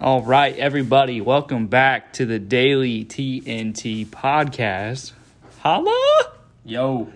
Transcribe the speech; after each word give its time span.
All 0.00 0.22
right, 0.22 0.56
everybody, 0.56 1.20
welcome 1.20 1.66
back 1.66 2.12
to 2.14 2.24
the 2.24 2.38
Daily 2.38 3.04
TNT 3.04 4.06
podcast. 4.06 5.12
Holla! 5.60 6.32
Yo. 6.64 7.12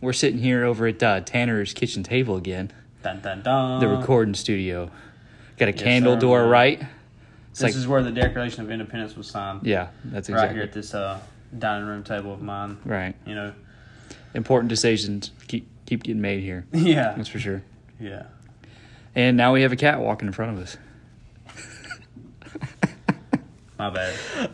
We're 0.00 0.12
sitting 0.12 0.38
here 0.38 0.64
over 0.64 0.86
at 0.86 1.02
uh, 1.02 1.20
Tanner's 1.20 1.74
kitchen 1.74 2.02
table 2.02 2.36
again, 2.36 2.72
Dun 3.02 3.20
dun 3.20 3.42
dun. 3.42 3.80
the 3.80 3.88
recording 3.88 4.34
studio. 4.34 4.90
Got 5.58 5.68
a 5.68 5.72
candle 5.72 6.18
sir, 6.18 6.48
right? 6.48 6.80
This 7.50 7.62
like- 7.62 7.74
is 7.74 7.86
where 7.86 8.02
the 8.02 8.12
Declaration 8.12 8.62
of 8.62 8.70
Independence 8.70 9.16
was 9.16 9.26
signed. 9.26 9.66
Yeah, 9.66 9.88
that's 10.04 10.28
exactly 10.28 10.34
Right 10.34 10.36
exactly 10.38 10.54
here 10.54 10.62
at 10.62 10.72
this 10.72 10.94
uh, 10.94 11.20
dining 11.58 11.86
room 11.88 12.04
table 12.04 12.32
of 12.32 12.40
mine. 12.42 12.78
right. 12.84 13.14
You 13.26 13.34
know. 13.34 13.52
Important 14.34 14.68
decisions 14.68 15.32
keep 15.48 15.66
keep 15.86 16.02
getting 16.04 16.20
made 16.22 16.42
here. 16.42 16.64
Yeah. 16.72 17.14
That's 17.16 17.28
for 17.28 17.38
sure. 17.40 17.62
Yeah. 17.98 18.24
And 19.14 19.36
now 19.36 19.52
we 19.52 19.62
have 19.62 19.72
a 19.72 19.76
cat 19.76 19.98
walking 20.00 20.28
in 20.28 20.32
front 20.32 20.56
of 20.56 20.62
us. 20.62 20.76
My 23.78 23.90
bad. 23.90 24.50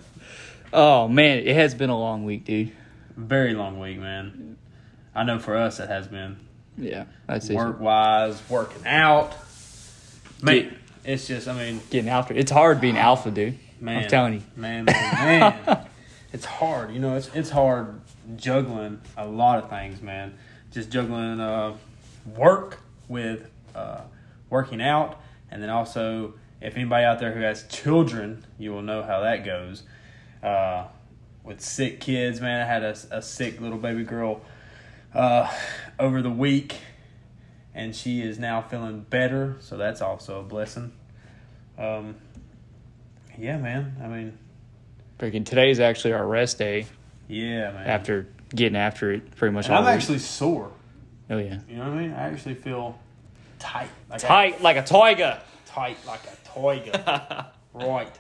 Oh 0.73 1.09
man, 1.09 1.39
it 1.39 1.55
has 1.55 1.75
been 1.75 1.91
a 1.91 1.99
long 1.99 2.25
week, 2.25 2.45
dude. 2.45 2.73
Very 3.17 3.55
long 3.55 3.79
week, 3.81 3.99
man. 3.99 4.57
I 5.15 5.25
know 5.25 5.39
for 5.39 5.57
us 5.57 5.81
it 5.81 5.89
has 5.89 6.07
been 6.07 6.37
Yeah, 6.77 7.05
that's 7.27 7.49
it. 7.51 7.55
work 7.57 7.81
wise, 7.81 8.41
working 8.49 8.87
out. 8.87 9.35
Man, 10.43 10.55
Get- 10.55 10.73
it's 11.05 11.27
just 11.27 11.49
I 11.49 11.55
mean, 11.55 11.81
Getting 11.91 12.09
after. 12.11 12.35
It's 12.35 12.51
hard 12.51 12.81
being 12.81 12.97
alpha, 12.99 13.31
dude. 13.31 13.59
man. 13.81 14.05
I'm 14.05 14.09
telling 14.11 14.35
you. 14.35 14.43
Man, 14.57 14.85
man, 14.85 15.55
man. 15.65 15.87
it's 16.33 16.45
hard. 16.45 16.93
You 16.93 17.01
know, 17.01 17.17
it's 17.17 17.31
it's 17.35 17.51
hard 17.51 18.01
juggling 18.37 19.01
a 19.17 19.27
lot 19.27 19.63
of 19.63 19.71
things, 19.71 20.01
man. 20.03 20.37
Just 20.73 20.91
juggling 20.91 21.41
uh, 21.41 21.77
work 22.35 22.81
with 23.09 23.51
uh, 23.75 24.03
working 24.51 24.83
out, 24.83 25.21
and 25.51 25.63
then 25.63 25.71
also 25.71 26.35
if 26.61 26.75
anybody 26.77 27.05
out 27.05 27.19
there 27.19 27.33
who 27.33 27.41
has 27.41 27.67
children, 27.69 28.45
you 28.59 28.73
will 28.73 28.83
know 28.83 29.03
how 29.03 29.21
that 29.21 29.45
goes. 29.45 29.83
Uh, 30.43 30.87
with 31.45 31.61
sick 31.61 32.01
kids, 32.01 32.41
man, 32.41 32.63
I 32.63 32.67
had 32.67 32.83
a, 32.83 32.97
a 33.11 33.23
sick 33.23 33.61
little 33.61 33.79
baby 33.79 34.05
girl 34.05 34.41
uh, 35.15 35.53
over 35.99 36.23
the 36.23 36.31
week, 36.31 36.77
and 37.75 37.95
she 37.95 38.21
is 38.21 38.39
now 38.39 38.63
feeling 38.63 39.01
better, 39.01 39.57
so 39.61 39.77
that's 39.77 40.01
also 40.01 40.41
a 40.41 40.43
blessing. 40.43 40.93
Um, 41.79 42.17
yeah, 43.39 43.59
man. 43.59 43.97
I 44.03 44.09
mean, 44.09 44.39
Freaking 45.19 45.45
today 45.47 45.71
is 45.71 45.81
actually 45.81 46.13
our 46.13 46.27
rest 46.27 46.59
day 46.59 46.87
yeah, 47.29 47.71
man. 47.73 47.87
after 47.87 48.29
getting 48.55 48.77
after 48.77 49.13
it 49.13 49.35
pretty 49.37 49.55
much 49.55 49.67
And 49.67 49.75
all 49.75 49.81
I'm 49.81 49.87
week. 49.87 49.95
actually 49.95 50.19
sore. 50.19 50.71
Oh 51.31 51.39
yeah. 51.39 51.59
You 51.69 51.77
know 51.77 51.85
what 51.89 51.93
I 51.99 52.01
mean? 52.03 52.13
I 52.13 52.29
actually 52.31 52.55
feel 52.55 52.99
tight, 53.59 53.89
like 54.11 54.23
I- 54.25 54.29
Tight 54.29 54.63
like 54.63 54.77
a 54.77 54.83
tiger. 54.83 55.41
tight 55.67 55.97
like 56.07 56.21
a 56.25 56.49
tiger. 56.49 57.47
right, 57.75 58.13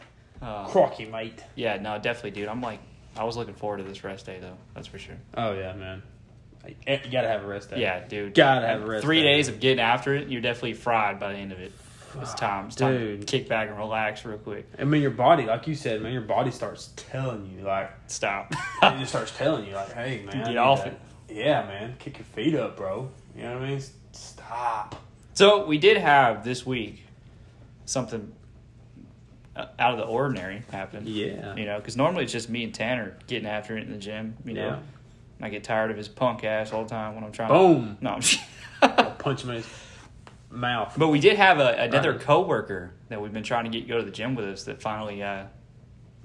Uh, 0.43 0.67
crocky, 0.69 1.05
mate. 1.05 1.43
yeah, 1.55 1.77
no, 1.77 1.99
definitely, 1.99 2.31
dude. 2.33 2.49
I'm 2.49 2.61
like, 2.63 2.81
I 3.17 3.25
was 3.25 3.37
looking 3.37 3.55
forward 3.55 3.79
to 3.79 3.83
this 3.85 4.03
rest 4.05 4.27
day 4.27 4.39
though. 4.41 4.57
That's 4.75 4.87
for 4.87 4.99
sure. 4.99 5.17
Oh 5.35 5.53
yeah, 5.53 5.73
man. 5.75 6.03
Eh, 6.87 6.99
You 7.05 7.11
gotta 7.13 7.29
have 7.29 7.45
a 7.45 7.47
rest 7.47 7.71
day. 7.71 7.81
Yeah, 7.81 8.01
dude. 8.09 8.35
Gotta 8.35 8.67
have 8.67 8.83
a 8.83 8.87
rest 8.87 9.05
Three 9.05 9.23
day. 9.23 9.35
days 9.35 9.49
of 9.49 9.61
getting 9.61 9.79
after 9.81 10.15
it, 10.15 10.29
you're 10.29 10.41
definitely 10.41 10.75
fried 10.75 11.21
by 11.21 11.33
the 11.33 11.39
end 11.39 11.53
of 11.53 11.61
it. 11.61 11.73
It's 12.21 12.35
time. 12.35 12.67
It's 12.67 12.77
time 12.77 12.93
to 12.99 13.17
Dude. 13.19 13.27
kick 13.27 13.49
back 13.49 13.69
and 13.69 13.77
relax 13.79 14.25
real 14.25 14.39
quick. 14.39 14.67
I 14.79 14.85
mean, 14.85 15.03
your 15.03 15.11
body, 15.11 15.45
like 15.45 15.67
you 15.67 15.75
said, 15.75 16.01
man, 16.03 16.13
your 16.13 16.23
body 16.23 16.51
starts 16.51 16.91
telling 16.97 17.51
you, 17.57 17.65
like, 17.65 17.91
Stop. 18.09 18.53
it 18.53 18.59
just 18.99 19.11
starts 19.11 19.37
telling 19.37 19.67
you, 19.67 19.75
like, 19.75 19.93
hey, 19.93 20.23
man, 20.25 20.47
Get 20.47 20.57
off 20.57 20.83
to- 20.85 20.91
it. 20.91 21.01
Yeah, 21.29 21.63
man, 21.67 21.97
kick 21.99 22.19
your 22.19 22.25
feet 22.27 22.55
up, 22.55 22.77
bro. 22.77 23.09
You 23.37 23.43
know 23.43 23.55
what 23.55 23.63
I 23.63 23.69
mean? 23.71 23.81
Stop. 24.13 24.97
so 25.35 25.67
we 25.67 25.77
did 25.79 25.97
have 25.99 26.45
this 26.45 26.65
week 26.65 27.03
something 27.85 28.33
uh, 29.55 29.67
out 29.79 29.93
of 29.93 29.99
the 29.99 30.05
ordinary 30.05 30.63
happen. 30.71 31.05
Yeah. 31.07 31.55
You 31.57 31.65
know, 31.67 31.79
because 31.79 31.97
normally 31.97 32.25
it's 32.25 32.33
just 32.33 32.49
me 32.49 32.65
and 32.65 32.75
Tanner 32.75 33.17
getting 33.27 33.49
after 33.49 33.77
it 33.77 33.85
in 33.85 33.91
the 33.93 33.99
gym. 33.99 34.37
You 34.45 34.55
know, 34.55 34.67
Yeah. 34.69 34.79
I 35.47 35.51
get 35.51 35.65
tired 35.65 35.91
of 35.91 35.97
his 35.99 36.09
punk 36.09 36.45
ass 36.45 36.73
all 36.73 36.85
the 36.85 36.89
time 36.91 37.15
when 37.15 37.25
I'm 37.25 37.33
trying. 37.33 37.49
Boom. 37.49 37.97
To, 37.99 38.05
no, 38.05 38.11
I'm 38.13 38.21
just- 38.21 38.41
Punch 39.19 39.43
him 39.43 39.51
in 39.51 39.57
his 39.57 39.67
mouth. 40.51 40.95
But 40.97 41.09
we 41.09 41.19
did 41.21 41.37
have 41.37 41.59
a, 41.59 41.75
another 41.83 42.13
Right. 42.13 42.21
coworker 42.21 42.93
that 43.09 43.21
we've 43.21 43.33
been 43.33 43.43
trying 43.43 43.65
to 43.65 43.71
get 43.71 43.89
go 43.89 43.99
to 43.99 44.05
the 44.05 44.11
gym 44.11 44.35
with 44.35 44.47
us 44.47 44.65
that 44.65 44.81
finally 44.81 45.23
uh, 45.23 45.45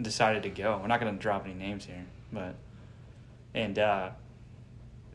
decided 0.01 0.43
to 0.43 0.49
go. 0.49 0.77
We're 0.81 0.87
not 0.87 0.99
going 0.99 1.13
to 1.15 1.21
drop 1.21 1.45
any 1.45 1.53
names 1.53 1.85
here, 1.85 2.05
but 2.31 2.55
and 3.53 3.77
uh, 3.77 4.09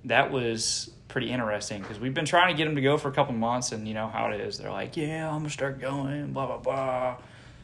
that 0.05 0.31
was 0.31 0.91
pretty 1.09 1.31
interesting 1.31 1.81
because 1.81 1.99
we've 1.99 2.15
been 2.15 2.25
trying 2.27 2.53
to 2.55 2.59
get 2.59 2.67
him 2.69 2.75
to 2.77 2.83
go 2.83 2.99
for 2.99 3.09
a 3.09 3.13
couple 3.13 3.33
months, 3.35 3.73
and 3.73 3.87
you 3.89 3.95
know 3.95 4.09
how 4.09 4.31
it 4.31 4.41
is. 4.41 4.59
They're 4.59 4.71
like, 4.71 4.97
"Yeah, 4.97 5.29
I'm 5.31 5.39
gonna 5.39 5.51
start 5.51 5.81
going," 5.81 6.33
blah 6.33 6.47
blah 6.47 6.59
blah, 6.59 7.17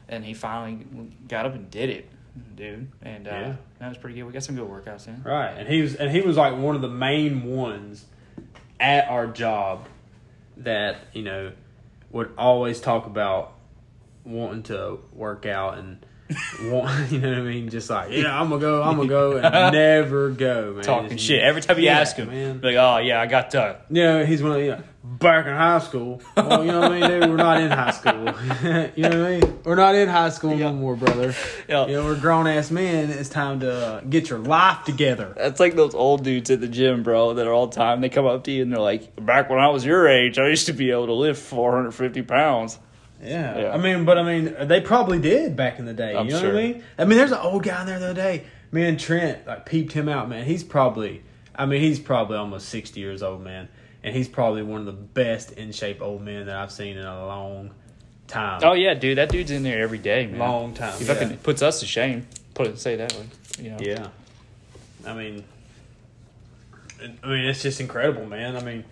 and 0.09 0.25
he 0.25 0.35
finally 0.35 0.87
got 1.29 1.45
up 1.47 1.55
and 1.55 1.71
did 1.71 1.91
it, 1.91 2.09
dude. 2.57 2.91
And 3.03 3.29
uh, 3.29 3.31
Yeah. 3.31 3.57
that 3.81 3.89
was 3.89 3.99
pretty 3.99 4.17
good. 4.17 4.25
We 4.25 4.33
got 4.33 4.43
some 4.45 4.57
good 4.57 4.69
workouts 4.69 5.07
in. 5.09 5.23
Right, 5.23 5.51
and 5.51 5.69
he 5.69 5.83
was 5.83 5.95
and 5.97 6.11
he 6.11 6.21
was 6.23 6.37
like 6.37 6.57
one 6.57 6.75
of 6.77 6.83
the 6.83 6.89
main 6.89 7.45
ones 7.45 8.07
at 8.81 9.09
our 9.09 9.27
job 9.27 9.87
that 10.65 10.97
you 11.13 11.23
know 11.23 11.53
would 12.11 12.31
always 12.37 12.81
talk 12.81 13.07
about 13.07 13.55
wanting 14.25 14.63
to 14.65 14.99
work 15.13 15.47
out 15.47 15.79
and 15.79 16.05
want 16.65 17.11
you 17.13 17.19
know 17.21 17.29
what 17.29 17.39
I 17.39 17.43
mean, 17.43 17.69
just 17.69 17.91
like 17.91 18.11
yeah, 18.11 18.39
I'm 18.41 18.49
gonna 18.49 18.61
go, 18.61 18.83
I'm 18.83 18.97
gonna 18.97 19.09
go, 19.09 19.37
and 19.43 19.73
never 19.75 20.31
go, 20.31 20.73
man. 20.75 20.83
Talking 20.85 21.11
Just- 21.11 21.25
shit 21.25 21.43
every 21.43 21.61
time 21.63 21.79
you 21.79 21.85
Yeah, 21.87 22.01
ask 22.01 22.17
him, 22.17 22.29
man. 22.29 22.61
like, 22.63 22.77
"Oh 22.77 22.99
yeah, 22.99 23.21
I 23.21 23.27
got 23.27 23.55
uh, 23.55 23.77
Yeah, 23.91 24.25
he's 24.25 24.43
one 24.43 24.53
of 24.53 24.59
you 24.61 24.71
know, 24.73 24.83
back 25.05 25.47
in 25.47 25.53
high 25.53 25.79
school. 25.81 26.23
Well, 26.37 26.65
you 26.65 26.73
know 26.73 26.81
what 26.81 26.93
I 26.93 27.01
mean, 27.01 27.11
dude, 27.21 27.31
we're 27.31 27.37
not 27.37 27.61
in 27.61 27.71
high 27.71 27.91
school. 27.91 28.12
you 28.97 29.03
know 29.03 29.09
what 29.09 29.29
I 29.29 29.41
mean? 29.41 29.61
We're 29.65 29.75
not 29.75 29.95
in 29.95 30.09
high 30.09 30.31
school 30.31 30.57
no 30.57 30.73
more, 30.73 30.97
brother. 30.97 31.35
Yeah. 31.69 31.87
You 31.87 31.95
know, 31.95 32.05
we're 32.05 32.21
grown 32.21 32.47
ass 32.47 32.71
men. 32.71 33.11
It's 33.11 33.29
time 33.29 33.61
to 33.61 33.73
uh, 33.73 34.01
get 34.01 34.31
your 34.31 34.39
life 34.39 34.85
together. 34.85 35.35
That's 35.37 35.61
like 35.61 35.75
those 35.75 35.95
old 35.95 36.25
dudes 36.25 36.51
at 36.51 36.61
the 36.61 36.69
gym, 36.69 37.03
bro, 37.03 37.35
that 37.35 37.47
are 37.47 37.53
all 37.53 37.67
the 37.67 37.77
time. 37.77 38.01
They 38.01 38.09
come 38.09 38.27
up 38.27 38.45
to 38.45 38.51
you 38.51 38.63
and 38.63 38.73
they're 38.73 38.81
like, 38.81 39.15
back 39.25 39.51
when 39.51 39.59
I 39.59 39.69
was 39.69 39.85
your 39.85 40.09
age, 40.09 40.39
I 40.39 40.49
used 40.49 40.67
to 40.67 40.73
be 40.73 40.91
able 40.91 41.07
to 41.07 41.15
lift 41.15 41.41
450 41.43 42.23
pounds. 42.23 42.79
Yeah. 43.23 43.59
Yeah. 43.59 43.73
I 43.73 43.79
mean, 43.79 44.05
but 44.05 44.19
I 44.19 44.23
mean, 44.23 44.55
they 44.67 44.81
probably 44.81 45.19
did 45.19 45.57
back 45.57 45.79
in 45.79 45.85
the 45.85 45.95
day. 45.95 46.17
I'm 46.17 46.27
you 46.27 46.33
know 46.33 46.41
sure. 46.41 46.53
what 46.53 46.59
I 46.59 46.63
mean? 46.63 46.83
I 46.99 47.05
mean, 47.05 47.19
there's 47.19 47.33
an 47.33 47.39
old 47.39 47.63
guy 47.63 47.81
in 47.81 47.87
there 47.87 47.99
the 47.99 48.11
other 48.11 48.15
day. 48.15 48.45
Me 48.73 48.85
and 48.85 48.99
Trent 48.99 49.47
like 49.47 49.67
peeped 49.67 49.93
him 49.93 50.09
out, 50.09 50.29
man. 50.29 50.45
He's 50.45 50.65
probably, 50.65 51.23
I 51.55 51.67
mean, 51.67 51.81
he's 51.81 52.01
probably 52.01 52.37
almost 52.37 52.69
60 52.71 52.99
years 52.99 53.23
old, 53.23 53.43
man. 53.43 53.69
And 54.03 54.17
he's 54.17 54.29
probably 54.29 54.63
one 54.63 54.81
of 54.81 54.87
the 54.87 54.93
best 54.93 55.53
in 55.53 55.71
shape 55.71 56.03
old 56.03 56.23
men 56.23 56.47
that 56.47 56.57
I've 56.57 56.73
seen 56.73 56.97
in 56.97 57.05
a 57.05 57.27
long 57.27 57.71
time. 58.33 58.61
Oh, 58.65 58.73
yeah, 58.73 58.95
dude. 58.95 59.19
That 59.19 59.31
dude's 59.31 59.51
in 59.51 59.63
there 59.63 59.83
every 59.83 59.99
day, 59.99 60.27
man. 60.27 60.39
Long 60.39 60.75
time, 60.75 60.99
He 60.99 61.05
fucking 61.05 61.31
yeah. 61.31 61.37
puts 61.43 61.63
us 61.63 61.81
to 61.81 61.87
shame. 61.87 62.27
Put 62.55 62.67
it, 62.67 62.79
say 62.79 62.95
it 62.95 62.97
that 62.99 63.13
way. 63.15 63.27
You 63.59 63.71
know? 63.71 63.79
Yeah. 63.81 64.09
I 65.07 65.15
mean, 65.15 65.45
I 67.23 67.27
mean, 67.27 67.45
it's 67.45 67.63
just 67.63 67.81
incredible, 67.81 68.27
man. 68.27 68.57
I 68.57 68.63
mean, 68.63 68.85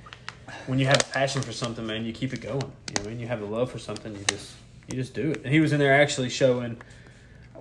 when 0.67 0.79
you 0.79 0.87
have 0.87 1.01
a 1.01 1.13
passion 1.13 1.43
for 1.43 1.53
something, 1.53 1.87
man, 1.87 2.05
you 2.05 2.13
keep 2.13 2.33
it 2.33 2.41
going. 2.41 2.55
You 2.55 2.61
know, 2.61 2.71
what 2.97 3.07
I 3.07 3.09
mean, 3.11 3.21
you 3.21 3.27
have 3.29 3.43
a 3.43 3.47
love 3.47 3.71
for 3.71 3.79
something, 3.79 4.13
you 4.13 4.25
just 4.27 4.53
you 4.89 4.97
just 4.97 5.15
do 5.15 5.31
it. 5.31 5.43
And 5.45 5.53
he 5.53 5.61
was 5.61 5.73
in 5.73 5.79
there 5.79 5.95
actually 5.95 6.29
showing. 6.31 6.81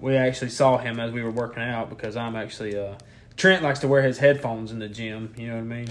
We 0.01 0.15
actually 0.15 0.49
saw 0.49 0.77
him 0.77 0.99
as 0.99 1.11
we 1.11 1.21
were 1.21 1.31
working 1.31 1.61
out 1.61 1.89
because 1.89 2.15
I'm 2.15 2.35
actually 2.35 2.77
uh, 2.77 2.95
Trent 3.35 3.61
likes 3.61 3.79
to 3.79 3.87
wear 3.87 4.01
his 4.01 4.17
headphones 4.17 4.71
in 4.71 4.79
the 4.79 4.87
gym. 4.87 5.33
You 5.37 5.47
know 5.47 5.55
what 5.55 5.61
I 5.61 5.63
mean? 5.63 5.87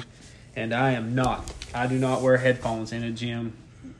And 0.56 0.75
I 0.75 0.93
am 0.93 1.15
not. 1.15 1.53
I 1.75 1.87
do 1.87 1.99
not 1.99 2.22
wear 2.22 2.38
headphones 2.38 2.93
in 2.93 3.05
a 3.05 3.10
gym. 3.10 3.53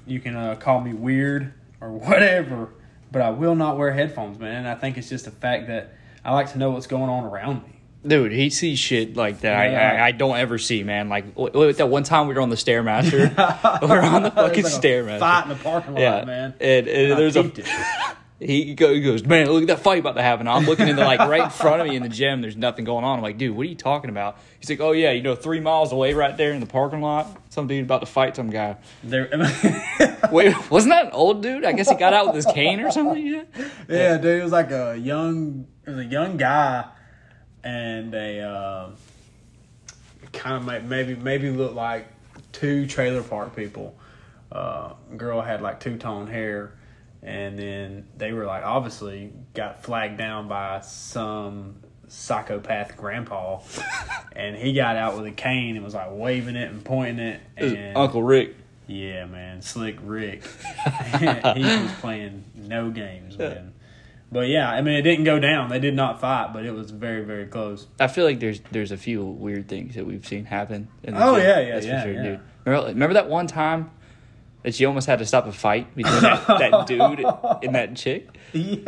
You 0.07 0.19
can 0.19 0.35
uh, 0.35 0.57
call 0.57 0.81
me 0.81 0.95
weird 0.95 1.53
or 1.81 1.93
whatever, 1.93 2.71
but 3.11 3.23
I 3.23 3.31
will 3.31 3.55
not 3.55 3.79
wear 3.79 3.93
headphones, 3.93 4.39
man. 4.39 4.57
And 4.57 4.69
I 4.69 4.75
think 4.75 4.97
it's 4.99 5.09
just 5.09 5.25
the 5.25 5.31
fact 5.31 5.69
that 5.69 5.95
I 6.25 6.33
like 6.33 6.53
to 6.53 6.59
know 6.59 6.71
what's 6.71 6.87
going 6.87 7.09
on 7.09 7.25
around 7.25 7.63
me. 7.65 7.81
Dude, 8.07 8.33
he 8.33 8.49
sees 8.51 8.79
shit 8.79 9.17
like 9.17 9.41
that. 9.41 9.55
I, 9.55 9.71
Yeah. 9.71 10.03
I, 10.03 10.07
I 10.07 10.13
don't 10.13 10.37
ever 10.37 10.57
see, 10.59 10.85
man. 10.85 11.09
Like, 11.09 11.35
that 11.35 11.89
one 11.91 12.05
time 12.05 12.29
we 12.29 12.35
were 12.35 12.41
on 12.41 12.49
the 12.49 12.57
Stairmaster. 12.57 13.29
we 13.83 13.89
are 13.89 14.03
on 14.03 14.23
the 14.23 14.31
fucking 14.31 14.65
like 14.65 14.73
Stairmaster. 14.73 15.19
Fight 15.19 15.43
in 15.45 15.49
the 15.49 15.55
parking 15.57 15.95
lot, 15.95 16.01
yeah, 16.01 16.25
man. 16.25 16.55
And, 16.61 16.89
and 16.89 17.13
I 17.13 17.17
there's 17.17 17.37
a. 17.37 17.51
he, 18.41 18.75
go, 18.75 18.95
he 18.95 19.01
goes, 19.01 19.25
man, 19.25 19.49
look 19.51 19.63
at 19.63 19.69
that 19.69 19.81
fight 19.81 19.99
about 19.99 20.15
to 20.15 20.23
happen. 20.23 20.47
I'm 20.47 20.65
looking 20.65 20.87
in 20.87 20.95
the 20.95 21.05
like 21.05 21.19
right 21.19 21.45
in 21.45 21.51
front 21.51 21.81
of 21.81 21.89
me 21.89 21.97
in 21.97 22.03
the 22.05 22.09
gym. 22.09 22.41
There's 22.41 22.57
nothing 22.57 22.85
going 22.85 23.05
on. 23.05 23.19
I'm 23.19 23.23
like, 23.23 23.37
dude, 23.37 23.57
what 23.57 23.67
are 23.67 23.69
you 23.69 23.75
talking 23.75 24.11
about? 24.11 24.39
He's 24.61 24.71
like, 24.71 24.81
oh 24.81 24.93
yeah, 24.93 25.11
you 25.11 25.23
know, 25.23 25.35
three 25.35 25.59
miles 25.59 25.91
away, 25.91 26.15
right 26.15 26.37
there 26.37 26.53
in 26.53 26.61
the 26.61 26.67
parking 26.67 27.01
lot, 27.01 27.27
some 27.49 27.67
dude 27.67 27.85
about 27.85 28.01
to 28.01 28.07
fight 28.07 28.37
some 28.37 28.51
guy. 28.51 28.77
There, 29.03 29.29
Wait, 30.33 30.71
wasn't 30.71 30.93
that 30.93 31.07
an 31.07 31.13
old 31.13 31.43
dude? 31.43 31.65
I 31.65 31.73
guess 31.73 31.89
he 31.89 31.97
got 31.97 32.13
out 32.13 32.27
with 32.27 32.37
his 32.37 32.47
cane 32.47 32.81
or 32.81 32.93
something. 32.93 33.27
Yeah. 33.27 33.43
yeah, 33.89 34.17
dude, 34.19 34.41
it 34.41 34.43
was 34.45 34.53
like 34.53 34.71
a 34.71 34.97
young, 34.97 35.67
it 35.85 35.91
was 35.91 35.99
a 35.99 36.05
young 36.05 36.37
guy, 36.37 36.85
and 37.65 38.15
a 38.15 38.41
uh, 38.41 38.91
kind 40.33 40.69
of 40.69 40.85
maybe 40.85 41.17
maybe 41.17 41.51
looked 41.51 41.75
like 41.75 42.07
two 42.53 42.87
trailer 42.87 43.23
park 43.23 43.57
people. 43.57 43.97
Uh, 44.51 44.95
girl 45.17 45.41
had 45.41 45.61
like 45.61 45.81
two 45.81 45.97
tone 45.97 46.27
hair, 46.29 46.73
and 47.23 47.59
then 47.59 48.07
they 48.17 48.33
were 48.33 48.45
like 48.45 48.65
obviously 48.65 49.33
got 49.55 49.83
flagged 49.83 50.19
down 50.19 50.49
by 50.49 50.81
some 50.81 51.77
psychopath 52.09 52.97
grandpa, 52.97 53.61
and 54.37 54.57
he 54.57 54.73
got 54.73 54.97
out 54.97 55.17
with 55.17 55.27
a 55.27 55.31
cane 55.33 55.77
and 55.77 55.85
was 55.85 55.95
like 55.95 56.09
waving 56.11 56.57
it 56.57 56.71
and 56.71 56.85
pointing 56.85 57.19
it. 57.25 57.41
And 57.57 57.97
Uncle 57.97 58.23
Rick. 58.23 58.55
yeah, 58.87 59.27
man, 59.27 59.63
slick 59.63 59.97
Rick. 60.03 60.43
he 61.19 61.27
was 61.27 61.93
playing 62.01 62.45
no 62.55 62.91
games, 62.91 63.37
man. 63.39 63.75
But 64.31 64.49
yeah, 64.49 64.71
I 64.71 64.83
mean, 64.83 64.95
it 64.95 65.03
didn't 65.03 65.25
go 65.25 65.39
down. 65.39 65.71
They 65.71 65.79
did 65.81 65.95
not 65.95 66.21
fight, 66.21 66.53
but 66.53 66.67
it 66.67 66.73
was 66.73 66.91
very, 66.91 67.25
very 67.25 67.47
close. 67.47 67.87
I 67.99 68.09
feel 68.09 68.27
like 68.27 68.41
there's 68.41 68.61
there's 68.71 68.93
a 68.93 68.97
few 68.99 69.25
weird 69.25 69.69
things 69.69 69.95
that 69.95 70.07
we've 70.07 70.27
seen 70.27 70.45
happen. 70.45 70.89
In 71.03 71.15
the 71.15 71.27
Oh, 71.27 71.37
gym. 71.37 71.45
yeah, 71.47 71.61
yeah, 71.61 71.75
That's 71.75 71.87
for 71.87 71.93
yeah, 71.93 72.03
sure, 72.03 72.13
yeah. 72.13 72.23
dude. 72.23 72.41
Remember, 72.67 72.89
remember 72.89 73.15
that 73.15 73.29
one 73.31 73.47
time 73.47 73.91
that 74.69 74.79
you 74.79 74.87
almost 74.87 75.07
had 75.07 75.19
to 75.21 75.25
stop 75.25 75.47
a 75.47 75.53
fight 75.53 75.97
between 75.97 76.21
that, 76.21 76.47
that 76.47 76.87
dude 76.87 77.25
and 77.65 77.75
that 77.75 77.97
chick? 77.97 78.29
Yeah, 78.53 78.83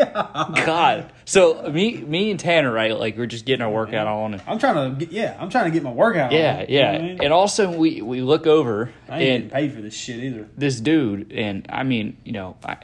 God. 0.66 1.10
So 1.24 1.70
me 1.70 1.96
me 1.96 2.30
and 2.30 2.38
Tanner, 2.38 2.70
right? 2.70 2.94
Like 2.94 3.16
we're 3.16 3.24
just 3.24 3.46
getting 3.46 3.64
our 3.64 3.70
workout 3.70 4.06
on. 4.06 4.34
And, 4.34 4.42
I'm 4.46 4.58
trying 4.58 4.90
to 4.90 5.06
get. 5.06 5.10
Yeah, 5.10 5.38
I'm 5.40 5.48
trying 5.48 5.64
to 5.64 5.70
get 5.70 5.82
my 5.82 5.90
workout. 5.90 6.32
yeah, 6.32 6.58
on, 6.58 6.60
you 6.60 6.66
know 6.66 6.80
yeah. 6.80 6.90
I 6.90 6.98
mean? 6.98 7.18
And 7.22 7.32
also 7.32 7.74
we 7.74 8.02
we 8.02 8.20
look 8.20 8.46
over 8.46 8.92
I 9.08 9.20
ain't 9.20 9.44
and 9.44 9.52
paid 9.52 9.72
for 9.72 9.80
this 9.80 9.94
shit 9.94 10.22
either. 10.22 10.48
this 10.54 10.78
dude, 10.80 11.32
and 11.32 11.66
I 11.70 11.82
mean, 11.82 12.18
you 12.24 12.32
know, 12.32 12.58
I, 12.62 12.76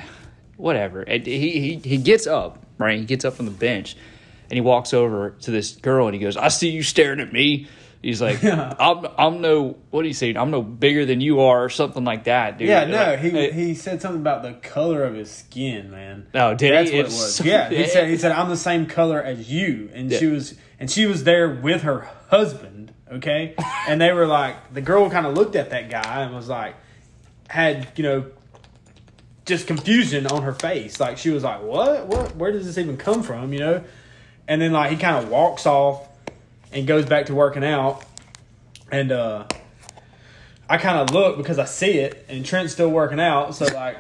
whatever. 0.57 1.03
And 1.03 1.27
he 1.27 1.61
he 1.61 1.77
he 1.77 1.99
gets 1.99 2.27
up, 2.27 2.65
right? 2.79 2.99
He 2.99 3.05
gets 3.05 3.27
up 3.27 3.35
from 3.35 3.45
the 3.45 3.53
bench, 3.53 3.95
and 4.49 4.57
he 4.57 4.63
walks 4.63 4.95
over 4.95 5.31
to 5.43 5.51
this 5.51 5.77
girl, 5.77 6.07
and 6.07 6.15
he 6.15 6.21
goes, 6.21 6.39
"I 6.39 6.49
see 6.49 6.71
you 6.71 6.83
staring 6.83 7.21
at 7.21 7.31
me." 7.31 7.69
He's 8.03 8.23
like, 8.23 8.45
"I'm 8.45 9.07
I'm 9.19 9.41
no 9.41 9.77
what 9.91 10.03
do 10.03 10.09
you 10.09 10.15
say? 10.15 10.35
I'm 10.35 10.51
no 10.51 10.63
bigger 10.63 11.05
than 11.07 11.21
you 11.21 11.41
are, 11.41 11.65
or 11.65 11.69
something 11.69 12.05
like 12.05 12.25
that, 12.25 12.59
dude." 12.59 12.69
Yeah, 12.69 12.85
no, 12.85 12.97
Like, 12.97 13.19
he 13.21 13.31
hey, 13.31 13.53
he 13.53 13.75
said 13.75 14.01
something 14.03 14.21
about 14.21 14.43
the 14.43 14.53
color 14.53 15.03
of 15.03 15.15
his 15.15 15.31
skin, 15.31 15.91
man. 15.91 16.27
Oh, 16.35 16.55
did 16.55 16.73
That's 16.73 16.91
he? 16.91 16.97
what 16.97 17.07
it 17.07 17.09
was. 17.09 17.37
so- 17.37 17.45
yeah, 17.45 17.69
he 17.69 17.87
said 17.87 18.09
he 18.09 18.17
said 18.17 18.33
I'm 18.33 18.49
the 18.49 18.57
same 18.57 18.87
color 18.87 19.21
as 19.21 19.51
you, 19.51 19.91
and 19.93 20.13
she 20.13 20.27
was 20.27 20.55
and 20.79 20.91
she 20.91 21.07
was 21.07 21.25
there 21.25 21.49
with 21.49 21.83
her 21.83 22.09
husband. 22.29 22.93
Okay, 23.11 23.55
and 23.89 24.01
they 24.01 24.13
were 24.13 24.27
like 24.27 24.73
the 24.75 24.81
girl 24.83 25.09
kind 25.11 25.27
of 25.27 25.35
looked 25.35 25.57
at 25.57 25.71
that 25.71 25.91
guy 25.91 26.23
and 26.23 26.35
was 26.35 26.49
like 26.49 26.75
had 27.49 27.89
you 27.97 28.03
know 28.03 28.27
just 29.47 29.67
confusion 29.67 30.27
on 30.27 30.43
her 30.43 30.53
face. 30.53 31.01
Like 31.01 31.19
she 31.19 31.31
was 31.31 31.43
like, 31.45 31.63
"What? 31.63 32.07
What? 32.07 32.37
Where 32.37 32.53
does 32.53 32.67
this 32.67 32.79
even 32.79 32.97
come 32.97 33.23
from?" 33.23 33.53
You 33.53 33.59
know, 33.61 33.85
and 34.49 34.61
then 34.61 34.73
like 34.73 34.91
he 34.91 34.97
kind 34.97 35.17
of 35.25 35.31
walks 35.31 35.67
off 35.67 36.06
and 36.77 36.87
goes 36.87 37.07
back 37.07 37.27
to 37.27 37.35
working 37.35 37.65
out, 37.65 38.05
and 38.93 39.11
uh 39.11 39.47
I 40.69 40.79
kind 40.79 40.99
of 40.99 41.15
look 41.15 41.37
because 41.37 41.59
I 41.59 41.65
see 41.65 41.99
it, 41.99 42.25
and 42.29 42.45
Trent's 42.45 42.73
still 42.73 42.91
working 42.91 43.21
out. 43.21 43.55
So 43.55 43.67
like, 43.67 43.97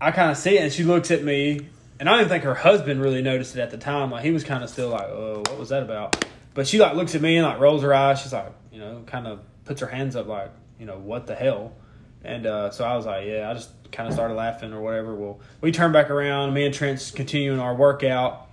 I 0.00 0.10
kind 0.10 0.30
of 0.30 0.36
see 0.36 0.58
it, 0.58 0.62
and 0.62 0.72
she 0.72 0.84
looks 0.84 1.10
at 1.10 1.24
me, 1.24 1.68
and 1.98 2.08
I 2.08 2.18
don't 2.18 2.28
think 2.28 2.44
her 2.44 2.54
husband 2.54 3.00
really 3.00 3.22
noticed 3.22 3.56
it 3.56 3.60
at 3.60 3.70
the 3.70 3.78
time. 3.78 4.10
Like 4.10 4.22
he 4.22 4.30
was 4.30 4.44
kind 4.44 4.62
of 4.62 4.70
still 4.70 4.90
like, 4.90 5.08
"Oh, 5.08 5.42
what 5.46 5.58
was 5.58 5.70
that 5.70 5.82
about?" 5.82 6.24
But 6.52 6.66
she 6.68 6.78
like 6.78 6.94
looks 6.94 7.14
at 7.14 7.22
me 7.22 7.36
and 7.36 7.46
like 7.46 7.58
rolls 7.58 7.82
her 7.82 7.94
eyes. 7.94 8.20
She's 8.20 8.32
like, 8.32 8.52
you 8.70 8.78
know, 8.78 9.02
kind 9.06 9.26
of 9.26 9.40
puts 9.64 9.80
her 9.80 9.86
hands 9.86 10.14
up, 10.14 10.26
like, 10.26 10.52
you 10.78 10.86
know, 10.86 10.98
what 10.98 11.26
the 11.26 11.34
hell? 11.34 11.72
And 12.22 12.46
uh, 12.46 12.70
so 12.70 12.84
I 12.84 12.96
was 12.96 13.06
like, 13.06 13.26
yeah, 13.26 13.50
I 13.50 13.54
just 13.54 13.70
kind 13.90 14.06
of 14.06 14.14
started 14.14 14.34
laughing 14.34 14.72
or 14.72 14.80
whatever. 14.80 15.14
Well, 15.14 15.40
we 15.60 15.72
turn 15.72 15.90
back 15.90 16.10
around. 16.10 16.54
Me 16.54 16.64
and 16.64 16.74
Trent's 16.74 17.10
continuing 17.10 17.58
our 17.58 17.74
workout, 17.74 18.48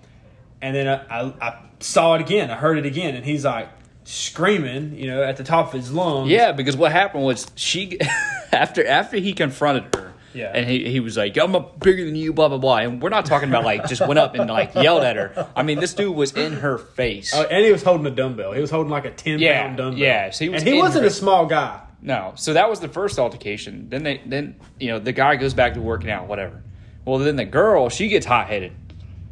and 0.61 0.75
then 0.75 0.87
I, 0.87 1.21
I, 1.21 1.33
I 1.41 1.59
saw 1.83 2.15
it 2.15 2.21
again. 2.21 2.49
I 2.51 2.55
heard 2.55 2.77
it 2.77 2.85
again, 2.85 3.15
and 3.15 3.25
he's 3.25 3.45
like 3.45 3.69
screaming, 4.03 4.95
you 4.97 5.07
know, 5.07 5.23
at 5.23 5.37
the 5.37 5.43
top 5.43 5.67
of 5.67 5.73
his 5.73 5.91
lungs. 5.91 6.29
Yeah, 6.29 6.51
because 6.51 6.75
what 6.77 6.91
happened 6.91 7.23
was 7.23 7.47
she 7.55 7.99
after 8.51 8.85
after 8.85 9.17
he 9.17 9.33
confronted 9.33 9.93
her. 9.95 10.13
Yeah. 10.33 10.51
And 10.55 10.65
he, 10.69 10.89
he 10.89 11.01
was 11.01 11.17
like, 11.17 11.37
I'm 11.37 11.55
a 11.55 11.59
bigger 11.59 12.05
than 12.05 12.15
you, 12.15 12.31
blah 12.31 12.47
blah 12.47 12.57
blah. 12.57 12.77
And 12.77 13.01
we're 13.01 13.09
not 13.09 13.25
talking 13.25 13.49
about 13.49 13.65
like 13.65 13.87
just 13.87 14.05
went 14.07 14.17
up 14.17 14.33
and 14.35 14.49
like 14.49 14.73
yelled 14.75 15.03
at 15.03 15.17
her. 15.17 15.49
I 15.57 15.63
mean, 15.63 15.79
this 15.79 15.93
dude 15.93 16.15
was 16.15 16.31
in 16.33 16.53
her 16.53 16.77
face. 16.77 17.33
Oh, 17.35 17.43
and 17.43 17.65
he 17.65 17.71
was 17.71 17.83
holding 17.83 18.05
a 18.07 18.11
dumbbell. 18.11 18.53
He 18.53 18.61
was 18.61 18.71
holding 18.71 18.91
like 18.91 19.03
a 19.05 19.11
ten 19.11 19.39
Yeah, 19.39 19.61
pound 19.63 19.77
dumbbell. 19.77 19.99
yeah, 19.99 20.29
so 20.29 20.45
he 20.45 20.49
was 20.49 20.61
and 20.63 20.71
he 20.73 20.79
wasn't 20.79 21.03
her- 21.03 21.07
a 21.09 21.11
small 21.13 21.45
guy. 21.47 21.81
No. 22.01 22.31
So 22.35 22.53
that 22.53 22.69
was 22.69 22.79
the 22.79 22.87
first 22.87 23.19
altercation. 23.19 23.89
Then 23.89 24.03
they 24.03 24.21
then 24.25 24.55
you 24.79 24.87
know, 24.89 24.99
the 24.99 25.11
guy 25.11 25.35
goes 25.35 25.53
back 25.53 25.73
to 25.73 25.81
working 25.81 26.09
out, 26.09 26.27
whatever. 26.29 26.63
Well 27.03 27.17
then 27.17 27.35
the 27.35 27.45
girl, 27.45 27.89
she 27.89 28.07
gets 28.07 28.25
hot 28.25 28.47
headed. 28.47 28.71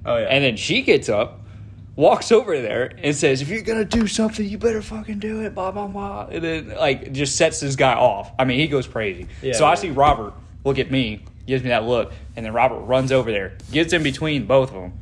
Oh 0.05 0.17
yeah, 0.17 0.25
And 0.25 0.43
then 0.43 0.57
she 0.57 0.81
gets 0.81 1.07
up, 1.07 1.39
walks 1.99 2.31
over 2.31 2.61
there, 2.61 2.93
and 3.03 3.13
says, 3.13 3.41
If 3.41 3.49
you're 3.49 3.61
gonna 3.61 3.83
do 3.83 4.07
something, 4.07 4.47
you 4.47 4.57
better 4.57 4.81
fucking 4.81 5.19
do 5.19 5.41
it, 5.41 5.53
blah 5.53 5.71
blah 5.71 5.87
blah. 5.87 6.27
And 6.31 6.43
then 6.43 6.69
like 6.69 7.11
just 7.11 7.35
sets 7.35 7.59
this 7.59 7.75
guy 7.75 7.93
off. 7.93 8.31
I 8.39 8.45
mean, 8.45 8.57
he 8.59 8.67
goes 8.67 8.87
crazy. 8.87 9.27
Yeah, 9.41 9.53
so 9.53 9.65
I 9.65 9.75
see 9.75 9.89
Robert 9.89 10.33
look 10.63 10.79
at 10.79 10.89
me, 10.89 11.25
gives 11.45 11.61
me 11.61 11.69
that 11.69 11.83
look, 11.83 12.13
and 12.37 12.45
then 12.45 12.53
Robert 12.53 12.79
runs 12.79 13.11
over 13.11 13.31
there, 13.31 13.57
gets 13.71 13.91
in 13.91 14.01
between 14.01 14.45
both 14.45 14.69
of 14.69 14.75
them. 14.75 14.93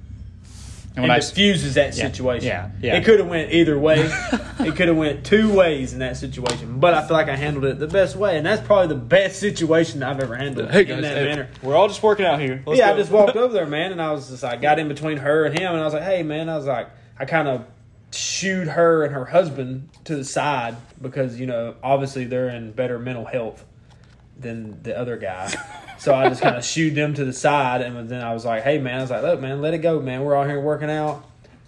And 0.98 1.04
and 1.06 1.10
when 1.12 1.12
I 1.12 1.20
diffuses 1.20 1.76
that 1.76 1.96
Yeah, 1.96 2.08
situation. 2.08 2.48
yeah, 2.48 2.72
yeah. 2.82 2.98
It 2.98 3.06
could 3.06 3.20
have 3.20 3.28
went 3.28 3.52
either 3.54 3.78
way. 3.78 4.00
it 4.60 4.76
could 4.76 4.88
have 4.88 4.98
went 4.98 5.24
two 5.24 5.54
ways 5.54 5.94
in 5.94 6.00
that 6.00 6.18
situation. 6.18 6.80
But 6.80 6.96
I 6.96 7.08
feel 7.08 7.16
like 7.16 7.30
I 7.30 7.36
handled 7.36 7.66
it 7.66 7.78
the 7.78 7.86
best 7.88 8.16
way, 8.16 8.36
and 8.36 8.44
that's 8.44 8.66
probably 8.66 8.88
the 8.88 9.00
best 9.02 9.40
situation 9.40 10.02
I've 10.02 10.20
ever 10.20 10.36
handled 10.36 10.72
hey 10.72 10.82
in 10.82 10.88
guys, 10.88 11.02
that 11.04 11.18
hey, 11.18 11.24
manner. 11.26 11.50
we're 11.62 11.76
all 11.76 11.88
just 11.88 12.02
working 12.02 12.26
out 12.26 12.40
here. 12.40 12.64
Let's 12.66 12.80
yeah, 12.80 12.92
I 12.92 12.98
just 12.98 13.12
walked 13.12 13.36
over 13.36 13.54
there, 13.54 13.68
man, 13.68 13.92
and 13.92 14.02
I 14.02 14.12
was 14.12 14.30
just 14.32 14.44
I 14.44 14.56
got 14.56 14.80
in 14.80 14.88
between 14.88 15.18
her 15.18 15.46
and 15.46 15.58
him, 15.58 15.72
and 15.72 15.80
I 15.80 15.86
was 15.86 15.94
like, 15.94 16.02
"Hey, 16.04 16.24
man," 16.24 16.50
I 16.50 16.58
was 16.58 16.66
like, 16.66 16.90
I 17.20 17.26
kind 17.26 17.48
of 17.48 17.66
shooed 18.12 18.70
her 18.70 19.04
and 19.04 19.14
her 19.14 19.26
husband 19.26 19.90
to 20.06 20.16
the 20.16 20.24
side 20.26 20.76
because 21.00 21.40
you 21.40 21.46
know 21.46 21.76
obviously 21.84 22.26
they're 22.26 22.50
in 22.50 22.72
better 22.72 22.98
mental 22.98 23.26
health 23.26 23.66
than 24.40 24.82
the 24.82 24.98
other 24.98 25.18
guy. 25.18 25.54
So 25.98 26.14
I 26.14 26.30
just 26.30 26.42
kind 26.42 26.56
of 26.56 26.64
shooed 26.64 26.96
them 26.96 27.14
to 27.16 27.26
the 27.26 27.34
side, 27.34 27.82
and 27.82 28.10
then 28.10 28.22
I 28.22 28.34
was 28.34 28.46
like, 28.46 28.64
"Hey, 28.64 28.78
man," 28.78 29.00
I 29.00 29.02
was 29.02 29.12
like, 29.12 29.24
"Look, 29.24 29.42
man, 29.42 29.62
let 29.62 29.74
it 29.74 29.80
go, 29.80 30.00
man. 30.00 30.24
We're 30.24 30.36
all 30.36 30.46
here 30.46 30.60
working 30.60 30.90
out. 30.90 31.24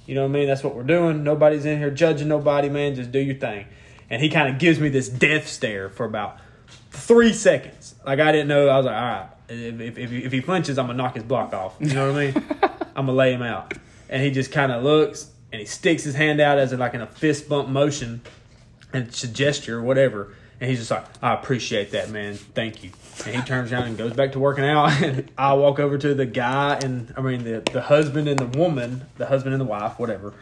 You 0.06 0.16
know 0.16 0.22
what 0.22 0.30
I 0.30 0.34
mean? 0.34 0.48
That's 0.48 0.64
what 0.64 0.76
we're 0.76 0.84
doing. 0.84 1.24
Nobody's 1.24 1.66
in 1.66 1.78
here 1.78 1.92
judging 1.92 2.28
nobody, 2.28 2.70
man. 2.70 2.96
Just 2.96 3.12
do 3.12 3.20
your 3.20 3.36
thing." 3.36 3.66
And 4.10 4.22
he 4.22 4.30
kind 4.30 4.50
of 4.50 4.60
gives 4.60 4.80
me 4.80 4.90
this 4.90 5.08
death 5.08 5.48
stare 5.48 5.90
for 5.90 6.06
about 6.06 6.40
three 6.92 7.34
seconds. 7.34 7.96
Like 8.06 8.20
I 8.20 8.31
didn't 8.31 8.48
know. 8.48 8.68
I 8.68 8.78
was 8.78 8.86
like, 8.86 8.96
all 8.96 9.02
right, 9.02 9.30
if 9.48 9.80
if, 9.81 9.98
if, 9.98 10.10
he, 10.10 10.24
if 10.24 10.31
he 10.31 10.42
flinches, 10.42 10.78
I'm 10.78 10.88
gonna 10.88 10.98
knock 10.98 11.16
his 11.16 11.24
block 11.24 11.54
off. 11.54 11.76
You 11.80 11.94
know 11.94 12.12
what 12.12 12.22
I 12.22 12.31
mean? 12.31 12.46
I'm 12.96 13.06
gonna 13.06 13.14
lay 13.14 13.34
him 13.34 13.42
out. 13.42 13.74
And 14.10 14.24
he 14.24 14.31
just 14.31 14.52
kind 14.52 14.72
of 14.72 14.84
looks 14.84 15.30
and 15.52 15.60
he 15.60 15.66
sticks 15.66 16.04
his 16.04 16.16
hand 16.16 16.40
out 16.40 16.58
as 16.58 16.74
in 16.74 16.80
like 16.80 16.94
in 16.94 17.02
a 17.02 17.08
fist 17.08 17.50
bump 17.50 17.70
motion, 17.70 18.22
and 18.94 19.08
it's 19.08 19.24
a 19.24 19.28
gesture, 19.28 19.81
whatever. 19.81 20.34
And 20.60 20.70
he's 20.70 20.80
just 20.80 20.92
like, 20.92 21.06
I 21.22 21.34
appreciate 21.34 21.92
that, 21.92 22.10
man. 22.10 22.36
Thank 22.36 22.84
you. 22.84 22.92
And 23.25 23.36
he 23.36 23.42
turns 23.42 23.71
around 23.71 23.83
and 23.83 23.98
goes 23.98 24.13
back 24.13 24.33
to 24.33 24.39
working 24.39 24.63
out. 24.66 24.92
And 25.01 25.31
I 25.38 25.54
walk 25.54 25.80
over 25.80 25.98
to 25.98 26.13
the 26.13 26.25
guy 26.25 26.80
and 26.83 27.13
I 27.18 27.21
mean 27.21 27.44
the 27.44 27.63
the 27.71 27.81
husband 27.81 28.27
and 28.27 28.39
the 28.39 28.57
woman, 28.57 29.06
the 29.18 29.25
husband 29.25 29.54
and 29.54 29.62
the 29.62 29.66
wife, 29.66 30.00
whatever. 30.00 30.33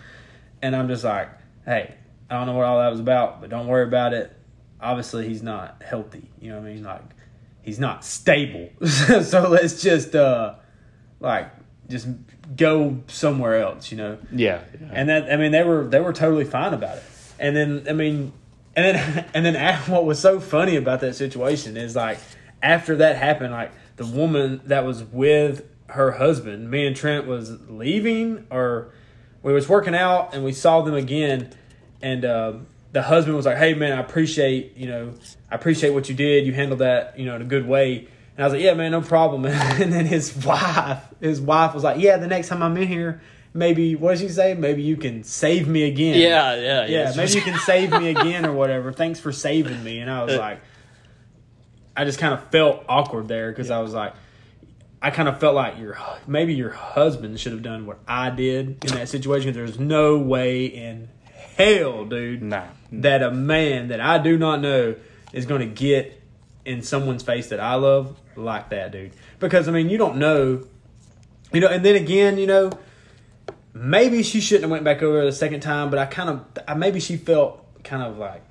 And 0.62 0.76
I'm 0.76 0.88
just 0.88 1.04
like, 1.04 1.30
hey, 1.66 1.96
I 2.30 2.36
don't 2.36 2.48
know 2.48 2.54
what 2.54 2.66
all 2.66 2.80
that 2.80 2.90
was 2.90 3.00
about, 3.00 3.42
but 3.42 3.50
don't 3.50 3.68
worry 3.68 3.84
about 3.88 4.14
it. 4.14 4.34
Obviously, 4.82 5.28
he's 5.28 5.44
not 5.44 5.82
healthy. 5.86 6.30
You 6.40 6.52
know 6.52 6.60
what 6.60 6.68
I 6.68 6.74
mean? 6.74 6.84
Like, 6.84 7.02
he's 7.62 7.80
not 7.80 8.04
stable. 8.04 8.70
so 8.88 9.50
let's 9.50 9.82
just, 9.82 10.16
uh, 10.16 10.56
like, 11.20 11.50
just 11.90 12.08
go 12.56 13.02
somewhere 13.08 13.62
else. 13.62 13.92
You 13.92 13.98
know? 13.98 14.18
Yeah. 14.32 14.62
And 14.92 15.10
that, 15.10 15.32
I 15.32 15.38
mean, 15.38 15.52
they 15.52 15.64
were 15.64 15.88
they 15.88 16.00
were 16.00 16.14
totally 16.14 16.46
fine 16.46 16.74
about 16.74 16.98
it. 16.98 17.04
And 17.40 17.56
then, 17.56 17.86
I 17.88 17.94
mean, 17.94 18.34
and 18.78 18.96
then 18.96 19.26
and 19.34 19.46
then 19.46 19.80
what 19.88 20.06
was 20.06 20.20
so 20.20 20.40
funny 20.40 20.76
about 20.76 21.02
that 21.02 21.16
situation 21.16 21.76
is 21.76 21.96
like 21.96 22.20
after 22.62 22.98
that 22.98 23.16
happened, 23.18 23.52
like 23.52 23.72
the 23.98 24.06
woman 24.06 24.62
that 24.66 24.86
was 24.86 25.04
with 25.04 25.66
her 25.88 26.12
husband, 26.12 26.70
me 26.70 26.86
and 26.86 26.96
Trent 26.96 27.28
was 27.28 27.58
leaving 27.70 28.46
or 28.50 28.92
we 29.44 29.54
was 29.54 29.70
working 29.70 29.96
out 29.96 30.34
and 30.34 30.44
we 30.44 30.52
saw 30.52 30.82
them 30.82 30.96
again, 30.96 31.54
and 32.02 32.26
uh, 32.26 32.54
the 32.92 33.02
husband 33.02 33.36
was 33.36 33.46
like, 33.46 33.58
"Hey 33.58 33.74
man, 33.74 33.98
I 33.98 34.02
appreciate 34.02 34.76
you 34.76 34.88
know 34.88 35.14
I 35.52 35.56
appreciate 35.56 35.92
what 35.92 36.10
you 36.10 36.16
did. 36.16 36.46
You 36.46 36.54
handled 36.54 36.80
that 36.80 37.18
you 37.18 37.26
know 37.26 37.36
in 37.36 37.42
a 37.42 37.46
good 37.46 37.68
way." 37.68 38.08
And 38.36 38.44
I 38.44 38.44
was 38.44 38.54
like, 38.54 38.62
"Yeah, 38.62 38.74
man, 38.74 38.92
no 38.92 39.02
problem." 39.02 39.46
And 39.46 39.94
then 39.94 40.06
his 40.06 40.36
wife, 40.46 41.04
his 41.22 41.40
wife 41.40 41.74
was 41.74 41.84
like, 41.84 42.00
"Yeah, 42.00 42.18
the 42.18 42.28
next 42.28 42.50
time 42.50 42.62
I'm 42.64 42.76
in 42.78 42.88
here." 42.88 43.22
Maybe 43.54 43.96
what 43.96 44.18
did 44.18 44.28
she 44.28 44.30
say? 44.34 44.54
Maybe 44.54 44.84
you 44.84 44.98
can 44.98 45.24
save 45.24 45.68
me 45.68 45.84
again. 45.84 46.20
Yeah, 46.20 46.56
yeah, 46.56 46.86
yeah. 46.86 47.14
Maybe 47.16 47.32
you 47.32 47.42
can 47.42 47.58
save 47.60 47.92
me 47.92 48.10
again 48.10 48.46
or 48.46 48.52
whatever. 48.52 48.92
Thanks 48.92 49.20
for 49.20 49.32
saving 49.32 49.84
me. 49.84 49.98
And 50.00 50.12
I 50.12 50.24
was 50.24 50.36
like, 50.38 50.60
I 51.98 52.06
just 52.06 52.20
kind 52.20 52.34
of 52.34 52.50
felt 52.52 52.86
awkward 52.88 53.28
there 53.28 53.52
because 53.52 53.72
I 53.72 53.80
was 53.80 53.94
like, 53.94 54.14
I 55.02 55.10
kind 55.10 55.28
of 55.28 55.40
felt 55.40 55.56
like 55.56 55.78
your 55.80 55.98
maybe 56.28 56.54
your 56.54 56.70
husband 56.70 57.40
should 57.40 57.52
have 57.52 57.64
done 57.64 57.86
what 57.86 58.00
I 58.08 58.30
did 58.30 58.84
in 58.86 58.94
that 58.94 59.10
situation. 59.10 59.54
There's 59.54 59.80
no 59.80 60.18
way 60.18 60.66
in 60.66 61.10
hell, 61.58 62.06
dude, 62.06 62.44
Nah. 62.44 62.66
that 62.92 63.24
a 63.24 63.32
man 63.32 63.88
that 63.90 64.00
I 64.00 64.20
do 64.20 64.38
not 64.38 64.62
know 64.62 64.96
is 65.34 65.46
going 65.46 65.62
to 65.62 65.68
get 65.68 66.22
in 66.66 66.82
someone's 66.84 67.24
face 67.24 67.50
that 67.50 67.60
I 67.60 67.76
love 67.76 68.20
like 68.36 68.70
that, 68.70 68.92
dude. 68.92 69.12
Because 69.40 69.68
I 69.68 69.72
mean, 69.72 69.90
you 69.90 69.98
don't 69.98 70.18
know, 70.18 70.66
you 71.52 71.62
know. 71.62 71.68
And 71.68 71.84
then 71.84 71.96
again, 71.96 72.38
you 72.38 72.46
know, 72.48 72.72
maybe 73.74 74.22
she 74.24 74.40
shouldn't 74.40 74.64
have 74.64 74.72
went 74.72 74.84
back 74.84 75.02
over 75.02 75.26
the 75.26 75.32
second 75.32 75.62
time, 75.62 75.90
but 75.90 76.00
I 76.00 76.06
kind 76.06 76.30
of, 76.30 76.46
I, 76.68 76.74
maybe 76.76 77.00
she 77.00 77.18
felt 77.18 77.64
kind 77.84 78.04
of 78.04 78.18
like 78.18 78.44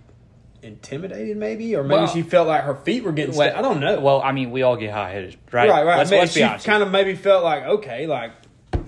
intimidated, 0.66 1.36
maybe, 1.36 1.74
or 1.76 1.82
maybe 1.84 2.00
Well- 2.02 2.06
she 2.08 2.22
felt 2.22 2.48
like 2.48 2.62
her 2.64 2.74
feet 2.74 3.04
were 3.04 3.12
getting. 3.12 3.34
Well, 3.34 3.48
sta- 3.48 3.58
I 3.58 3.62
don't 3.62 3.80
know. 3.80 4.00
Well, 4.00 4.20
I 4.22 4.32
mean, 4.32 4.50
we 4.50 4.62
all 4.62 4.76
get 4.76 4.92
high 4.92 5.10
headed, 5.12 5.36
right? 5.52 5.68
Right, 5.70 5.86
right. 5.86 5.98
Let's, 5.98 6.10
Maybe 6.10 6.20
let's 6.42 6.62
she 6.62 6.66
kind 6.68 6.82
of 6.82 6.90
maybe 6.90 7.14
felt 7.14 7.44
like, 7.44 7.64
okay, 7.64 8.06
like 8.06 8.32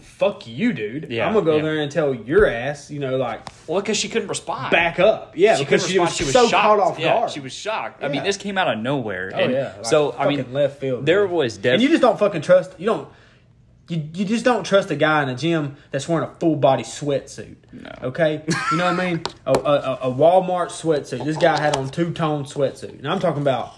fuck 0.00 0.46
you, 0.46 0.72
dude. 0.72 1.08
Yeah, 1.10 1.26
I'm 1.26 1.32
gonna 1.34 1.44
go 1.46 1.56
yeah. 1.56 1.62
there 1.62 1.78
and 1.78 1.90
tell 1.90 2.12
your 2.14 2.46
ass, 2.46 2.90
you 2.90 2.98
know, 3.00 3.16
like 3.16 3.40
Well, 3.66 3.80
because 3.80 3.96
she 3.96 4.08
couldn't 4.08 4.28
respond. 4.28 4.70
back 4.70 4.98
up. 4.98 5.34
Yeah, 5.36 5.56
She 5.56 5.64
because 5.64 5.88
she 5.88 5.98
was, 5.98 6.10
respond. 6.10 6.32
so 6.32 6.48
shocked. 6.48 6.62
caught 6.62 6.80
off 6.80 6.98
Yeah, 6.98 7.14
guard. 7.14 7.30
she 7.30 7.40
was 7.40 7.52
shocked. 7.52 8.02
I 8.02 8.08
mean, 8.08 8.22
this 8.24 8.36
came 8.36 8.58
out 8.58 8.68
of 8.68 8.78
nowhere. 8.78 9.30
Oh 9.34 9.48
yeah. 9.48 9.72
Like, 9.76 9.86
so 9.86 10.14
I 10.18 10.28
mean, 10.28 10.52
left 10.52 10.80
field. 10.80 11.06
there 11.06 11.24
man. 11.26 11.34
was 11.34 11.64
and 11.64 11.80
you 11.82 11.88
just 11.88 12.02
don't 12.02 12.18
fucking 12.18 12.42
trust. 12.42 12.74
You 12.78 12.86
don't. 12.86 13.08
You, 13.88 14.06
you 14.12 14.24
just 14.26 14.44
don't 14.44 14.64
trust 14.64 14.90
a 14.90 14.96
guy 14.96 15.22
in 15.22 15.30
a 15.30 15.34
gym 15.34 15.76
that's 15.90 16.06
wearing 16.06 16.28
a 16.28 16.34
full 16.34 16.56
body 16.56 16.82
sweatsuit. 16.82 17.56
No. 17.72 17.90
Okay, 18.08 18.44
you 18.70 18.76
know 18.76 18.84
what 18.84 19.00
I 19.00 19.10
mean? 19.10 19.22
A, 19.46 19.52
a, 19.52 19.98
a 20.02 20.12
Walmart 20.12 20.68
sweatsuit. 20.68 21.24
This 21.24 21.38
guy 21.38 21.58
had 21.58 21.76
on 21.76 21.88
two 21.88 22.12
tone 22.12 22.44
sweatsuit, 22.44 22.98
and 22.98 23.08
I'm 23.08 23.18
talking 23.18 23.40
about 23.40 23.74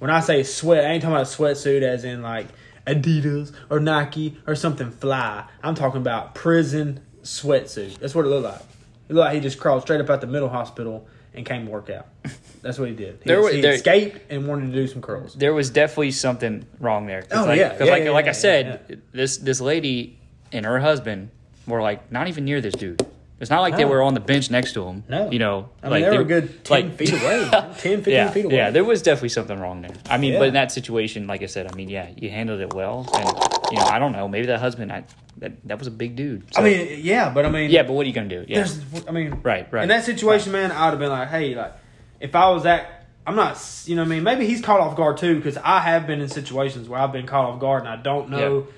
when 0.00 0.10
I 0.10 0.20
say 0.20 0.42
sweat. 0.42 0.84
I 0.84 0.88
ain't 0.88 1.02
talking 1.02 1.16
about 1.16 1.26
a 1.26 1.36
sweatsuit 1.36 1.80
as 1.80 2.04
in 2.04 2.20
like 2.20 2.46
Adidas 2.86 3.54
or 3.70 3.80
Nike 3.80 4.36
or 4.46 4.54
something 4.54 4.90
fly. 4.90 5.46
I'm 5.62 5.74
talking 5.74 6.00
about 6.00 6.34
prison 6.34 7.00
sweatsuit. 7.22 7.98
That's 7.98 8.14
what 8.14 8.26
it 8.26 8.28
looked 8.28 8.44
like. 8.44 8.60
It 9.08 9.14
looked 9.14 9.26
like 9.26 9.34
he 9.34 9.40
just 9.40 9.58
crawled 9.58 9.82
straight 9.82 10.00
up 10.00 10.10
out 10.10 10.20
the 10.20 10.26
middle 10.26 10.50
hospital 10.50 11.06
and 11.34 11.44
came 11.44 11.66
to 11.66 11.70
work 11.70 11.90
out. 11.90 12.06
That's 12.62 12.78
what 12.78 12.88
he 12.88 12.94
did. 12.94 13.18
He, 13.22 13.28
There 13.28 13.42
were- 13.42 13.50
he 13.50 13.60
there- 13.60 13.74
escaped 13.74 14.20
and 14.30 14.46
wanted 14.48 14.68
to 14.68 14.72
do 14.72 14.86
some 14.86 15.02
curls. 15.02 15.34
there 15.34 15.52
was 15.52 15.70
definitely 15.70 16.12
something 16.12 16.64
wrong 16.80 17.06
there. 17.06 17.24
Oh, 17.30 17.44
like, 17.44 17.58
yeah. 17.58 17.70
'cause 17.76 17.86
Yeah, 17.86 17.92
like, 17.92 18.04
yeah, 18.04 18.10
like 18.10 18.24
yeah, 18.26 18.30
I 18.30 18.34
said, 18.34 18.80
yeah, 18.88 18.96
this 19.12 19.36
this 19.38 19.60
lady 19.60 20.18
and 20.52 20.64
her 20.64 20.78
husband 20.80 21.30
were 21.66 21.82
like 21.82 22.10
not 22.12 22.28
even 22.28 22.44
near 22.44 22.60
this 22.60 22.74
dude. 22.74 23.04
It's 23.44 23.50
not 23.50 23.60
like 23.60 23.76
they 23.76 23.84
were 23.84 24.00
on 24.00 24.14
the 24.14 24.20
bench 24.20 24.50
next 24.50 24.72
to 24.72 24.84
him. 24.86 25.04
No. 25.06 25.30
you 25.30 25.38
know, 25.38 25.68
I 25.82 25.90
mean, 25.90 25.90
like 26.00 26.10
they 26.10 26.16
were 26.16 26.22
a 26.22 26.26
good 26.26 26.64
10 26.64 26.88
like- 26.88 26.96
feet 26.96 27.12
away, 27.12 27.46
10, 27.52 27.72
15 27.74 28.14
yeah, 28.14 28.30
feet 28.30 28.46
away. 28.46 28.56
Yeah, 28.56 28.70
there 28.70 28.84
was 28.84 29.02
definitely 29.02 29.28
something 29.28 29.60
wrong 29.60 29.82
there. 29.82 29.90
I 30.08 30.16
mean, 30.16 30.32
Yeah. 30.32 30.38
but 30.38 30.48
in 30.48 30.54
that 30.54 30.72
situation, 30.72 31.26
like 31.26 31.42
I 31.42 31.46
said, 31.46 31.70
I 31.70 31.74
mean, 31.74 31.90
yeah, 31.90 32.08
you 32.16 32.30
handled 32.30 32.60
it 32.62 32.72
well, 32.72 33.06
and 33.14 33.28
you 33.70 33.76
know, 33.78 33.84
I 33.84 33.98
don't 33.98 34.12
know, 34.12 34.28
maybe 34.28 34.46
that 34.46 34.60
husband, 34.60 34.90
I, 34.90 35.04
that 35.38 35.52
that 35.68 35.78
was 35.78 35.88
a 35.88 35.90
big 35.90 36.16
dude. 36.16 36.44
I 36.56 36.62
mean, 36.62 37.00
yeah, 37.02 37.28
but 37.28 37.44
I 37.44 37.50
mean, 37.50 37.70
yeah, 37.70 37.82
but 37.82 37.92
what 37.92 38.04
are 38.06 38.08
you 38.08 38.14
gonna 38.14 38.28
do? 38.30 38.46
Yeah, 38.48 38.66
I 39.06 39.10
mean, 39.10 39.40
Right, 39.42 39.70
right. 39.70 39.82
In 39.82 39.90
that 39.90 40.04
situation, 40.04 40.50
man, 40.52 40.72
I 40.72 40.86
would 40.86 40.92
have 40.92 40.98
been 41.00 41.10
like, 41.10 41.28
hey, 41.28 41.54
like, 41.54 41.74
if 42.20 42.34
I 42.34 42.48
was 42.48 42.62
that, 42.62 43.04
I'm 43.26 43.36
not, 43.36 43.60
you 43.84 43.94
know, 43.94 44.02
what 44.04 44.06
I 44.06 44.14
mean, 44.14 44.22
maybe 44.22 44.46
he's 44.46 44.62
caught 44.62 44.80
off 44.80 44.96
guard 44.96 45.18
too, 45.18 45.36
because 45.36 45.58
I 45.58 45.80
have 45.80 46.06
been 46.06 46.22
in 46.22 46.28
situations 46.30 46.88
where 46.88 46.98
I've 46.98 47.12
been 47.12 47.26
caught 47.26 47.44
off 47.50 47.60
guard 47.60 47.80
and 47.82 47.90
I 47.90 47.96
don't 47.96 48.30
know, 48.30 48.68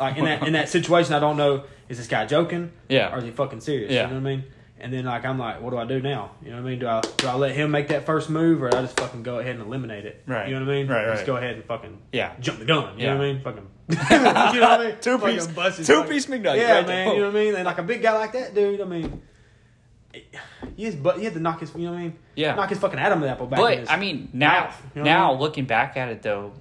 like 0.00 0.16
in 0.16 0.24
that 0.24 0.44
in 0.44 0.54
that 0.54 0.68
situation, 0.70 1.14
I 1.14 1.20
don't 1.20 1.36
know, 1.36 1.62
is 1.92 1.98
this 1.98 2.08
guy 2.08 2.24
joking? 2.26 2.72
Yeah. 2.88 3.14
or 3.14 3.18
is 3.18 3.24
he 3.24 3.30
fucking 3.30 3.60
serious? 3.60 3.92
Yeah. 3.92 4.02
You 4.08 4.14
know 4.14 4.20
what 4.20 4.28
I 4.30 4.36
mean? 4.36 4.44
And 4.80 4.92
then 4.92 5.04
like 5.04 5.24
I'm 5.24 5.38
like, 5.38 5.60
what 5.60 5.70
do 5.70 5.76
I 5.78 5.84
do 5.84 6.00
now? 6.00 6.32
You 6.42 6.50
know 6.50 6.56
what 6.56 6.66
I 6.66 6.70
mean? 6.70 6.78
Do 6.80 6.88
I 6.88 7.00
do 7.18 7.28
I 7.28 7.34
let 7.34 7.52
him 7.54 7.70
make 7.70 7.88
that 7.88 8.04
first 8.04 8.28
move, 8.28 8.62
or 8.62 8.70
do 8.70 8.78
I 8.78 8.82
just 8.82 8.98
fucking 8.98 9.22
go 9.22 9.38
ahead 9.38 9.54
and 9.54 9.64
eliminate 9.64 10.06
it? 10.06 10.24
Right. 10.26 10.48
You 10.48 10.54
know 10.58 10.66
what 10.66 10.72
I 10.72 10.76
mean? 10.78 10.88
Right, 10.88 11.06
right. 11.06 11.14
Just 11.14 11.26
go 11.26 11.36
ahead 11.36 11.54
and 11.54 11.64
fucking 11.64 11.98
Yeah. 12.10 12.32
jump 12.40 12.58
the 12.58 12.64
gun. 12.64 12.98
You 12.98 13.04
Yeah. 13.06 13.12
know 13.14 13.18
what 13.20 13.26
I 13.26 13.32
mean? 13.32 13.42
Fucking. 13.42 13.66
you 13.88 14.18
know 14.60 14.68
what 14.68 14.80
I 14.80 14.86
mean? 14.88 14.96
Two 15.00 15.18
Fucking 15.18 15.34
piece- 15.36 15.46
bust 15.46 15.78
his 15.78 15.86
two 15.86 15.94
fucking- 15.96 16.10
piece 16.10 16.26
McNugget 16.26 16.56
Yeah, 16.56 16.72
right 16.78 16.86
there. 16.86 17.04
man. 17.06 17.14
You 17.14 17.20
know 17.20 17.26
what 17.28 17.36
I 17.36 17.44
mean? 17.44 17.54
And 17.54 17.64
like 17.64 17.78
a 17.78 17.82
big 17.84 18.02
guy 18.02 18.12
like 18.18 18.32
that, 18.32 18.54
dude. 18.56 18.80
I 18.80 18.84
mean, 18.84 19.22
you 20.76 20.90
just, 20.90 21.02
but 21.02 21.18
you 21.18 21.24
had 21.24 21.34
to 21.34 21.40
knock 21.40 21.60
his. 21.60 21.72
You 21.74 21.84
know 21.86 21.92
what 21.92 21.98
I 21.98 22.02
mean? 22.02 22.18
Yeah. 22.34 22.54
Knock 22.54 22.70
his 22.70 22.78
fucking 22.78 22.98
Adam 22.98 23.22
apple 23.24 23.46
back. 23.46 23.60
in 23.60 23.84
but 23.84 23.90
I 23.92 23.96
mean, 23.98 24.30
now 24.32 24.62
mouth, 24.64 24.82
you 24.96 25.02
know 25.02 25.02
what 25.02 25.10
I 25.10 25.14
now 25.20 25.30
mean? 25.32 25.40
looking 25.40 25.64
back 25.66 25.96
at 25.96 26.08
it 26.08 26.22
though, 26.22 26.52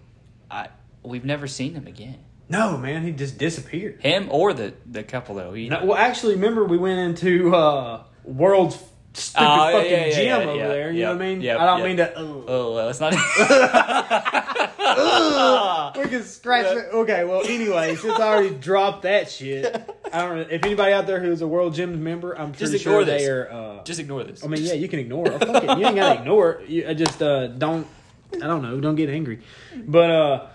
I 0.49 0.67
we've 1.03 1.25
never 1.25 1.47
seen 1.47 1.73
him 1.73 1.87
again. 1.87 2.19
No, 2.51 2.77
man, 2.77 3.03
he 3.03 3.11
just 3.11 3.37
disappeared. 3.37 4.01
Him 4.01 4.27
or 4.29 4.53
the 4.53 4.73
the 4.85 5.03
couple 5.03 5.35
though. 5.35 5.53
He, 5.53 5.69
No, 5.69 5.85
well, 5.85 5.97
actually, 5.97 6.35
remember 6.35 6.65
we 6.65 6.77
went 6.77 6.99
into 6.99 7.55
uh, 7.55 8.03
world's 8.23 8.77
stupid 9.13 9.45
Oh, 9.45 9.69
yeah, 9.69 9.71
fucking 9.73 9.91
yeah, 9.91 10.09
gym 10.11 10.25
yeah, 10.25 10.37
over 10.37 10.55
yeah, 10.57 10.67
there. 10.67 10.91
You 10.91 10.99
yeah, 10.99 11.05
know 11.07 11.13
what 11.15 11.21
I 11.21 11.25
mean? 11.25 11.41
yeah, 11.41 11.61
I 11.61 11.65
don't 11.65 11.79
yeah. 11.79 11.85
mean 11.85 11.97
to. 11.97 12.17
Uh, 12.17 12.21
Oh, 12.47 12.73
well, 12.75 12.85
let's 12.87 12.99
not. 12.99 13.13
we 15.97 16.07
can 16.09 16.23
scratch 16.23 16.65
it. 16.75 16.85
Okay, 16.93 17.23
well, 17.23 17.41
anyway, 17.45 17.95
since 17.95 18.19
I 18.19 18.27
already 18.27 18.55
dropped 18.55 19.03
that 19.03 19.29
shit, 19.29 19.65
I 20.11 20.21
don't. 20.21 20.35
know 20.37 20.45
If 20.49 20.63
anybody 20.65 20.93
out 20.93 21.07
there 21.07 21.19
who's 21.21 21.41
a 21.41 21.47
World 21.47 21.73
Gym 21.73 22.03
member, 22.03 22.37
I'm 22.37 22.51
Just 22.53 22.71
pretty 22.71 22.77
ignore 22.77 22.93
sure 23.01 23.05
this. 23.05 23.21
they 23.23 23.29
are. 23.29 23.51
Uh, 23.51 23.83
Just 23.83 23.99
ignore 23.99 24.23
this. 24.23 24.43
I 24.43 24.47
mean, 24.47 24.63
yeah, 24.63 24.73
you 24.73 24.87
can 24.87 24.99
ignore 24.99 25.27
it. 25.27 25.33
Oh, 25.41 25.53
fuck 25.53 25.63
it. 25.63 25.77
You 25.77 25.85
ain't 25.87 25.95
gotta 25.95 26.19
ignore 26.21 26.51
it. 26.53 26.69
You 26.69 26.87
I 26.89 26.93
just 26.93 27.21
uh, 27.21 27.47
don't. 27.47 27.87
I 28.35 28.47
don't 28.47 28.61
know. 28.61 28.79
Don't 28.79 28.95
get 28.95 29.09
angry. 29.09 29.41
But 29.75 30.11
uh, 30.11 30.47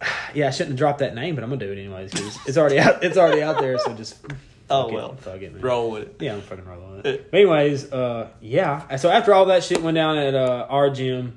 yeah, 0.34 0.48
I 0.48 0.50
shouldn't 0.50 0.70
have 0.70 0.78
dropped 0.78 0.98
that 1.00 1.14
name, 1.14 1.34
but 1.34 1.44
I'm 1.44 1.50
gonna 1.50 1.64
do 1.64 1.72
it 1.72 1.78
anyways 1.78 2.12
it's 2.46 2.56
already 2.56 2.78
out. 2.78 3.02
It's 3.04 3.16
already 3.16 3.42
out 3.42 3.58
there. 3.58 3.78
So 3.78 3.92
just. 3.94 4.16
Oh, 4.70 4.82
fuck 4.82 4.92
it, 4.92 4.94
well. 4.96 5.16
fuck 5.16 5.40
it, 5.40 5.52
man. 5.54 5.62
roll 5.62 5.90
with 5.92 6.02
it. 6.02 6.16
Yeah, 6.20 6.34
I'm 6.34 6.42
fucking 6.42 6.66
rolling 6.66 6.98
on 6.98 7.06
it. 7.06 7.30
But 7.30 7.38
anyways, 7.38 7.90
uh, 7.90 8.28
yeah. 8.42 8.96
So 8.96 9.08
after 9.08 9.32
all 9.32 9.46
that 9.46 9.64
shit 9.64 9.80
went 9.80 9.94
down 9.94 10.18
at 10.18 10.34
uh, 10.34 10.66
our 10.68 10.90
gym, 10.90 11.32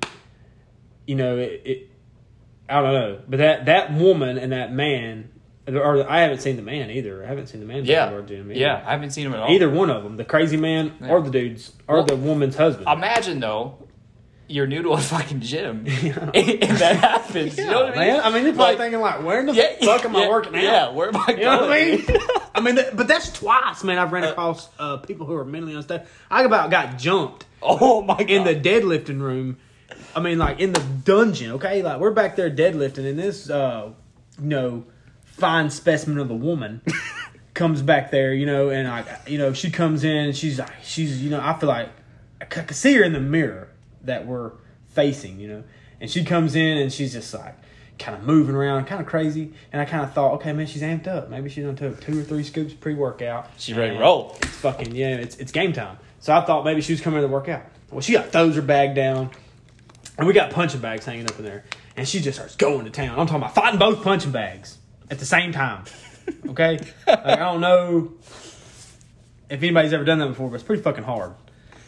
you 1.06 1.14
know, 1.14 1.38
it, 1.38 1.62
it. 1.64 1.90
I 2.68 2.82
don't 2.82 2.92
know, 2.92 3.20
but 3.26 3.38
that 3.38 3.64
that 3.64 3.94
woman 3.94 4.36
and 4.36 4.52
that 4.52 4.70
man, 4.74 5.30
or 5.66 6.06
I 6.10 6.20
haven't 6.20 6.42
seen 6.42 6.56
the 6.56 6.62
man 6.62 6.90
either. 6.90 7.24
I 7.24 7.26
haven't 7.26 7.46
seen 7.46 7.60
the 7.60 7.66
man 7.66 7.86
Yeah, 7.86 8.10
gym. 8.20 8.50
Either. 8.50 8.60
yeah. 8.60 8.82
I 8.86 8.90
haven't 8.92 9.12
seen 9.12 9.24
him 9.24 9.32
at 9.32 9.40
all. 9.40 9.50
Either 9.50 9.70
one 9.70 9.88
of 9.88 10.02
them, 10.02 10.18
the 10.18 10.26
crazy 10.26 10.58
man 10.58 10.92
or 11.08 11.22
the 11.22 11.30
dude's 11.30 11.72
or 11.88 11.96
Well, 11.96 12.04
the 12.04 12.16
woman's 12.16 12.56
husband. 12.56 12.86
Imagine 12.86 13.40
though, 13.40 13.78
you're 14.52 14.66
new 14.66 14.82
to 14.82 14.90
a 14.90 14.98
fucking 14.98 15.40
gym, 15.40 15.86
and 15.86 16.78
that 16.78 16.96
happens. 16.96 17.56
you 17.58 17.66
know 17.66 17.84
what 17.84 17.96
I 17.98 18.06
mean? 18.08 18.20
I 18.20 18.30
mean, 18.30 18.44
they're 18.44 18.52
probably 18.52 18.74
Like, 18.74 18.78
thinking 18.78 19.00
like, 19.00 19.22
"Where 19.22 19.40
in 19.40 19.46
the 19.46 19.54
yeah, 19.54 19.76
fuck 19.84 20.04
am 20.04 20.14
I 20.14 20.28
working 20.28 20.54
out?" 20.56 20.62
Yeah, 20.62 20.90
where 20.92 21.08
am 21.08 21.16
I 21.16 21.26
going? 21.26 21.38
You 21.38 21.44
know 21.44 21.60
what 21.62 21.72
I 21.72 21.84
mean? 21.84 22.06
I 22.54 22.60
mean, 22.60 22.74
that, 22.76 22.96
but 22.96 23.08
that's 23.08 23.32
twice, 23.32 23.82
man. 23.82 23.98
I've 23.98 24.12
ran 24.12 24.24
across 24.24 24.68
uh, 24.78 24.98
people 24.98 25.26
who 25.26 25.34
are 25.34 25.44
mentally 25.44 25.74
unstable. 25.74 26.04
I 26.30 26.42
about 26.44 26.70
got 26.70 26.98
jumped 26.98 27.46
Oh 27.62 28.02
my 28.02 28.18
god! 28.18 28.30
in 28.30 28.44
the 28.44 28.54
deadlifting 28.54 29.20
room. 29.20 29.56
I 30.14 30.20
mean, 30.20 30.38
like 30.38 30.60
in 30.60 30.72
the 30.74 30.80
dungeon. 31.04 31.52
Okay, 31.52 31.82
like 31.82 31.98
we're 31.98 32.10
back 32.12 32.36
there 32.36 32.50
deadlifting, 32.50 33.08
and 33.08 33.18
this, 33.18 33.48
uh, 33.48 33.90
you 34.40 34.46
know, 34.48 34.84
fine 35.24 35.70
specimen 35.70 36.18
of 36.18 36.30
a 36.30 36.34
woman 36.36 36.82
comes 37.54 37.80
back 37.80 38.10
there. 38.10 38.34
You 38.34 38.44
know, 38.44 38.68
and 38.68 38.86
I, 38.86 39.18
you 39.26 39.38
know, 39.38 39.54
she 39.54 39.70
comes 39.70 40.04
in 40.04 40.16
and 40.16 40.36
she's 40.36 40.58
like, 40.58 40.72
she's, 40.82 41.22
you 41.22 41.30
know, 41.30 41.40
I 41.42 41.58
feel 41.58 41.68
like 41.70 41.88
I 42.40 42.44
can 42.44 42.68
see 42.74 42.92
her 42.94 43.02
in 43.02 43.12
the 43.14 43.20
mirror 43.20 43.68
that 44.04 44.26
we're 44.26 44.52
facing. 44.88 45.40
You 45.40 45.48
know, 45.48 45.64
and 46.00 46.10
she 46.10 46.24
comes 46.24 46.54
in 46.54 46.78
and 46.78 46.92
she's 46.92 47.12
just 47.12 47.32
like. 47.34 47.56
Kind 47.98 48.16
of 48.16 48.24
moving 48.24 48.56
around, 48.56 48.86
kind 48.86 49.00
of 49.00 49.06
crazy, 49.06 49.52
and 49.70 49.80
I 49.80 49.84
kind 49.84 50.02
of 50.02 50.12
thought, 50.12 50.32
okay, 50.36 50.52
man, 50.52 50.66
she's 50.66 50.82
amped 50.82 51.06
up. 51.06 51.28
Maybe 51.28 51.48
she 51.50 51.60
done 51.60 51.76
took 51.76 52.00
two 52.00 52.18
or 52.18 52.22
three 52.24 52.42
scoops 52.42 52.72
pre-workout. 52.72 53.50
She's 53.58 53.76
ready 53.76 53.94
to 53.94 54.00
roll. 54.00 54.34
It's 54.40 54.56
fucking 54.56 54.96
yeah, 54.96 55.16
it's 55.16 55.36
it's 55.36 55.52
game 55.52 55.72
time. 55.72 55.98
So 56.18 56.32
I 56.32 56.40
thought 56.44 56.64
maybe 56.64 56.80
she 56.80 56.94
was 56.94 57.00
coming 57.00 57.20
to 57.20 57.28
work 57.28 57.48
out. 57.48 57.62
Well, 57.90 58.00
she 58.00 58.14
got 58.14 58.30
throws 58.30 58.56
her 58.56 58.62
bag 58.62 58.96
down, 58.96 59.30
and 60.18 60.26
we 60.26 60.32
got 60.32 60.50
punching 60.50 60.80
bags 60.80 61.04
hanging 61.04 61.26
up 61.26 61.38
in 61.38 61.44
there, 61.44 61.64
and 61.94 62.08
she 62.08 62.20
just 62.20 62.38
starts 62.38 62.56
going 62.56 62.86
to 62.86 62.90
town. 62.90 63.20
I'm 63.20 63.26
talking 63.26 63.42
about 63.42 63.54
fighting 63.54 63.78
both 63.78 64.02
punching 64.02 64.32
bags 64.32 64.78
at 65.08 65.20
the 65.20 65.26
same 65.26 65.52
time. 65.52 65.84
Okay, 66.48 66.78
like, 67.06 67.26
I 67.26 67.36
don't 67.36 67.60
know 67.60 68.14
if 68.24 69.62
anybody's 69.62 69.92
ever 69.92 70.04
done 70.04 70.18
that 70.18 70.28
before, 70.28 70.48
but 70.48 70.54
it's 70.54 70.64
pretty 70.64 70.82
fucking 70.82 71.04
hard. 71.04 71.34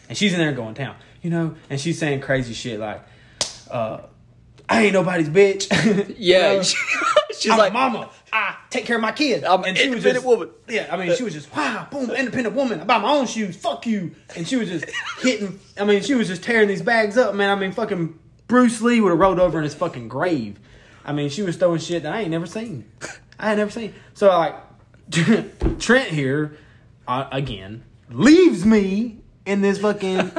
And 0.07 0.17
she's 0.17 0.33
in 0.33 0.39
there 0.39 0.53
going 0.53 0.75
town, 0.75 0.95
you 1.25 1.31
know, 1.31 1.55
and 1.71 1.81
she's 1.81 1.97
saying 1.97 2.21
crazy 2.21 2.53
shit 2.53 2.79
like, 2.79 3.03
uh, 3.71 4.01
"I 4.69 4.83
ain't 4.83 4.93
nobody's 4.93 5.27
bitch." 5.27 5.65
yeah, 6.19 6.51
You 6.51 6.57
know? 6.57 6.63
she's 7.35 7.51
I'm 7.51 7.57
like, 7.57 7.73
mama. 7.73 8.11
I 8.31 8.55
take 8.69 8.85
care 8.85 8.97
of 8.97 9.01
my 9.01 9.11
kids. 9.11 9.43
I'm 9.43 9.63
an 9.63 9.69
and 9.69 9.77
she 9.77 9.89
was 9.89 10.05
independent 10.05 10.23
just, 10.23 10.25
woman. 10.27 10.49
Yeah, 10.69 10.87
I 10.91 10.97
mean, 10.97 11.15
she 11.15 11.23
was 11.23 11.33
just 11.33 11.53
wow, 11.55 11.87
boom, 11.89 12.11
independent 12.11 12.55
woman. 12.55 12.79
I 12.79 12.83
buy 12.83 12.99
my 12.99 13.09
own 13.09 13.25
shoes. 13.25 13.55
Fuck 13.55 13.87
you. 13.87 14.11
And 14.35 14.47
she 14.47 14.55
was 14.55 14.69
just 14.69 14.85
hitting. 15.19 15.59
I 15.79 15.83
mean, 15.83 16.03
she 16.03 16.13
was 16.13 16.27
just 16.27 16.43
tearing 16.43 16.67
these 16.67 16.83
bags 16.83 17.17
up, 17.17 17.33
man. 17.33 17.49
I 17.49 17.59
mean, 17.59 17.71
fucking 17.71 18.19
Bruce 18.47 18.79
Lee 18.83 19.01
would 19.01 19.09
have 19.09 19.17
rolled 19.17 19.39
over 19.39 19.57
in 19.57 19.63
his 19.63 19.73
fucking 19.73 20.07
grave. 20.07 20.59
I 21.03 21.11
mean, 21.11 21.29
she 21.29 21.41
was 21.41 21.57
throwing 21.57 21.79
shit 21.79 22.03
that 22.03 22.13
I 22.13 22.21
ain't 22.21 22.29
never 22.29 22.45
seen. 22.45 22.85
I 23.39 23.49
ain't 23.49 23.57
never 23.57 23.71
seen. 23.71 23.95
So 24.13 24.27
like, 24.27 24.57
Trent 25.79 26.09
here 26.09 26.55
uh, 27.07 27.29
again 27.31 27.83
leaves 28.11 28.63
me 28.63 29.21
in 29.47 29.61
this 29.61 29.79
fucking 29.79 30.31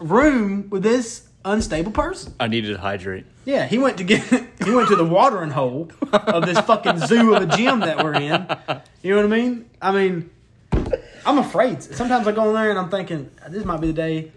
room 0.00 0.68
with 0.70 0.82
this 0.82 1.28
unstable 1.44 1.92
person. 1.92 2.34
I 2.40 2.48
needed 2.48 2.74
to 2.74 2.80
hydrate. 2.80 3.24
Yeah, 3.44 3.66
he 3.66 3.78
went 3.78 3.98
to 3.98 4.04
get 4.04 4.22
he 4.64 4.70
went 4.74 4.88
to 4.88 4.96
the 4.96 5.04
watering 5.04 5.50
hole 5.50 5.90
of 6.12 6.44
this 6.46 6.58
fucking 6.60 6.98
zoo 7.06 7.34
of 7.34 7.42
a 7.50 7.56
gym 7.56 7.80
that 7.80 8.02
we're 8.02 8.14
in. 8.14 8.46
You 9.02 9.10
know 9.14 9.16
what 9.16 9.24
I 9.32 9.36
mean? 9.40 9.70
I 9.80 9.92
mean, 9.92 10.30
I'm 11.24 11.38
afraid. 11.38 11.82
Sometimes 11.82 12.26
I 12.26 12.32
go 12.32 12.48
in 12.48 12.54
there 12.54 12.70
and 12.70 12.78
I'm 12.78 12.90
thinking 12.90 13.30
this 13.48 13.64
might 13.64 13.80
be 13.80 13.88
the 13.88 13.92
day 13.92 14.32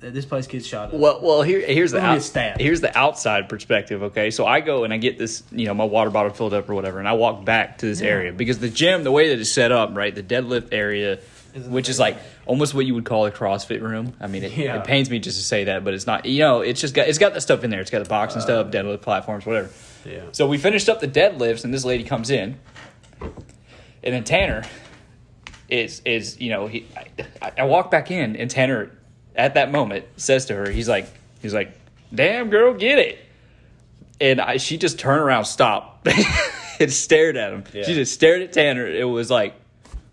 that 0.00 0.12
this 0.12 0.26
place 0.26 0.48
gets 0.48 0.66
shot 0.66 0.88
up. 0.92 0.94
Well, 0.94 1.20
well, 1.22 1.42
here, 1.42 1.60
here's 1.64 1.92
the 1.92 2.00
out, 2.00 2.60
here's 2.60 2.80
the 2.80 2.96
outside 2.98 3.48
perspective. 3.48 4.02
Okay, 4.02 4.32
so 4.32 4.44
I 4.44 4.58
go 4.60 4.82
and 4.82 4.92
I 4.92 4.96
get 4.96 5.16
this, 5.16 5.44
you 5.52 5.66
know, 5.66 5.74
my 5.74 5.84
water 5.84 6.10
bottle 6.10 6.32
filled 6.32 6.54
up 6.54 6.68
or 6.68 6.74
whatever, 6.74 6.98
and 6.98 7.06
I 7.06 7.12
walk 7.12 7.44
back 7.44 7.78
to 7.78 7.86
this 7.86 8.00
Yeah. 8.00 8.08
area 8.08 8.32
because 8.32 8.58
the 8.58 8.68
gym, 8.68 9.04
the 9.04 9.12
way 9.12 9.28
that 9.28 9.38
it's 9.38 9.52
set 9.52 9.70
up, 9.70 9.90
right, 9.96 10.12
the 10.12 10.22
deadlift 10.24 10.70
area, 10.72 11.20
which 11.54 11.88
is 11.88 11.98
like 11.98 12.16
almost 12.46 12.74
what 12.74 12.86
you 12.86 12.94
would 12.94 13.04
call 13.04 13.26
a 13.26 13.30
CrossFit 13.30 13.80
room. 13.82 14.14
I 14.20 14.26
mean, 14.26 14.42
it, 14.44 14.52
Yeah. 14.52 14.78
it 14.78 14.84
pains 14.84 15.10
me 15.10 15.18
just 15.18 15.38
to 15.38 15.44
say 15.44 15.64
that, 15.64 15.84
but 15.84 15.94
it's 15.94 16.06
not. 16.06 16.24
You 16.26 16.38
know, 16.40 16.60
it's 16.60 16.80
just 16.80 16.94
got 16.94 17.08
it's 17.08 17.18
got 17.18 17.34
the 17.34 17.40
stuff 17.40 17.64
in 17.64 17.70
there. 17.70 17.80
It's 17.80 17.90
got 17.90 18.02
the 18.02 18.08
boxing 18.08 18.40
stuff, 18.40 18.68
deadlift 18.68 19.02
platforms, 19.02 19.44
whatever. 19.46 19.70
Yeah. 20.04 20.22
So 20.32 20.46
we 20.46 20.58
finished 20.58 20.88
up 20.88 21.00
the 21.00 21.08
deadlifts, 21.08 21.64
and 21.64 21.72
this 21.72 21.84
lady 21.84 22.04
comes 22.04 22.30
in, 22.30 22.58
and 23.20 24.14
then 24.14 24.24
Tanner 24.24 24.62
is 25.68 26.02
is 26.04 26.40
you 26.40 26.50
know 26.50 26.66
he 26.66 26.86
I, 27.40 27.52
I 27.58 27.64
walk 27.64 27.90
back 27.90 28.10
in, 28.10 28.36
and 28.36 28.50
Tanner 28.50 28.90
at 29.34 29.54
that 29.54 29.70
moment 29.70 30.04
says 30.16 30.46
to 30.46 30.54
her, 30.54 30.68
he's 30.70 30.88
like 30.88 31.06
he's 31.40 31.54
like, 31.54 31.72
"Damn 32.14 32.50
girl, 32.50 32.74
get 32.74 32.98
it," 32.98 33.18
and 34.20 34.40
I, 34.40 34.56
she 34.56 34.76
just 34.78 34.98
turned 34.98 35.20
around, 35.20 35.44
stop. 35.46 36.06
and 36.80 36.92
stared 36.92 37.36
at 37.36 37.52
him. 37.52 37.64
Yeah. 37.72 37.84
She 37.84 37.94
just 37.94 38.12
stared 38.12 38.42
at 38.42 38.52
Tanner. 38.52 38.86
It 38.86 39.04
was 39.04 39.30
like, 39.30 39.54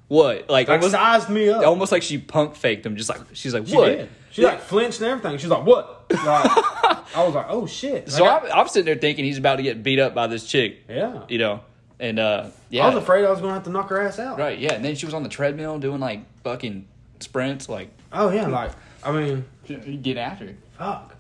what? 0.10 0.50
Like, 0.50 0.68
Like 0.68 0.82
almost, 0.82 0.92
sized 0.92 1.30
me 1.30 1.48
up. 1.50 1.66
almost 1.66 1.92
like 1.94 2.04
she 2.04 2.18
punk 2.18 2.56
faked 2.56 2.86
him. 2.86 2.98
Just 2.98 3.08
like 3.10 3.22
she's 3.34 3.54
like, 3.54 3.66
She 3.68 3.76
what? 3.78 3.86
did. 3.86 4.10
She 4.32 4.44
like 4.44 4.60
flinched 4.62 5.00
and 5.02 5.10
everything. 5.10 5.38
She's 5.40 5.50
like, 5.50 5.66
"What?" 5.66 6.06
Like, 6.12 6.22
I 6.26 7.24
was 7.26 7.34
like, 7.34 7.48
"Oh 7.50 7.66
shit!" 7.66 8.10
So 8.12 8.24
Like, 8.26 8.44
I'm, 8.44 8.60
I'm 8.60 8.68
sitting 8.68 8.86
there 8.86 8.96
thinking 8.96 9.26
he's 9.26 9.40
about 9.40 9.56
to 9.56 9.64
get 9.64 9.82
beat 9.82 9.98
up 10.00 10.14
by 10.14 10.28
this 10.28 10.46
chick. 10.46 10.84
Yeah, 10.88 11.24
You 11.28 11.40
know, 11.40 11.60
and 12.00 12.20
uh, 12.20 12.50
yeah, 12.70 12.86
I 12.86 12.90
was 12.94 13.02
afraid 13.04 13.26
I 13.26 13.32
was 13.32 13.40
gonna 13.42 13.54
have 13.56 13.64
to 13.64 13.72
knock 13.72 13.90
her 13.90 14.00
ass 14.00 14.20
out. 14.20 14.38
right, 14.38 14.58
yeah. 14.60 14.74
And 14.74 14.86
then 14.86 14.94
she 14.96 15.06
was 15.08 15.16
on 15.16 15.24
the 15.24 15.30
treadmill 15.30 15.80
doing 15.80 16.00
like 16.00 16.22
fucking 16.44 16.88
sprints, 17.20 17.68
like 17.70 17.90
Oh 18.14 18.30
yeah, 18.30 18.46
like 18.48 18.72
I 19.04 19.12
mean, 19.12 19.46
get 20.04 20.18
after. 20.18 20.46
her. 20.46 20.54
fuck. 20.78 21.16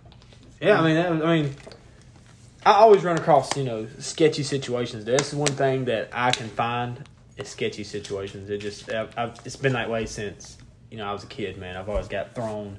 Yeah, 0.61 0.79
I 0.79 0.85
mean, 0.85 0.95
that 0.95 1.11
I 1.25 1.41
mean, 1.41 1.55
I 2.63 2.73
always 2.73 3.03
run 3.03 3.17
across 3.17 3.57
you 3.57 3.63
know 3.63 3.87
sketchy 3.97 4.43
situations. 4.43 5.05
That's 5.05 5.29
is 5.33 5.35
one 5.35 5.51
thing 5.51 5.85
that 5.85 6.09
I 6.13 6.29
can 6.29 6.47
find 6.49 7.08
sketchy 7.47 7.83
situations. 7.83 8.49
It 8.49 8.57
just 8.59 8.91
I've, 8.91 9.17
I've, 9.17 9.39
it's 9.45 9.55
been 9.55 9.73
that 9.73 9.89
way 9.89 10.05
since 10.05 10.57
you 10.91 10.97
know 10.97 11.05
I 11.05 11.13
was 11.13 11.23
a 11.23 11.27
kid. 11.27 11.57
Man, 11.57 11.77
I've 11.77 11.89
always 11.89 12.07
got 12.07 12.35
thrown. 12.35 12.77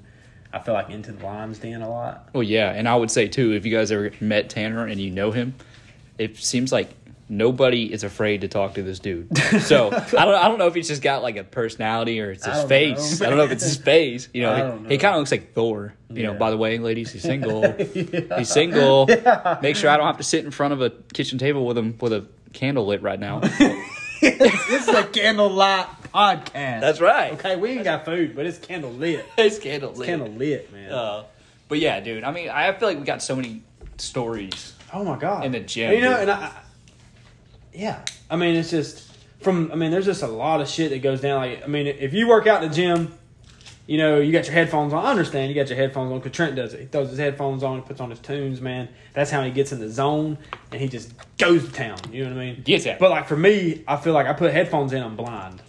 I 0.53 0.59
feel 0.59 0.75
like 0.75 0.91
into 0.91 1.13
the 1.13 1.25
lion's 1.25 1.59
den 1.59 1.81
a 1.81 1.89
lot. 1.89 2.31
Well, 2.33 2.43
yeah, 2.43 2.73
and 2.73 2.89
I 2.89 2.97
would 2.97 3.11
say 3.11 3.29
too, 3.29 3.53
if 3.53 3.65
you 3.65 3.75
guys 3.75 3.93
ever 3.93 4.11
met 4.21 4.51
Tanner 4.51 4.87
and 4.87 5.01
you 5.01 5.11
know 5.11 5.31
him, 5.31 5.55
it 6.19 6.37
seems 6.39 6.73
like 6.73 6.91
nobody 7.31 7.93
is 7.93 8.03
afraid 8.03 8.41
to 8.41 8.49
talk 8.49 8.75
to 8.75 8.83
this 8.83 8.99
dude. 8.99 9.29
So 9.61 9.89
I 9.93 10.25
don't, 10.25 10.35
I 10.35 10.49
don't 10.49 10.59
know 10.59 10.67
if 10.67 10.75
he's 10.75 10.89
just 10.89 11.03
got 11.03 11.23
like 11.23 11.37
a 11.37 11.45
personality 11.45 12.21
or 12.21 12.33
it's 12.33 12.45
his 12.45 12.57
don't 12.57 12.69
face. 12.69 13.21
know, 13.21 13.27
I 13.27 13.29
don't 13.29 13.39
know 13.39 13.45
if 13.45 13.53
it's 13.53 13.63
his 13.63 13.77
face. 13.77 14.29
You 14.35 14.43
know, 14.43 14.53
I 14.83 14.89
he, 14.89 14.95
he 14.95 14.99
kind 14.99 15.15
of 15.15 15.21
looks 15.21 15.31
like 15.31 15.55
Thor. 15.55 15.95
You 16.09 16.25
know, 16.25 16.35
by 16.35 16.51
the 16.51 16.57
way, 16.57 16.79
ladies, 16.79 17.13
he's 17.13 17.23
single. 17.23 17.71
He's 18.37 18.51
single. 18.51 19.07
Make 19.63 19.77
sure 19.77 19.91
I 19.91 19.97
don't 19.97 20.07
have 20.07 20.17
to 20.17 20.25
sit 20.25 20.45
in 20.45 20.51
front 20.51 20.73
of 20.73 20.81
a 20.83 20.91
kitchen 20.91 21.39
table 21.39 21.65
with 21.65 21.79
him 21.79 21.97
with 22.01 22.13
a 22.13 22.27
candle 22.53 22.87
lit 22.87 23.01
right 23.03 23.21
now. 23.21 23.41
This 24.21 24.89
is 24.89 24.89
a 24.89 25.05
candlelight 25.05 25.87
podcast. 26.13 26.81
That's 26.81 27.01
right. 27.01 27.33
Okay, 27.35 27.57
we 27.57 27.71
ain't 27.71 27.85
got 27.85 28.05
food, 28.05 28.35
but 28.37 28.47
it's 28.47 28.59
candle 28.59 28.91
lit. 28.93 29.27
It's 29.39 29.59
candle 29.59 29.93
lit. 29.93 30.07
Candle 30.07 30.29
lit, 30.29 30.73
man. 30.73 30.93
Uh, 30.93 31.25
but 31.69 31.79
yeah, 31.79 32.01
dude. 32.01 32.25
I 32.25 32.33
mean, 32.33 32.49
I 32.49 32.73
feel 32.73 32.89
like 32.89 32.99
we 32.99 33.05
got 33.05 33.23
so 33.23 33.37
many 33.37 33.63
stories. 33.99 34.75
Oh 34.93 35.05
my 35.05 35.19
god! 35.19 35.45
In 35.45 35.53
the 35.53 35.61
gym, 35.61 35.93
you 35.93 36.01
know, 36.01 36.11
dude. 36.11 36.21
and 36.23 36.31
I, 36.33 36.35
I- 36.47 36.53
yeah, 37.73 38.05
I 38.29 38.37
mean, 38.37 38.57
it's 38.57 38.71
just 38.71 39.09
from. 39.41 39.71
I 39.73 39.77
mean, 39.77 39.91
there's 39.93 40.07
just 40.07 40.23
a 40.23 40.27
lot 40.29 40.61
of 40.61 40.69
shit 40.69 40.91
that 40.91 41.03
goes 41.03 41.21
down. 41.21 41.37
Like, 41.41 41.63
I 41.63 41.67
mean, 41.69 41.87
if 41.87 42.13
you 42.13 42.27
work 42.29 42.47
out 42.49 42.63
in 42.65 42.69
the 42.69 42.75
gym, 42.75 43.15
you 43.91 43.99
know, 43.99 44.21
you 44.21 44.31
got 44.31 44.45
your 44.47 44.55
headphones 44.55 44.93
on. 44.93 45.05
I 45.05 45.11
understand 45.11 45.49
you 45.49 45.55
got 45.61 45.69
your 45.69 45.77
headphones 45.77 46.13
on 46.13 46.19
because 46.21 46.31
Trent 46.31 46.55
does 46.55 46.75
it. 46.75 46.81
He 46.81 46.87
throws 46.87 47.11
his 47.11 47.19
headphones 47.19 47.65
on, 47.65 47.83
puts 47.83 48.01
on 48.01 48.09
his 48.11 48.21
tunes, 48.21 48.61
man. 48.61 48.89
That's 49.15 49.33
how 49.33 49.43
he 49.43 49.51
gets 49.51 49.73
in 49.73 49.81
the 49.81 49.89
zone, 49.91 50.39
and 50.71 50.81
he 50.81 50.87
just 50.87 51.13
goes 51.39 51.65
to 51.67 51.73
town. 51.73 51.99
You 52.13 52.23
know 52.25 52.31
what 52.31 52.41
I 52.41 52.45
mean? 52.53 52.63
Gets 52.63 52.87
it. 52.87 53.01
But 53.01 53.11
like 53.11 53.27
for 53.27 53.37
me, 53.37 53.83
I 53.89 53.97
feel 53.97 54.13
like 54.13 54.29
I 54.29 54.33
put 54.33 54.53
headphones 54.53 54.93
in, 54.93 55.03
I'm 55.03 55.17
blind. 55.17 55.61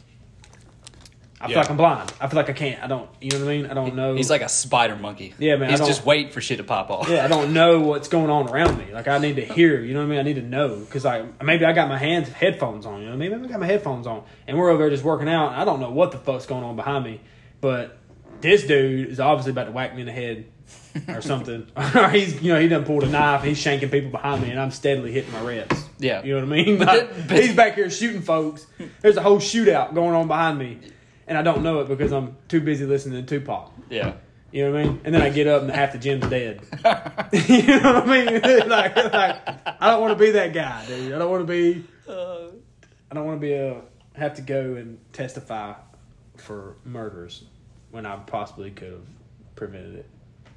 I 1.44 1.48
feel 1.48 1.54
Yeah. 1.56 1.62
like 1.62 1.70
I'm 1.72 1.78
blind. 1.78 2.14
I 2.22 2.28
feel 2.28 2.38
like 2.38 2.52
I 2.52 2.54
can't. 2.54 2.84
I 2.84 2.86
don't. 2.86 3.10
You 3.20 3.32
know 3.32 3.40
what 3.46 3.52
I 3.52 3.58
mean? 3.58 3.66
I 3.66 3.74
don't 3.74 3.96
know. 3.96 4.14
He's 4.14 4.30
like 4.30 4.44
a 4.44 4.50
spider 4.50 4.96
monkey. 4.96 5.34
Yeah, 5.40 5.56
man, 5.56 5.70
I 5.70 5.72
He's 5.72 5.80
don't- 5.80 5.88
just 5.88 6.06
waiting 6.06 6.32
for 6.32 6.40
shit 6.42 6.58
to 6.60 6.64
pop 6.64 6.92
off. 6.92 7.10
yeah, 7.10 7.26
I 7.26 7.28
don't 7.28 7.54
know 7.60 7.80
what's 7.80 8.08
going 8.08 8.30
on 8.30 8.48
around 8.48 8.78
me. 8.78 8.94
Like 8.94 9.08
I 9.08 9.18
need 9.18 9.38
to 9.38 9.46
hear, 9.46 9.82
you 9.82 9.96
know 9.96 10.02
what 10.02 10.06
I 10.06 10.10
mean? 10.10 10.20
I 10.20 10.22
need 10.22 10.36
to 10.36 10.44
know 10.44 10.76
because 10.78 11.04
like 11.06 11.44
maybe 11.44 11.66
I 11.66 11.74
got 11.74 11.90
my 11.90 11.98
hands 11.98 12.30
headphones 12.30 12.86
on, 12.86 13.00
you 13.00 13.06
know, 13.06 13.12
what 13.14 13.16
I 13.16 13.18
mean? 13.18 13.32
maybe 13.32 13.46
I 13.46 13.48
got 13.54 13.60
my 13.60 13.66
headphones 13.66 14.06
on, 14.06 14.22
and 14.48 14.56
we're 14.60 14.70
over 14.70 14.84
there 14.84 14.92
just 14.92 15.04
working 15.04 15.28
out. 15.28 15.54
And 15.54 15.56
I 15.60 15.66
don't 15.66 15.80
know 15.80 15.90
what 15.90 16.12
the 16.12 16.20
fuck's 16.20 16.46
going 16.46 16.64
on 16.64 16.76
behind 16.76 17.04
me, 17.06 17.20
but 17.60 17.98
this 18.42 18.64
dude 18.66 19.10
is 19.10 19.20
obviously 19.20 19.52
about 19.52 19.66
to 19.66 19.72
whack 19.72 19.94
me 19.96 20.02
in 20.02 20.08
the 20.08 20.14
head 20.14 20.46
or 21.08 21.22
something, 21.22 21.68
or 21.76 22.10
he's 22.14 22.42
you 22.42 22.54
know 22.54 22.60
he 22.60 22.68
done 22.68 22.86
pulled 22.86 23.04
a 23.04 23.08
knife, 23.08 23.44
he's 23.44 23.58
shanking 23.58 23.92
people 23.92 24.12
behind 24.12 24.42
me, 24.42 24.50
and 24.52 24.60
I'm 24.60 24.72
steadily 24.72 25.12
hitting 25.12 25.32
my 25.32 25.42
reps. 25.42 25.84
Yeah. 26.00 26.24
you 26.24 26.34
know 26.34 26.46
what 26.46 26.58
I 26.58 26.64
mean? 26.64 26.78
But 26.86 27.16
Like, 27.30 27.32
he's 27.32 27.56
back 27.56 27.76
here 27.76 27.90
shooting 27.90 28.22
folks. 28.22 28.66
There's 29.02 29.18
a 29.18 29.22
whole 29.22 29.38
shootout 29.38 29.94
going 29.94 30.16
on 30.16 30.28
behind 30.28 30.58
me, 30.58 30.80
and 31.28 31.38
I 31.38 31.42
don't 31.44 31.64
know 31.64 31.82
it 31.82 31.88
because 31.88 32.12
I'm 32.12 32.36
too 32.48 32.62
busy 32.62 32.86
listening 32.86 33.26
to 33.26 33.40
Tupac. 33.40 33.72
Yeah. 33.90 34.14
You 34.52 34.66
know 34.66 34.72
what 34.74 34.82
I 34.82 34.84
mean? 34.84 35.02
And 35.06 35.16
then 35.16 35.22
I 35.22 35.30
get 35.30 35.48
up 35.48 35.62
and 35.62 35.72
half 35.72 35.94
the 35.94 35.98
gym's 35.98 36.28
dead. 36.28 36.60
you 37.32 37.68
know 37.80 37.94
what 37.94 38.10
I 38.10 38.26
mean? 38.26 38.68
like, 38.70 38.96
like, 38.98 39.48
I 39.82 39.92
don't 39.92 40.02
want 40.02 40.18
to 40.18 40.22
be 40.22 40.32
that 40.32 40.54
guy, 40.54 40.86
dude. 40.88 41.14
I 41.14 41.18
don't 41.20 41.32
want 41.32 41.48
to 41.48 41.54
be. 41.54 41.86
Uh. 42.06 42.48
I 43.10 43.14
don't 43.16 43.26
want 43.26 43.40
to 43.40 43.46
be 43.46 43.54
a 43.54 43.82
have 44.14 44.36
to 44.36 44.42
go 44.42 44.76
and 44.76 45.00
testify 45.14 45.74
for 46.38 46.76
murders 46.84 47.44
when 47.92 48.06
I 48.06 48.16
possibly 48.18 48.72
could 48.72 48.92
have 48.92 49.06
prevented 49.56 49.96
it. 49.96 50.06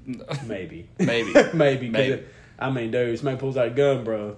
Maybe, 0.47 0.88
Maybe. 0.99 1.33
maybe. 1.55 1.88
Maybe. 1.88 2.12
it- 2.14 2.29
I 2.59 2.70
mean, 2.70 2.90
dude, 2.92 3.18
somebody 3.18 3.37
pulls 3.38 3.57
out 3.57 3.66
a 3.66 3.70
gun, 3.70 4.05
bro. 4.05 4.37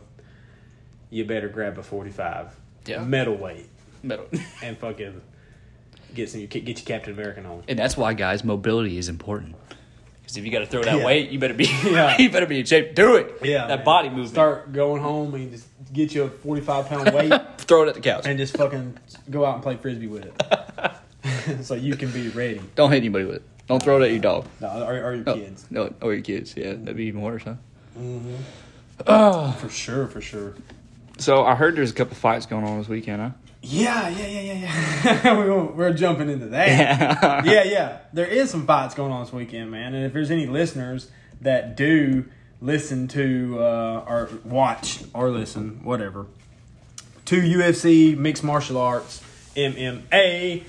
You 1.10 1.24
better 1.24 1.48
grab 1.48 1.76
a 1.78 1.82
forty-five, 1.82 2.54
Yeah. 2.86 3.02
metal 3.04 3.36
weight, 3.36 3.68
Metal. 4.02 4.26
and 4.62 4.76
fucking 4.78 5.20
get 6.14 6.30
some. 6.30 6.46
Get 6.46 6.66
your 6.66 6.74
Captain 6.76 7.12
American 7.12 7.44
on. 7.46 7.62
And 7.68 7.78
that's 7.78 7.96
why, 7.96 8.14
guys, 8.14 8.42
mobility 8.42 8.96
is 8.96 9.08
important. 9.08 9.54
Because 10.22 10.38
if 10.38 10.44
you 10.46 10.50
got 10.50 10.60
to 10.60 10.66
throw 10.66 10.82
that 10.82 10.98
Yeah. 10.98 11.04
weight, 11.04 11.30
you 11.30 11.38
better 11.38 11.52
be 11.54 11.66
Yeah. 11.84 12.16
you 12.18 12.30
better 12.30 12.46
be 12.46 12.60
in 12.60 12.64
shape. 12.66 12.94
Do 12.94 13.16
it. 13.16 13.34
Yeah, 13.42 13.66
that 13.66 13.78
man. 13.78 13.84
body 13.84 14.08
movement. 14.08 14.30
Start 14.30 14.72
going 14.72 15.02
home 15.02 15.34
and 15.34 15.50
just 15.52 15.66
get 15.92 16.14
you 16.14 16.22
a 16.24 16.28
forty-five 16.30 16.86
pound 16.88 17.12
weight 17.12 17.32
throw 17.58 17.82
it 17.84 17.88
at 17.88 17.94
the 17.94 18.00
couch. 18.00 18.24
and 18.26 18.38
just 18.38 18.56
fucking 18.56 18.98
go 19.30 19.44
out 19.44 19.54
and 19.54 19.62
play 19.62 19.76
frisbee 19.76 20.06
with 20.06 20.24
it, 20.24 20.42
so 21.62 21.74
you 21.74 21.96
can 21.96 22.10
be 22.10 22.28
ready. 22.28 22.60
Don't 22.74 22.90
hit 22.90 22.98
anybody 22.98 23.24
with 23.24 23.36
it. 23.36 23.42
Don't 23.66 23.82
throw 23.82 24.00
it 24.00 24.04
at 24.04 24.10
your 24.12 24.20
dog. 24.20 24.46
No, 24.60 24.68
or, 24.86 24.92
or 25.04 25.14
your 25.14 25.24
No, 25.24 25.34
kids. 25.34 25.66
no, 25.70 25.92
or 26.00 26.12
your 26.14 26.22
kids. 26.22 26.54
Yeah, 26.56 26.74
that'd 26.74 26.96
be 26.96 27.04
even 27.04 27.20
worse, 27.22 27.42
huh? 27.42 27.54
Mm-hmm. 27.98 28.34
Oh, 29.06 29.52
For 29.52 29.68
sure, 29.68 30.06
for 30.06 30.20
sure. 30.20 30.54
so 31.18 31.44
I 31.44 31.54
heard 31.54 31.76
there's 31.76 31.90
a 31.90 31.94
couple 31.94 32.14
fights 32.16 32.46
going 32.46 32.64
on 32.64 32.78
this 32.78 32.88
weekend, 32.88 33.20
huh? 33.22 33.30
Yeah, 33.62 34.08
yeah, 34.08 34.26
yeah, 34.26 34.40
yeah, 34.40 35.20
yeah. 35.24 35.32
we're, 35.36 35.64
we're 35.64 35.92
jumping 35.92 36.30
into 36.30 36.46
that. 36.46 36.68
Yeah. 36.68 37.42
yeah, 37.44 37.64
yeah. 37.64 37.98
There 38.12 38.26
is 38.26 38.48
some 38.50 38.64
fights 38.66 38.94
going 38.94 39.10
on 39.10 39.24
this 39.24 39.32
weekend, 39.32 39.70
man. 39.72 39.94
And 39.94 40.06
if 40.06 40.12
there's 40.12 40.30
any 40.30 40.46
listeners 40.46 41.10
that 41.40 41.76
do 41.76 42.26
listen 42.60 43.08
to 43.08 43.58
uh, 43.58 44.04
or 44.06 44.30
watch 44.44 45.02
or 45.12 45.30
listen, 45.30 45.80
whatever, 45.82 46.26
to 47.24 47.40
UFC 47.40 48.16
mixed 48.16 48.44
martial 48.44 48.78
arts 48.78 49.20
MMA, 49.56 50.62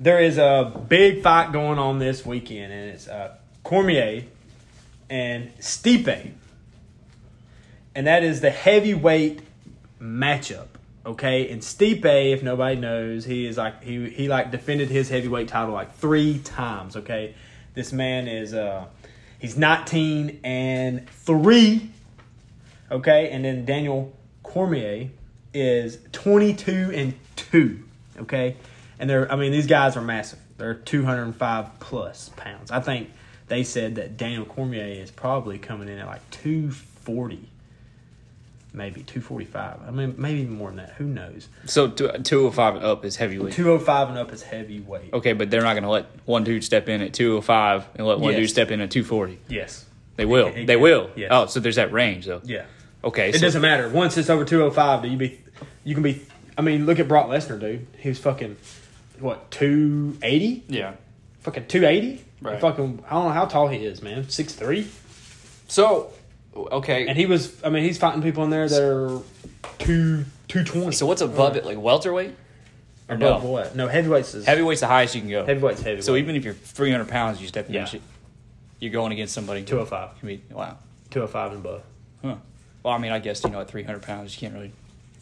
there 0.00 0.18
is 0.18 0.38
a 0.38 0.72
big 0.88 1.22
fight 1.22 1.52
going 1.52 1.78
on 1.78 1.98
this 1.98 2.24
weekend, 2.24 2.72
and 2.72 2.90
it's 2.90 3.06
uh, 3.06 3.36
Cormier 3.62 4.24
and 5.10 5.54
Stipe, 5.58 6.32
and 7.94 8.06
that 8.06 8.24
is 8.24 8.40
the 8.40 8.50
heavyweight 8.50 9.42
matchup. 10.00 10.68
Okay, 11.04 11.50
and 11.50 11.60
Stipe, 11.60 12.32
if 12.32 12.42
nobody 12.42 12.76
knows, 12.76 13.26
he 13.26 13.46
is 13.46 13.58
like 13.58 13.84
he 13.84 14.08
he 14.08 14.28
like 14.28 14.50
defended 14.50 14.88
his 14.88 15.10
heavyweight 15.10 15.48
title 15.48 15.74
like 15.74 15.94
three 15.94 16.38
times. 16.38 16.96
Okay, 16.96 17.34
this 17.74 17.92
man 17.92 18.26
is 18.26 18.54
uh 18.54 18.86
he's 19.38 19.56
nineteen 19.56 20.40
and 20.42 21.08
three. 21.10 21.90
Okay, 22.90 23.30
and 23.30 23.44
then 23.44 23.66
Daniel 23.66 24.16
Cormier 24.42 25.10
is 25.52 25.98
twenty 26.12 26.54
two 26.54 26.90
and 26.94 27.14
two. 27.36 27.84
Okay, 28.18 28.56
and 29.00 29.10
they're 29.10 29.30
I 29.32 29.36
mean 29.36 29.50
these 29.50 29.66
guys 29.66 29.96
are 29.96 30.02
massive. 30.02 30.38
They're 30.58 30.74
two 30.74 31.04
hundred 31.04 31.24
and 31.24 31.34
five 31.36 31.80
plus 31.80 32.30
pounds. 32.36 32.70
I 32.70 32.80
think 32.80 33.10
they 33.48 33.64
said 33.64 33.96
that 33.96 34.16
Daniel 34.16 34.44
Cormier 34.44 34.84
is 34.84 35.10
probably 35.10 35.58
coming 35.58 35.88
in 35.88 35.98
at 35.98 36.06
like 36.06 36.28
two 36.30 36.70
forty 36.70 37.48
maybe 38.72 39.02
245. 39.02 39.80
I 39.86 39.90
mean, 39.90 40.14
maybe 40.16 40.40
even 40.42 40.54
more 40.54 40.68
than 40.68 40.76
that. 40.76 40.90
Who 40.92 41.04
knows? 41.04 41.48
So 41.66 41.88
two 41.88 42.06
hundred 42.08 42.32
oh 42.32 42.50
five 42.50 42.76
and 42.76 42.84
up 42.84 43.04
is 43.04 43.16
heavyweight. 43.16 43.52
205 43.54 44.10
and 44.10 44.18
up 44.18 44.32
is 44.32 44.42
heavyweight. 44.42 45.12
Okay, 45.12 45.32
but 45.32 45.50
they're 45.50 45.62
not 45.62 45.72
going 45.72 45.82
to 45.82 45.90
let 45.90 46.06
one 46.24 46.44
dude 46.44 46.62
step 46.64 46.88
in 46.88 47.00
at 47.00 47.12
205 47.12 47.88
and 47.96 48.06
let 48.06 48.20
one 48.20 48.32
Yes. 48.32 48.40
dude 48.40 48.50
step 48.50 48.70
in 48.70 48.80
at 48.80 48.90
240. 48.90 49.38
Yes. 49.48 49.86
They 50.16 50.24
will. 50.24 50.48
It- 50.48 50.58
it 50.58 50.66
they 50.66 50.76
will. 50.76 51.10
Yes. 51.16 51.30
Oh, 51.32 51.46
so 51.46 51.60
there's 51.60 51.76
that 51.76 51.92
range 51.92 52.26
though. 52.26 52.42
Yeah. 52.44 52.66
Okay. 53.02 53.30
It 53.30 53.36
so- 53.36 53.40
doesn't 53.40 53.62
matter. 53.62 53.88
Once 53.88 54.16
it's 54.16 54.30
over 54.30 54.44
205, 54.44 55.02
do 55.02 55.08
you 55.08 55.16
be 55.16 55.40
you 55.84 55.94
can 55.94 56.02
be 56.02 56.22
I 56.58 56.62
mean, 56.62 56.84
look 56.84 56.98
at 56.98 57.08
Brock 57.08 57.28
Lesnar, 57.28 57.58
dude. 57.58 57.86
He 57.98 58.10
was 58.10 58.18
fucking 58.18 58.56
what, 59.20 59.50
280? 59.50 60.64
Yeah. 60.68 60.94
Fucking 61.40 61.66
280? 61.66 62.24
Right. 62.42 62.60
Fucking 62.60 63.04
I 63.06 63.10
don't 63.10 63.24
know 63.24 63.30
how 63.32 63.44
tall 63.44 63.68
he 63.68 63.84
is, 63.84 64.02
man. 64.02 64.28
Six 64.30 64.54
three. 64.54 64.88
So, 65.68 66.10
okay. 66.54 67.06
And 67.06 67.16
he 67.16 67.26
was 67.26 67.62
I 67.62 67.68
mean, 67.70 67.82
he's 67.84 67.98
fighting 67.98 68.22
people 68.22 68.44
in 68.44 68.50
there 68.50 68.68
that 68.68 68.82
are 68.82 69.20
2 69.78 70.24
220. 70.48 70.92
so 70.92 71.06
what's 71.06 71.20
above 71.20 71.56
it? 71.56 71.64
Like 71.64 71.78
welterweight? 71.78 72.34
Or 73.08 73.14
above 73.16 73.44
no? 73.44 73.50
what? 73.50 73.76
No, 73.76 73.88
heavyweights 73.88 74.34
is 74.34 74.46
Heavyweight's 74.46 74.80
the 74.80 74.86
highest 74.86 75.14
you 75.14 75.20
can 75.20 75.30
go. 75.30 75.44
heavyweights 75.44 75.82
heavyweight. 75.82 76.04
So 76.04 76.16
even 76.16 76.34
if 76.36 76.44
you're 76.44 76.54
300 76.54 77.08
pounds, 77.08 77.40
you 77.42 77.48
step 77.48 77.68
in, 77.68 77.74
Yeah. 77.74 77.84
shit, 77.84 78.02
you're 78.78 78.92
going 78.92 79.12
against 79.12 79.34
somebody. 79.34 79.62
205. 79.64 80.18
Can 80.20 80.26
be, 80.28 80.42
wow. 80.50 80.76
205 81.10 81.52
and 81.52 81.60
above. 81.64 81.82
Huh. 82.22 82.36
Well, 82.82 82.94
I 82.94 82.98
mean, 82.98 83.12
I 83.12 83.18
guess 83.18 83.42
you 83.44 83.50
know 83.50 83.60
at 83.60 83.68
300 83.68 84.02
pounds, 84.02 84.34
you 84.34 84.40
can't 84.40 84.54
really. 84.54 84.72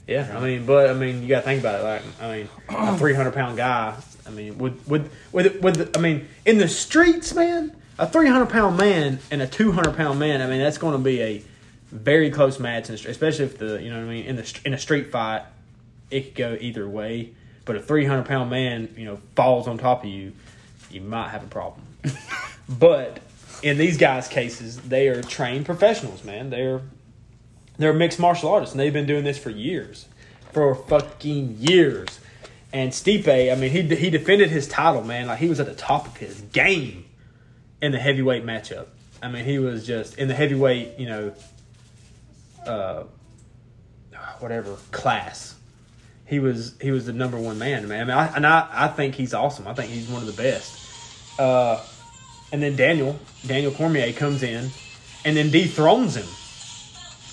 Yeah, 0.08 0.34
I 0.34 0.40
mean, 0.42 0.64
but 0.64 0.88
I 0.88 0.94
mean, 0.94 1.20
you 1.22 1.28
got 1.28 1.40
to 1.40 1.44
think 1.44 1.60
about 1.60 1.80
it. 1.80 1.84
Like, 1.84 2.02
I 2.20 2.36
mean, 2.36 2.48
a 2.70 2.96
three 2.98 3.12
hundred 3.12 3.34
pound 3.34 3.58
guy. 3.58 3.94
I 4.26 4.30
mean, 4.30 4.56
with 4.56 4.88
with 4.88 5.12
with 5.32 5.60
with 5.60 5.96
I 5.96 6.00
mean, 6.00 6.26
in 6.46 6.56
the 6.56 6.66
streets, 6.66 7.34
man, 7.34 7.76
a 7.98 8.08
three 8.08 8.26
hundred 8.26 8.48
pound 8.48 8.78
man 8.78 9.18
and 9.30 9.42
a 9.42 9.46
two 9.46 9.70
hundred 9.70 9.96
pound 9.96 10.18
man. 10.18 10.40
I 10.40 10.46
mean, 10.46 10.60
that's 10.60 10.78
going 10.78 10.94
to 10.94 10.98
be 10.98 11.20
a 11.20 11.44
very 11.92 12.30
close 12.30 12.58
match, 12.58 12.88
in 12.88 12.96
the 12.96 13.08
especially 13.10 13.44
if 13.44 13.58
the 13.58 13.82
you 13.82 13.90
know 13.90 13.98
what 13.98 14.06
I 14.06 14.08
mean 14.08 14.24
in 14.24 14.36
the 14.36 14.60
in 14.64 14.72
a 14.72 14.78
street 14.78 15.12
fight. 15.12 15.42
it 16.10 16.22
could 16.22 16.34
go 16.34 16.58
either 16.58 16.88
way. 16.88 17.32
But 17.66 17.76
a 17.76 17.80
300 17.80 18.24
pound 18.24 18.48
man, 18.48 18.94
you 18.96 19.04
know, 19.04 19.20
falls 19.36 19.68
on 19.68 19.76
top 19.76 20.04
of 20.04 20.08
you, 20.08 20.32
you 20.90 21.02
might 21.02 21.28
have 21.28 21.42
a 21.42 21.48
problem. 21.48 21.86
but 22.68 23.20
in 23.62 23.76
these 23.76 23.98
guys' 23.98 24.26
cases, 24.26 24.78
they 24.80 25.08
are 25.08 25.20
trained 25.20 25.66
professionals, 25.66 26.24
man. 26.24 26.48
They're 26.48 26.80
they're 27.78 27.92
mixed 27.92 28.18
martial 28.18 28.50
artists, 28.50 28.74
and 28.74 28.80
they've 28.80 28.92
been 28.92 29.06
doing 29.06 29.24
this 29.24 29.38
for 29.38 29.50
years, 29.50 30.06
for 30.52 30.74
fucking 30.74 31.56
years. 31.58 32.20
And 32.72 32.92
Stipe, 32.92 33.50
I 33.50 33.54
mean, 33.54 33.70
he 33.70 33.82
he 33.94 34.10
defended 34.10 34.50
his 34.50 34.68
title, 34.68 35.02
man. 35.02 35.28
Like 35.28 35.38
he 35.38 35.48
was 35.48 35.60
at 35.60 35.66
the 35.66 35.74
top 35.74 36.06
of 36.06 36.16
his 36.16 36.40
game 36.40 37.06
in 37.80 37.92
the 37.92 37.98
heavyweight 37.98 38.44
matchup. 38.44 38.86
I 39.22 39.28
mean, 39.28 39.44
he 39.44 39.58
was 39.58 39.86
just 39.86 40.18
in 40.18 40.28
the 40.28 40.34
heavyweight, 40.34 40.98
you 40.98 41.06
know, 41.06 41.34
uh, 42.66 43.04
whatever 44.40 44.76
class. 44.90 45.54
He 46.26 46.40
was 46.40 46.74
he 46.80 46.90
was 46.90 47.06
the 47.06 47.12
number 47.12 47.38
one 47.38 47.58
man, 47.58 47.88
man. 47.88 48.02
I 48.02 48.04
mean, 48.04 48.18
I, 48.18 48.36
and 48.36 48.46
I, 48.46 48.68
I 48.70 48.88
think 48.88 49.14
he's 49.14 49.32
awesome. 49.32 49.66
I 49.66 49.72
think 49.72 49.90
he's 49.90 50.08
one 50.08 50.20
of 50.20 50.26
the 50.26 50.40
best. 50.40 51.40
Uh, 51.40 51.82
and 52.52 52.62
then 52.62 52.76
Daniel 52.76 53.18
Daniel 53.46 53.72
Cormier 53.72 54.12
comes 54.12 54.42
in, 54.42 54.70
and 55.24 55.36
then 55.36 55.50
dethrones 55.50 56.16
him. 56.16 56.26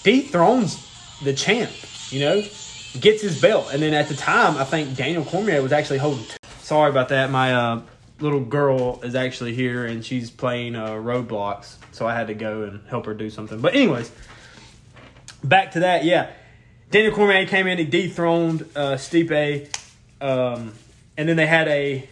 Dethrones 0.06 0.88
the 1.24 1.34
champ. 1.34 1.72
You 2.12 2.20
know, 2.20 2.42
gets 3.00 3.24
his 3.24 3.42
belt, 3.42 3.70
and 3.74 3.82
then 3.82 3.96
at 3.96 4.08
the 4.08 4.16
time, 4.16 4.56
I 4.58 4.64
think 4.64 4.96
Daniel 4.96 5.26
Cormier 5.26 5.62
was 5.64 5.72
actually 5.72 5.98
holding. 5.98 6.24
T- 6.24 6.38
Sorry 6.60 6.92
about 6.92 7.10
that. 7.10 7.32
My 7.32 7.54
uh, 7.54 7.82
little 8.20 8.40
girl 8.40 9.02
is 9.02 9.16
actually 9.16 9.56
here, 9.56 9.86
and 9.86 10.06
she's 10.06 10.30
playing 10.30 10.76
uh, 10.76 10.90
Roblox, 10.90 11.78
so 11.92 12.08
I 12.08 12.14
had 12.14 12.28
to 12.28 12.36
go 12.36 12.64
and 12.64 12.88
help 12.88 13.08
her 13.08 13.16
do 13.16 13.32
something. 13.32 13.60
But 13.60 13.74
anyways, 13.74 14.12
back 15.44 15.72
to 15.72 15.80
that. 15.80 16.06
Yeah, 16.06 16.32
Daniel 16.92 17.14
Cormier 17.14 17.48
came 17.48 17.66
in, 17.66 17.80
he 17.80 17.86
dethroned 17.86 18.62
uh, 18.76 18.94
Stipe, 18.94 19.76
um, 20.22 20.74
and 21.18 21.28
then 21.28 21.36
they 21.36 21.48
had 21.48 21.68
a 21.68 22.08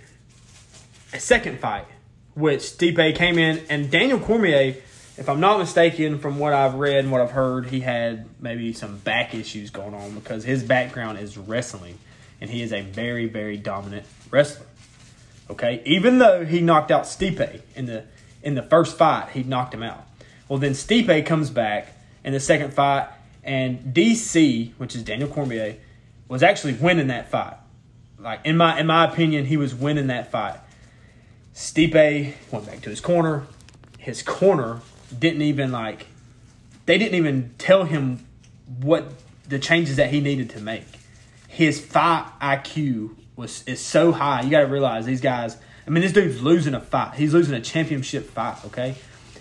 a 1.14 1.20
second 1.20 1.60
fight, 1.60 1.86
which 2.34 2.62
Stipe 2.62 3.16
came 3.16 3.38
in, 3.38 3.64
and 3.70 3.92
Daniel 3.92 4.20
Cormier 4.20 4.78
if 5.18 5.30
I'm 5.30 5.40
not 5.40 5.60
mistaken, 5.60 6.18
from 6.18 6.40
what 6.40 6.54
I've 6.54 6.76
read 6.76 7.00
and 7.00 7.12
what 7.12 7.22
I've 7.22 7.32
heard, 7.32 7.68
he 7.68 7.82
had 7.82 8.26
maybe 8.42 8.74
some 8.74 8.98
back 8.98 9.36
issues 9.36 9.70
going 9.70 9.94
on 9.94 10.16
because 10.16 10.44
his 10.44 10.64
background 10.64 11.20
is 11.20 11.38
wrestling, 11.38 12.00
and 12.42 12.50
he 12.50 12.64
is 12.64 12.74
a 12.74 12.82
very, 12.82 13.28
very 13.28 13.58
dominant 13.58 14.06
wrestler. 14.32 14.66
Okay, 15.50 15.82
even 15.86 16.18
though 16.18 16.46
he 16.46 16.62
knocked 16.62 16.90
out 16.90 17.04
Stipe 17.04 17.62
in 17.76 17.86
the 17.86 18.06
in 18.42 18.56
the 18.56 18.64
first 18.64 18.98
fight, 18.98 19.30
he 19.30 19.44
knocked 19.44 19.74
him 19.74 19.84
out. 19.84 20.06
Well, 20.50 20.60
then 20.60 20.72
Stipe 20.72 21.26
comes 21.26 21.50
back 21.50 21.96
in 22.24 22.34
the 22.34 22.40
second 22.40 22.74
fight, 22.74 23.08
and 23.44 23.94
DC, 23.94 24.74
which 24.78 24.96
is 24.96 25.04
Daniel 25.04 25.30
Cormier, 25.30 25.76
was 26.28 26.42
actually 26.42 26.74
winning 26.74 27.08
that 27.08 27.30
fight. 27.30 27.58
Like 28.18 28.40
in 28.46 28.58
my 28.58 28.80
in 28.80 28.88
my 28.88 29.06
opinion, 29.06 29.46
he 29.46 29.58
was 29.58 29.76
winning 29.76 30.08
that 30.08 30.32
fight. 30.32 30.60
Stipe 31.54 32.34
went 32.52 32.66
back 32.66 32.82
to 32.82 32.90
his 32.90 33.00
corner. 33.00 33.46
His 34.00 34.24
corner 34.24 34.82
didn't 35.20 35.42
even 35.42 35.72
like 35.72 36.08
they 36.86 36.98
didn't 36.98 37.16
even 37.16 37.54
tell 37.58 37.86
him 37.86 38.26
what 38.82 39.12
the 39.48 39.60
changes 39.60 39.98
that 39.98 40.10
he 40.10 40.20
needed 40.20 40.50
to 40.52 40.60
make. 40.60 40.86
His 41.48 41.80
fight 41.84 42.28
IQ 42.42 43.16
was 43.36 43.64
is 43.68 43.80
so 43.80 44.12
high. 44.12 44.42
You 44.42 44.50
got 44.50 44.62
to 44.62 44.68
realize 44.68 45.06
these 45.06 45.22
guys. 45.22 45.58
I 45.86 45.90
mean, 45.90 46.02
this 46.02 46.14
dude's 46.14 46.42
losing 46.42 46.74
a 46.74 46.80
fight. 46.80 47.16
He's 47.16 47.34
losing 47.34 47.54
a 47.54 47.62
championship 47.62 48.30
fight. 48.30 48.64
Okay, 48.66 48.96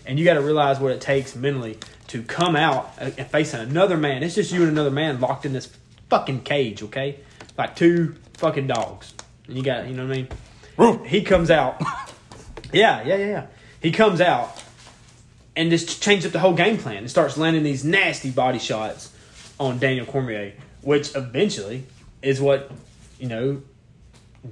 and 0.07 0.19
you 0.19 0.25
got 0.25 0.35
to 0.35 0.43
realize 0.43 0.79
what 0.79 0.93
it 0.93 1.01
takes 1.01 1.35
mentally 1.35 1.79
to 2.09 2.23
come 2.23 2.57
out 2.57 2.93
and 2.99 3.15
facing 3.29 3.61
another 3.61 3.97
man. 3.97 4.23
It's 4.23 4.35
just 4.35 4.53
you 4.53 4.63
and 4.63 4.71
another 4.71 4.91
man 4.91 5.21
locked 5.21 5.47
in 5.47 5.53
this 5.53 5.71
fucking 6.11 6.43
cage. 6.43 6.83
Okay, 6.83 7.21
like 7.57 7.75
two 7.77 8.17
fucking 8.35 8.67
dogs. 8.67 9.15
And 9.47 9.57
you 9.57 9.63
got, 9.63 9.89
you 9.89 9.95
know 9.95 10.07
what 10.07 10.17
I 10.79 10.97
mean? 10.99 11.07
He 11.07 11.23
comes 11.23 11.51
out. 11.51 11.81
yeah, 12.73 13.03
yeah, 13.05 13.17
yeah, 13.17 13.27
yeah. 13.27 13.47
He 13.81 13.91
comes 13.91 14.21
out 14.21 14.63
and 15.57 15.71
just 15.71 16.03
changed 16.03 16.27
up 16.27 16.33
the 16.33 16.39
whole 16.39 16.55
game 16.55 16.79
plan 16.79 16.99
and 16.99 17.11
starts 17.11 17.37
landing 17.37 17.63
these 17.63 17.85
nasty 17.85 18.31
body 18.31 18.59
shots 18.59 19.13
on 19.61 19.79
Daniel 19.79 20.07
Cormier, 20.07 20.55
which 20.81 21.15
eventually 21.15 21.85
is 22.23 22.41
what, 22.41 22.71
you 23.19 23.29
know, 23.29 23.63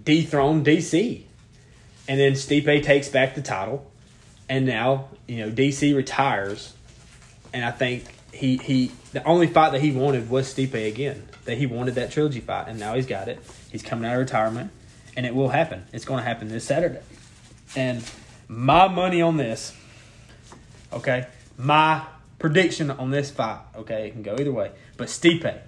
dethroned 0.05 0.67
DC. 0.67 1.23
And 2.09 2.19
then 2.19 2.33
Stipe 2.33 2.83
takes 2.83 3.09
back 3.09 3.35
the 3.35 3.43
title, 3.43 3.91
and 4.49 4.67
now, 4.67 5.09
you 5.29 5.39
know, 5.39 5.51
DC 5.51 5.95
retires. 5.95 6.75
And 7.53 7.65
I 7.65 7.71
think 7.71 8.05
he, 8.33 8.57
he 8.57 8.91
the 9.13 9.23
only 9.25 9.47
fight 9.47 9.73
that 9.73 9.81
he 9.81 9.93
wanted 9.93 10.29
was 10.29 10.53
Stipe 10.53 10.87
again. 10.87 11.29
That 11.45 11.57
he 11.57 11.67
wanted 11.67 11.95
that 11.95 12.11
trilogy 12.11 12.41
fight, 12.41 12.69
and 12.69 12.79
now 12.79 12.95
he's 12.95 13.07
got 13.07 13.29
it. 13.29 13.41
He's 13.71 13.83
coming 13.83 14.05
out 14.09 14.15
of 14.15 14.21
retirement, 14.21 14.71
and 15.17 15.25
it 15.25 15.35
will 15.35 15.49
happen. 15.49 15.87
It's 15.93 16.05
going 16.05 16.19
to 16.19 16.25
happen 16.25 16.49
this 16.49 16.65
Saturday. 16.65 17.01
And 17.75 18.05
my 18.49 18.89
money 18.89 19.23
on 19.23 19.37
this 19.37 19.73
Okay, 20.93 21.27
my 21.57 22.03
prediction 22.39 22.91
on 22.91 23.11
this 23.11 23.31
fight. 23.31 23.61
Okay, 23.77 24.09
it 24.09 24.13
can 24.13 24.23
go 24.23 24.37
either 24.39 24.53
way, 24.53 24.73
but 24.97 25.09
Stipe 25.09 25.59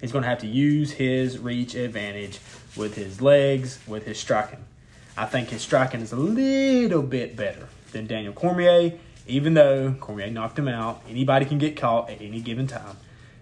is 0.00 0.12
going 0.12 0.22
to 0.22 0.28
have 0.28 0.38
to 0.38 0.46
use 0.46 0.92
his 0.92 1.38
reach 1.38 1.74
advantage 1.74 2.38
with 2.76 2.94
his 2.94 3.20
legs, 3.20 3.78
with 3.86 4.04
his 4.06 4.18
striking. 4.18 4.64
I 5.16 5.26
think 5.26 5.48
his 5.48 5.62
striking 5.62 6.00
is 6.00 6.12
a 6.12 6.16
little 6.16 7.02
bit 7.02 7.34
better 7.34 7.68
than 7.92 8.06
Daniel 8.06 8.32
Cormier, 8.32 8.92
even 9.26 9.54
though 9.54 9.94
Cormier 9.98 10.30
knocked 10.30 10.58
him 10.58 10.68
out. 10.68 11.02
Anybody 11.08 11.44
can 11.44 11.58
get 11.58 11.76
caught 11.76 12.08
at 12.10 12.20
any 12.20 12.40
given 12.40 12.66
time. 12.68 12.96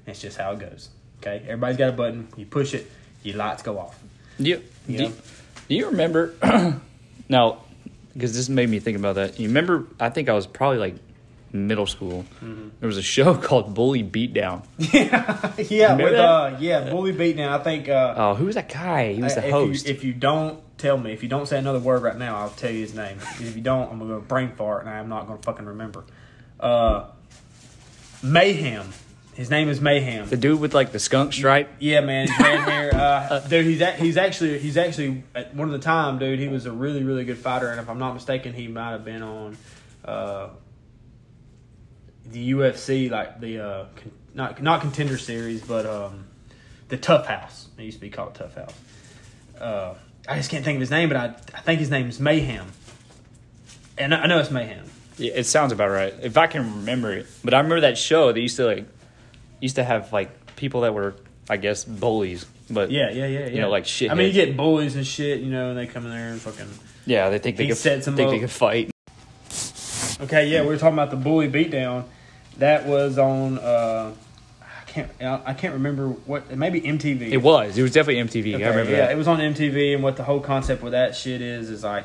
That's 0.07 0.21
just 0.21 0.39
how 0.39 0.53
it 0.53 0.59
goes. 0.61 0.89
Okay, 1.21 1.43
everybody's 1.45 1.77
got 1.77 1.91
a 1.91 1.93
button. 1.93 2.29
You 2.37 2.47
push 2.47 2.73
it, 2.73 2.91
your 3.23 3.37
lights 3.37 3.63
go 3.63 3.79
off. 3.79 3.99
You, 4.39 4.63
You 4.87 4.99
do, 4.99 5.05
know? 5.09 5.13
do 5.69 5.75
you 5.75 5.87
remember? 5.91 6.35
now, 7.29 7.59
because 8.15 8.35
this 8.35 8.49
made 8.49 8.69
me 8.71 8.79
think 8.79 8.97
about 8.97 9.17
that. 9.17 9.39
You 9.39 9.49
remember? 9.49 9.87
I 10.01 10.09
think 10.09 10.29
I 10.31 10.33
was 10.33 10.47
probably 10.47 10.79
like 10.79 10.95
middle 11.57 11.87
school. 11.87 12.25
Mm-hmm. 12.43 12.69
There 12.81 12.87
was 12.87 12.97
a 12.99 13.03
show 13.03 13.35
called 13.47 13.75
Bully 13.75 14.03
Beatdown. 14.05 14.65
yeah, 14.79 15.53
yeah, 15.59 15.97
with 15.97 16.15
uh, 16.15 16.57
yeah, 16.61 16.91
bully 16.91 17.13
beatdown. 17.13 17.49
I 17.49 17.59
think 17.63 17.89
uh, 17.89 18.15
Oh, 18.17 18.35
who 18.35 18.47
was 18.47 18.55
that 18.55 18.69
guy? 18.69 19.15
He 19.15 19.23
was 19.23 19.35
the 19.35 19.45
if 19.45 19.51
host. 19.51 19.87
You, 19.87 19.93
if 19.95 20.05
you 20.05 20.13
don't 20.13 20.61
tell 20.79 20.99
me, 20.99 21.13
if 21.13 21.23
you 21.23 21.29
don't 21.29 21.47
say 21.47 21.59
another 21.59 21.79
word 21.79 22.03
right 22.03 22.17
now, 22.17 22.37
I'll 22.37 22.51
tell 22.51 22.71
you 22.71 22.81
his 22.81 22.95
name. 22.95 23.19
if 23.41 23.57
you 23.57 23.63
don't, 23.63 23.91
I'm 23.91 23.99
gonna 23.99 24.15
go 24.15 24.21
brain 24.21 24.53
fart, 24.53 24.83
and 24.83 24.91
I'm 24.91 25.09
not 25.09 25.27
gonna 25.27 25.43
fucking 25.43 25.67
remember. 25.67 26.05
Uh, 26.61 27.07
Mayhem. 28.23 28.93
His 29.35 29.51
name 29.51 29.69
is 29.69 29.83
Mayhem. 29.83 30.31
the 30.31 30.37
dude 30.39 30.59
with 30.61 30.73
like 30.73 30.93
the 30.93 30.99
skunk 30.99 31.35
stripe. 31.35 31.69
Yeah, 31.79 32.01
man, 32.01 32.27
his 32.27 32.39
red 32.39 32.59
hair. 32.61 32.95
Uh, 32.95 33.41
dude, 33.41 33.67
he's 33.67 33.83
he's 33.97 34.17
actually 34.17 34.59
he's 34.59 34.79
actually 34.79 35.25
at 35.35 35.55
one 35.55 35.69
of 35.69 35.73
the 35.73 35.79
time, 35.85 36.19
dude. 36.19 36.39
He 36.39 36.49
was 36.49 36.65
a 36.65 36.73
really 36.73 37.05
really 37.05 37.27
good 37.27 37.37
fighter, 37.37 37.71
and 37.71 37.79
if 37.79 37.91
I'm 37.91 37.99
not 37.99 38.15
mistaken, 38.15 38.55
he 38.55 38.67
might 38.67 38.93
have 38.93 39.05
been 39.05 39.23
on 39.23 39.59
uh, 40.07 40.49
the 42.33 42.53
UFC, 42.53 43.11
like 43.11 43.41
the 43.41 43.59
uh, 43.61 43.85
con- 43.97 44.13
not 44.35 44.63
not 44.63 44.81
contender 44.81 45.19
series, 45.19 45.61
but 45.63 45.87
um, 45.87 46.27
the 46.89 46.97
Tough 46.97 47.27
House. 47.27 47.69
It 47.79 47.83
used 47.83 47.99
to 47.99 48.01
be 48.01 48.11
called 48.11 48.35
Tough 48.35 48.55
House. 48.55 48.75
Uh, 49.61 49.95
I 50.29 50.37
just 50.37 50.51
can't 50.51 50.65
think 50.65 50.77
of 50.77 50.81
his 50.81 50.91
name, 50.91 51.09
but 51.09 51.17
I 51.17 51.25
I 51.55 51.61
think 51.61 51.81
his 51.81 51.91
name 51.91 52.09
is 52.09 52.21
Mayhem, 52.21 52.67
and 53.99 54.15
I 54.15 54.23
I 54.23 54.27
know 54.27 54.39
it's 54.39 54.51
Mayhem. 54.51 54.85
Yeah, 55.19 55.33
it 55.35 55.45
sounds 55.45 55.73
about 55.73 55.91
right 55.91 56.15
if 56.23 56.37
I 56.37 56.47
can 56.47 56.63
remember 56.79 57.13
it. 57.13 57.27
But 57.43 57.55
I 57.55 57.59
remember 57.59 57.81
that 57.83 57.97
show. 57.97 58.33
They 58.33 58.41
used 58.41 58.57
to 58.57 58.67
like 58.67 58.87
used 59.61 59.77
to 59.77 59.85
have 59.85 60.13
like 60.13 60.57
people 60.57 60.83
that 60.83 60.93
were 60.95 61.15
I 61.49 61.57
guess 61.57 61.85
bullies. 61.85 62.45
But 62.69 62.91
Yeah, 62.91 63.11
yeah, 63.13 63.27
yeah, 63.27 63.47
yeah. 63.47 63.61
know, 63.63 63.71
like 63.71 63.87
shit. 63.87 64.11
I 64.11 64.15
mean, 64.15 64.27
you 64.27 64.33
get 64.33 64.57
bullies 64.57 64.97
and 64.97 65.07
shit, 65.07 65.41
you 65.41 65.51
know, 65.51 65.71
and 65.71 65.79
they 65.79 65.87
come 65.87 66.05
in 66.05 66.11
there 66.11 66.31
and 66.31 66.41
fucking. 66.41 66.69
yeah, 67.07 67.31
they 67.31 67.39
think 67.39 67.57
they 67.57 67.63
He 67.63 67.69
could 67.69 67.79
sets 67.79 68.09
'em 68.09 68.17
think 68.17 68.27
up. 68.27 68.33
they 68.33 68.41
could 68.41 68.51
fight. 68.51 68.91
Okay, 70.21 70.49
yeah, 70.49 70.63
we 70.63 70.69
were 70.69 70.77
talking 70.79 70.95
about 70.95 71.11
the 71.11 71.17
bully 71.17 71.49
beatdown. 71.49 72.05
That 72.59 72.87
was 72.87 73.19
on. 73.19 73.59
Uh, 73.59 74.15
I 74.61 74.91
can't. 74.91 75.11
I 75.21 75.55
can't 75.55 75.75
remember 75.75 76.09
what. 76.09 76.57
Maybe 76.57 76.81
MTV. 76.81 77.31
It 77.31 77.39
was. 77.39 77.77
It 77.77 77.83
was 77.83 77.93
definitely 77.93 78.23
MTV. 78.23 78.55
Okay, 78.55 78.65
I 78.65 78.69
remember 78.69 78.93
yeah, 78.93 78.99
that. 78.99 79.13
it 79.13 79.17
was 79.17 79.29
on 79.29 79.39
MTV, 79.39 79.95
and 79.95 80.03
what 80.03 80.17
the 80.17 80.25
whole 80.25 80.41
concept 80.41 80.83
with 80.83 80.93
that 80.93 81.15
shit 81.15 81.43
is 81.43 81.71
is 81.71 81.85
like 81.85 82.05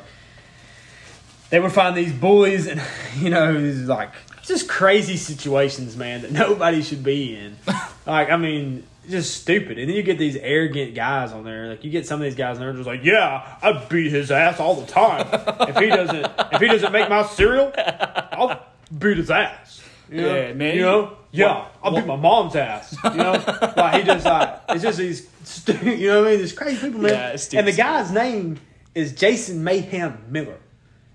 they 1.52 1.60
would 1.60 1.72
find 1.72 1.94
these 1.94 2.12
bullies, 2.14 2.66
and 2.66 2.80
you 3.18 3.28
know, 3.28 3.54
it's 3.54 3.86
like 3.86 4.10
just 4.42 4.68
crazy 4.68 5.18
situations, 5.18 5.96
man, 5.96 6.22
that 6.22 6.32
nobody 6.32 6.82
should 6.82 7.04
be 7.04 7.36
in. 7.36 7.56
like, 8.06 8.30
I 8.30 8.38
mean, 8.38 8.86
just 9.08 9.42
stupid. 9.42 9.78
And 9.78 9.88
then 9.88 9.94
you 9.94 10.02
get 10.02 10.16
these 10.16 10.36
arrogant 10.36 10.94
guys 10.94 11.32
on 11.32 11.44
there. 11.44 11.68
Like, 11.68 11.84
you 11.84 11.90
get 11.90 12.06
some 12.06 12.20
of 12.20 12.24
these 12.24 12.34
guys, 12.34 12.56
and 12.56 12.66
they're 12.66 12.72
just 12.72 12.86
like, 12.86 13.04
"Yeah, 13.04 13.56
I 13.62 13.84
beat 13.84 14.10
his 14.10 14.30
ass 14.30 14.60
all 14.60 14.76
the 14.76 14.86
time. 14.86 15.28
if 15.68 15.76
he 15.76 15.88
doesn't, 15.88 16.26
if 16.52 16.60
he 16.60 16.68
doesn't 16.68 16.90
make 16.90 17.10
my 17.10 17.22
cereal, 17.26 17.70
I'll 17.76 18.64
beat 18.98 19.18
his 19.18 19.30
ass." 19.30 19.81
You 20.12 20.20
know? 20.22 20.34
Yeah, 20.36 20.52
man, 20.52 20.74
You 20.76 20.82
know, 20.82 21.16
yeah, 21.30 21.54
what- 21.54 21.74
I'll 21.82 21.94
beat 21.94 22.06
my 22.06 22.16
mom's 22.16 22.54
ass. 22.56 22.94
You 23.04 23.10
know, 23.14 23.32
like 23.76 23.94
he 24.00 24.02
just 24.02 24.24
like 24.24 24.60
it's 24.70 24.82
just 24.82 24.98
these, 24.98 25.28
stu- 25.44 25.72
you 25.90 26.08
know 26.08 26.20
what 26.22 26.28
I 26.28 26.30
mean? 26.32 26.40
These 26.40 26.52
crazy 26.52 26.80
people, 26.86 27.00
man. 27.00 27.12
Yeah, 27.12 27.28
it's 27.30 27.52
and 27.54 27.66
the 27.66 27.72
guy's 27.72 28.10
name 28.12 28.60
is 28.94 29.12
Jason 29.12 29.64
Mayhem 29.64 30.24
Miller. 30.28 30.58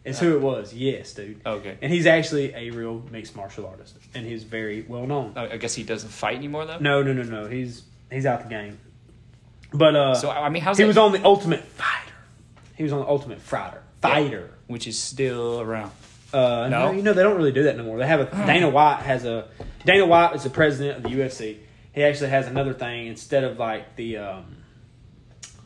Is 0.04 0.20
who 0.20 0.36
it 0.38 0.42
was. 0.42 0.74
Yes, 0.74 1.14
dude. 1.14 1.42
Okay. 1.46 1.78
And 1.82 1.92
he's 1.92 2.06
actually 2.06 2.54
a 2.54 2.70
real 2.70 3.04
mixed 3.12 3.36
martial 3.36 3.68
artist, 3.68 3.98
and 4.16 4.26
he's 4.26 4.44
very 4.44 4.84
well 4.88 5.06
known. 5.06 5.34
I 5.36 5.50
I 5.50 5.58
guess 5.58 5.76
he 5.76 5.84
doesn't 5.84 6.10
fight 6.10 6.38
anymore 6.38 6.66
though. 6.66 6.80
No, 6.80 7.04
no, 7.04 7.12
no, 7.12 7.24
no. 7.24 7.48
He's 7.48 7.84
he's 8.10 8.26
out 8.26 8.44
the 8.44 8.50
game. 8.50 8.80
But 9.74 9.96
uh, 9.98 10.16
So 10.16 10.30
I 10.32 10.48
mean, 10.48 10.62
how's 10.64 10.78
he 10.78 10.84
that- 10.84 10.88
was 10.88 10.98
on 10.98 11.12
the 11.12 11.24
Ultimate 11.26 11.62
Fighter. 11.62 12.14
He 12.76 12.84
was 12.84 12.94
on 12.94 13.00
the 13.02 13.08
Ultimate 13.08 13.42
Fighter. 13.42 13.84
Fighter. 14.02 14.52
which 14.68 14.88
is 14.88 14.98
still 14.98 15.60
around. 15.60 15.92
Uh, 16.34 16.68
no, 16.70 16.88
No? 16.88 16.92
you 16.92 17.02
know 17.02 17.14
they 17.14 17.24
don't 17.24 17.38
really 17.38 17.52
do 17.52 17.64
that 17.64 17.78
no 17.78 17.84
more. 17.84 17.98
They 17.98 18.08
have 18.08 18.20
a 18.20 18.46
Dana 18.46 18.70
White 18.70 19.02
has 19.04 19.24
a 19.26 19.48
Dana 19.86 20.06
White 20.06 20.36
is 20.36 20.44
the 20.44 20.50
president 20.50 20.98
of 20.98 21.04
the 21.04 21.10
UFC. 21.18 21.58
He 21.94 22.04
actually 22.04 22.30
has 22.30 22.48
another 22.48 22.74
thing 22.74 23.08
instead 23.08 23.44
of 23.44 23.58
like 23.58 23.96
the 23.96 24.18
um, 24.18 24.58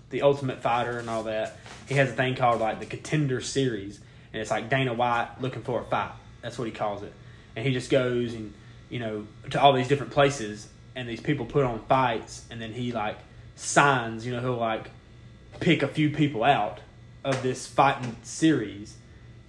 the 0.10 0.21
Ultimate 0.21 0.62
Fighter 0.62 1.00
and 1.00 1.10
all 1.10 1.24
that. 1.24 1.58
He 1.88 1.95
has 1.95 2.10
a 2.10 2.13
thing 2.13 2.36
called 2.36 2.62
like 2.62 2.80
the 2.80 2.86
Contender 2.86 3.41
Series, 3.41 4.00
and 4.32 4.41
it's 4.41 4.52
like 4.52 4.69
Dana 4.69 4.93
White 4.93 5.30
looking 5.39 5.63
for 5.63 5.82
a 5.82 5.84
fight. 5.84 6.12
That's 6.41 6.58
what 6.58 6.65
he 6.65 6.71
calls 6.71 7.04
it. 7.04 7.13
And 7.56 7.65
he 7.65 7.74
just 7.74 7.89
goes 7.89 8.34
and 8.34 8.54
you 8.89 9.00
know 9.00 9.26
to 9.50 9.62
all 9.62 9.74
these 9.74 9.88
different 9.88 10.12
places, 10.13 10.67
and 10.95 11.08
these 11.10 11.21
people 11.21 11.45
put 11.45 11.63
on 11.65 11.80
fights, 11.86 12.45
and 12.52 12.62
then 12.62 12.71
he 12.74 12.91
like 12.91 13.17
signs. 13.56 14.26
You 14.26 14.34
know 14.34 14.41
he'll 14.41 14.58
like 14.58 14.89
pick 15.60 15.82
a 15.84 15.88
few 15.88 16.12
people 16.12 16.43
out 16.43 16.80
of 17.24 17.41
this 17.43 17.67
fighting 17.67 18.15
series, 18.24 18.95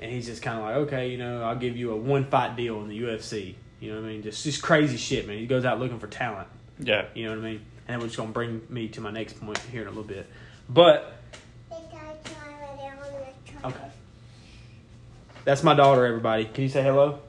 and 0.02 0.10
he's 0.10 0.26
just 0.26 0.42
kind 0.42 0.58
of 0.58 0.64
like, 0.64 0.74
okay, 0.88 1.10
you 1.10 1.18
know, 1.18 1.44
I'll 1.44 1.56
give 1.56 1.76
you 1.76 1.92
a 1.92 1.96
one 1.96 2.24
fight 2.24 2.56
deal 2.56 2.80
in 2.82 2.88
the 2.88 3.00
UFC. 3.00 3.54
You 3.78 3.92
know 3.92 4.00
what 4.00 4.08
I 4.08 4.12
mean? 4.12 4.22
Just 4.22 4.42
just 4.42 4.60
crazy 4.60 4.96
shit, 4.96 5.28
man. 5.28 5.38
He 5.38 5.46
goes 5.46 5.64
out 5.64 5.78
looking 5.78 6.00
for 6.00 6.08
talent. 6.08 6.48
Yeah. 6.80 7.06
You 7.14 7.24
know 7.24 7.36
what 7.36 7.38
I 7.38 7.50
mean? 7.52 7.60
And 7.86 8.02
which 8.02 8.10
is 8.10 8.16
gonna 8.16 8.32
bring 8.32 8.62
me 8.68 8.88
to 8.88 9.00
my 9.00 9.12
next 9.12 9.40
point 9.40 9.58
here 9.58 9.82
in 9.82 9.86
a 9.86 9.90
little 9.90 10.02
bit. 10.02 10.26
But 10.68 11.14
okay, 13.64 13.90
that's 15.44 15.62
my 15.62 15.74
daughter. 15.74 16.04
Everybody, 16.04 16.46
can 16.46 16.64
you 16.64 16.68
say 16.68 16.82
hello? 16.82 17.20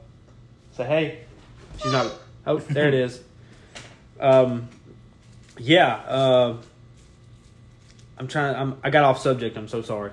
Say 0.76 0.84
hey. 0.84 1.18
She's 1.80 1.92
not. 1.92 2.12
Oh, 2.46 2.58
there 2.58 2.88
it 2.88 2.94
is. 2.94 3.20
Um, 4.18 4.68
yeah. 5.58 5.94
Uh, 5.94 6.56
I'm 8.18 8.26
trying. 8.26 8.56
I'm, 8.56 8.78
I 8.82 8.90
got 8.90 9.04
off 9.04 9.20
subject. 9.20 9.56
I'm 9.56 9.68
so 9.68 9.82
sorry, 9.82 10.10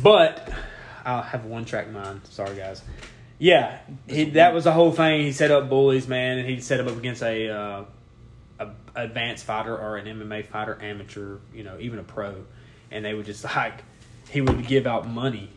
but 0.00 0.52
I'll 1.04 1.22
have 1.22 1.44
one 1.44 1.64
track 1.64 1.90
mind. 1.90 2.22
Sorry, 2.30 2.56
guys. 2.56 2.82
Yeah, 3.38 3.78
he, 4.08 4.24
that 4.30 4.54
was 4.54 4.64
the 4.64 4.72
whole 4.72 4.92
thing. 4.92 5.22
He 5.22 5.32
set 5.32 5.50
up 5.50 5.68
bullies, 5.68 6.06
man, 6.06 6.38
and 6.38 6.48
he 6.48 6.60
set 6.60 6.80
him 6.80 6.88
up 6.88 6.96
against 6.96 7.22
a, 7.22 7.50
uh, 7.50 7.84
a 8.60 8.70
advanced 8.94 9.44
fighter 9.44 9.76
or 9.76 9.96
an 9.96 10.06
MMA 10.06 10.46
fighter, 10.46 10.78
amateur, 10.80 11.38
you 11.52 11.64
know, 11.64 11.76
even 11.80 11.98
a 11.98 12.04
pro, 12.04 12.44
and 12.90 13.04
they 13.04 13.12
would 13.12 13.26
just 13.26 13.44
like 13.44 13.82
he 14.30 14.40
would 14.40 14.66
give 14.66 14.86
out 14.86 15.08
money. 15.08 15.50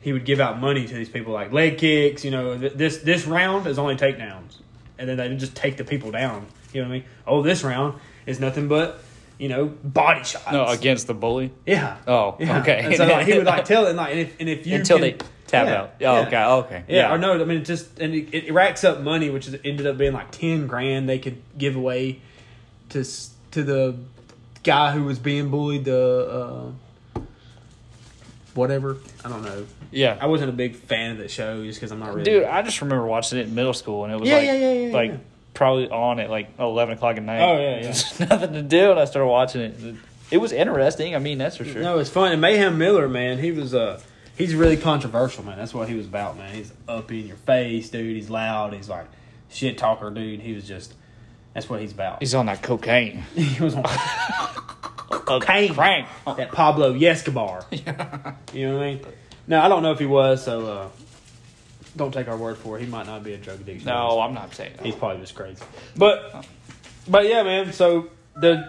He 0.00 0.12
would 0.12 0.24
give 0.24 0.40
out 0.40 0.58
money 0.58 0.86
to 0.86 0.94
these 0.94 1.08
people 1.08 1.32
like 1.32 1.52
leg 1.52 1.78
kicks. 1.78 2.24
You 2.24 2.30
know, 2.30 2.58
th- 2.58 2.74
this 2.74 2.98
this 2.98 3.26
round 3.26 3.66
is 3.66 3.78
only 3.78 3.96
takedowns, 3.96 4.58
and 4.98 5.08
then 5.08 5.16
they 5.16 5.34
just 5.36 5.56
take 5.56 5.76
the 5.76 5.84
people 5.84 6.10
down. 6.10 6.46
You 6.72 6.82
know 6.82 6.88
what 6.88 6.94
I 6.94 6.98
mean? 6.98 7.08
Oh, 7.26 7.42
this 7.42 7.64
round 7.64 7.98
is 8.26 8.40
nothing 8.40 8.68
but 8.68 9.02
you 9.38 9.48
know 9.48 9.66
body 9.66 10.24
shots. 10.24 10.50
No, 10.52 10.66
against 10.66 11.06
the 11.06 11.14
bully. 11.14 11.52
Yeah. 11.66 11.96
Oh, 12.06 12.36
Yeah. 12.38 12.60
okay. 12.60 12.80
And 12.84 12.96
so 12.96 13.06
like, 13.06 13.26
he 13.26 13.36
would 13.38 13.46
like 13.46 13.64
tell 13.72 13.86
it, 13.86 13.90
and 13.90 13.96
like, 13.96 14.10
and 14.12 14.20
if, 14.20 14.36
and 14.40 14.48
if 14.48 14.66
you 14.66 14.76
Until 14.76 14.98
can- 14.98 15.02
they 15.02 15.12
tap 15.46 15.66
Yeah, 15.66 15.74
out. 15.80 15.90
Oh, 15.90 15.96
yeah. 16.00 16.26
okay. 16.26 16.44
Okay. 16.44 16.84
Yeah, 16.88 17.12
or 17.14 17.18
no, 17.18 17.32
I 17.40 17.44
mean 17.44 17.58
it 17.58 17.64
just 17.64 17.98
and 17.98 18.14
it, 18.14 18.32
it 18.34 18.52
racks 18.52 18.84
up 18.84 19.00
money, 19.00 19.30
which 19.30 19.48
is, 19.48 19.56
ended 19.64 19.86
up 19.86 19.98
being 19.98 20.12
like 20.12 20.30
ten 20.32 20.66
grand 20.66 21.08
they 21.08 21.18
could 21.18 21.42
give 21.58 21.76
away 21.76 22.20
to 22.90 23.04
to 23.52 23.62
the 23.62 23.96
guy 24.62 24.92
who 24.92 25.04
was 25.04 25.18
being 25.18 25.50
bullied. 25.50 25.84
The 25.84 26.72
uh, 27.16 27.20
whatever 28.54 28.98
I 29.24 29.28
don't 29.28 29.42
know. 29.42 29.66
Yeah. 29.90 30.16
I 30.20 30.26
wasn't 30.26 30.50
a 30.50 30.52
big 30.54 30.76
fan 30.76 31.12
of 31.12 31.18
the 31.18 31.28
show 31.28 31.64
just 31.64 31.78
because 31.80 31.90
I'm 31.90 31.98
not 32.00 32.10
really. 32.14 32.24
Dude, 32.24 32.44
I 32.44 32.62
just 32.62 32.80
remember 32.80 33.06
watching 33.06 33.38
it 33.38 33.46
in 33.48 33.54
middle 33.54 33.74
school, 33.74 34.04
and 34.04 34.12
it 34.12 34.20
was 34.20 34.28
Yeah, 34.28 34.36
like, 34.36 34.44
yeah, 34.46 34.52
yeah, 34.54 34.72
yeah, 34.72 34.92
like 34.94 35.10
yeah. 35.10 35.16
Probably 35.54 35.88
on 35.90 36.20
at 36.20 36.30
like 36.30 36.58
eleven 36.58 36.94
o'clock 36.96 37.16
at 37.16 37.22
night. 37.22 37.40
Oh, 37.40 37.58
yeah, 37.60 37.80
yeah. 37.80 38.26
Nothing 38.30 38.52
to 38.54 38.62
do, 38.62 38.90
and 38.90 39.00
I 39.00 39.04
started 39.04 39.28
watching 39.28 39.60
it. 39.62 39.96
It 40.30 40.38
was 40.38 40.52
interesting. 40.52 41.14
I 41.14 41.18
mean, 41.18 41.38
that's 41.38 41.56
for 41.56 41.64
sure. 41.64 41.82
No, 41.82 41.98
it's 41.98 42.10
fun. 42.10 42.32
And 42.32 42.40
Mayhem 42.40 42.78
Miller, 42.78 43.08
man, 43.08 43.38
he 43.38 43.52
was 43.52 43.74
uh 43.74 44.00
he's 44.36 44.54
really 44.54 44.76
controversial, 44.76 45.44
man. 45.44 45.58
That's 45.58 45.74
what 45.74 45.88
he 45.88 45.94
was 45.94 46.06
about, 46.06 46.36
man. 46.36 46.54
He's 46.54 46.72
up 46.88 47.10
in 47.10 47.26
your 47.26 47.36
face, 47.36 47.90
dude. 47.90 48.16
He's 48.16 48.30
loud. 48.30 48.72
He's 48.72 48.88
like 48.88 49.06
shit 49.50 49.76
talker, 49.78 50.10
dude. 50.10 50.40
He 50.40 50.54
was 50.54 50.66
just 50.66 50.94
that's 51.54 51.68
what 51.68 51.80
he's 51.80 51.92
about. 51.92 52.20
He's 52.20 52.34
on 52.34 52.46
that 52.46 52.62
cocaine. 52.62 53.24
he 53.34 53.62
was 53.62 53.74
on 53.74 53.84
Cocaine. 55.10 55.74
Crank. 55.74 56.08
that 56.24 56.52
Pablo 56.52 56.94
Escobar. 56.94 57.64
Yeah. 57.70 58.34
You 58.52 58.68
know 58.68 58.78
what 58.78 58.82
I 58.82 58.94
mean? 58.94 59.04
No, 59.46 59.60
I 59.60 59.68
don't 59.68 59.82
know 59.82 59.92
if 59.92 59.98
he 59.98 60.06
was, 60.06 60.44
so 60.44 60.66
uh, 60.66 60.88
don't 61.96 62.12
take 62.12 62.28
our 62.28 62.36
word 62.36 62.56
for 62.56 62.78
it. 62.78 62.82
He 62.82 62.86
might 62.86 63.06
not 63.06 63.22
be 63.22 63.34
a 63.34 63.36
drug 63.36 63.60
addiction. 63.60 63.86
No, 63.86 64.20
I'm 64.20 64.34
not 64.34 64.54
saying 64.54 64.74
that. 64.76 64.86
he's 64.86 64.94
probably 64.94 65.20
just 65.20 65.34
crazy. 65.34 65.62
But, 65.96 66.46
but 67.08 67.26
yeah, 67.26 67.42
man. 67.42 67.72
So 67.72 68.08
the 68.36 68.68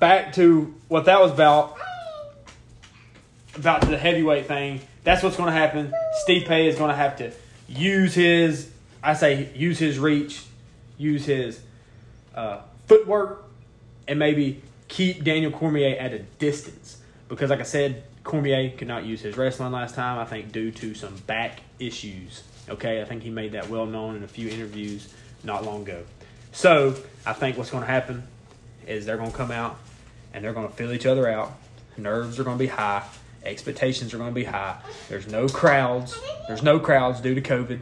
back 0.00 0.32
to 0.34 0.74
what 0.88 1.06
that 1.06 1.20
was 1.20 1.32
about, 1.32 1.76
about 3.54 3.82
the 3.82 3.98
heavyweight 3.98 4.46
thing. 4.46 4.80
That's 5.04 5.22
what's 5.22 5.36
going 5.36 5.52
to 5.52 5.58
happen. 5.58 5.92
Stipe 6.26 6.66
is 6.68 6.76
going 6.76 6.90
to 6.90 6.96
have 6.96 7.16
to 7.18 7.32
use 7.68 8.14
his, 8.14 8.70
I 9.02 9.14
say, 9.14 9.50
use 9.54 9.78
his 9.78 9.98
reach, 9.98 10.42
use 10.96 11.24
his 11.24 11.60
uh, 12.34 12.60
footwork, 12.86 13.44
and 14.06 14.18
maybe 14.18 14.62
keep 14.88 15.24
Daniel 15.24 15.50
Cormier 15.50 15.96
at 15.98 16.12
a 16.12 16.20
distance. 16.20 16.98
Because, 17.28 17.50
like 17.50 17.60
I 17.60 17.64
said, 17.64 18.04
Cormier 18.24 18.70
could 18.70 18.88
not 18.88 19.04
use 19.04 19.20
his 19.20 19.36
wrestling 19.36 19.72
last 19.72 19.94
time. 19.94 20.18
I 20.18 20.24
think 20.24 20.52
due 20.52 20.70
to 20.70 20.94
some 20.94 21.16
back 21.26 21.60
issues. 21.78 22.42
Okay, 22.68 23.00
I 23.02 23.04
think 23.04 23.22
he 23.22 23.30
made 23.30 23.52
that 23.52 23.68
well 23.68 23.86
known 23.86 24.16
in 24.16 24.22
a 24.22 24.28
few 24.28 24.48
interviews 24.48 25.12
not 25.44 25.64
long 25.64 25.82
ago. 25.82 26.04
So 26.52 26.94
I 27.26 27.32
think 27.32 27.56
what's 27.58 27.70
going 27.70 27.82
to 27.82 27.90
happen 27.90 28.22
is 28.86 29.06
they're 29.06 29.16
going 29.16 29.30
to 29.30 29.36
come 29.36 29.50
out 29.50 29.78
and 30.32 30.44
they're 30.44 30.52
going 30.52 30.68
to 30.68 30.74
fill 30.74 30.92
each 30.92 31.06
other 31.06 31.28
out. 31.28 31.52
Nerves 31.96 32.38
are 32.38 32.44
going 32.44 32.56
to 32.58 32.62
be 32.62 32.68
high. 32.68 33.04
Expectations 33.44 34.14
are 34.14 34.18
going 34.18 34.30
to 34.30 34.34
be 34.34 34.44
high. 34.44 34.78
There's 35.08 35.26
no 35.26 35.48
crowds. 35.48 36.16
There's 36.46 36.62
no 36.62 36.78
crowds 36.78 37.20
due 37.20 37.34
to 37.34 37.40
COVID. 37.42 37.80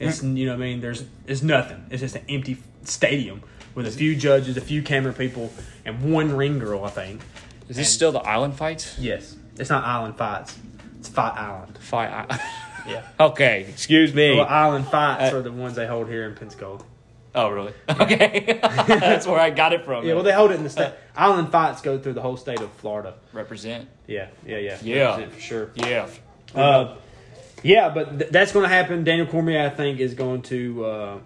It's 0.00 0.22
you 0.22 0.46
know 0.46 0.52
what 0.52 0.56
I 0.62 0.66
mean. 0.66 0.80
There's 0.80 1.04
it's 1.26 1.42
nothing. 1.42 1.84
It's 1.90 2.00
just 2.00 2.16
an 2.16 2.24
empty 2.28 2.58
stadium 2.82 3.42
with 3.74 3.86
a 3.86 3.90
few 3.90 4.16
judges, 4.16 4.56
a 4.56 4.60
few 4.60 4.82
camera 4.82 5.12
people, 5.12 5.52
and 5.84 6.12
one 6.12 6.34
ring 6.36 6.58
girl. 6.58 6.84
I 6.84 6.90
think. 6.90 7.20
Is 7.68 7.76
this 7.76 7.78
And- 7.78 7.86
still 7.86 8.12
the 8.12 8.20
island 8.20 8.56
fights? 8.56 8.98
Yes, 8.98 9.36
it's 9.56 9.70
not 9.70 9.84
Island 9.84 10.16
Fights. 10.16 10.58
It's 10.98 11.08
Fight 11.08 11.34
Island. 11.38 11.78
Fight. 11.78 12.10
I- 12.10 12.40
Yeah. 12.86 13.06
okay. 13.18 13.66
Excuse 13.68 14.12
me. 14.14 14.36
Well, 14.36 14.46
Island 14.46 14.86
Fights 14.88 15.32
Uh, 15.32 15.38
are 15.38 15.42
the 15.42 15.52
ones 15.52 15.74
they 15.76 15.86
hold 15.86 16.08
here 16.08 16.24
in 16.28 16.34
Pensacola. 16.34 16.80
oh, 17.34 17.48
really? 17.50 17.72
Okay. 18.00 18.58
That's 18.86 19.26
where 19.26 19.40
I 19.40 19.50
got 19.50 19.72
it 19.72 19.84
from. 19.84 20.04
Yeah, 20.06 20.14
well, 20.14 20.22
they 20.22 20.32
hold 20.32 20.50
it 20.50 20.54
in 20.56 20.64
the 20.64 20.70
state. 20.70 20.92
Island 21.16 21.50
Fights 21.50 21.80
go 21.82 21.98
through 21.98 22.12
the 22.14 22.22
whole 22.22 22.36
state 22.36 22.60
of 22.60 22.70
Florida. 22.74 23.14
represent. 23.32 23.88
Yeah, 24.06 24.28
yeah, 24.46 24.58
yeah. 24.58 24.78
Yeah. 24.82 25.28
For 25.28 25.40
sure. 25.40 25.70
Yeah. 25.74 26.08
Uh, 26.54 26.96
yeah, 27.62 27.88
but 27.88 28.18
th- 28.18 28.30
that's 28.30 28.52
going 28.52 28.64
to 28.64 28.68
happen. 28.74 29.02
Daniel 29.04 29.26
Cormier, 29.26 29.62
I 29.64 29.70
think, 29.70 29.98
is 30.00 30.12
going 30.14 30.42
to. 30.42 30.84
Uh, 30.84 31.18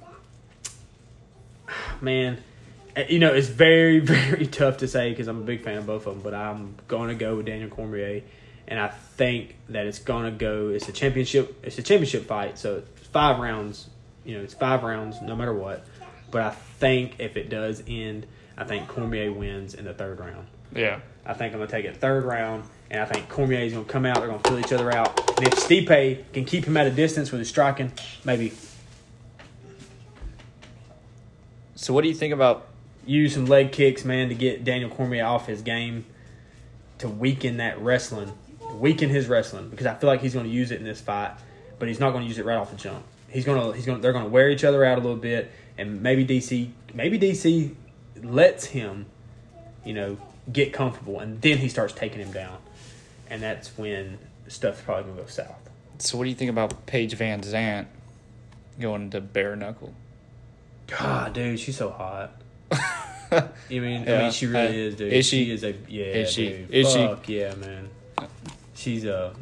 man, 2.00 2.38
uh, 2.96 3.02
you 3.08 3.18
know, 3.18 3.32
it's 3.34 3.48
very, 3.48 3.98
very 4.14 4.46
tough 4.46 4.78
to 4.78 4.88
say 4.88 5.10
because 5.10 5.26
I'm 5.28 5.38
a 5.38 5.44
big 5.44 5.62
fan 5.64 5.78
of 5.78 5.86
both 5.86 6.06
of 6.06 6.14
them. 6.14 6.22
But 6.22 6.34
I'm 6.34 6.76
going 6.86 7.08
to 7.08 7.14
go 7.14 7.36
with 7.36 7.46
Daniel 7.46 7.68
Cormier, 7.68 8.22
and 8.68 8.78
I 8.78 8.88
think 8.88 9.56
that 9.70 9.86
it's 9.86 9.98
going 9.98 10.24
to 10.24 10.30
go. 10.30 10.68
It's 10.68 10.88
a 10.88 10.92
championship. 10.92 11.58
It's 11.64 11.78
a 11.78 11.82
championship 11.82 12.26
fight, 12.26 12.58
so 12.58 12.82
five 13.12 13.40
rounds. 13.40 13.88
You 14.24 14.36
know, 14.36 14.44
it's 14.44 14.54
five 14.54 14.82
rounds 14.82 15.20
no 15.22 15.34
matter 15.34 15.54
what. 15.54 15.84
But 16.30 16.42
I 16.42 16.50
think 16.50 17.16
if 17.18 17.36
it 17.36 17.48
does 17.48 17.82
end, 17.88 18.26
I 18.56 18.64
think 18.64 18.86
Cormier 18.86 19.32
wins 19.32 19.74
in 19.74 19.86
the 19.86 19.94
third 19.94 20.20
round. 20.20 20.46
Yeah. 20.74 21.00
I 21.24 21.32
think 21.32 21.52
I'm 21.52 21.58
going 21.58 21.68
to 21.68 21.76
take 21.76 21.86
it 21.86 21.96
third 21.96 22.24
round, 22.24 22.64
and 22.90 23.00
I 23.00 23.06
think 23.06 23.28
Cormier 23.28 23.60
is 23.60 23.72
going 23.72 23.86
to 23.86 23.90
come 23.90 24.06
out. 24.06 24.18
They're 24.18 24.28
going 24.28 24.40
to 24.40 24.48
fill 24.48 24.60
each 24.60 24.72
other 24.72 24.92
out. 24.92 25.38
And 25.38 25.46
if 25.46 25.54
Stipe 25.54 26.32
can 26.32 26.44
keep 26.44 26.64
him 26.64 26.76
at 26.76 26.86
a 26.86 26.90
distance 26.90 27.32
with 27.32 27.38
his 27.40 27.48
striking, 27.48 27.92
maybe 28.24 28.52
So, 31.74 31.94
what 31.94 32.02
do 32.02 32.08
you 32.08 32.14
think 32.14 32.34
about? 32.34 32.66
use 33.08 33.34
some 33.34 33.46
leg 33.46 33.72
kicks, 33.72 34.04
man, 34.04 34.28
to 34.28 34.34
get 34.34 34.64
Daniel 34.64 34.90
Cormier 34.90 35.24
off 35.24 35.46
his 35.46 35.62
game, 35.62 36.04
to 36.98 37.08
weaken 37.08 37.56
that 37.56 37.80
wrestling, 37.80 38.32
weaken 38.78 39.08
his 39.08 39.26
wrestling, 39.28 39.68
because 39.68 39.86
I 39.86 39.94
feel 39.94 40.08
like 40.08 40.20
he's 40.20 40.34
going 40.34 40.46
to 40.46 40.50
use 40.52 40.70
it 40.70 40.78
in 40.78 40.84
this 40.84 41.00
fight, 41.00 41.32
but 41.78 41.88
he's 41.88 42.00
not 42.00 42.10
going 42.10 42.22
to 42.24 42.28
use 42.28 42.38
it 42.38 42.44
right 42.44 42.56
off 42.56 42.70
the 42.70 42.76
jump. 42.76 43.04
He's 43.28 43.44
going 43.44 43.60
to, 43.60 43.72
he's 43.76 43.84
going, 43.86 43.98
to, 43.98 44.02
they're 44.02 44.12
going 44.12 44.24
to 44.24 44.30
wear 44.30 44.48
each 44.50 44.64
other 44.64 44.84
out 44.84 44.98
a 44.98 45.00
little 45.00 45.16
bit, 45.16 45.50
and 45.76 46.02
maybe 46.02 46.24
DC, 46.26 46.70
maybe 46.94 47.18
DC 47.18 47.74
lets 48.22 48.66
him, 48.66 49.06
you 49.84 49.94
know, 49.94 50.16
get 50.52 50.72
comfortable, 50.72 51.20
and 51.20 51.40
then 51.42 51.58
he 51.58 51.68
starts 51.68 51.92
taking 51.92 52.20
him 52.20 52.32
down, 52.32 52.58
and 53.28 53.42
that's 53.42 53.76
when 53.76 54.18
stuff's 54.48 54.80
probably 54.80 55.04
going 55.04 55.16
to 55.16 55.22
go 55.22 55.28
south. 55.28 55.68
So, 55.98 56.16
what 56.16 56.24
do 56.24 56.30
you 56.30 56.36
think 56.36 56.50
about 56.50 56.86
Paige 56.86 57.16
VanZant 57.18 57.86
going 58.80 59.10
to 59.10 59.20
bare 59.20 59.56
knuckle? 59.56 59.92
God, 60.86 61.34
dude, 61.34 61.60
she's 61.60 61.76
so 61.76 61.90
hot. 61.90 62.40
You 63.68 63.82
mean? 63.82 64.08
I 64.08 64.22
mean, 64.22 64.30
she 64.30 64.46
really 64.46 64.68
Uh, 64.68 64.86
is, 64.88 64.94
dude. 64.94 65.12
is 65.12 65.26
she? 65.26 65.50
is 65.50 65.62
a 65.62 65.74
yeah. 65.86 66.04
Is 66.06 66.32
she? 66.32 66.48
Dude. 66.48 66.70
Is 66.70 66.90
she? 66.90 66.96
Fuck 66.98 67.28
yeah, 67.28 67.54
man. 67.56 67.90
She's 68.78 69.04
uh, 69.04 69.34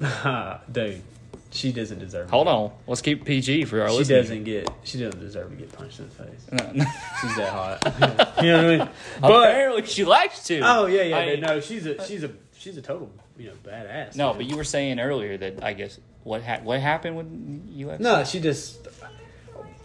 a 0.00 0.60
dude. 0.72 1.02
She 1.50 1.72
doesn't 1.72 1.98
deserve. 2.00 2.28
Hold 2.30 2.46
it. 2.48 2.50
on, 2.50 2.72
let's 2.86 3.00
keep 3.00 3.24
PG 3.24 3.64
for 3.66 3.80
our 3.80 3.88
She 3.88 3.96
listeners. 3.98 4.26
doesn't 4.26 4.44
get. 4.44 4.68
She 4.82 4.98
doesn't 4.98 5.20
deserve 5.20 5.50
to 5.50 5.56
get 5.56 5.72
punched 5.72 6.00
in 6.00 6.08
the 6.08 6.14
face. 6.14 6.46
No, 6.52 6.72
no. 6.72 6.84
She's 7.22 7.36
that 7.36 7.48
hot. 7.52 8.34
you 8.42 8.50
know 8.50 8.56
what 8.56 8.64
I 8.66 8.76
mean? 8.78 8.88
But 9.20 9.50
Apparently, 9.50 9.86
she 9.86 10.04
likes 10.04 10.44
to. 10.44 10.60
oh 10.60 10.86
yeah, 10.86 11.02
yeah. 11.02 11.16
I- 11.18 11.26
dude, 11.26 11.40
no, 11.42 11.60
she's 11.60 11.86
a 11.86 12.04
she's 12.06 12.22
a 12.24 12.30
she's 12.58 12.76
a 12.76 12.82
total 12.82 13.10
you 13.38 13.46
know 13.46 13.52
badass. 13.64 14.16
No, 14.16 14.28
man. 14.30 14.36
but 14.38 14.46
you 14.46 14.56
were 14.56 14.64
saying 14.64 14.98
earlier 15.00 15.36
that 15.38 15.62
I 15.64 15.72
guess 15.72 15.98
what 16.24 16.42
ha- 16.42 16.60
what 16.62 16.80
happened 16.80 17.16
with 17.16 17.78
UFC? 17.78 18.00
No, 18.00 18.24
she 18.24 18.40
just. 18.40 18.86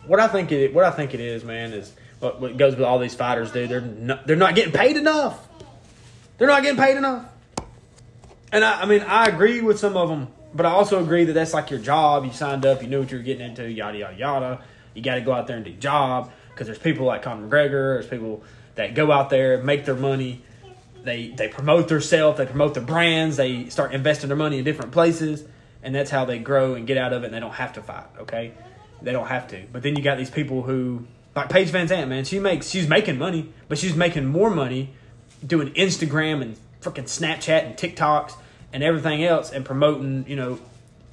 What 0.08 0.20
I 0.20 0.28
think 0.28 0.52
it 0.52 0.74
what 0.74 0.86
I 0.86 0.92
think 0.92 1.14
it 1.14 1.20
is, 1.20 1.44
man, 1.44 1.72
is 1.72 1.94
what, 2.20 2.42
what 2.42 2.58
goes 2.58 2.76
with 2.76 2.84
all 2.84 2.98
these 2.98 3.14
fighters, 3.14 3.52
dude. 3.52 3.70
They're 3.70 3.80
not, 3.82 4.26
they're 4.26 4.36
not 4.36 4.56
getting 4.56 4.74
paid 4.74 4.98
enough. 4.98 5.48
They're 6.40 6.48
not 6.48 6.64
getting 6.64 6.82
paid 6.84 6.98
enough. 6.98 7.26
And 8.52 8.64
I, 8.64 8.82
I 8.82 8.86
mean, 8.86 9.02
I 9.02 9.26
agree 9.26 9.62
with 9.62 9.80
some 9.80 9.96
of 9.96 10.10
them, 10.10 10.28
but 10.54 10.66
I 10.66 10.72
also 10.72 11.02
agree 11.02 11.26
that 11.26 11.34
that's 11.34 11.54
like 11.54 11.70
your 11.70 11.80
job. 11.80 12.26
You 12.26 12.32
signed 12.32 12.66
up, 12.66 12.82
you 12.82 12.88
knew 12.88 13.02
what 13.02 13.12
you 13.12 13.18
were 13.18 13.24
getting 13.24 13.46
into, 13.48 13.70
yada 13.70 13.98
yada 13.98 14.16
yada. 14.16 14.62
You 14.94 15.04
got 15.04 15.16
to 15.16 15.22
go 15.22 15.34
out 15.34 15.48
there 15.48 15.56
and 15.56 15.66
do 15.66 15.72
job 15.74 16.32
because 16.50 16.68
there's 16.68 16.80
people 16.80 17.06
like 17.06 17.22
Conor 17.22 17.48
McGregor. 17.48 18.00
There's 18.00 18.08
people 18.08 18.44
that 18.76 18.96
go 18.96 19.12
out 19.12 19.30
there, 19.30 19.62
make 19.62 19.86
their 19.86 19.96
money. 19.96 20.42
They 21.04 21.30
they 21.30 21.48
promote 21.48 21.88
themselves, 21.88 22.38
they 22.38 22.46
promote 22.46 22.74
their 22.74 22.84
brands, 22.84 23.38
they 23.38 23.70
start 23.70 23.94
investing 23.94 24.28
their 24.28 24.38
money 24.38 24.58
in 24.58 24.66
different 24.66 24.92
places, 24.92 25.46
and 25.82 25.96
that's 25.96 26.10
how 26.10 26.26
they 26.26 26.40
grow 26.40 26.74
and 26.74 26.86
get 26.86 26.98
out 26.98 27.14
of 27.14 27.24
it. 27.24 27.28
And 27.28 27.34
they 27.34 27.40
don't 27.40 27.54
have 27.54 27.74
to 27.74 27.82
fight. 27.82 28.08
Okay, 28.20 28.54
they 29.02 29.12
don't 29.12 29.28
have 29.28 29.48
to. 29.50 29.64
But 29.72 29.84
then 29.84 29.96
you 29.96 30.02
got 30.02 30.18
these 30.18 30.30
people 30.30 30.64
who, 30.64 31.08
like 31.36 31.50
Paige 31.50 31.70
VanZant, 31.70 32.10
man, 32.10 32.26
she 32.26 32.40
makes 32.40 32.68
she's 32.70 32.88
making 32.88 33.18
money, 33.18 33.54
but 33.70 33.78
she's 33.78 33.96
making 33.96 34.26
more 34.26 34.50
money 34.50 34.94
doing 35.46 35.70
Instagram 35.74 36.42
and 36.42 36.58
freaking 36.82 37.06
Snapchat 37.06 37.66
and 37.66 37.76
TikToks 37.76 38.34
and 38.74 38.84
everything 38.84 39.24
else 39.24 39.52
and 39.52 39.66
promoting, 39.66 40.26
you 40.28 40.36
know, 40.36 40.60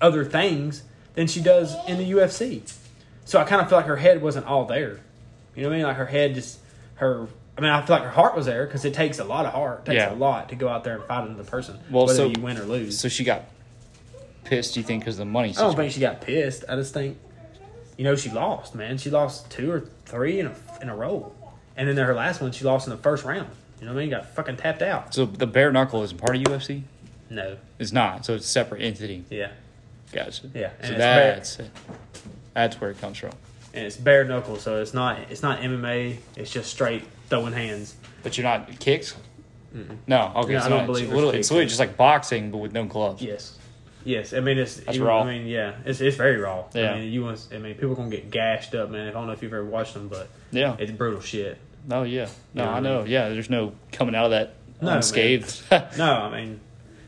other 0.01 0.25
things 0.25 0.83
than 1.15 1.27
she 1.27 1.41
does 1.41 1.75
in 1.89 1.99
the 1.99 2.11
UFC. 2.11 2.63
So 3.25 3.39
I 3.41 3.45
kind 3.45 3.61
of 3.63 3.69
feel 3.69 3.79
like 3.79 3.87
her 3.87 3.97
head 3.97 4.23
wasn't 4.23 4.47
all 4.47 4.65
there. 4.67 5.01
You 5.55 5.63
know 5.63 5.69
what 5.71 5.75
I 5.75 5.79
mean? 5.79 5.87
Like 5.87 5.97
her 5.97 6.07
head 6.07 6.35
just 6.35 6.59
her. 6.97 7.27
I 7.59 7.61
mean, 7.63 7.71
I 7.71 7.81
feel 7.85 7.97
like 7.97 8.05
her 8.05 8.11
heart 8.11 8.37
was 8.37 8.45
there 8.45 8.67
because 8.67 8.85
it 8.85 8.93
takes 8.93 9.19
a 9.19 9.25
lot 9.25 9.47
of 9.47 9.53
heart. 9.55 9.81
It 9.81 9.85
takes 9.87 9.97
Yeah. 9.97 10.13
a 10.13 10.15
lot 10.15 10.51
to 10.51 10.55
go 10.57 10.69
out 10.69 10.85
there 10.85 10.97
and 10.97 11.05
fight 11.05 11.27
another 11.27 11.43
person, 11.45 11.79
Well, 11.91 12.05
whether 12.07 12.17
so- 12.17 12.27
you 12.27 12.41
win 12.43 12.59
or 12.59 12.65
lose. 12.65 12.99
So 12.99 13.09
she 13.09 13.25
got 13.25 13.45
pissed. 14.45 14.75
Do 14.75 14.81
you 14.81 14.85
think 14.87 15.03
because 15.03 15.17
the 15.17 15.25
money? 15.25 15.51
I 15.57 15.61
don't 15.63 15.75
think 15.75 15.93
she 15.93 16.01
got 16.01 16.21
pissed. 16.21 16.65
I 16.69 16.77
just 16.77 16.93
think, 16.93 17.17
you 17.97 18.05
know, 18.05 18.15
she 18.15 18.31
lost. 18.31 18.75
Man, 18.75 18.99
she 18.99 19.09
lost 19.11 19.51
two 19.51 19.73
or 19.73 19.89
three 20.05 20.39
in 20.39 20.47
a 20.49 20.55
in 20.83 20.91
a 20.91 20.95
row, 20.95 21.33
and 21.77 21.89
then 21.89 21.97
her 21.97 22.15
last 22.15 22.43
one 22.43 22.53
she 22.53 22.65
lost 22.65 22.87
in 22.87 22.91
the 22.91 22.99
first 23.03 23.25
round. 23.25 23.49
You 23.81 23.87
know 23.87 23.93
what 23.93 23.99
I 24.01 24.03
mean? 24.03 24.11
Got 24.11 24.27
fucking 24.35 24.57
tapped 24.57 24.83
out. 24.83 25.15
So 25.15 25.27
the 25.27 25.47
bare 25.47 25.71
knuckle 25.73 26.03
isn't 26.03 26.19
part 26.19 26.37
of 26.37 26.43
UFC. 26.43 26.83
No, 27.29 27.57
It's 27.79 27.93
not. 27.93 28.25
So 28.25 28.35
it's 28.35 28.45
a 28.45 28.49
separate 28.49 28.83
entity. 28.83 29.25
yeah, 29.31 29.51
Gotcha. 30.13 30.49
Yeah, 30.55 30.71
So 30.71 30.75
and 30.81 30.91
it's 30.91 30.99
bare- 30.99 31.35
that's 31.35 31.59
that's 32.55 32.81
where 32.81 32.91
it 32.91 33.01
comes 33.01 33.19
from. 33.19 33.33
and 33.75 33.85
it's 33.85 33.97
bare 33.97 34.25
knuckle, 34.25 34.57
so 34.57 34.81
it's 34.81 34.95
not 34.95 35.19
it's 35.31 35.43
not 35.43 35.61
MMA. 35.61 36.17
It's 36.37 36.51
just 36.51 36.71
straight 36.71 37.05
throwing 37.29 37.53
hands. 37.53 37.97
But 38.23 38.39
you're 38.39 38.45
not 38.45 38.79
kicks. 38.81 39.15
No. 40.07 40.33
Okay. 40.37 40.53
No, 40.55 40.59
I 40.59 40.63
so 40.63 40.69
don't 40.71 40.79
it's 40.81 40.87
believe 40.87 41.05
there's 41.09 41.15
little, 41.15 41.31
it's 41.31 41.51
literally 41.51 41.67
just 41.67 41.81
like 41.81 41.97
boxing, 41.99 42.51
but 42.51 42.59
with 42.59 42.73
no 42.73 42.85
gloves. 42.85 43.21
Yes, 43.21 43.59
yes. 44.05 44.33
I 44.33 44.41
mean, 44.41 44.57
it's 44.57 44.77
That's 44.77 44.97
you- 44.97 45.05
raw. 45.07 45.23
I 45.23 45.37
mean, 45.37 45.47
yeah, 45.47 45.75
it's 45.85 46.01
it's 46.01 46.17
very 46.17 46.39
raw. 46.39 46.65
Yeah. 46.73 46.93
I 46.93 47.01
mean, 47.01 47.13
you 47.13 47.25
want. 47.25 47.47
I 47.53 47.59
mean, 47.59 47.75
people 47.75 47.95
gonna 47.95 48.09
get 48.09 48.31
gashed 48.31 48.75
up, 48.75 48.89
man. 48.89 49.07
I 49.07 49.11
don't 49.11 49.27
know 49.27 49.33
if 49.35 49.43
you've 49.43 49.53
ever 49.53 49.65
watched 49.67 49.93
them, 49.95 50.09
but 50.09 50.29
Yeah. 50.51 50.77
it's 50.79 50.93
brutal 50.93 51.21
shit. 51.21 51.59
Oh 51.91 52.03
yeah. 52.03 52.29
No, 52.55 52.65
Yeah, 52.65 52.71
I 52.71 52.77
I 52.77 52.81
know. 52.81 53.05
Yeah. 53.05 53.29
There's 53.29 53.51
no 53.51 53.73
coming 53.93 54.15
out 54.15 54.27
of 54.27 54.31
that 54.33 54.55
No, 54.81 54.91
unscathed. 54.97 55.63
No, 55.99 56.13
I 56.13 56.31
mean, 56.41 56.61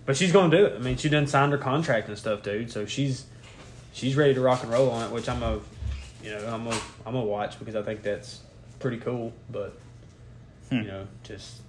but 0.06 0.16
she's 0.16 0.32
gonna 0.32 0.56
do 0.56 0.66
it. 0.66 0.74
I 0.76 0.78
mean, 0.78 0.96
she 0.96 1.08
done 1.08 1.26
signed 1.26 1.52
her 1.52 1.58
contract 1.58 2.08
and 2.08 2.16
stuff, 2.18 2.42
dude. 2.42 2.70
So 2.70 2.86
she's 2.86 3.26
she's 3.92 4.16
ready 4.16 4.34
to 4.34 4.40
rock 4.40 4.62
and 4.62 4.72
roll 4.72 4.90
on 4.90 5.04
it, 5.06 5.12
which 5.12 5.28
I'm 5.28 5.42
a, 5.42 5.60
you 6.22 6.30
know, 6.30 6.46
I'm 6.46 6.66
a 6.66 6.70
I'm 7.06 7.12
gonna 7.14 7.22
watch 7.22 7.58
because 7.58 7.74
I 7.76 7.82
think 7.82 8.02
that's 8.02 8.40
pretty 8.78 8.98
cool. 8.98 9.32
But 9.50 9.78
Hmm. 10.70 10.76
you 10.76 10.82
know, 10.84 11.06
just 11.24 11.60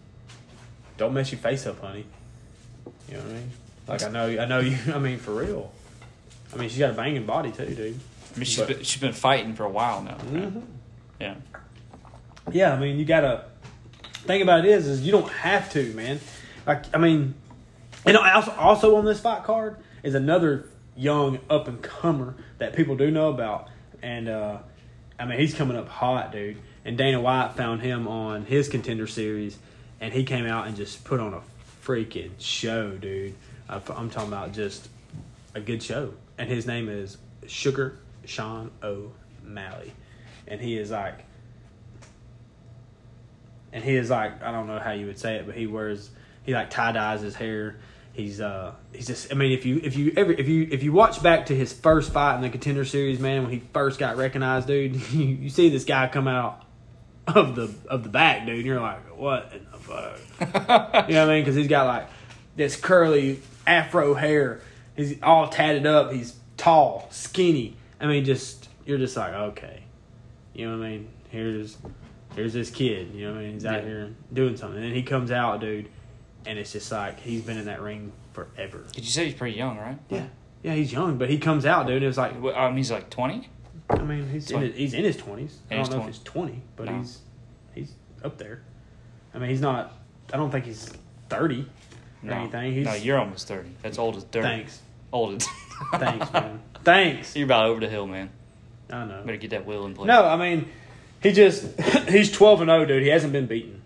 don't 0.98 1.14
mess 1.14 1.32
your 1.32 1.40
face 1.40 1.66
up, 1.66 1.80
honey. 1.82 2.06
You 3.10 3.16
know 3.18 3.24
what 3.24 3.30
I 3.30 3.34
mean? 3.34 3.52
Like 3.88 4.04
I 4.04 4.10
know, 4.10 4.28
I 4.42 4.46
know 4.46 4.60
you. 4.60 4.78
I 4.94 5.00
mean, 5.00 5.18
for 5.18 5.34
real. 5.34 5.72
I 6.54 6.58
mean, 6.58 6.70
she's 6.70 6.80
got 6.80 6.92
a 6.92 6.94
banging 6.94 7.26
body 7.26 7.52
too, 7.52 7.66
dude. 7.66 8.00
I 8.36 8.38
mean, 8.38 8.46
she's 8.46 8.58
But- 8.60 8.68
been, 8.68 8.84
she's 8.84 9.02
been 9.02 9.14
fighting 9.14 9.54
for 9.56 9.64
a 9.64 9.70
while 9.70 10.02
now. 10.04 10.18
right? 10.18 10.54
Mhm. 10.54 10.64
Yeah. 11.20 11.36
Yeah, 12.52 12.74
I 12.74 12.80
mean, 12.80 12.98
you 12.98 13.06
gotta 13.06 13.46
thing 14.30 14.42
about 14.42 14.60
it 14.60 14.66
is, 14.66 14.88
is 14.88 15.02
you 15.02 15.12
don't 15.12 15.30
have 15.32 15.72
to, 15.72 15.94
man. 15.94 16.20
Like, 16.66 16.84
I 16.94 17.00
mean, 17.00 17.34
and 18.06 18.18
also 18.18 18.52
also 18.52 18.96
on 18.96 19.06
this 19.06 19.20
fight 19.20 19.44
card 19.44 19.78
is 20.04 20.14
another 20.14 20.68
young 20.96 21.40
up 21.50 21.68
and 21.68 21.82
comer 21.82 22.36
that 22.58 22.76
people 22.76 22.96
do 22.96 23.10
know 23.12 23.30
about, 23.30 23.70
and 24.02 24.28
uh, 24.28 24.58
I 25.18 25.26
mean, 25.26 25.40
he's 25.40 25.54
coming 25.54 25.78
up 25.78 25.88
hot, 25.88 26.32
dude. 26.32 26.58
And 26.86 26.98
Dana 26.98 27.20
White 27.20 27.54
found 27.56 27.82
him 27.82 28.08
on 28.08 28.46
his 28.46 28.70
contender 28.70 29.06
series, 29.06 29.58
and 30.00 30.14
he 30.14 30.24
came 30.24 30.46
out 30.46 30.68
and 30.68 30.78
just 30.78 31.04
put 31.04 31.20
on 31.20 31.34
a 31.34 31.42
freaking 31.84 32.32
show, 32.40 32.92
dude. 32.92 33.36
I'm 33.68 34.10
talking 34.10 34.30
about 34.30 34.54
just 34.54 34.90
a 35.54 35.60
good 35.60 35.84
show, 35.84 36.14
and 36.38 36.50
his 36.50 36.66
name 36.66 36.90
is 36.90 37.18
Sugar 37.48 37.98
Sean 38.26 38.72
O'Malley, 38.82 39.94
and 40.48 40.62
he 40.62 40.78
is 40.78 40.92
like 40.92 41.26
and 43.74 43.84
he 43.84 43.96
is 43.96 44.10
like 44.10 44.42
I 44.44 44.52
don't 44.52 44.68
know 44.68 44.80
how 44.80 44.92
you 44.92 45.06
would 45.08 45.20
say 45.20 45.36
it, 45.36 45.46
but 45.46 45.56
he 45.56 45.68
wears 45.68 46.10
he 46.44 46.54
like 46.54 46.70
tie 46.70 46.92
dyes 46.92 47.22
his 47.22 47.36
hair. 47.36 47.78
He's 48.14 48.42
uh 48.42 48.74
he's 48.94 49.08
just 49.08 49.32
I 49.32 49.36
mean 49.36 49.52
if 49.52 49.66
you 49.66 49.80
if 49.84 49.96
you 49.96 50.14
ever 50.18 50.32
if 50.32 50.48
you 50.48 50.68
if 50.72 50.84
you 50.84 50.92
watch 50.92 51.22
back 51.22 51.48
to 51.48 51.56
his 51.56 51.72
first 51.72 52.12
fight 52.12 52.36
in 52.36 52.42
the 52.42 52.50
contender 52.50 52.86
series, 52.86 53.20
man, 53.20 53.44
when 53.44 53.52
he 53.52 53.62
first 53.74 54.00
got 54.00 54.18
recognized, 54.18 54.68
dude, 54.68 54.96
you, 55.12 55.26
you 55.26 55.50
see 55.50 55.70
this 55.70 55.86
guy 55.86 56.08
come 56.08 56.28
out 56.28 56.66
of 57.28 57.56
the 57.56 57.74
of 57.88 58.04
the 58.04 58.10
back, 58.10 58.46
dude, 58.46 58.58
and 58.58 58.66
you're 58.66 58.82
like, 58.82 59.18
what 59.18 59.54
in 59.54 59.66
the 59.72 59.78
fuck? 59.78 60.20
you 61.10 61.16
know 61.16 61.26
what 61.26 61.30
I 61.32 61.36
mean? 61.36 61.42
Because 61.44 61.56
he's 61.56 61.68
got 61.68 61.86
like 61.88 62.08
this 62.56 62.76
curly 62.76 63.40
afro 63.68 64.14
hair. 64.16 64.62
He's 64.96 65.22
all 65.24 65.48
tatted 65.48 65.86
up. 65.86 66.12
He's 66.12 66.36
tall, 66.58 67.08
skinny. 67.12 67.78
I 68.02 68.08
mean, 68.08 68.26
just 68.26 68.68
you're 68.86 68.98
just 68.98 69.16
like 69.16 69.34
okay, 69.34 69.84
you 70.54 70.68
know 70.68 70.78
what 70.78 70.86
I 70.86 70.90
mean? 70.90 71.08
Here's 71.30 71.78
here's 72.36 72.54
this 72.54 72.70
kid. 72.70 73.14
You 73.14 73.28
know 73.28 73.34
what 73.34 73.40
I 73.40 73.44
mean? 73.44 73.54
He's 73.54 73.66
out 73.66 73.82
Yeah. 73.84 73.90
here 73.90 74.16
doing 74.34 74.58
something, 74.58 74.78
and 74.78 74.86
then 74.86 74.94
he 74.96 75.04
comes 75.04 75.32
out, 75.32 75.60
dude, 75.62 75.90
and 76.46 76.58
it's 76.60 76.72
just 76.72 76.92
like 76.92 77.20
he's 77.20 77.42
been 77.42 77.58
in 77.58 77.66
that 77.66 77.82
ring 77.82 78.12
forever. 78.34 78.86
Did 78.92 79.04
you 79.04 79.10
say 79.10 79.26
he's 79.26 79.34
pretty 79.34 79.58
young, 79.58 79.78
right? 79.78 79.98
Yeah, 80.10 80.28
yeah, 80.64 80.74
he's 80.74 80.92
young, 80.92 81.18
but 81.18 81.30
he 81.30 81.38
comes 81.38 81.66
out, 81.66 81.88
dude. 81.88 81.96
And 81.98 82.04
it 82.04 82.08
was 82.08 82.18
like 82.18 82.36
Um, 82.56 82.76
he's 82.78 82.92
like 82.92 83.10
twenty. 83.10 83.50
I 83.90 83.98
mean, 84.04 84.30
he's 84.30 84.52
in 84.52 84.62
his, 84.62 84.76
he's 84.76 84.94
in 84.94 85.04
his 85.04 85.18
twenties. 85.18 85.58
I 85.72 85.76
don't 85.78 85.90
know 85.92 86.02
if 86.02 86.06
he's 86.08 86.20
twenty, 86.20 86.62
but 86.76 86.86
No. 86.86 86.98
he's 86.98 87.20
he's 87.74 87.94
up 88.24 88.38
there. 88.38 88.62
I 89.34 89.40
mean, 89.40 89.50
he's 89.50 89.62
not. 89.62 89.94
I 90.34 90.38
don't 90.38 90.52
think 90.52 90.66
he's 90.66 90.92
thirty 91.30 91.62
or 92.24 92.30
No, 92.30 92.34
anything. 92.36 92.74
He's 92.74 92.86
no, 92.86 92.94
you're 92.94 93.18
almost 93.20 93.48
thirty. 93.48 93.70
That's 93.82 93.98
old 93.98 94.16
as 94.18 94.24
dirt. 94.26 94.44
thanks, 94.44 94.82
Old 95.12 95.36
as. 95.42 95.48
thanks, 95.98 96.32
man. 96.34 96.60
Thanks. 96.84 97.36
You're 97.36 97.46
about 97.46 97.66
over 97.66 97.80
the 97.82 97.90
hill, 97.90 98.08
man. 98.08 98.30
I 98.92 99.04
know. 99.06 99.22
Better 99.26 99.38
get 99.38 99.50
that 99.52 99.66
wheel 99.66 99.86
in 99.86 99.94
place. 99.94 100.08
No, 100.08 100.24
I 100.26 100.38
mean, 100.38 100.68
he 101.22 101.32
just 101.32 101.80
he's 102.10 102.32
twelve 102.32 102.62
and 102.62 102.70
zero, 102.70 102.86
dude. 102.86 103.04
He 103.04 103.10
hasn't 103.10 103.34
been 103.34 103.48
beaten, 103.48 103.82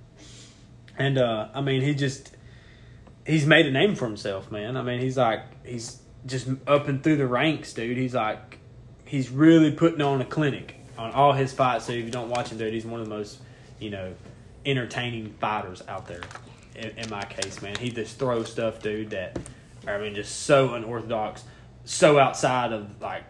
and 0.98 1.18
uh, 1.18 1.50
I 1.54 1.62
mean, 1.62 1.82
he 1.82 1.94
just 1.94 2.36
he's 3.26 3.46
made 3.46 3.66
a 3.66 3.72
name 3.72 3.96
for 3.96 4.06
himself, 4.06 4.52
man. 4.52 4.78
I 4.78 4.82
mean, 4.82 5.00
he's 5.00 5.18
like 5.18 5.42
he's 5.66 6.00
just 6.26 6.48
up 6.68 6.88
and 6.88 7.04
through 7.04 7.18
the 7.18 7.28
ranks, 7.28 7.74
dude. 7.74 7.98
He's 7.98 8.14
like 8.14 8.60
he's 9.06 9.30
really 9.30 9.72
putting 9.72 10.02
on 10.02 10.22
a 10.22 10.26
clinic 10.26 10.76
on 10.98 11.12
all 11.12 11.34
his 11.34 11.54
fights. 11.54 11.86
So 11.86 11.94
if 11.94 12.06
you 12.06 12.12
don't 12.12 12.30
watch 12.30 12.50
him, 12.50 12.58
dude, 12.58 12.74
he's 12.74 12.86
one 12.86 13.00
of 13.00 13.08
the 13.08 13.16
most 13.16 13.40
you 13.80 13.90
know 13.90 14.14
entertaining 14.66 15.34
fighters 15.40 15.84
out 15.88 16.08
there. 16.08 16.22
In, 16.76 16.90
in 16.98 17.10
my 17.10 17.24
case, 17.24 17.62
man, 17.62 17.76
he 17.76 17.92
just 17.92 18.18
throws 18.18 18.52
stuff, 18.52 18.82
dude. 18.82 19.12
That 19.12 19.38
I 19.88 19.98
mean, 19.98 20.16
just 20.16 20.44
so 20.44 20.74
unorthodox, 20.74 21.44
so 21.86 22.20
outside 22.20 22.72
of 22.72 23.02
like 23.02 23.24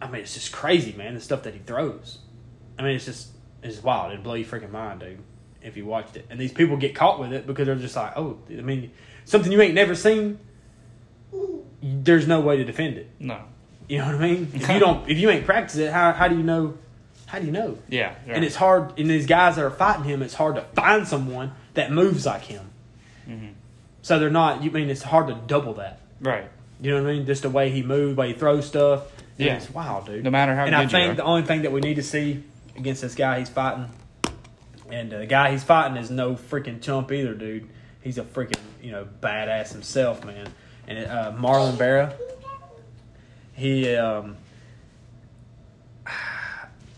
I 0.00 0.10
mean, 0.10 0.22
it's 0.22 0.34
just 0.34 0.52
crazy, 0.52 0.92
man. 0.92 1.14
The 1.14 1.20
stuff 1.20 1.44
that 1.44 1.54
he 1.54 1.60
throws. 1.60 2.18
I 2.78 2.82
mean, 2.82 2.96
it's 2.96 3.04
just 3.04 3.28
it's 3.62 3.82
wild. 3.82 4.12
It'd 4.12 4.22
blow 4.24 4.34
your 4.34 4.46
freaking 4.46 4.70
mind, 4.70 5.00
dude, 5.00 5.18
if 5.62 5.76
you 5.76 5.84
watched 5.86 6.16
it. 6.16 6.26
And 6.30 6.38
these 6.40 6.52
people 6.52 6.76
get 6.76 6.94
caught 6.94 7.18
with 7.20 7.32
it 7.32 7.46
because 7.46 7.66
they're 7.66 7.76
just 7.76 7.96
like, 7.96 8.16
oh, 8.16 8.38
I 8.50 8.60
mean, 8.60 8.90
something 9.24 9.50
you 9.50 9.60
ain't 9.62 9.74
never 9.74 9.94
seen. 9.94 10.38
There's 11.82 12.26
no 12.26 12.40
way 12.40 12.56
to 12.56 12.64
defend 12.64 12.96
it. 12.96 13.10
No. 13.18 13.40
You 13.88 13.98
know 13.98 14.06
what 14.06 14.14
I 14.16 14.18
mean? 14.18 14.50
If 14.54 14.68
you 14.68 14.78
don't, 14.78 15.08
if 15.08 15.18
you 15.18 15.30
ain't 15.30 15.44
practiced 15.44 15.78
it, 15.78 15.92
how 15.92 16.12
how 16.12 16.28
do 16.28 16.36
you 16.36 16.42
know? 16.42 16.78
How 17.26 17.38
do 17.38 17.46
you 17.46 17.52
know? 17.52 17.78
Yeah. 17.88 18.08
right. 18.08 18.36
And 18.36 18.44
it's 18.44 18.54
hard. 18.56 18.98
And 18.98 19.10
these 19.10 19.26
guys 19.26 19.56
that 19.56 19.64
are 19.64 19.70
fighting 19.70 20.04
him, 20.04 20.22
it's 20.22 20.34
hard 20.34 20.54
to 20.56 20.62
find 20.74 21.06
someone 21.06 21.52
that 21.74 21.90
moves 21.90 22.24
like 22.26 22.42
him. 22.42 22.70
Mhm. 23.28 23.52
So 24.02 24.18
they're 24.18 24.30
not. 24.30 24.62
You 24.62 24.70
mean 24.70 24.88
it's 24.90 25.02
hard 25.02 25.28
to 25.28 25.34
double 25.46 25.74
that? 25.74 26.00
right. 26.20 26.48
You 26.80 26.90
know 26.90 27.02
what 27.02 27.10
I 27.10 27.14
mean? 27.14 27.26
Just 27.26 27.42
the 27.42 27.50
way 27.50 27.70
he 27.70 27.82
moves, 27.82 28.16
way 28.16 28.28
he 28.28 28.34
throws 28.34 28.66
stuff. 28.66 29.04
Yeah. 29.38 29.56
it's 29.56 29.70
wild, 29.70 30.06
dude. 30.06 30.22
No 30.24 30.30
matter 30.30 30.54
how 30.54 30.64
and 30.64 30.74
I 30.74 30.86
think 30.86 31.16
the 31.16 31.22
only 31.22 31.42
thing 31.42 31.62
that 31.62 31.72
we 31.72 31.80
need 31.80 31.94
to 31.96 32.02
see 32.02 32.42
against 32.76 33.02
this 33.02 33.14
guy 33.14 33.38
he's 33.38 33.48
fighting, 33.48 33.88
and 34.90 35.12
uh, 35.12 35.18
the 35.18 35.26
guy 35.26 35.50
he's 35.52 35.64
fighting 35.64 35.96
is 35.96 36.10
no 36.10 36.34
freaking 36.34 36.82
chump 36.82 37.12
either, 37.12 37.34
dude. 37.34 37.68
He's 38.00 38.18
a 38.18 38.22
freaking 38.22 38.60
you 38.82 38.92
know 38.92 39.06
badass 39.20 39.72
himself, 39.72 40.24
man. 40.24 40.48
And 40.86 41.06
uh, 41.06 41.32
Marlon 41.32 41.74
Vera, 41.74 42.14
he, 43.54 43.94
um, 43.96 44.36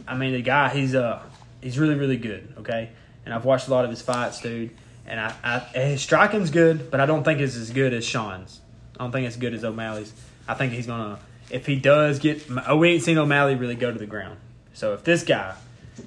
I 0.08 0.16
mean, 0.16 0.32
the 0.32 0.42
guy, 0.42 0.70
he's 0.70 0.94
uh, 0.94 1.22
he's 1.60 1.78
really, 1.78 1.94
really 1.94 2.16
good. 2.16 2.54
Okay, 2.58 2.90
and 3.24 3.32
I've 3.32 3.44
watched 3.44 3.68
a 3.68 3.70
lot 3.70 3.84
of 3.84 3.90
his 3.90 4.02
fights, 4.02 4.40
dude. 4.40 4.70
And 5.08 5.20
I, 5.20 5.34
I 5.44 5.58
his 5.78 6.02
striking's 6.02 6.50
good, 6.50 6.90
but 6.90 7.00
I 7.00 7.06
don't 7.06 7.22
think 7.22 7.40
it's 7.40 7.56
as 7.56 7.70
good 7.70 7.94
as 7.94 8.04
Sean's. 8.04 8.60
I 8.98 9.04
don't 9.04 9.12
think 9.12 9.26
it's 9.26 9.36
good 9.36 9.54
as 9.54 9.62
O'Malley's. 9.62 10.12
I 10.48 10.54
think 10.54 10.72
he's 10.72 10.86
gonna, 10.86 11.18
if 11.50 11.66
he 11.66 11.76
does 11.76 12.18
get, 12.18 12.44
oh, 12.66 12.76
we 12.76 12.90
ain't 12.90 13.02
seen 13.02 13.18
O'Malley 13.18 13.54
really 13.54 13.74
go 13.76 13.92
to 13.92 13.98
the 13.98 14.06
ground. 14.06 14.38
So 14.72 14.94
if 14.94 15.04
this 15.04 15.22
guy 15.22 15.54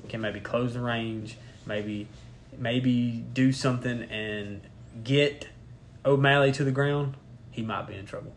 can 0.08 0.22
maybe 0.22 0.40
close 0.40 0.74
the 0.74 0.82
range, 0.82 1.38
maybe, 1.66 2.08
maybe 2.58 3.24
do 3.34 3.52
something 3.52 4.04
and 4.04 4.62
get 5.04 5.48
O'Malley 6.06 6.52
to 6.54 6.64
the 6.64 6.72
ground, 6.72 7.16
he 7.52 7.62
might 7.62 7.88
be 7.88 7.96
in 7.96 8.06
trouble. 8.06 8.34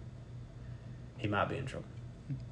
He 1.19 1.29
might 1.29 1.49
be 1.49 1.57
in 1.57 1.67
trouble 1.67 1.87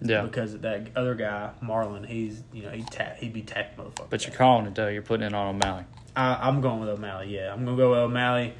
Yeah. 0.01 0.23
because 0.23 0.57
that 0.59 0.89
other 0.95 1.15
guy, 1.15 1.51
Marlon, 1.63 2.07
he's 2.07 2.43
you 2.53 2.63
know 2.63 2.71
he 2.71 2.83
tap 2.83 3.19
he'd 3.19 3.33
be 3.33 3.43
tapped 3.43 3.77
motherfucker. 3.77 4.11
But 4.11 4.27
you're 4.27 4.37
calling 4.37 4.67
it 4.67 4.75
though. 4.75 4.89
You're 4.89 5.03
putting 5.03 5.27
it 5.27 5.35
on 5.35 5.57
O'Malley. 5.57 5.85
I, 6.15 6.49
I'm 6.49 6.61
going 6.61 6.81
with 6.81 6.89
O'Malley. 6.89 7.35
Yeah, 7.35 7.53
I'm 7.53 7.65
gonna 7.65 7.77
go 7.77 7.91
with 7.91 7.99
O'Malley. 7.99 8.55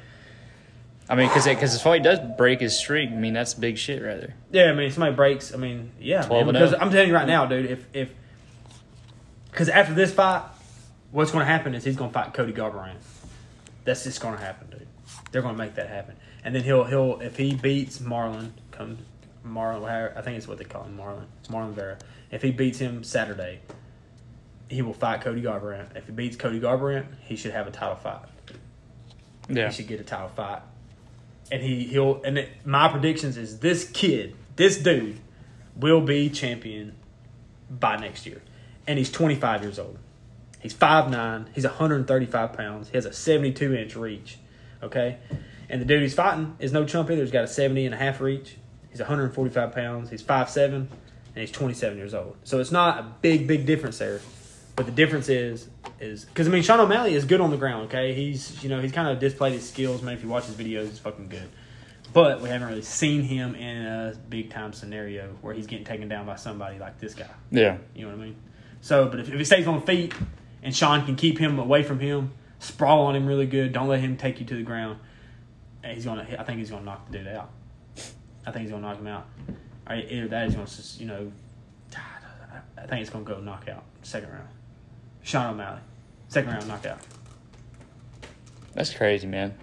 I 1.09 1.15
mean, 1.15 1.27
because 1.27 1.45
because 1.45 1.75
if 1.75 1.81
he 1.81 1.99
does 1.99 2.19
break 2.37 2.61
his 2.61 2.77
streak, 2.77 3.09
I 3.09 3.15
mean 3.15 3.33
that's 3.33 3.53
big 3.53 3.77
shit 3.77 4.01
right 4.01 4.19
there. 4.19 4.35
Yeah, 4.51 4.71
I 4.71 4.73
mean 4.73 4.87
if 4.87 4.93
somebody 4.93 5.15
breaks. 5.15 5.53
I 5.53 5.57
mean 5.57 5.91
yeah, 5.99 6.23
12 6.23 6.45
man, 6.45 6.53
because 6.53 6.73
oh. 6.73 6.77
I'm 6.79 6.91
telling 6.91 7.09
you 7.09 7.15
right 7.15 7.27
now, 7.27 7.45
dude. 7.45 7.69
If 7.69 7.85
if 7.93 8.13
because 9.51 9.69
after 9.69 9.93
this 9.93 10.13
fight, 10.13 10.43
what's 11.11 11.31
going 11.31 11.45
to 11.45 11.51
happen 11.51 11.75
is 11.75 11.83
he's 11.83 11.95
going 11.95 12.09
to 12.09 12.13
fight 12.13 12.33
Cody 12.33 12.53
Garbrandt. 12.53 12.97
That's 13.83 14.03
just 14.03 14.21
going 14.21 14.35
to 14.37 14.43
happen, 14.43 14.69
dude. 14.69 14.87
They're 15.31 15.41
going 15.41 15.55
to 15.55 15.57
make 15.57 15.75
that 15.75 15.89
happen, 15.89 16.15
and 16.43 16.55
then 16.55 16.63
he'll 16.63 16.85
he'll 16.85 17.19
if 17.19 17.37
he 17.37 17.55
beats 17.55 17.99
Marlon, 17.99 18.51
come 18.71 18.97
Marlon. 19.45 20.15
I 20.17 20.21
think 20.21 20.37
it's 20.37 20.47
what 20.47 20.57
they 20.57 20.63
call 20.63 20.83
him, 20.83 20.97
Marlon. 20.97 21.25
Marlon 21.49 21.73
Vera. 21.73 21.97
If 22.31 22.41
he 22.41 22.51
beats 22.51 22.79
him 22.79 23.03
Saturday, 23.03 23.59
he 24.69 24.81
will 24.81 24.93
fight 24.93 25.21
Cody 25.21 25.41
Garbrandt. 25.41 25.97
If 25.97 26.05
he 26.05 26.11
beats 26.11 26.37
Cody 26.37 26.59
Garbrandt, 26.59 27.05
he 27.23 27.35
should 27.35 27.51
have 27.51 27.67
a 27.67 27.71
title 27.71 27.95
fight. 27.95 28.21
Yeah. 29.49 29.67
he 29.67 29.73
should 29.73 29.87
get 29.87 29.99
a 29.99 30.03
title 30.03 30.29
fight. 30.29 30.61
And 31.51 31.61
he 31.61 31.83
he'll 31.85 32.21
and 32.23 32.37
it, 32.37 32.49
my 32.65 32.87
predictions 32.87 33.35
is 33.37 33.59
this 33.59 33.89
kid, 33.89 34.35
this 34.55 34.77
dude, 34.77 35.19
will 35.75 36.01
be 36.01 36.29
champion 36.29 36.95
by 37.69 37.97
next 37.97 38.25
year, 38.25 38.41
and 38.91 38.97
he's 38.97 39.09
25 39.09 39.63
years 39.63 39.79
old. 39.79 39.97
He's 40.59 40.73
5'9", 40.73 41.47
He's 41.53 41.63
135 41.63 42.53
pounds. 42.53 42.89
He 42.89 42.97
has 42.97 43.05
a 43.05 43.13
72 43.13 43.73
inch 43.73 43.95
reach. 43.95 44.37
Okay, 44.83 45.17
and 45.69 45.79
the 45.79 45.85
dude 45.85 46.01
he's 46.01 46.13
fighting 46.13 46.57
is 46.59 46.73
no 46.73 46.85
chump 46.85 47.09
either. 47.09 47.21
He's 47.21 47.31
got 47.31 47.45
a 47.45 47.47
70 47.47 47.85
and 47.85 47.95
a 47.95 47.97
half 47.97 48.19
reach. 48.19 48.57
He's 48.89 48.99
145 48.99 49.71
pounds. 49.71 50.09
He's 50.09 50.21
5'7", 50.21 50.73
and 50.73 50.87
he's 51.35 51.51
27 51.51 51.97
years 51.97 52.13
old. 52.13 52.35
So 52.43 52.59
it's 52.59 52.71
not 52.71 52.99
a 52.99 53.03
big 53.21 53.47
big 53.47 53.65
difference 53.65 53.97
there. 53.99 54.19
But 54.75 54.87
the 54.87 54.91
difference 54.91 55.29
is, 55.29 55.69
is 55.99 56.25
because 56.25 56.47
I 56.47 56.51
mean, 56.51 56.63
Sean 56.63 56.81
O'Malley 56.81 57.13
is 57.13 57.23
good 57.23 57.39
on 57.39 57.51
the 57.51 57.57
ground. 57.57 57.85
Okay, 57.85 58.13
he's 58.13 58.61
you 58.61 58.69
know 58.69 58.81
he's 58.81 58.91
kind 58.91 59.07
of 59.07 59.19
displayed 59.19 59.53
his 59.53 59.69
skills. 59.69 60.01
Man, 60.01 60.15
if 60.15 60.21
you 60.23 60.27
watch 60.27 60.47
his 60.47 60.55
videos, 60.55 60.89
he's 60.89 60.99
fucking 60.99 61.29
good. 61.29 61.49
But 62.11 62.41
we 62.41 62.49
haven't 62.49 62.67
really 62.67 62.81
seen 62.81 63.21
him 63.21 63.55
in 63.55 63.85
a 63.85 64.13
big 64.27 64.49
time 64.49 64.73
scenario 64.73 65.29
where 65.41 65.53
he's 65.53 65.67
getting 65.67 65.85
taken 65.85 66.09
down 66.09 66.25
by 66.25 66.35
somebody 66.35 66.77
like 66.77 66.99
this 66.99 67.13
guy. 67.13 67.29
Yeah. 67.51 67.77
You 67.95 68.01
know 68.01 68.15
what 68.15 68.21
I 68.21 68.25
mean? 68.25 68.35
So, 68.81 69.07
but 69.07 69.19
if, 69.19 69.29
if 69.29 69.37
he 69.37 69.45
stays 69.45 69.67
on 69.67 69.81
feet 69.83 70.13
and 70.63 70.75
Sean 70.75 71.05
can 71.05 71.15
keep 71.15 71.37
him 71.37 71.59
away 71.59 71.83
from 71.83 71.99
him, 71.99 72.33
sprawl 72.59 73.05
on 73.05 73.15
him 73.15 73.25
really 73.25 73.45
good, 73.45 73.71
don't 73.71 73.87
let 73.87 73.99
him 73.99 74.17
take 74.17 74.39
you 74.39 74.45
to 74.47 74.55
the 74.55 74.63
ground. 74.63 74.99
He's 75.85 76.05
gonna. 76.05 76.27
I 76.37 76.43
think 76.43 76.59
he's 76.59 76.69
gonna 76.69 76.85
knock 76.85 77.09
the 77.09 77.19
dude 77.19 77.27
out. 77.27 77.49
I 78.45 78.51
think 78.51 78.63
he's 78.63 78.71
gonna 78.71 78.87
knock 78.87 78.97
him 78.97 79.07
out. 79.07 79.27
Or 79.87 79.95
either 79.95 80.27
that, 80.27 80.45
he's 80.45 80.55
gonna 80.55 80.67
just 80.67 80.99
you 80.99 81.07
know. 81.07 81.31
I 82.77 82.87
think 82.87 83.01
it's 83.01 83.09
gonna 83.09 83.23
go 83.23 83.39
knockout 83.39 83.83
second 84.01 84.29
round. 84.29 84.47
Sean 85.23 85.53
O'Malley, 85.53 85.79
second 86.27 86.51
round 86.51 86.67
knockout. 86.67 86.99
That's 88.73 88.93
crazy, 88.93 89.27
man. 89.27 89.53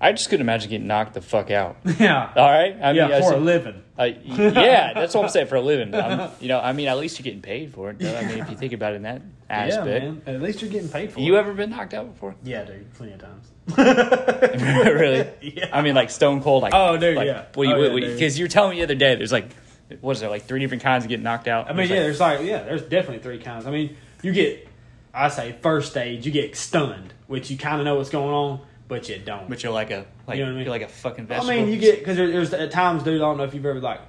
I 0.00 0.12
just 0.12 0.28
couldn't 0.28 0.42
imagine 0.42 0.70
getting 0.70 0.86
knocked 0.86 1.14
the 1.14 1.20
fuck 1.20 1.50
out. 1.50 1.76
yeah. 1.98 2.32
All 2.36 2.50
right. 2.50 2.76
I 2.80 2.92
yeah, 2.92 3.08
I 3.08 3.20
for 3.20 3.34
a 3.34 3.38
living. 3.38 3.82
Uh, 3.96 4.10
yeah, 4.24 4.92
that's 4.92 5.14
what 5.14 5.22
I'm 5.24 5.28
saying 5.30 5.46
for 5.46 5.54
a 5.56 5.60
living. 5.60 5.94
I'm, 5.94 6.30
you 6.40 6.48
know, 6.48 6.58
I 6.58 6.72
mean, 6.72 6.88
at 6.88 6.98
least 6.98 7.16
you're 7.18 7.24
getting 7.24 7.42
paid 7.42 7.72
for 7.72 7.90
it. 7.90 7.98
Though. 8.00 8.12
I 8.16 8.24
mean, 8.26 8.38
if 8.38 8.50
you 8.50 8.56
think 8.56 8.72
about 8.72 8.92
it 8.94 8.96
in 8.96 9.02
that 9.02 9.22
Yeah, 9.48 9.56
aspect. 9.56 10.04
man. 10.04 10.22
At 10.26 10.42
least 10.42 10.62
you're 10.62 10.70
getting 10.70 10.88
paid 10.88 11.12
for 11.12 11.20
it. 11.20 11.22
You 11.22 11.36
it. 11.36 11.38
ever 11.38 11.54
been 11.54 11.70
knocked 11.70 11.94
out 11.94 12.12
before? 12.12 12.34
Yeah, 12.42 12.64
dude, 12.64 12.92
plenty 12.94 13.12
of 13.12 13.20
times. 13.20 13.52
really? 13.76 15.28
Yeah. 15.42 15.70
I 15.72 15.82
mean, 15.82 15.94
like 15.94 16.10
stone 16.10 16.42
cold. 16.42 16.62
Like, 16.62 16.72
Oh, 16.74 16.96
dude, 16.96 17.16
like, 17.16 17.26
yeah. 17.26 17.44
Well, 17.54 17.68
you, 17.68 17.74
Oh, 17.74 17.96
yeah, 17.96 18.08
because 18.14 18.38
you 18.38 18.44
were 18.44 18.48
telling 18.48 18.70
me 18.72 18.76
the 18.78 18.82
other 18.84 18.94
day, 18.94 19.14
there's 19.14 19.32
like, 19.32 19.48
what 20.00 20.12
is 20.16 20.20
there, 20.20 20.30
like 20.30 20.44
three 20.44 20.60
different 20.60 20.82
kinds 20.82 21.04
of 21.04 21.08
getting 21.08 21.24
knocked 21.24 21.46
out? 21.48 21.66
I 21.66 21.72
mean, 21.72 21.88
There's, 21.88 21.90
yeah, 21.90 21.96
like- 21.96 22.04
there's 22.04 22.20
like, 22.20 22.40
yeah, 22.48 22.62
there's 22.64 22.82
definitely 22.82 23.18
three 23.22 23.38
kinds. 23.38 23.66
I 23.66 23.70
mean, 23.70 23.96
you 24.22 24.32
get, 24.32 24.68
I 25.12 25.28
say, 25.28 25.54
first 25.62 25.90
stage, 25.92 26.26
you 26.26 26.32
get 26.32 26.56
stunned, 26.56 27.12
which 27.26 27.50
you 27.50 27.56
kind 27.58 27.80
of 27.80 27.84
know 27.84 27.94
what's 27.96 28.10
going 28.10 28.34
on, 28.34 28.60
but 28.94 29.08
you 29.08 29.18
don't. 29.18 29.48
but 29.48 29.62
you're 29.62 29.72
like 29.72 29.90
a, 29.90 30.06
like, 30.26 30.38
You 30.38 30.44
know 30.44 30.50
what 30.50 30.54
I 30.54 30.56
mean? 30.56 30.64
you're 30.64 30.70
like 30.70 30.82
a 30.82 30.88
fucking 30.88 31.26
I 31.30 31.44
mean, 31.48 31.68
you 31.68 31.78
get 31.78 31.98
because 31.98 32.16
there's 32.16 32.52
at 32.52 32.70
times, 32.70 33.02
dude. 33.02 33.20
I 33.20 33.24
don't 33.24 33.36
know 33.36 33.44
if 33.44 33.52
you've 33.52 33.66
ever 33.66 33.80
like, 33.80 34.00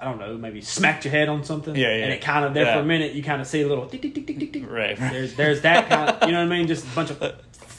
I 0.00 0.04
don't 0.04 0.18
know, 0.18 0.36
maybe 0.36 0.60
smacked 0.60 1.04
your 1.04 1.12
head 1.12 1.28
on 1.28 1.42
something. 1.44 1.74
Yeah, 1.74 1.88
yeah. 1.88 2.04
And 2.04 2.12
it 2.12 2.20
kind 2.20 2.44
of 2.44 2.54
there 2.54 2.72
for 2.72 2.80
a 2.80 2.84
minute, 2.84 3.14
you 3.14 3.22
kind 3.22 3.40
of 3.40 3.48
see 3.48 3.62
a 3.62 3.66
little 3.66 3.86
tick 3.86 4.02
tick 4.02 4.14
tick 4.14 4.26
tick 4.26 4.38
tick 4.38 4.52
tick. 4.52 4.70
Right. 4.70 4.96
There's 4.96 5.34
there's 5.34 5.62
that 5.62 5.88
kind 5.88 6.10
of, 6.10 6.28
you 6.28 6.32
know 6.32 6.44
what 6.46 6.52
I 6.52 6.56
mean? 6.56 6.68
Just 6.68 6.86
a 6.86 6.94
bunch 6.94 7.10
of 7.10 7.20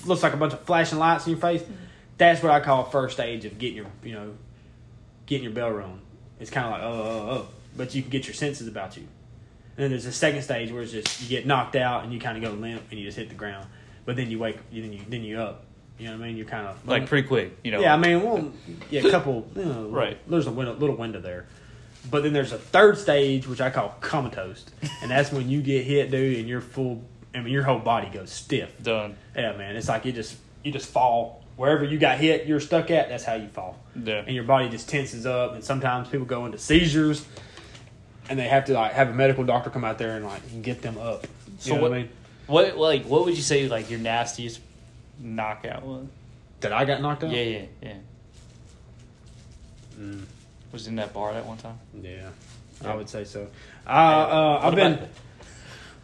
looks 0.06 0.24
like 0.24 0.34
a 0.34 0.38
bunch 0.38 0.54
of 0.54 0.62
flashing 0.62 1.00
lights 1.00 1.26
in 1.26 1.32
your 1.32 1.40
face. 1.40 1.64
That's 2.18 2.44
what 2.44 2.52
I 2.52 2.60
call 2.60 2.84
first 2.86 3.16
stage 3.16 3.46
of 3.46 3.58
getting 3.58 3.78
your, 3.78 3.88
you 4.04 4.14
know, 4.14 4.34
getting 5.26 5.44
your 5.44 5.54
bell 5.54 5.72
rung. 5.72 6.02
It's 6.40 6.52
kind 6.52 6.66
of 6.66 6.72
like 6.74 6.82
oh, 6.82 6.94
oh 6.94 7.08
oh 7.08 7.32
oh, 7.32 7.48
but 7.78 7.96
you 7.96 8.02
can 8.02 8.12
get 8.12 8.28
your 8.28 8.34
senses 8.34 8.68
about 8.68 8.98
you. 8.98 9.04
And 9.78 9.84
then 9.84 9.90
there's 9.92 10.06
a 10.06 10.12
second 10.12 10.42
stage 10.42 10.72
where 10.72 10.82
it's 10.82 10.92
just 10.92 11.22
you 11.22 11.30
get 11.30 11.46
knocked 11.46 11.76
out 11.76 12.04
and 12.04 12.14
you 12.14 12.20
kind 12.20 12.38
of 12.38 12.44
go 12.44 12.58
limp 12.58 12.84
and 12.92 13.00
you 13.00 13.06
just 13.06 13.18
hit 13.18 13.30
the 13.30 13.36
ground, 13.36 13.68
but 14.06 14.16
then 14.16 14.30
you 14.30 14.40
wake, 14.40 14.58
then 14.72 14.92
you 14.92 15.02
then 15.08 15.24
you 15.24 15.40
up. 15.40 15.66
You 15.98 16.08
know 16.08 16.18
what 16.18 16.24
I 16.24 16.28
mean? 16.28 16.38
You're 16.38 16.46
kind 16.46 16.68
of 16.68 16.86
like 16.88 17.08
pretty 17.08 17.28
quick, 17.28 17.58
you 17.64 17.72
know. 17.72 17.80
yeah, 17.80 17.94
I 17.94 17.98
mean, 17.98 18.22
well, 18.22 18.52
yeah, 18.90 19.02
a 19.08 19.12
couple, 19.16 19.48
you 19.56 19.64
know, 19.66 19.88
Right. 19.88 20.18
There's 20.30 20.46
a 20.48 20.52
window, 20.52 20.74
little 20.74 20.96
window 20.98 21.22
there, 21.22 21.46
but 22.12 22.24
then 22.24 22.34
there's 22.34 22.52
a 22.52 22.58
third 22.58 22.98
stage 22.98 23.48
which 23.48 23.62
I 23.62 23.70
call 23.70 23.96
comatose, 24.02 24.66
and 25.02 25.10
that's 25.10 25.32
when 25.32 25.50
you 25.50 25.62
get 25.62 25.86
hit, 25.86 26.12
dude, 26.12 26.38
and 26.38 26.48
you're 26.50 26.60
full. 26.62 27.02
I 27.34 27.40
mean, 27.40 27.54
your 27.54 27.64
whole 27.64 27.80
body 27.80 28.10
goes 28.10 28.30
stiff. 28.32 28.72
done. 28.84 29.16
Yeah, 29.36 29.56
man, 29.58 29.76
it's 29.78 29.88
like 29.88 30.04
you 30.06 30.12
just 30.12 30.36
you 30.64 30.72
just 30.72 30.90
fall 30.90 31.44
wherever 31.56 31.86
you 31.86 31.98
got 31.98 32.18
hit. 32.18 32.46
You're 32.46 32.60
stuck 32.60 32.92
at. 32.92 33.08
That's 33.08 33.24
how 33.24 33.36
you 33.36 33.48
fall, 33.48 33.78
Yeah. 33.96 34.24
and 34.26 34.36
your 34.36 34.44
body 34.44 34.68
just 34.68 34.90
tenses 34.90 35.26
up. 35.26 35.54
And 35.54 35.64
sometimes 35.64 36.10
people 36.10 36.26
go 36.26 36.46
into 36.46 36.58
seizures, 36.58 37.26
and 38.30 38.38
they 38.38 38.48
have 38.50 38.66
to 38.66 38.74
like 38.74 38.92
have 38.94 39.10
a 39.10 39.14
medical 39.14 39.44
doctor 39.46 39.70
come 39.70 39.84
out 39.86 39.98
there 39.98 40.16
and 40.18 40.26
like 40.26 40.62
get 40.62 40.82
them 40.82 40.98
up. 40.98 41.24
You 41.48 41.54
So 41.60 41.76
know 41.76 41.82
what- 41.84 41.92
what 41.92 41.98
I 41.98 42.02
mean? 42.02 42.10
What 42.48 42.78
like 42.78 43.06
what 43.06 43.26
would 43.26 43.36
you 43.36 43.42
say 43.42 43.68
like 43.70 43.90
your 43.90 44.00
nastiest 44.00 44.60
knockout 45.20 45.84
was? 45.84 46.08
That 46.62 46.74
I 46.74 46.86
got 46.86 47.02
knocked 47.02 47.24
out. 47.24 47.32
Yeah, 47.32 47.42
yeah, 47.44 47.66
yeah. 47.82 47.94
Mm, 50.00 50.24
Was 50.72 50.88
in 50.88 50.96
that 50.96 51.14
bar 51.14 51.34
that 51.34 51.46
one 51.46 51.58
time. 51.58 51.80
yeah, 52.02 52.30
Yeah. 52.82 52.92
I 52.92 52.96
would 52.96 53.10
say 53.10 53.24
so. 53.24 53.48
Uh, 53.88 53.90
uh, 53.90 54.60
I've 54.64 54.76
been. 54.76 55.08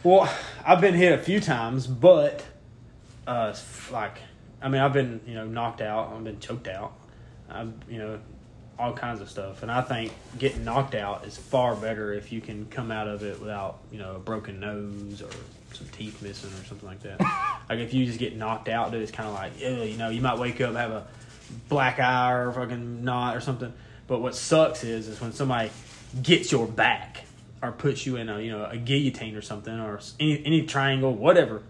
Well, 0.04 0.32
I've 0.66 0.82
been 0.82 0.94
hit 0.96 1.12
a 1.14 1.18
few 1.22 1.40
times, 1.40 1.86
but 1.88 2.44
uh, 3.28 3.54
like 3.92 4.18
I 4.62 4.70
mean, 4.70 4.82
I've 4.82 4.94
been 4.94 5.20
you 5.28 5.36
know 5.36 5.46
knocked 5.46 5.82
out, 5.82 6.12
I've 6.14 6.24
been 6.24 6.40
choked 6.40 6.68
out, 6.68 6.94
I've 7.50 7.74
you 7.90 7.98
know 8.00 8.20
all 8.80 8.94
kinds 8.94 9.22
of 9.22 9.30
stuff, 9.30 9.62
and 9.62 9.72
I 9.72 9.82
think 9.82 10.12
getting 10.40 10.64
knocked 10.64 10.96
out 10.96 11.26
is 11.28 11.38
far 11.38 11.76
better 11.76 12.14
if 12.14 12.32
you 12.32 12.42
can 12.42 12.66
come 12.68 12.90
out 12.92 13.08
of 13.08 13.24
it 13.24 13.40
without 13.40 13.80
you 13.92 14.00
know 14.00 14.16
a 14.16 14.20
broken 14.20 14.60
nose 14.60 15.22
or 15.22 15.30
some 15.74 15.88
teeth 15.88 16.22
missing 16.22 16.50
or 16.50 16.66
something 16.66 16.88
like 16.88 17.02
that. 17.02 17.20
like 17.70 17.80
if 17.80 17.94
you 17.94 18.06
just 18.06 18.20
get 18.20 18.36
knocked 18.36 18.70
out, 18.70 18.92
dude, 18.92 19.02
it's 19.02 19.12
kind 19.12 19.28
of 19.28 19.36
like 19.36 19.54
ugh, 19.58 19.88
you 19.88 19.98
know 19.98 20.10
you 20.10 20.22
might 20.22 20.38
wake 20.40 20.60
up 20.62 20.70
and 20.70 20.78
have 20.78 20.92
a 20.92 21.08
black 21.70 22.00
eye 22.00 22.32
or 22.32 22.50
a 22.50 22.54
fucking 22.54 23.04
knot 23.04 23.36
or 23.36 23.42
something. 23.42 23.74
But 24.08 24.22
what 24.22 24.36
sucks 24.36 24.84
is 24.84 25.08
is 25.08 25.22
when 25.22 25.32
somebody 25.34 25.72
gets 26.22 26.52
your 26.52 26.68
back 26.68 27.24
or 27.62 27.72
puts 27.72 28.06
you 28.06 28.18
in 28.18 28.30
a 28.30 28.40
you 28.42 28.52
know 28.52 28.66
a 28.66 28.78
guillotine 28.78 29.36
or 29.36 29.42
something 29.42 29.80
or 29.80 30.00
any 30.20 30.46
any 30.46 30.66
triangle 30.66 31.14
whatever, 31.14 31.64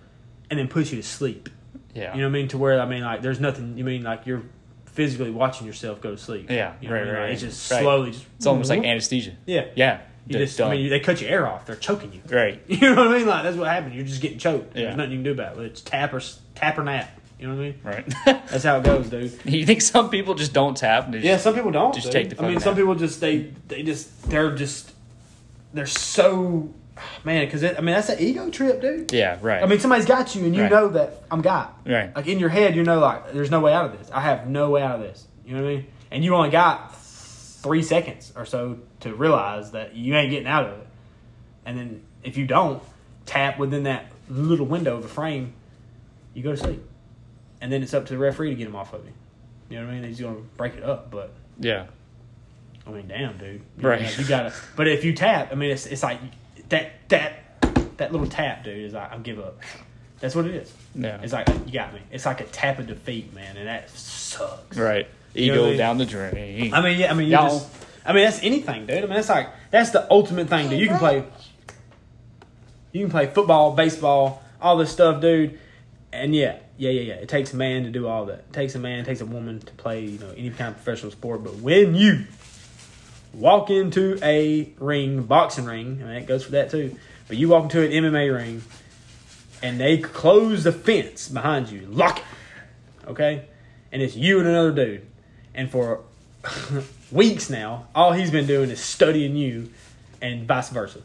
and 0.50 0.60
then 0.60 0.68
puts 0.68 0.92
you 0.92 1.02
to 1.02 1.08
sleep. 1.08 1.50
Yeah. 1.94 2.14
You 2.16 2.22
know 2.22 2.28
what 2.28 2.36
I 2.36 2.40
mean? 2.40 2.48
To 2.50 2.58
where 2.58 2.80
I 2.80 2.86
mean 2.86 3.04
like 3.04 3.22
there's 3.22 3.40
nothing. 3.40 3.78
You 3.78 3.84
mean 3.84 4.04
like 4.04 4.26
you're 4.26 4.44
physically 4.86 5.32
watching 5.32 5.66
yourself 5.68 6.02
go 6.02 6.12
to 6.12 6.18
sleep. 6.18 6.50
Yeah, 6.50 6.74
You 6.82 6.90
know 6.90 6.96
right, 6.96 7.02
I 7.02 7.06
mean? 7.06 7.14
right, 7.14 7.24
Like, 7.24 7.34
It's 7.34 7.42
just 7.42 7.72
right. 7.72 7.82
slowly. 7.82 8.12
Just 8.12 8.26
It's 8.38 8.46
almost 8.46 8.70
like 8.70 8.80
mm-hmm. 8.80 8.90
anesthesia. 8.90 9.36
yeah. 9.46 9.68
Yeah. 9.76 10.02
You 10.28 10.38
just 10.40 10.58
done. 10.58 10.72
I 10.72 10.76
mean 10.76 10.90
they 10.90 11.00
cut 11.00 11.20
your 11.22 11.30
air 11.30 11.48
off. 11.48 11.66
They're 11.66 11.76
choking 11.76 12.14
you. 12.14 12.22
right. 12.30 12.62
You 12.68 12.80
know 12.96 13.06
what 13.08 13.16
I 13.16 13.18
mean? 13.18 13.28
Like 13.28 13.44
that's 13.44 13.58
what 13.58 13.68
happened. 13.68 13.96
You're 13.96 14.06
just 14.06 14.22
getting 14.22 14.38
choked. 14.40 14.76
Yeah. 14.76 14.84
There's 14.86 14.98
nothing 14.98 15.12
you 15.12 15.18
can 15.18 15.24
do 15.24 15.32
about 15.32 15.58
it. 15.58 15.64
It's 15.66 15.82
tap 15.82 16.14
or 16.14 16.22
tap 16.56 16.78
or 16.78 16.84
nap. 16.84 17.10
You 17.40 17.48
know 17.48 17.56
what 17.56 17.62
I 17.62 17.66
mean? 17.66 17.80
Right. 17.84 18.14
That's 18.52 18.64
how 18.64 18.78
it 18.78 18.84
goes, 18.84 19.10
dude. 19.10 19.34
you 19.46 19.66
think 19.66 19.82
some 19.82 20.12
people 20.12 20.36
just 20.36 20.54
don't 20.54 20.78
tap? 20.78 21.08
Yeah, 21.12 21.20
just- 21.22 21.44
some 21.44 21.56
people 21.56 21.72
don't. 21.72 21.92
just 21.94 22.06
dude. 22.12 22.14
take 22.14 22.30
the 22.38 22.44
I 22.44 22.48
mean, 22.48 22.60
some 22.60 22.74
nap. 22.76 22.78
people 22.82 22.94
just 22.96 23.20
they 23.20 23.52
they 23.68 23.82
just 23.82 24.30
they're 24.30 24.56
just 24.56 24.92
they're 25.74 25.88
so 25.88 26.72
man 27.24 27.46
because 27.46 27.64
I 27.64 27.74
mean 27.82 27.96
that's 27.96 28.10
an 28.10 28.20
ego 28.20 28.52
trip, 28.52 28.80
dude. 28.80 29.12
Yeah. 29.12 29.40
Right. 29.42 29.64
I 29.64 29.66
mean, 29.66 29.80
somebody's 29.80 30.06
got 30.06 30.36
you, 30.36 30.46
and 30.46 30.56
you 30.56 30.62
Right. 30.62 30.72
know 30.72 30.90
that 30.90 31.24
I'm 31.32 31.42
got. 31.42 31.82
Right. 31.84 32.16
Like 32.16 32.28
in 32.28 32.38
your 32.38 32.50
head, 32.50 32.76
you 32.76 32.84
know, 32.84 33.00
like 33.00 33.34
there's 33.34 33.50
no 33.50 33.60
way 33.60 33.74
out 33.74 33.86
of 33.86 33.98
this. 33.98 34.12
I 34.12 34.22
have 34.22 34.48
no 34.48 34.70
way 34.70 34.84
out 34.84 34.96
of 34.96 35.02
this. 35.02 35.26
You 35.44 35.56
know 35.56 35.64
what 35.64 35.70
I 35.72 35.76
mean? 35.78 35.88
And 36.12 36.24
you 36.24 36.36
only 36.36 36.52
got 36.52 36.96
three 36.96 37.82
seconds 37.82 38.32
or 38.36 38.46
so 38.46 38.78
to 39.02 39.14
realize 39.14 39.72
that 39.72 39.96
you 39.96 40.16
ain't 40.16 40.30
getting 40.32 40.48
out 40.48 40.66
of 40.66 40.80
it. 40.80 40.88
And 41.66 41.78
then 41.78 42.02
if 42.24 42.38
you 42.38 42.46
don't 42.48 42.82
tap 43.26 43.60
within 43.60 43.84
that 43.84 44.06
little 44.30 44.66
window 44.66 44.96
of 44.98 45.04
the 45.04 45.10
frame, 45.10 45.54
you 46.34 46.42
go 46.44 46.52
to 46.52 46.58
sleep. 46.58 46.84
And 47.62 47.72
then 47.72 47.84
it's 47.84 47.94
up 47.94 48.06
to 48.08 48.14
the 48.14 48.20
referee 48.20 48.50
to 48.50 48.56
get 48.56 48.68
him 48.68 48.76
off 48.76 48.94
of 48.94 49.06
you. 49.06 49.12
You 49.70 49.80
know 49.80 49.86
what 49.86 49.92
I 49.92 49.96
mean? 49.96 50.04
He's 50.06 50.20
going 50.20 50.36
to 50.36 50.42
break 50.58 50.76
it 50.76 50.84
up, 50.84 51.12
but 51.12 51.32
Yeah. 51.60 51.86
I 52.88 52.90
mean, 52.90 53.08
damn, 53.08 53.38
dude. 53.38 53.62
You 53.78 53.88
Right. 53.88 54.02
know, 54.02 54.10
you 54.18 54.26
gotta. 54.28 54.52
But 54.76 54.88
if 54.88 55.04
you 55.06 55.14
tap, 55.14 55.50
I 55.52 55.56
mean, 55.56 55.70
it's 55.70 55.86
it's 55.86 56.02
like 56.02 56.20
that 56.70 56.92
that 57.10 57.34
that 57.98 58.12
little 58.12 58.26
tap, 58.26 58.64
dude. 58.64 58.80
Is 58.80 58.94
like 58.94 59.12
I 59.14 59.18
give 59.20 59.40
up. 59.40 59.60
That's 60.20 60.34
what 60.34 60.46
it 60.46 60.56
is. 60.56 60.74
Yeah. 60.96 61.20
It's 61.22 61.32
like 61.32 61.48
you 61.68 61.74
got 61.74 61.94
me. 61.94 62.00
It's 62.12 62.26
like 62.26 62.42
a 62.42 62.46
tap 62.46 62.80
of 62.80 62.88
defeat, 62.88 63.36
man, 63.36 63.56
and 63.56 63.68
that 63.68 63.92
sucks. 63.92 64.76
Right. 64.78 65.08
You 65.36 65.50
know 65.50 65.54
Ego 65.54 65.64
I 65.66 65.70
mean? 65.70 65.78
down 65.78 65.98
the 66.00 66.06
drain. 66.08 66.74
I 66.74 66.82
mean, 66.82 67.00
yeah. 67.00 67.12
I 67.12 67.14
mean, 67.14 67.28
you 67.28 67.34
Y'all- 67.34 67.50
just. 67.60 67.70
I 68.06 68.14
mean, 68.14 68.24
that's 68.26 68.42
anything, 68.42 68.86
dude. 68.86 68.98
I 68.98 69.02
mean, 69.02 69.10
that's 69.12 69.30
like 69.30 69.50
that's 69.70 69.92
the 69.92 70.10
ultimate 70.12 70.50
thing, 70.50 70.70
dude. 70.70 70.80
You 70.80 70.88
can 70.88 70.98
play. 70.98 71.24
You 72.92 73.02
can 73.02 73.12
play 73.12 73.28
football, 73.28 73.74
baseball, 73.74 74.44
all 74.62 74.78
this 74.78 74.92
stuff, 74.92 75.22
dude. 75.22 75.60
And 76.12 76.36
yeah, 76.36 76.58
yeah, 76.78 76.90
yeah, 76.90 77.02
yeah. 77.02 77.14
It 77.14 77.30
takes 77.30 77.54
a 77.54 77.56
man 77.56 77.84
to 77.84 77.90
do 77.90 78.08
all 78.08 78.26
that. 78.26 78.40
It 78.40 78.54
takes 78.54 78.76
a 78.76 78.80
man, 78.80 79.00
it 79.00 79.06
takes 79.06 79.22
a 79.22 79.26
woman 79.26 79.60
to 79.60 79.74
play, 79.74 80.04
you 80.06 80.20
know, 80.20 80.32
any 80.36 80.50
kind 80.50 80.70
of 80.70 80.76
professional 80.76 81.12
sport. 81.12 81.44
But 81.44 81.56
when 81.56 81.96
you 81.96 82.26
walk 83.34 83.70
into 83.70 84.20
a 84.22 84.74
ring, 84.78 85.24
boxing 85.24 85.66
ring, 85.66 86.02
I 86.04 86.08
mean, 86.08 86.16
it 86.18 86.28
goes 86.28 86.44
for 86.44 86.52
that 86.52 86.70
too. 86.70 86.98
But 87.28 87.38
you 87.38 87.50
walk 87.50 87.64
into 87.64 87.82
an 87.82 87.92
MMA 87.92 88.36
ring, 88.36 88.62
and 89.64 89.80
they 89.80 90.00
close 90.00 90.66
the 90.66 90.72
fence 90.72 91.30
behind 91.30 91.70
you, 91.70 91.88
lock 91.88 92.20
it, 92.20 93.10
okay, 93.10 93.46
and 93.92 94.02
it's 94.02 94.16
you 94.16 94.40
and 94.40 94.48
another 94.48 94.72
dude, 94.72 95.08
and 95.54 95.70
for 95.70 96.02
weeks 97.12 97.50
now, 97.50 97.88
all 97.94 98.14
he's 98.14 98.32
been 98.32 98.48
doing 98.48 98.70
is 98.70 98.80
studying 98.80 99.36
you, 99.36 99.72
and 100.22 100.48
vice 100.48 100.70
versa. 100.70 101.00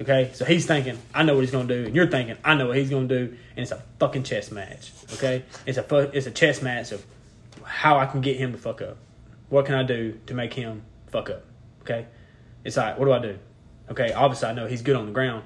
Okay, 0.00 0.30
so 0.32 0.44
he's 0.44 0.64
thinking, 0.64 0.96
I 1.12 1.24
know 1.24 1.34
what 1.34 1.40
he's 1.40 1.50
gonna 1.50 1.66
do, 1.66 1.86
and 1.86 1.94
you're 1.96 2.06
thinking, 2.06 2.36
I 2.44 2.54
know 2.54 2.68
what 2.68 2.76
he's 2.76 2.90
gonna 2.90 3.08
do, 3.08 3.36
and 3.56 3.62
it's 3.62 3.72
a 3.72 3.82
fucking 3.98 4.22
chess 4.22 4.50
match. 4.50 4.92
Okay, 5.14 5.44
it's 5.66 5.78
a 5.78 5.82
fu- 5.82 5.96
it's 5.96 6.26
a 6.26 6.30
chess 6.30 6.62
match 6.62 6.92
of 6.92 7.04
how 7.64 7.98
I 7.98 8.06
can 8.06 8.20
get 8.20 8.36
him 8.36 8.52
to 8.52 8.58
fuck 8.58 8.80
up. 8.80 8.96
What 9.48 9.66
can 9.66 9.74
I 9.74 9.82
do 9.82 10.18
to 10.26 10.34
make 10.34 10.54
him 10.54 10.82
fuck 11.10 11.30
up? 11.30 11.44
Okay, 11.82 12.06
it's 12.64 12.76
like, 12.76 12.98
what 12.98 13.06
do 13.06 13.12
I 13.12 13.18
do? 13.18 13.38
Okay, 13.90 14.12
obviously 14.12 14.48
I 14.48 14.52
know 14.52 14.66
he's 14.66 14.82
good 14.82 14.96
on 14.96 15.06
the 15.06 15.12
ground. 15.12 15.44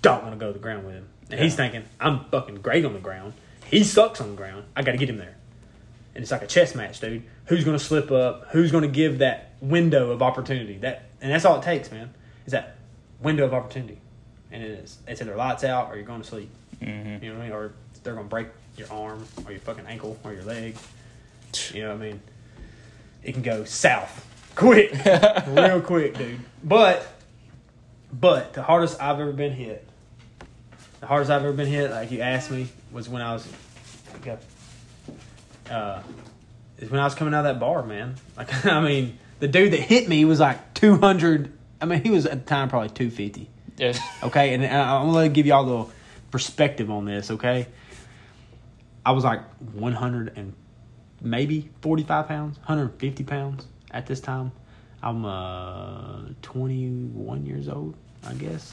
Don't 0.00 0.22
want 0.22 0.34
to 0.34 0.38
go 0.38 0.48
to 0.48 0.52
the 0.52 0.58
ground 0.58 0.84
with 0.86 0.94
him, 0.94 1.08
and 1.30 1.40
he's 1.40 1.56
thinking, 1.56 1.84
I'm 1.98 2.24
fucking 2.26 2.56
great 2.56 2.84
on 2.84 2.92
the 2.92 3.00
ground. 3.00 3.32
He 3.66 3.82
sucks 3.84 4.20
on 4.20 4.30
the 4.30 4.36
ground. 4.36 4.64
I 4.76 4.82
got 4.82 4.92
to 4.92 4.98
get 4.98 5.08
him 5.08 5.16
there. 5.16 5.36
And 6.14 6.20
it's 6.20 6.30
like 6.30 6.42
a 6.42 6.46
chess 6.46 6.74
match, 6.74 7.00
dude. 7.00 7.22
Who's 7.46 7.64
going 7.64 7.76
to 7.76 7.84
slip 7.84 8.10
up? 8.10 8.48
Who's 8.50 8.70
going 8.70 8.82
to 8.82 8.88
give 8.88 9.18
that 9.18 9.52
window 9.60 10.10
of 10.10 10.22
opportunity? 10.22 10.78
That 10.78 11.04
and 11.20 11.30
that's 11.32 11.44
all 11.44 11.58
it 11.58 11.62
takes, 11.62 11.90
man. 11.90 12.10
Is 12.46 12.52
that 12.52 12.76
window 13.20 13.44
of 13.44 13.54
opportunity, 13.54 13.98
and 14.50 14.62
it 14.62 14.70
is. 14.70 14.98
It's 15.06 15.20
either 15.20 15.36
lights 15.36 15.64
out 15.64 15.88
or 15.90 15.96
you're 15.96 16.04
going 16.04 16.22
to 16.22 16.26
sleep. 16.28 16.50
Mhm. 16.80 17.22
You 17.22 17.28
know 17.30 17.38
what 17.38 17.42
I 17.42 17.44
mean? 17.46 17.52
Or 17.52 17.72
they're 18.02 18.14
going 18.14 18.26
to 18.26 18.30
break 18.30 18.48
your 18.76 18.90
arm 18.90 19.24
or 19.44 19.52
your 19.52 19.60
fucking 19.60 19.86
ankle 19.86 20.18
or 20.24 20.32
your 20.32 20.42
leg. 20.44 20.76
You 21.72 21.82
know 21.82 21.88
what 21.88 22.02
I 22.02 22.06
mean? 22.10 22.20
It 23.22 23.32
can 23.32 23.42
go 23.42 23.64
south 23.64 24.26
quick, 24.56 24.92
real 25.46 25.80
quick, 25.80 26.16
dude. 26.16 26.40
But, 26.64 27.06
but 28.12 28.52
the 28.54 28.62
hardest 28.62 29.00
I've 29.00 29.20
ever 29.20 29.32
been 29.32 29.52
hit, 29.52 29.86
the 31.00 31.06
hardest 31.06 31.30
I've 31.30 31.42
ever 31.42 31.52
been 31.52 31.68
hit, 31.68 31.90
like 31.90 32.10
you 32.10 32.20
asked 32.20 32.50
me, 32.50 32.68
was 32.90 33.08
when 33.08 33.22
I 33.22 33.32
was, 33.34 33.46
okay, 34.20 34.38
uh, 35.70 36.02
is 36.82 36.90
when 36.90 37.00
I 37.00 37.04
was 37.04 37.14
coming 37.14 37.32
out 37.32 37.46
of 37.46 37.54
that 37.54 37.60
bar, 37.60 37.82
man. 37.82 38.16
Like, 38.36 38.66
I 38.66 38.80
mean, 38.80 39.18
the 39.38 39.48
dude 39.48 39.72
that 39.72 39.80
hit 39.80 40.08
me 40.08 40.24
was 40.24 40.40
like 40.40 40.74
two 40.74 40.98
hundred. 40.98 41.52
I 41.80 41.86
mean, 41.86 42.02
he 42.02 42.10
was 42.10 42.26
at 42.26 42.44
the 42.44 42.48
time 42.48 42.68
probably 42.68 42.90
two 42.90 43.10
fifty. 43.10 43.48
Yeah. 43.78 43.94
Okay, 44.22 44.52
and 44.54 44.64
I'm 44.66 45.12
gonna 45.12 45.28
give 45.28 45.46
y'all 45.46 45.64
a 45.64 45.66
little 45.66 45.90
perspective 46.30 46.90
on 46.90 47.04
this. 47.04 47.30
Okay, 47.30 47.66
I 49.04 49.12
was 49.12 49.24
like 49.24 49.42
100 49.74 50.36
and 50.36 50.54
maybe 51.20 51.70
45 51.80 52.28
pounds, 52.28 52.58
150 52.58 53.24
pounds 53.24 53.66
at 53.90 54.06
this 54.06 54.20
time. 54.20 54.52
I'm 55.02 55.24
uh 55.24 56.28
21 56.42 57.46
years 57.46 57.68
old, 57.68 57.96
I 58.24 58.34
guess, 58.34 58.72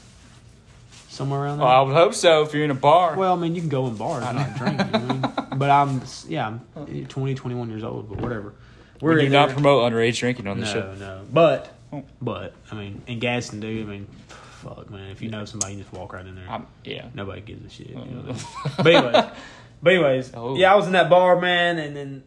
somewhere 1.10 1.40
around 1.42 1.54
oh, 1.54 1.56
there. 1.58 1.66
Well, 1.66 1.76
I 1.76 1.80
would 1.82 1.94
hope 1.94 2.14
so 2.14 2.42
if 2.42 2.54
you're 2.54 2.64
in 2.64 2.70
a 2.70 2.74
bar. 2.74 3.16
Well, 3.16 3.34
I 3.34 3.36
mean, 3.36 3.54
you 3.54 3.60
can 3.60 3.68
go 3.68 3.86
in 3.88 3.96
bars 3.96 4.24
and 4.24 4.38
not 4.38 4.56
drink, 4.56 4.78
you 4.78 4.84
know 4.86 4.98
what 4.98 5.10
I 5.10 5.12
mean? 5.14 5.32
But 5.60 5.68
I'm, 5.68 6.00
yeah, 6.26 6.46
I'm 6.46 7.06
20, 7.06 7.34
21 7.34 7.68
years 7.68 7.84
old, 7.84 8.08
but 8.08 8.18
whatever. 8.22 8.54
we 9.02 9.14
do 9.16 9.28
not 9.28 9.46
there. 9.48 9.54
promote 9.56 9.92
underage 9.92 10.18
drinking 10.18 10.46
on 10.46 10.58
the 10.60 10.64
No, 10.64 10.72
show. 10.72 10.94
no. 10.94 11.22
But, 11.30 11.74
Oh. 11.92 12.04
but, 12.22 12.54
I 12.70 12.76
mean, 12.76 13.02
in 13.08 13.18
Gadsden, 13.18 13.60
dude, 13.60 13.86
I 13.86 13.90
mean, 13.90 14.06
fuck, 14.28 14.88
man. 14.88 15.10
If 15.10 15.20
you 15.20 15.28
know 15.28 15.44
somebody, 15.44 15.74
you 15.74 15.80
just 15.80 15.92
walk 15.92 16.12
right 16.14 16.24
in 16.24 16.34
there. 16.36 16.46
I'm, 16.48 16.66
yeah. 16.84 17.08
Nobody 17.14 17.40
gives 17.42 17.66
a 17.66 17.68
shit. 17.68 17.88
You 17.90 17.96
know 17.96 18.02
what 18.22 18.24
I 18.24 18.32
mean? 18.32 18.42
but 18.78 18.86
anyways, 18.86 19.24
but 19.82 19.92
anyways, 19.92 20.32
Oh. 20.34 20.56
yeah, 20.56 20.72
I 20.72 20.76
was 20.76 20.86
in 20.86 20.92
that 20.92 21.10
bar, 21.10 21.38
man, 21.38 21.78
and 21.78 21.94
then 21.94 22.22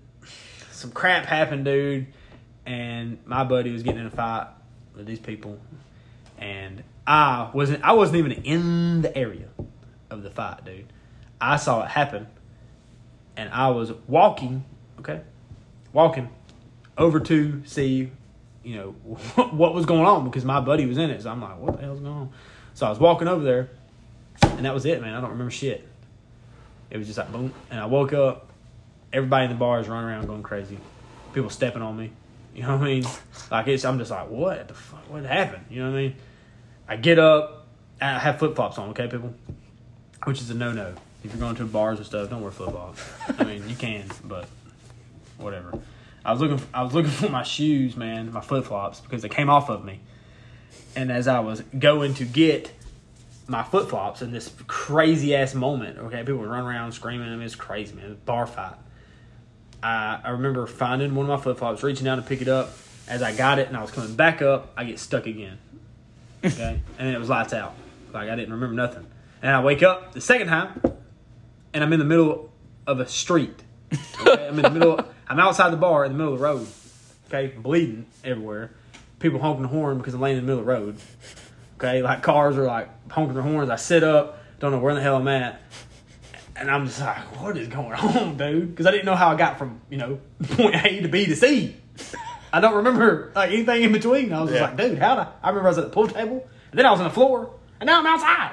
some 0.71 0.91
crap 0.91 1.25
happened, 1.25 1.65
dude. 1.65 2.07
And 2.67 3.17
my 3.25 3.43
buddy 3.45 3.71
was 3.71 3.81
getting 3.83 4.01
in 4.01 4.05
a 4.07 4.11
fight 4.11 4.47
with 4.95 5.05
these 5.07 5.19
people, 5.19 5.57
and 6.37 6.83
I 7.05 7.49
wasn't. 7.53 7.83
I 7.83 7.93
wasn't 7.93 8.17
even 8.17 8.31
in 8.31 9.01
the 9.01 9.15
area 9.17 9.47
of 10.09 10.23
the 10.23 10.29
fight, 10.29 10.63
dude. 10.65 10.85
I 11.41 11.57
saw 11.57 11.83
it 11.83 11.89
happen, 11.89 12.27
and 13.35 13.49
I 13.49 13.69
was 13.69 13.91
walking. 14.07 14.63
Okay, 14.99 15.21
walking 15.91 16.29
over 16.97 17.19
to 17.19 17.61
see, 17.65 18.11
you 18.63 18.75
know, 18.75 18.91
what 19.51 19.73
was 19.73 19.85
going 19.85 20.05
on 20.05 20.23
because 20.25 20.45
my 20.45 20.61
buddy 20.61 20.85
was 20.85 20.97
in 20.97 21.09
it. 21.09 21.21
So 21.23 21.29
I'm 21.29 21.41
like, 21.41 21.59
what 21.59 21.77
the 21.77 21.83
hell's 21.83 21.99
going 21.99 22.13
on? 22.13 22.29
So 22.73 22.85
I 22.85 22.89
was 22.89 22.99
walking 22.99 23.27
over 23.27 23.43
there, 23.43 23.69
and 24.41 24.65
that 24.65 24.73
was 24.73 24.85
it, 24.85 25.01
man. 25.01 25.13
I 25.13 25.19
don't 25.21 25.31
remember 25.31 25.51
shit. 25.51 25.85
It 26.89 26.97
was 26.97 27.07
just 27.07 27.17
like 27.17 27.31
boom, 27.31 27.53
and 27.69 27.79
I 27.79 27.85
woke 27.85 28.13
up. 28.13 28.49
Everybody 29.11 29.45
in 29.45 29.51
the 29.51 29.57
bar 29.57 29.79
is 29.79 29.87
running 29.87 30.09
around 30.09 30.25
going 30.25 30.41
crazy. 30.41 30.77
People 31.33 31.49
stepping 31.49 31.81
on 31.81 31.97
me. 31.97 32.11
You 32.55 32.63
know 32.63 32.77
what 32.77 32.87
I 32.87 32.93
mean? 32.93 33.05
Like 33.51 33.67
it's, 33.67 33.83
I'm 33.85 33.99
just 33.99 34.09
like, 34.09 34.29
what 34.29 34.67
the 34.67 34.73
fuck? 34.73 35.09
What 35.09 35.23
happened? 35.25 35.65
You 35.69 35.83
know 35.83 35.91
what 35.91 35.97
I 35.97 36.01
mean? 36.01 36.15
I 36.93 36.95
get 36.95 37.17
up. 37.17 37.65
I 37.99 38.19
have 38.19 38.37
flip 38.37 38.55
flops 38.55 38.77
on. 38.77 38.89
Okay, 38.89 39.07
people, 39.07 39.33
which 40.25 40.39
is 40.41 40.51
a 40.51 40.53
no 40.53 40.71
no. 40.71 40.93
If 41.23 41.31
you're 41.31 41.39
going 41.39 41.55
to 41.55 41.65
bars 41.65 41.97
and 41.97 42.05
stuff, 42.05 42.29
don't 42.29 42.43
wear 42.43 42.51
flip 42.51 42.69
flops. 42.69 43.03
I 43.39 43.43
mean, 43.45 43.67
you 43.67 43.75
can, 43.75 44.05
but 44.23 44.47
whatever. 45.39 45.79
I 46.23 46.31
was 46.31 46.39
looking. 46.39 46.59
for, 46.59 46.67
I 46.71 46.83
was 46.83 46.93
looking 46.93 47.09
for 47.09 47.29
my 47.29 47.41
shoes, 47.41 47.97
man, 47.97 48.31
my 48.31 48.41
flip 48.41 48.65
flops, 48.65 48.99
because 48.99 49.23
they 49.23 49.29
came 49.29 49.49
off 49.49 49.71
of 49.71 49.83
me. 49.83 50.01
And 50.95 51.11
as 51.11 51.27
I 51.27 51.39
was 51.39 51.61
going 51.61 52.13
to 52.15 52.25
get 52.25 52.71
my 53.47 53.63
flip 53.63 53.89
flops 53.89 54.21
in 54.21 54.31
this 54.31 54.53
crazy 54.67 55.35
ass 55.35 55.55
moment, 55.55 55.97
okay, 55.97 56.19
people 56.19 56.35
were 56.35 56.47
running 56.47 56.67
around 56.67 56.91
screaming. 56.91 57.27
I 57.27 57.31
mean, 57.31 57.41
it's 57.41 57.55
crazy, 57.55 57.95
man. 57.95 58.05
It 58.05 58.09
was 58.09 58.17
bar 58.17 58.45
fight. 58.45 58.75
I, 59.81 60.21
I 60.23 60.29
remember 60.29 60.67
finding 60.67 61.15
one 61.15 61.27
of 61.27 61.39
my 61.39 61.43
flip 61.43 61.57
flops, 61.57 61.81
reaching 61.81 62.05
down 62.05 62.17
to 62.17 62.23
pick 62.23 62.43
it 62.43 62.47
up. 62.47 62.69
As 63.07 63.23
I 63.23 63.35
got 63.35 63.57
it 63.57 63.67
and 63.67 63.75
I 63.75 63.81
was 63.81 63.89
coming 63.89 64.13
back 64.15 64.43
up, 64.43 64.73
I 64.77 64.83
get 64.83 64.99
stuck 64.99 65.25
again. 65.25 65.57
Okay, 66.43 66.81
and 66.99 67.09
it 67.09 67.17
was 67.17 67.29
lights 67.29 67.53
out. 67.53 67.73
Like 68.13 68.29
I 68.29 68.35
didn't 68.35 68.53
remember 68.53 68.75
nothing. 68.75 69.05
And 69.41 69.51
I 69.51 69.61
wake 69.61 69.83
up 69.83 70.13
the 70.13 70.21
second 70.21 70.47
time, 70.47 70.81
and 71.73 71.83
I'm 71.83 71.91
in 71.93 71.99
the 71.99 72.05
middle 72.05 72.51
of 72.87 72.99
a 72.99 73.07
street. 73.07 73.61
Okay? 74.21 74.47
I'm 74.47 74.57
in 74.57 74.63
the 74.63 74.69
middle. 74.69 75.05
I'm 75.27 75.39
outside 75.39 75.71
the 75.71 75.77
bar 75.77 76.05
in 76.05 76.11
the 76.11 76.17
middle 76.17 76.33
of 76.33 76.39
the 76.39 76.45
road. 76.45 76.67
Okay, 77.27 77.53
bleeding 77.55 78.05
everywhere. 78.23 78.71
People 79.19 79.39
honking 79.39 79.63
the 79.63 79.67
horn 79.69 79.97
because 79.97 80.13
I'm 80.13 80.21
laying 80.21 80.37
in 80.37 80.45
the 80.45 80.47
middle 80.47 80.59
of 80.59 80.65
the 80.65 80.71
road. 80.71 80.97
Okay, 81.77 82.01
like 82.01 82.21
cars 82.21 82.57
are 82.57 82.65
like 82.65 82.89
honking 83.11 83.33
their 83.33 83.43
horns. 83.43 83.69
I 83.69 83.75
sit 83.75 84.03
up, 84.03 84.39
don't 84.59 84.71
know 84.71 84.79
where 84.79 84.93
the 84.95 85.01
hell 85.01 85.17
I'm 85.17 85.27
at, 85.27 85.61
and 86.55 86.69
I'm 86.69 86.85
just 86.85 86.99
like, 86.99 87.41
what 87.41 87.57
is 87.57 87.67
going 87.67 87.93
on, 87.93 88.37
dude? 88.37 88.69
Because 88.69 88.85
I 88.85 88.91
didn't 88.91 89.05
know 89.05 89.15
how 89.15 89.29
I 89.29 89.35
got 89.35 89.57
from 89.57 89.81
you 89.89 89.97
know 89.97 90.19
point 90.43 90.75
A 90.75 91.01
to 91.01 91.07
B 91.07 91.25
to 91.25 91.35
C. 91.35 91.75
I 92.53 92.59
don't 92.59 92.75
remember 92.75 93.31
like 93.35 93.49
anything 93.51 93.81
in 93.81 93.91
between. 93.91 94.31
I 94.31 94.41
was 94.41 94.51
just 94.51 94.61
like, 94.61 94.77
dude, 94.77 94.99
how? 94.99 95.17
I? 95.17 95.27
I 95.41 95.49
remember 95.49 95.69
I 95.69 95.71
was 95.71 95.77
at 95.79 95.85
the 95.85 95.89
pool 95.89 96.07
table, 96.07 96.47
and 96.69 96.79
then 96.79 96.85
I 96.85 96.91
was 96.91 96.99
on 96.99 97.05
the 97.07 97.13
floor, 97.13 97.51
and 97.79 97.87
now 97.87 97.99
I'm 97.99 98.05
outside. 98.05 98.51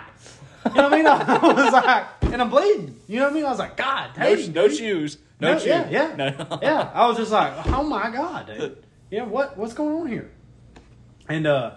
You 0.65 0.75
know 0.75 0.83
what 0.85 0.93
I 0.93 0.97
mean? 0.97 1.07
I 1.07 1.53
was 1.65 1.73
like, 1.73 2.07
and 2.33 2.41
I'm 2.41 2.49
bleeding. 2.49 2.99
You 3.09 3.19
know 3.19 3.25
what 3.27 3.33
I 3.33 3.35
mean? 3.35 3.45
I 3.45 3.51
was 3.51 3.59
like, 3.59 3.77
God, 3.77 4.11
No, 4.17 4.35
dang, 4.35 4.53
no 4.53 4.69
shoes. 4.69 5.19
No, 5.39 5.53
No, 5.53 5.59
shoes. 5.59 5.67
yeah, 5.69 5.91
yeah, 5.91 6.17
No. 6.17 6.59
yeah. 6.63 6.91
I 6.95 7.07
was 7.09 7.19
just 7.19 7.31
like, 7.31 7.53
oh 7.67 7.83
my 7.83 8.11
god, 8.11 8.47
dude. 8.47 8.83
Yeah, 9.11 9.25
what 9.25 9.59
what's 9.59 9.75
going 9.75 9.95
on 9.95 10.07
here? 10.09 10.31
And 11.29 11.47
uh, 11.47 11.73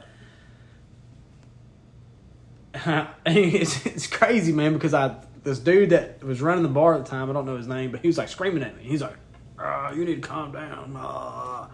it's 3.26 3.86
it's 3.86 4.08
crazy, 4.08 4.54
man, 4.54 4.74
because 4.74 4.94
I 4.94 5.16
this 5.44 5.60
dude 5.60 5.90
that 5.90 6.24
was 6.24 6.42
running 6.42 6.64
the 6.64 6.70
bar 6.70 6.94
at 6.96 7.04
the 7.04 7.10
time, 7.12 7.30
I 7.30 7.34
don't 7.34 7.46
know 7.46 7.58
his 7.58 7.68
name, 7.68 7.92
but 7.92 8.00
he 8.00 8.08
was 8.08 8.18
like 8.18 8.30
screaming 8.30 8.64
at 8.64 8.78
me. 8.78 8.84
He's 8.84 9.02
like, 9.02 9.18
uh, 9.60 9.92
"You 9.94 10.06
need 10.06 10.16
to 10.16 10.28
calm 10.28 10.54
down." 10.54 10.96
Uh. 10.98 11.68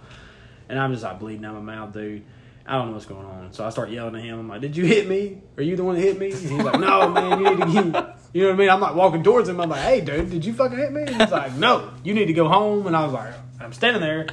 And 0.70 0.80
I'm 0.80 0.92
just 0.92 1.04
like 1.04 1.20
bleeding 1.20 1.44
out 1.46 1.56
my 1.56 1.60
mouth, 1.76 1.94
dude. 1.94 2.24
I 2.66 2.74
don't 2.74 2.88
know 2.88 2.94
what's 2.94 3.06
going 3.06 3.26
on. 3.26 3.52
So 3.52 3.66
I 3.66 3.72
start 3.72 3.90
yelling 3.90 4.16
at 4.16 4.22
him. 4.22 4.40
I'm 4.40 4.48
like, 4.48 4.62
"Did 4.62 4.78
you 4.78 4.86
hit 4.86 5.08
me? 5.08 5.42
Are 5.58 5.64
you 5.64 5.76
the 5.76 5.84
one 5.84 5.96
that 5.96 6.02
hit 6.02 6.20
me?" 6.20 6.32
And 6.32 6.40
he's 6.40 6.52
like, 6.52 6.80
"No, 6.80 7.10
man. 7.10 7.40
You 7.40 7.56
need 7.56 7.74
to 7.74 7.92
get." 7.92 8.16
You 8.32 8.44
know 8.44 8.50
what 8.50 8.54
I 8.54 8.58
mean? 8.60 8.70
I'm 8.70 8.80
like 8.80 8.94
walking 8.94 9.24
towards 9.24 9.50
him. 9.50 9.60
I'm 9.60 9.72
like, 9.72 9.82
"Hey, 9.82 10.02
dude, 10.02 10.30
did 10.30 10.46
you 10.46 10.54
fucking 10.54 10.78
hit 10.78 10.92
me?" 10.92 11.02
And 11.02 11.20
he's 11.20 11.32
like, 11.32 11.56
"No, 11.56 11.90
you 12.04 12.14
need 12.14 12.26
to 12.26 12.34
go 12.34 12.48
home." 12.48 12.86
And 12.86 12.96
I 12.96 13.04
was 13.04 13.12
like, 13.12 13.34
"I'm 13.60 13.74
standing 13.74 14.04
there." 14.04 14.28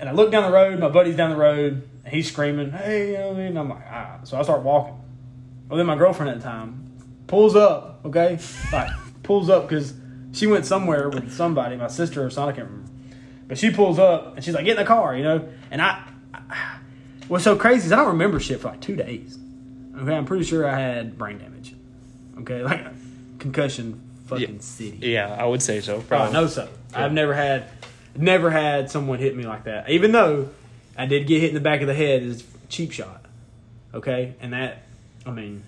and 0.00 0.08
I 0.08 0.12
look 0.12 0.32
down 0.32 0.42
the 0.42 0.50
road. 0.50 0.78
My 0.80 0.88
buddy's 0.88 1.14
down 1.14 1.30
the 1.30 1.36
road. 1.36 1.88
He's 2.06 2.26
screaming, 2.26 2.72
"Hey!" 2.72 3.12
You 3.12 3.18
know 3.18 3.28
what 3.28 3.36
I 3.36 3.48
mean? 3.48 3.56
I'm 3.56 3.68
like. 3.68 4.26
So 4.26 4.38
I 4.38 4.42
start 4.42 4.62
walking. 4.62 4.98
Well, 5.68 5.76
then 5.76 5.86
my 5.86 5.94
girlfriend 5.96 6.30
at 6.30 6.38
the 6.38 6.42
time 6.42 6.90
pulls 7.26 7.54
up. 7.54 8.00
Okay, 8.04 8.38
like 8.72 8.90
pulls 9.22 9.48
up 9.50 9.68
because 9.68 9.94
she 10.32 10.46
went 10.46 10.66
somewhere 10.66 11.10
with 11.10 11.32
somebody, 11.32 11.76
my 11.76 11.86
sister 11.86 12.24
or 12.24 12.30
son, 12.30 12.48
I 12.48 12.52
can't 12.52 12.66
remember. 12.68 12.90
But 13.50 13.58
she 13.58 13.70
pulls 13.72 13.98
up 13.98 14.36
and 14.36 14.44
she's 14.44 14.54
like, 14.54 14.64
"Get 14.64 14.78
in 14.78 14.84
the 14.84 14.86
car," 14.86 15.14
you 15.16 15.24
know. 15.24 15.46
And 15.72 15.82
I, 15.82 16.04
I 16.32 16.78
what's 17.26 17.42
so 17.44 17.56
crazy 17.56 17.86
is 17.86 17.92
I 17.92 17.96
don't 17.96 18.06
remember 18.12 18.38
shit 18.40 18.60
for 18.60 18.68
like 18.68 18.80
two 18.80 18.94
days. 18.96 19.36
Okay, 19.98 20.14
I'm 20.14 20.24
pretty 20.24 20.44
sure 20.44 20.66
I 20.66 20.78
had 20.78 21.18
brain 21.18 21.38
damage. 21.38 21.74
Okay, 22.38 22.62
like 22.64 22.86
concussion, 23.40 24.00
fucking 24.26 24.54
Yeah. 24.54 24.60
city. 24.60 24.98
Yeah, 25.02 25.36
I 25.36 25.44
would 25.46 25.60
say 25.62 25.80
so. 25.80 25.96
Oh, 25.96 26.00
Probably. 26.00 26.32
no, 26.32 26.46
so 26.46 26.68
I've 26.94 27.12
never 27.12 27.34
had, 27.34 27.64
never 28.14 28.50
had 28.50 28.88
someone 28.88 29.18
hit 29.18 29.36
me 29.36 29.42
like 29.42 29.64
that. 29.64 29.90
Even 29.90 30.12
though 30.12 30.48
I 30.96 31.06
did 31.06 31.26
get 31.26 31.40
hit 31.40 31.48
in 31.48 31.54
the 31.54 31.60
back 31.60 31.80
of 31.80 31.88
the 31.88 31.94
head, 31.94 32.22
is 32.22 32.44
cheap 32.68 32.92
shot. 32.92 33.24
Okay, 33.92 34.36
and 34.40 34.52
that, 34.52 34.82
I 35.26 35.32
mean, 35.32 35.64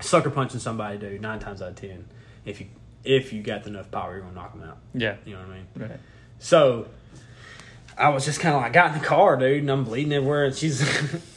sucker 0.00 0.30
punching 0.30 0.58
somebody, 0.60 0.98
dude. 0.98 1.20
Nine 1.20 1.38
times 1.38 1.62
out 1.62 1.68
of 1.70 1.76
ten, 1.76 2.06
if 2.44 2.60
you 2.60 2.66
if 3.04 3.32
you 3.32 3.40
got 3.40 3.64
enough 3.68 3.88
power, 3.92 4.14
you're 4.14 4.22
gonna 4.22 4.34
knock 4.34 4.52
them 4.52 4.68
out. 4.68 4.78
Yeah. 4.94 5.14
You 5.24 5.34
know 5.34 5.42
what 5.42 5.50
I 5.50 5.54
mean? 5.54 5.66
Right. 5.76 6.00
So 6.38 6.88
I 7.96 8.10
was 8.10 8.24
just 8.24 8.40
kind 8.40 8.54
of 8.54 8.62
like, 8.62 8.72
got 8.72 8.94
in 8.94 9.00
the 9.00 9.04
car, 9.04 9.36
dude, 9.36 9.62
and 9.62 9.70
I'm 9.70 9.84
bleeding 9.84 10.12
everywhere. 10.12 10.44
And 10.44 10.54
she's, 10.54 10.82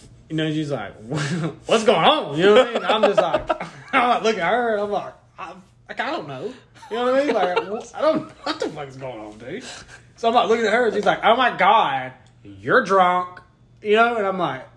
you 0.29 0.35
know, 0.35 0.51
she's 0.51 0.71
like, 0.71 0.93
what's 1.65 1.83
going 1.83 1.99
on? 1.99 2.37
You 2.37 2.45
know 2.45 2.55
what 2.55 2.67
I 2.67 2.73
mean? 2.73 2.85
I'm 2.85 3.01
just 3.03 3.21
like, 3.21 3.49
I'm 3.93 4.09
like 4.09 4.23
looking 4.23 4.41
at 4.41 4.51
her, 4.51 4.73
and 4.73 4.83
I'm 4.83 4.91
like, 4.91 5.13
I, 5.37 5.53
like, 5.87 5.99
I 5.99 6.11
don't 6.11 6.27
know. 6.27 6.53
You 6.91 6.95
know 6.95 7.11
what 7.11 7.15
I 7.15 7.25
mean? 7.25 7.33
Like, 7.33 7.95
I 7.95 8.01
don't 8.01 8.29
what 8.45 8.59
the 8.59 8.69
fuck 8.69 8.87
is 8.87 8.97
going 8.97 9.19
on, 9.19 9.37
dude. 9.37 9.63
So 10.15 10.27
I'm 10.27 10.33
like 10.33 10.49
looking 10.49 10.65
at 10.65 10.73
her, 10.73 10.85
and 10.85 10.95
she's 10.95 11.05
like, 11.05 11.23
oh 11.23 11.35
my 11.35 11.55
God, 11.55 12.13
you're 12.43 12.83
drunk. 12.83 13.41
You 13.81 13.95
know, 13.95 14.17
and 14.17 14.27
I'm 14.27 14.37
like, 14.37 14.67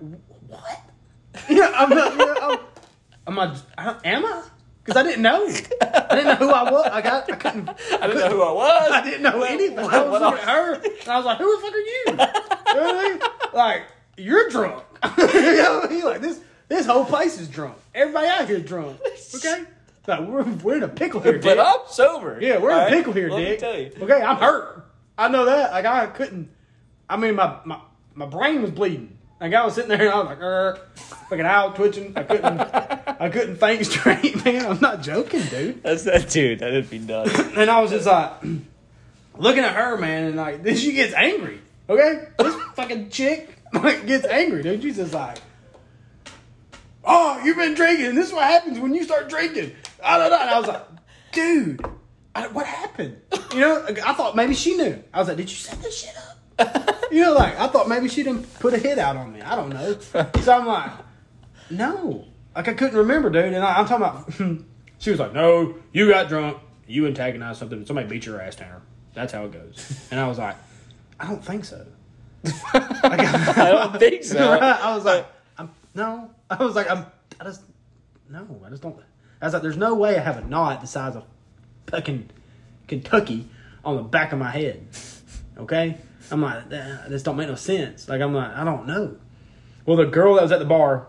what? 0.47 0.63
Know, 1.51 1.73
I'm 1.75 1.91
you 1.91 1.97
know, 1.97 2.37
I'm, 2.41 2.59
I'm 3.27 3.37
like, 3.37 3.57
uh, 3.77 3.99
am 4.05 4.25
I? 4.25 4.43
Because 4.85 5.01
I 5.01 5.07
didn't 5.09 5.23
know. 5.23 5.45
I 5.47 6.15
didn't 6.17 6.27
know 6.27 6.35
who 6.47 6.51
I 6.51 6.71
was. 6.71 6.87
I, 6.87 6.99
I 6.99 7.21
couldn't. 7.37 7.69
I 8.01 8.07
didn't 8.07 8.19
know 8.19 8.31
who 8.31 8.43
I 8.43 8.53
was. 8.53 8.91
I 8.93 9.05
didn't 9.05 9.23
know 9.23 9.43
anything. 9.43 9.79
I 9.79 9.83
was 10.03 10.11
what 10.11 10.23
looking 10.23 10.39
at 10.41 10.49
her, 10.49 10.75
and 10.75 11.09
I 11.09 11.17
was 11.17 11.25
like, 11.27 11.39
"Who 11.39 11.57
the 11.57 11.63
fuck 11.63 11.75
are 11.75 11.79
you?" 11.79 12.05
you 12.07 12.15
know 12.17 13.01
I 13.01 13.09
mean? 13.11 13.21
Like, 13.55 13.83
you're 14.17 14.49
drunk. 14.49 14.83
you 15.19 15.27
know 15.27 15.81
what 15.81 15.91
I 15.91 15.95
mean? 15.95 16.05
Like 16.05 16.21
this, 16.21 16.41
this 16.69 16.87
whole 16.87 17.05
place 17.05 17.39
is 17.39 17.49
drunk. 17.49 17.77
Everybody 17.95 18.27
out 18.29 18.49
here 18.49 18.57
is 18.57 18.65
drunk. 18.65 18.99
Okay, 19.37 19.65
like 20.07 20.21
we're 20.21 20.43
we're 20.43 20.77
in 20.79 20.83
a 20.83 20.89
pickle 20.89 21.21
here, 21.21 21.35
But 21.35 21.43
Dick. 21.43 21.59
I'm 21.59 21.81
sober. 21.89 22.39
Yeah, 22.41 22.59
we're 22.59 22.71
in 22.71 22.77
a 22.77 22.81
right? 22.81 22.93
pickle 22.93 23.13
here, 23.13 23.29
Let 23.31 23.39
me 23.39 23.45
Dick. 23.45 23.59
tell 23.61 23.79
you. 23.79 23.93
Okay, 24.01 24.21
I'm 24.23 24.37
hurt. 24.39 24.87
I 25.19 25.29
know 25.29 25.45
that. 25.45 25.71
Like 25.73 25.85
I 25.85 26.07
couldn't. 26.07 26.51
I 27.09 27.17
mean, 27.19 27.37
my 27.37 27.59
my 27.65 27.79
my 28.15 28.27
brain 28.27 28.63
was 28.63 28.71
bleeding. 28.71 29.12
Like 29.43 29.55
I 29.55 29.65
was 29.65 29.75
sitting 29.75 29.89
there 29.89 30.03
and 30.03 30.09
I 30.11 30.19
was 30.19 30.27
like, 30.27 30.41
er, 30.41 30.79
fucking 30.95 31.45
out 31.45 31.75
twitching. 31.75 32.13
I 32.17 32.23
couldn't. 32.23 32.61
I 32.61 33.29
couldn't 33.29 33.57
think 33.57 33.85
straight, 33.87 34.45
man. 34.45 34.65
I'm 34.65 34.81
not 34.81 35.03
joking, 35.03 35.43
dude. 35.43 35.83
That's 35.83 36.05
that 36.05 36.31
dude. 36.31 36.61
That'd 36.61 36.89
be 36.89 37.01
nuts. 37.01 37.37
And 37.57 37.69
I 37.69 37.81
was 37.81 37.91
just 37.91 38.07
like 38.07 38.41
looking 39.37 39.65
at 39.65 39.75
her, 39.75 39.97
man, 39.97 40.27
and 40.27 40.37
like 40.37 40.63
then 40.63 40.77
she 40.77 40.93
gets 40.93 41.13
angry. 41.13 41.61
Okay, 41.91 42.29
this 42.39 42.55
fucking 42.75 43.11
chick 43.11 43.59
like 43.73 44.07
gets 44.07 44.25
angry, 44.27 44.63
dude. 44.63 44.81
She's 44.81 44.95
just 44.95 45.13
like, 45.13 45.39
"Oh, 47.05 47.43
you've 47.45 47.57
been 47.57 47.75
drinking. 47.75 48.15
This 48.15 48.29
is 48.29 48.33
what 48.33 48.45
happens 48.45 48.79
when 48.79 48.95
you 48.95 49.03
start 49.03 49.29
drinking." 49.29 49.73
I 50.05 50.19
don't 50.19 50.31
know. 50.31 50.41
And 50.41 50.51
I 50.51 50.59
was 50.61 50.69
like, 50.69 50.87
"Dude, 51.33 51.85
I, 52.33 52.47
what 52.47 52.67
happened?" 52.67 53.17
You 53.53 53.59
know, 53.59 53.87
I 53.89 54.15
thought 54.15 54.37
maybe 54.37 54.55
she 54.55 54.77
knew. 54.77 55.03
I 55.13 55.19
was 55.19 55.27
like, 55.27 55.37
"Did 55.37 55.51
you 55.51 55.57
set 55.57 55.83
this 55.83 56.01
shit 56.01 56.17
up?" 56.17 56.32
You 57.13 57.21
know, 57.21 57.35
like 57.35 57.59
I 57.59 57.67
thought 57.67 57.91
maybe 57.91 58.09
she 58.09 58.23
didn't 58.23 58.59
put 58.59 58.73
a 58.73 58.79
hit 58.79 58.99
out 58.99 59.17
on 59.17 59.35
me. 59.35 59.43
I 59.43 59.55
don't 59.55 59.69
know. 59.69 59.99
So 60.41 60.53
I'm 60.53 60.67
like, 60.67 60.93
no, 61.69 62.25
like 62.57 62.69
I 62.69 62.73
couldn't 62.73 62.97
remember, 62.97 63.29
dude. 63.29 63.53
And 63.53 63.63
I, 63.63 63.79
I'm 63.79 63.87
talking 63.87 64.07
about. 64.47 64.65
she 64.99 65.11
was 65.11 65.21
like, 65.21 65.35
no, 65.35 65.75
you 65.93 66.09
got 66.09 66.29
drunk, 66.29 66.57
you 66.87 67.07
antagonized 67.07 67.59
something, 67.59 67.85
somebody 67.85 68.09
beat 68.09 68.25
your 68.25 68.41
ass, 68.41 68.57
Tanner. 68.57 68.81
That's 69.13 69.31
how 69.31 69.45
it 69.45 69.53
goes. 69.53 70.09
And 70.11 70.19
I 70.19 70.27
was 70.27 70.39
like, 70.39 70.57
I 71.21 71.27
don't 71.27 71.45
think 71.45 71.67
so. 71.67 71.87
I 72.73 73.71
don't 73.71 73.99
think 73.99 74.25
so. 74.25 74.39
I 74.39 74.95
was 74.95 75.05
like, 75.05 75.27
I'm 75.59 75.71
no. 75.95 76.31
I 76.49 76.65
was 76.65 76.75
like, 76.75 76.91
I'm. 76.91 77.05
I 77.39 77.45
just 77.45 77.61
no. 78.31 78.47
I 78.65 78.71
just 78.71 78.81
don't. 78.81 78.97
I 79.43 79.45
was 79.45 79.53
like, 79.53 79.63
there's 79.63 79.77
no 79.77 79.95
way 79.95 80.17
I 80.17 80.21
have 80.21 80.39
a 80.39 80.49
knot 80.49 80.81
the 80.81 80.87
size 80.87 81.15
of 81.15 81.25
fucking 81.89 82.31
Kentucky 82.89 83.49
on 83.85 83.97
the 83.97 84.03
back 84.03 84.33
of 84.33 84.39
my 84.39 84.51
head. 84.51 84.87
Okay, 85.59 85.99
I'm 86.31 86.43
like, 86.43 86.69
this 86.69 87.23
don't 87.23 87.37
make 87.37 87.49
no 87.49 87.55
sense. 87.55 88.09
Like 88.09 88.21
I'm 88.21 88.35
like, 88.35 88.55
I 88.55 88.65
don't 88.65 88.87
know. 88.87 89.17
Well, 89.85 89.97
the 89.97 90.07
girl 90.07 90.35
that 90.35 90.43
was 90.43 90.53
at 90.53 90.59
the 90.61 90.65
bar, 90.65 91.07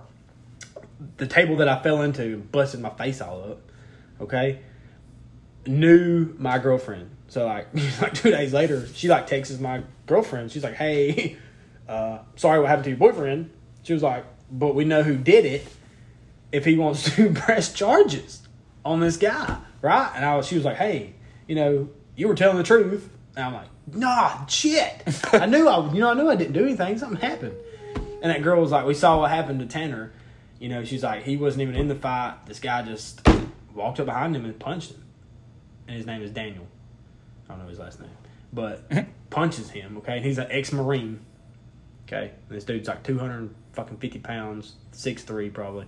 the 1.17 1.27
table 1.27 1.57
that 1.57 1.67
I 1.67 1.81
fell 1.81 2.01
into, 2.01 2.37
busted 2.37 2.79
my 2.79 2.89
face 2.89 3.21
all 3.21 3.43
up. 3.43 3.61
Okay, 4.21 4.59
knew 5.67 6.33
my 6.37 6.57
girlfriend. 6.57 7.09
So 7.27 7.45
like, 7.45 7.67
like 8.01 8.13
two 8.13 8.31
days 8.31 8.53
later, 8.53 8.87
she 8.87 9.07
like 9.07 9.27
texts 9.27 9.59
my 9.59 9.83
girlfriend. 10.05 10.51
She's 10.51 10.63
like, 10.63 10.75
"Hey, 10.75 11.37
uh, 11.87 12.19
sorry, 12.35 12.59
what 12.59 12.69
happened 12.69 12.85
to 12.85 12.89
your 12.91 12.99
boyfriend?" 12.99 13.51
She 13.83 13.93
was 13.93 14.03
like, 14.03 14.25
"But 14.51 14.75
we 14.75 14.85
know 14.85 15.03
who 15.03 15.17
did 15.17 15.45
it. 15.45 15.67
If 16.51 16.65
he 16.65 16.77
wants 16.77 17.15
to 17.15 17.33
press 17.33 17.73
charges 17.73 18.47
on 18.85 18.99
this 18.99 19.17
guy, 19.17 19.57
right?" 19.81 20.11
And 20.15 20.25
I 20.25 20.37
was, 20.37 20.47
she 20.47 20.55
was 20.55 20.65
like, 20.65 20.77
"Hey, 20.77 21.15
you 21.47 21.55
know, 21.55 21.89
you 22.15 22.27
were 22.27 22.35
telling 22.35 22.57
the 22.57 22.63
truth." 22.63 23.09
And 23.35 23.45
I'm 23.45 23.53
like, 23.53 23.67
"Nah, 23.91 24.45
shit. 24.45 25.03
I 25.33 25.45
knew 25.45 25.67
I, 25.67 25.91
you 25.93 25.99
know, 25.99 26.11
I 26.11 26.13
knew 26.13 26.29
I 26.29 26.35
didn't 26.35 26.53
do 26.53 26.63
anything. 26.65 26.97
Something 26.97 27.19
happened." 27.19 27.55
And 28.21 28.31
that 28.31 28.41
girl 28.41 28.61
was 28.61 28.71
like, 28.71 28.85
"We 28.85 28.93
saw 28.93 29.19
what 29.19 29.31
happened 29.31 29.59
to 29.59 29.65
Tanner." 29.65 30.13
You 30.59 30.69
know, 30.69 30.83
she's 30.83 31.03
like, 31.03 31.23
"He 31.23 31.37
wasn't 31.37 31.63
even 31.63 31.75
in 31.75 31.87
the 31.87 31.95
fight. 31.95 32.45
This 32.45 32.59
guy 32.59 32.83
just 32.83 33.27
walked 33.73 33.99
up 33.99 34.05
behind 34.05 34.35
him 34.35 34.45
and 34.45 34.57
punched 34.57 34.91
him." 34.91 35.03
And 35.87 35.97
his 35.97 36.05
name 36.05 36.21
is 36.21 36.31
Daniel. 36.31 36.67
I 37.47 37.53
don't 37.53 37.63
know 37.63 37.69
his 37.69 37.79
last 37.79 37.99
name, 37.99 38.09
but 38.53 38.89
punches 39.29 39.69
him. 39.69 39.97
Okay, 39.97 40.17
and 40.17 40.25
he's 40.25 40.37
an 40.37 40.47
ex-marine. 40.49 41.19
Okay, 42.07 42.31
and 42.47 42.57
this 42.57 42.63
dude's 42.63 42.87
like 42.87 43.03
two 43.03 43.17
hundred 43.17 43.53
fucking 43.73 43.97
fifty 43.97 44.19
pounds, 44.19 44.75
six 44.91 45.23
three 45.23 45.49
probably, 45.49 45.85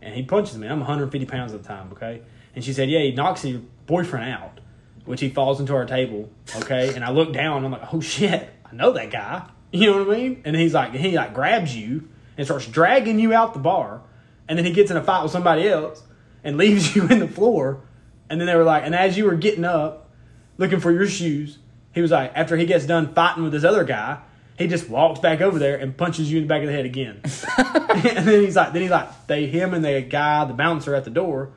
and 0.00 0.14
he 0.14 0.22
punches 0.22 0.56
me. 0.56 0.68
I'm 0.68 0.78
one 0.78 0.86
hundred 0.86 1.10
fifty 1.12 1.26
pounds 1.26 1.52
at 1.52 1.62
the 1.62 1.68
time. 1.68 1.90
Okay, 1.92 2.22
and 2.56 2.64
she 2.64 2.72
said, 2.72 2.88
yeah, 2.90 3.00
he 3.00 3.12
knocks 3.12 3.44
your 3.44 3.60
boyfriend 3.86 4.32
out, 4.32 4.60
which 5.06 5.20
he 5.20 5.30
falls 5.30 5.60
into 5.60 5.74
our 5.74 5.86
table. 5.86 6.28
Okay, 6.56 6.94
and 6.94 7.04
I 7.04 7.10
look 7.10 7.32
down. 7.32 7.64
I'm 7.64 7.72
like, 7.72 7.94
oh 7.94 8.00
shit, 8.00 8.48
I 8.64 8.74
know 8.74 8.92
that 8.92 9.10
guy. 9.10 9.48
You 9.72 9.90
know 9.90 10.04
what 10.04 10.14
I 10.14 10.18
mean? 10.18 10.42
And 10.44 10.54
he's 10.54 10.74
like, 10.74 10.92
he 10.92 11.16
like 11.16 11.34
grabs 11.34 11.74
you 11.74 12.08
and 12.36 12.46
starts 12.46 12.66
dragging 12.66 13.18
you 13.18 13.32
out 13.32 13.54
the 13.54 13.60
bar, 13.60 14.02
and 14.48 14.58
then 14.58 14.64
he 14.64 14.72
gets 14.72 14.90
in 14.90 14.96
a 14.96 15.02
fight 15.02 15.22
with 15.22 15.32
somebody 15.32 15.68
else 15.68 16.02
and 16.44 16.56
leaves 16.58 16.94
you 16.94 17.08
in 17.08 17.18
the 17.18 17.28
floor. 17.28 17.80
And 18.28 18.40
then 18.40 18.46
they 18.46 18.56
were 18.56 18.64
like, 18.64 18.84
and 18.84 18.94
as 18.94 19.16
you 19.16 19.24
were 19.24 19.36
getting 19.36 19.64
up, 19.64 20.10
looking 20.58 20.80
for 20.80 20.90
your 20.90 21.06
shoes, 21.06 21.58
he 21.92 22.00
was 22.02 22.10
like, 22.10 22.32
after 22.34 22.56
he 22.56 22.66
gets 22.66 22.86
done 22.86 23.14
fighting 23.14 23.44
with 23.44 23.52
this 23.52 23.64
other 23.64 23.84
guy, 23.84 24.18
he 24.58 24.66
just 24.66 24.88
walks 24.88 25.20
back 25.20 25.40
over 25.40 25.58
there 25.58 25.76
and 25.76 25.96
punches 25.96 26.30
you 26.30 26.38
in 26.38 26.44
the 26.44 26.48
back 26.48 26.62
of 26.62 26.66
the 26.66 26.72
head 26.72 26.86
again. 26.86 27.20
and 27.58 28.26
then 28.26 28.42
he's 28.42 28.56
like, 28.56 28.72
then 28.72 28.82
he's 28.82 28.90
like, 28.90 29.26
they 29.26 29.46
him 29.46 29.74
and 29.74 29.84
the 29.84 30.00
guy, 30.00 30.44
the 30.44 30.54
bouncer 30.54 30.94
at 30.94 31.04
the 31.04 31.10
door, 31.10 31.52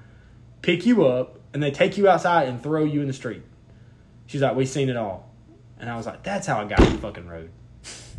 pick 0.61 0.85
you 0.85 1.05
up 1.05 1.38
and 1.53 1.61
they 1.63 1.71
take 1.71 1.97
you 1.97 2.07
outside 2.07 2.47
and 2.47 2.61
throw 2.61 2.83
you 2.83 3.01
in 3.01 3.07
the 3.07 3.13
street. 3.13 3.41
She's 4.27 4.41
like, 4.41 4.55
we've 4.55 4.69
seen 4.69 4.89
it 4.89 4.97
all, 4.97 5.29
and 5.79 5.89
I 5.89 5.95
was 5.95 6.05
like, 6.05 6.23
that's 6.23 6.45
how 6.47 6.59
I 6.61 6.65
got 6.65 6.81
on 6.81 6.93
the 6.93 6.97
fucking 6.99 7.27
road. 7.27 7.49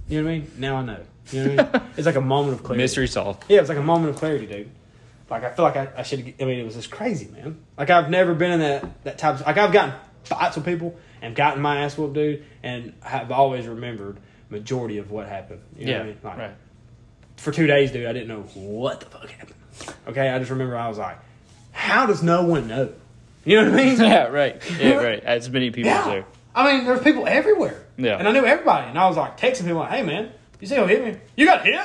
You 0.09 0.19
know 0.23 0.25
what 0.29 0.35
I 0.35 0.39
mean? 0.41 0.51
Now 0.59 0.77
I 0.77 0.83
know. 0.85 1.01
You 1.31 1.45
know 1.45 1.55
what 1.63 1.75
I 1.77 1.79
mean? 1.79 1.89
It's 1.97 2.07
like 2.07 2.17
a 2.17 2.21
moment 2.21 2.55
of 2.55 2.65
clarity. 2.65 2.83
Mystery 2.83 3.07
solved. 3.07 3.45
Yeah, 3.49 3.59
it 3.59 3.61
was 3.61 3.69
like 3.69 3.79
a 3.79 3.83
moment 3.83 4.11
of 4.11 4.17
clarity, 4.17 4.47
dude. 4.47 4.71
Like 5.29 5.45
I 5.45 5.51
feel 5.53 5.65
like 5.65 5.77
I, 5.77 5.89
I 5.99 6.03
should. 6.03 6.19
I 6.41 6.45
mean, 6.45 6.59
it 6.59 6.65
was 6.65 6.75
just 6.75 6.91
crazy, 6.91 7.29
man. 7.29 7.61
Like 7.79 7.91
I've 7.91 8.11
never 8.11 8.35
been 8.35 8.51
in 8.53 8.59
that 8.61 9.05
that 9.05 9.19
type 9.19 9.37
of. 9.37 9.47
Like 9.47 9.57
I've 9.59 9.73
gotten 9.73 9.95
fights 10.25 10.57
with 10.57 10.65
people 10.65 10.97
and 11.23 11.37
gotten 11.37 11.63
my 11.63 11.83
ass 11.83 11.97
whooped, 11.97 12.15
dude, 12.15 12.45
and 12.65 12.95
have 13.03 13.31
always 13.31 13.67
remembered 13.69 14.19
majority 14.49 14.99
of 14.99 15.13
what 15.13 15.29
happened. 15.29 15.61
You 15.77 15.87
know 15.87 15.93
Yeah. 15.93 15.99
what 15.99 16.03
I 16.03 16.07
mean? 16.09 16.19
Like, 16.25 16.39
right. 16.39 16.55
For 17.37 17.53
two 17.53 17.69
days, 17.69 17.93
dude, 17.93 18.07
I 18.07 18.13
didn't 18.13 18.27
know 18.29 18.41
what 18.55 19.01
the 19.01 19.07
fuck 19.07 19.31
happened. 19.31 19.55
Okay, 20.09 20.29
I 20.29 20.39
just 20.41 20.51
remember 20.51 20.77
I 20.77 20.89
was 20.89 20.99
like, 20.99 21.19
how 21.71 22.07
does 22.07 22.23
no 22.25 22.43
one 22.45 22.67
know? 22.67 22.93
You 23.45 23.63
know 23.63 23.71
what 23.71 23.81
I 23.81 23.85
mean? 23.85 23.97
Yeah. 24.01 24.25
Right. 24.27 24.63
Yeah. 24.79 24.95
Right. 24.97 25.23
As 25.23 25.49
many 25.51 25.71
people 25.71 25.91
as 25.91 26.07
Yeah. 26.07 26.13
there. 26.13 26.25
I 26.55 26.73
mean, 26.77 26.85
there's 26.85 27.03
people 27.03 27.27
everywhere. 27.27 27.87
Yeah. 27.97 28.17
And 28.19 28.27
I 28.29 28.33
knew 28.33 28.45
everybody. 28.45 28.89
And 28.89 28.99
I 28.99 29.07
was 29.09 29.17
like 29.17 29.39
texting 29.39 29.63
people 29.63 29.77
like, 29.79 29.91
hey 29.91 30.03
man, 30.03 30.33
you 30.61 30.67
see 30.67 30.77
who 30.77 30.87
hit 30.87 31.05
me? 31.05 31.17
You 31.37 31.47
got 31.47 31.65
hit? 31.65 31.81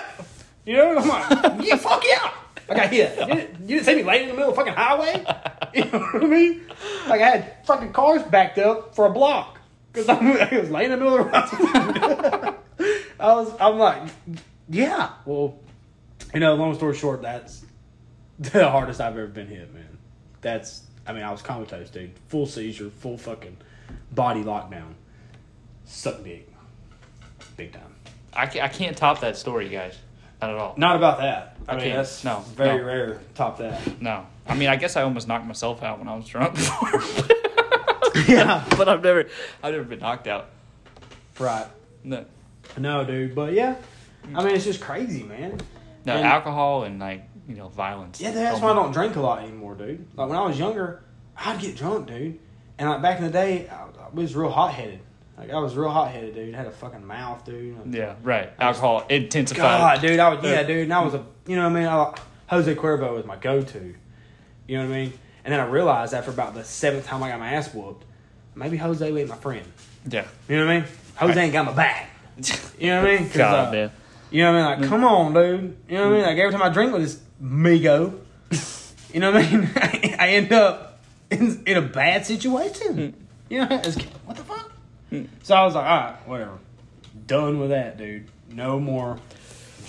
You 0.65 0.75
know? 0.77 0.97
I'm 0.97 1.07
like, 1.07 1.29
yeah, 1.65 1.75
fuck 1.75 2.03
yeah. 2.05 2.31
I 2.67 2.73
got 2.75 2.89
hit. 2.89 3.17
You, 3.19 3.25
didn't, 3.25 3.59
you 3.61 3.67
didn't 3.75 3.85
see 3.85 3.95
me 3.95 4.03
laying 4.03 4.23
in 4.23 4.29
the 4.29 4.33
middle 4.33 4.49
of 4.49 4.55
the 4.55 4.61
fucking 4.61 4.73
highway? 4.73 5.23
You 5.75 5.83
know 5.91 5.99
what 5.99 6.23
I 6.23 6.27
mean? 6.27 6.61
Like 7.09 7.19
I 7.21 7.29
had 7.31 7.65
fucking 7.65 7.91
cars 7.91 8.23
backed 8.23 8.57
up 8.59 8.95
for 8.95 9.07
a 9.07 9.11
block. 9.11 9.59
Because 9.91 10.07
I 10.07 10.57
was 10.57 10.69
laying 10.71 10.91
in 10.91 10.99
the 10.99 11.05
middle 11.05 11.19
of 11.19 11.25
the 11.25 12.47
road. 12.49 12.55
I 13.19 13.33
was, 13.33 13.53
I'm 13.59 13.77
like, 13.77 14.03
yeah. 14.69 15.09
Well, 15.25 15.57
you 16.33 16.39
know, 16.39 16.55
long 16.55 16.75
story 16.75 16.95
short, 16.95 17.21
that's 17.23 17.65
the 18.39 18.69
hardest 18.69 19.01
I've 19.01 19.17
ever 19.17 19.27
been 19.27 19.47
hit, 19.47 19.73
man. 19.73 19.97
That's, 20.39 20.83
I 21.07 21.13
mean, 21.13 21.23
I 21.23 21.31
was 21.31 21.41
comatose, 21.41 21.89
dude. 21.89 22.11
Full 22.29 22.45
seizure, 22.45 22.89
full 22.89 23.17
fucking 23.17 23.57
body 24.11 24.43
lockdown. 24.43 24.93
Suck 25.85 26.23
dick. 26.23 26.49
big 27.57 27.71
time. 27.73 27.93
I 28.33 28.47
can't, 28.47 28.65
I 28.65 28.67
can't 28.67 28.97
top 28.97 29.21
that 29.21 29.37
story, 29.37 29.69
guys. 29.69 29.97
Not 30.41 30.49
at 30.49 30.57
all. 30.57 30.73
Not 30.77 30.95
about 30.95 31.19
that. 31.19 31.57
I, 31.67 31.73
I 31.73 31.77
mean, 31.79 31.93
that's 31.95 32.23
No, 32.23 32.39
very 32.55 32.79
no. 32.79 32.83
rare. 32.85 33.19
Top 33.35 33.57
that. 33.59 34.01
No. 34.01 34.25
I 34.47 34.55
mean, 34.55 34.69
I 34.69 34.75
guess 34.75 34.95
I 34.95 35.03
almost 35.03 35.27
knocked 35.27 35.45
myself 35.45 35.81
out 35.83 35.99
when 35.99 36.07
I 36.07 36.15
was 36.15 36.27
drunk 36.27 36.55
before. 36.55 37.01
yeah. 38.27 38.65
but 38.77 38.89
I've 38.89 39.03
never, 39.03 39.25
I've 39.63 39.73
never 39.73 39.83
been 39.85 39.99
knocked 39.99 40.27
out. 40.27 40.49
Right. 41.39 41.67
No, 42.03 42.25
No, 42.77 43.05
dude. 43.05 43.33
But 43.35 43.53
yeah, 43.53 43.75
I 44.23 44.27
mm. 44.27 44.45
mean, 44.45 44.55
it's 44.55 44.65
just 44.65 44.81
crazy, 44.81 45.23
man. 45.23 45.59
no 46.05 46.13
And- 46.15 46.25
alcohol 46.25 46.83
and 46.83 46.99
like 46.99 47.23
you 47.47 47.55
know 47.55 47.67
violence. 47.69 48.19
Yeah, 48.21 48.31
that's 48.31 48.59
why 48.61 48.71
I 48.71 48.73
don't 48.73 48.91
drink 48.91 49.15
a 49.15 49.21
lot 49.21 49.39
anymore, 49.43 49.75
dude. 49.75 50.05
Like 50.15 50.29
when 50.29 50.37
I 50.37 50.41
was 50.45 50.57
younger, 50.57 51.03
I'd 51.37 51.59
get 51.59 51.75
drunk, 51.75 52.07
dude. 52.07 52.39
And 52.77 52.89
like 52.89 53.01
back 53.01 53.17
in 53.19 53.25
the 53.25 53.31
day, 53.31 53.67
I, 53.69 53.83
I 53.83 54.09
was 54.13 54.35
real 54.35 54.49
hot 54.49 54.73
headed. 54.73 54.99
Like 55.37 55.51
I 55.51 55.57
was 55.59 55.75
real 55.75 55.89
hot 55.89 56.11
headed, 56.11 56.33
dude. 56.35 56.55
had 56.55 56.65
a 56.67 56.71
fucking 56.71 57.05
mouth, 57.05 57.43
dude. 57.45 57.77
Yeah, 57.93 58.15
right. 58.23 58.51
Alcohol 58.59 59.05
intensified. 59.09 59.61
God, 59.61 60.01
dude, 60.01 60.19
I 60.19 60.33
was 60.33 60.43
yeah, 60.43 60.63
dude. 60.63 60.83
And 60.83 60.93
I 60.93 61.01
was 61.03 61.13
a, 61.13 61.23
you 61.45 61.55
know 61.55 61.63
what 61.69 61.77
I 61.77 61.79
mean. 61.79 61.87
I, 61.87 62.17
Jose 62.47 62.75
Cuervo 62.75 63.13
was 63.15 63.25
my 63.25 63.35
go 63.35 63.61
to. 63.61 63.95
You 64.67 64.77
know 64.77 64.87
what 64.87 64.93
I 64.93 64.97
mean. 65.05 65.13
And 65.43 65.53
then 65.53 65.59
I 65.59 65.65
realized 65.65 66.13
after 66.13 66.31
about 66.31 66.53
the 66.55 66.63
seventh 66.63 67.05
time 67.05 67.21
I 67.21 67.29
got 67.29 67.39
my 67.39 67.51
ass 67.53 67.73
whooped, 67.73 68.05
maybe 68.55 68.77
Jose 68.77 69.05
ain't 69.05 69.29
my 69.29 69.35
friend. 69.35 69.65
Yeah. 70.09 70.25
You 70.49 70.57
know 70.57 70.65
what 70.65 70.71
I 70.71 70.79
mean? 70.79 70.89
Jose 71.17 71.39
ain't 71.41 71.53
got 71.53 71.65
my 71.65 71.73
back. 71.73 72.09
You 72.79 72.87
know 72.89 73.01
what 73.03 73.11
I 73.11 73.15
mean? 73.17 73.27
'Cause, 73.29 73.37
God, 73.37 73.67
uh, 73.67 73.71
man. 73.71 73.91
You 74.31 74.43
know 74.43 74.51
what 74.53 74.61
I 74.61 74.71
mean? 74.75 74.81
Like, 74.81 74.89
come 74.89 75.03
on, 75.05 75.33
dude. 75.33 75.77
You 75.87 75.97
know 75.97 76.09
what 76.09 76.13
I 76.13 76.17
mean? 76.17 76.25
Like 76.25 76.37
every 76.37 76.51
time 76.51 76.61
I 76.61 76.69
drink 76.69 76.91
with 76.91 77.03
this 77.03 77.21
Migo, 77.41 78.19
you 79.13 79.19
know 79.19 79.31
what 79.31 79.43
I 79.45 79.51
mean? 79.51 79.71
I 80.19 80.29
end 80.29 80.51
up 80.51 80.99
in, 81.29 81.63
in 81.65 81.77
a 81.77 81.81
bad 81.81 82.25
situation. 82.25 83.11
Hmm. 83.11 83.21
You 83.49 83.59
know, 83.59 83.67
it's, 83.83 83.97
what 84.25 84.37
the 84.37 84.43
fuck? 84.43 84.71
Hmm. 85.09 85.23
So 85.43 85.55
I 85.55 85.63
was 85.63 85.75
like, 85.75 85.85
all 85.85 85.97
right, 85.97 86.27
whatever. 86.27 86.57
Done 87.27 87.59
with 87.59 87.69
that, 87.69 87.97
dude. 87.97 88.27
No 88.51 88.79
more 88.79 89.19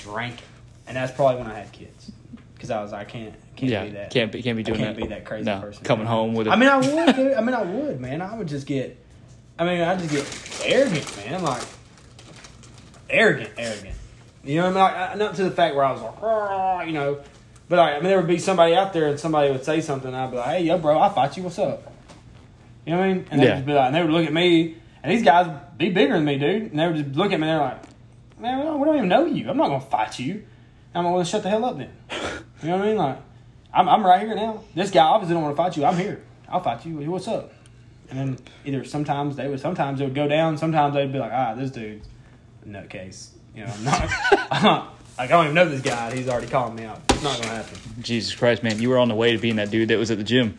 drinking. 0.00 0.44
And 0.86 0.96
that's 0.96 1.12
probably 1.12 1.42
when 1.42 1.50
I 1.50 1.58
had 1.58 1.72
kids. 1.72 2.12
Because 2.54 2.70
I 2.70 2.80
was 2.80 2.92
like, 2.92 3.08
I 3.08 3.10
can't, 3.10 3.34
can't 3.56 3.72
yeah, 3.72 3.84
be 3.84 3.90
that. 3.90 4.10
can't 4.10 4.32
be 4.32 4.42
can't 4.42 4.56
be 4.56 4.62
I 4.62 4.64
doing 4.64 4.78
can't 4.78 4.96
that. 4.96 5.02
be 5.02 5.08
that 5.08 5.24
crazy 5.24 5.44
no, 5.44 5.60
person. 5.60 5.84
coming 5.84 6.06
home 6.06 6.34
with. 6.34 6.46
A, 6.46 6.50
I 6.50 6.56
mean, 6.56 6.68
I 6.68 6.76
would, 7.06 7.16
dude. 7.16 7.34
I 7.34 7.40
mean, 7.40 7.54
I 7.54 7.62
would, 7.62 8.00
man. 8.00 8.22
I 8.22 8.34
would 8.36 8.48
just 8.48 8.66
get. 8.66 8.96
I 9.58 9.64
mean, 9.64 9.80
I 9.80 9.96
just 9.96 10.10
get 10.10 10.70
arrogant, 10.72 11.16
man. 11.16 11.42
Like 11.42 11.62
arrogant, 13.10 13.50
arrogant. 13.58 13.94
You 14.44 14.56
know 14.60 14.70
what 14.70 14.76
I 14.76 14.90
mean? 14.90 15.08
Like, 15.10 15.18
not 15.18 15.34
to 15.36 15.44
the 15.44 15.50
fact 15.50 15.74
where 15.74 15.84
I 15.84 15.92
was 15.92 16.02
like, 16.02 16.86
you 16.86 16.92
know, 16.92 17.20
but 17.68 17.76
like, 17.78 17.94
I 17.94 17.96
mean, 17.96 18.04
there 18.04 18.18
would 18.18 18.28
be 18.28 18.38
somebody 18.38 18.74
out 18.74 18.92
there 18.92 19.06
and 19.08 19.18
somebody 19.18 19.50
would 19.50 19.64
say 19.64 19.80
something, 19.80 20.08
and 20.08 20.16
I'd 20.16 20.30
be 20.30 20.36
like, 20.36 20.46
"Hey, 20.46 20.62
yo, 20.64 20.78
bro, 20.78 20.98
I'll 20.98 21.10
fight 21.10 21.36
you. 21.36 21.42
What's 21.44 21.58
up?" 21.58 21.92
You 22.84 22.92
know 22.92 22.98
what 23.00 23.04
I 23.06 23.12
mean? 23.14 23.26
And 23.30 23.40
they'd 23.40 23.46
Yeah. 23.46 23.54
just 23.56 23.66
be 23.66 23.72
like, 23.72 23.86
and 23.86 23.94
they 23.94 24.02
would 24.02 24.10
look 24.10 24.26
at 24.26 24.32
me, 24.32 24.76
and 25.02 25.12
these 25.12 25.22
guys 25.24 25.46
would 25.48 25.78
be 25.78 25.90
bigger 25.90 26.14
than 26.14 26.24
me, 26.24 26.38
dude, 26.38 26.70
and 26.70 26.78
they 26.78 26.86
would 26.86 26.96
just 26.96 27.16
look 27.16 27.32
at 27.32 27.40
me, 27.40 27.48
and 27.48 27.58
they're 27.60 27.66
like, 27.66 27.82
"Man, 28.40 28.58
we 28.58 28.64
don't, 28.64 28.80
we 28.80 28.84
don't 28.86 28.96
even 28.96 29.08
know 29.08 29.24
you. 29.26 29.48
I'm 29.50 29.56
not 29.56 29.68
gonna 29.68 29.80
fight 29.80 30.18
you." 30.18 30.44
I'm 30.94 31.04
like, 31.04 31.14
"Well, 31.14 31.24
shut 31.24 31.42
the 31.42 31.48
hell 31.50 31.64
up 31.64 31.78
then." 31.78 31.90
You 32.62 32.70
know 32.70 32.78
what 32.78 32.84
I 32.86 32.88
mean? 32.88 32.96
Like, 32.96 33.18
I'm, 33.74 33.86
I'm 33.86 34.04
right 34.06 34.20
here 34.24 34.34
now. 34.34 34.62
This 34.74 34.90
guy 34.90 35.04
obviously 35.04 35.34
don't 35.34 35.42
want 35.42 35.54
to 35.54 35.62
fight 35.62 35.76
you. 35.76 35.84
I'm 35.84 35.96
here. 35.98 36.22
I'll 36.48 36.60
fight 36.60 36.86
you. 36.86 36.96
What's 37.10 37.28
up? 37.28 37.52
And 38.08 38.18
then 38.18 38.38
either 38.64 38.82
sometimes 38.84 39.36
they 39.36 39.46
would, 39.46 39.60
sometimes 39.60 40.00
it 40.00 40.04
would 40.04 40.14
go 40.14 40.26
down. 40.26 40.56
Sometimes 40.56 40.94
they'd 40.94 41.12
be 41.12 41.18
like, 41.18 41.32
ah, 41.34 41.52
this 41.54 41.70
dude's 41.70 42.08
a 42.64 42.68
nutcase. 42.68 43.28
You 43.54 43.66
know, 43.66 43.72
I'm 43.76 43.84
not, 43.84 44.95
like 45.18 45.30
I 45.30 45.32
don't 45.32 45.44
even 45.44 45.54
know 45.54 45.68
this 45.68 45.80
guy. 45.82 46.14
He's 46.14 46.28
already 46.28 46.46
calling 46.48 46.74
me 46.74 46.84
out. 46.84 47.00
It's 47.10 47.22
not 47.22 47.40
gonna 47.40 47.54
happen. 47.54 47.78
Jesus 48.00 48.34
Christ, 48.34 48.62
man, 48.62 48.78
you 48.80 48.88
were 48.90 48.98
on 48.98 49.08
the 49.08 49.14
way 49.14 49.32
to 49.32 49.38
being 49.38 49.56
that 49.56 49.70
dude 49.70 49.88
that 49.88 49.98
was 49.98 50.10
at 50.10 50.18
the 50.18 50.24
gym. 50.24 50.56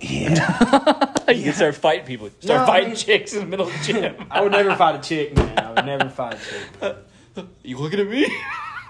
Yeah, 0.00 1.12
you 1.28 1.44
can 1.44 1.52
start 1.52 1.74
fighting 1.76 2.04
people. 2.06 2.28
Start 2.40 2.58
No, 2.60 2.62
I 2.64 2.66
fighting 2.66 2.88
mean- 2.90 2.96
chicks 2.96 3.32
in 3.32 3.40
the 3.40 3.46
middle 3.46 3.66
of 3.66 3.72
the 3.72 3.92
gym. 3.92 4.16
I 4.30 4.40
would 4.40 4.52
never 4.52 4.74
fight 4.76 4.96
a 4.96 4.98
chick, 5.06 5.36
man. 5.36 5.58
I 5.58 5.72
would 5.72 5.84
never 5.86 6.08
fight 6.08 6.34
a 6.34 6.94
chick. 7.36 7.46
you 7.62 7.78
looking 7.78 8.00
at 8.00 8.08
me? 8.08 8.26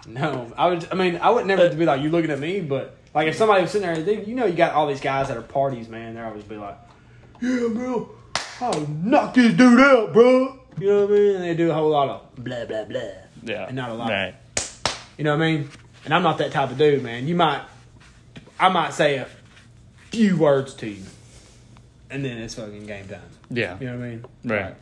No, 0.06 0.52
I 0.56 0.68
would. 0.68 0.86
I 0.90 0.94
mean, 0.94 1.16
I 1.16 1.30
would 1.30 1.46
never 1.46 1.72
be 1.74 1.84
like 1.84 2.02
you 2.02 2.10
looking 2.10 2.30
at 2.30 2.38
me, 2.38 2.60
but 2.60 2.96
like 3.14 3.28
if 3.28 3.36
somebody 3.36 3.62
was 3.62 3.70
sitting 3.70 3.86
there, 3.86 4.02
they, 4.02 4.24
you 4.24 4.34
know, 4.34 4.44
you 4.46 4.54
got 4.54 4.74
all 4.74 4.86
these 4.86 5.00
guys 5.00 5.28
that 5.28 5.36
are 5.36 5.42
parties, 5.42 5.88
man. 5.88 6.14
They're 6.14 6.26
always 6.26 6.44
be 6.44 6.56
like, 6.56 6.76
"Yeah, 7.40 7.68
bro, 7.72 8.10
I'll 8.60 8.86
knock 8.88 9.34
this 9.34 9.54
dude 9.54 9.80
out, 9.80 10.12
bro." 10.12 10.58
You 10.78 10.86
know 10.88 11.00
what 11.06 11.10
I 11.10 11.12
mean? 11.14 11.34
And 11.36 11.44
they 11.44 11.54
do 11.54 11.70
a 11.70 11.74
whole 11.74 11.90
lot 11.90 12.08
of 12.08 12.44
blah 12.44 12.64
blah 12.66 12.84
blah. 12.84 13.00
Yeah. 13.42 13.66
And 13.66 13.76
not 13.76 13.90
a 13.90 13.94
lot. 13.94 14.10
Right. 14.10 14.34
You 15.16 15.24
know 15.24 15.36
what 15.36 15.44
I 15.44 15.52
mean? 15.52 15.70
And 16.04 16.12
I'm 16.12 16.22
not 16.22 16.38
that 16.38 16.52
type 16.52 16.70
of 16.70 16.78
dude, 16.78 17.02
man. 17.02 17.26
You 17.26 17.34
might, 17.34 17.62
I 18.58 18.68
might 18.68 18.92
say 18.92 19.16
a 19.16 19.28
few 20.10 20.36
words 20.36 20.74
to 20.74 20.88
you, 20.88 21.02
and 22.10 22.24
then 22.24 22.38
it's 22.38 22.54
fucking 22.54 22.86
game 22.86 23.08
time. 23.08 23.20
Yeah. 23.50 23.78
You 23.78 23.86
know 23.86 23.96
what 23.98 24.04
I 24.04 24.08
mean? 24.08 24.24
Right. 24.44 24.74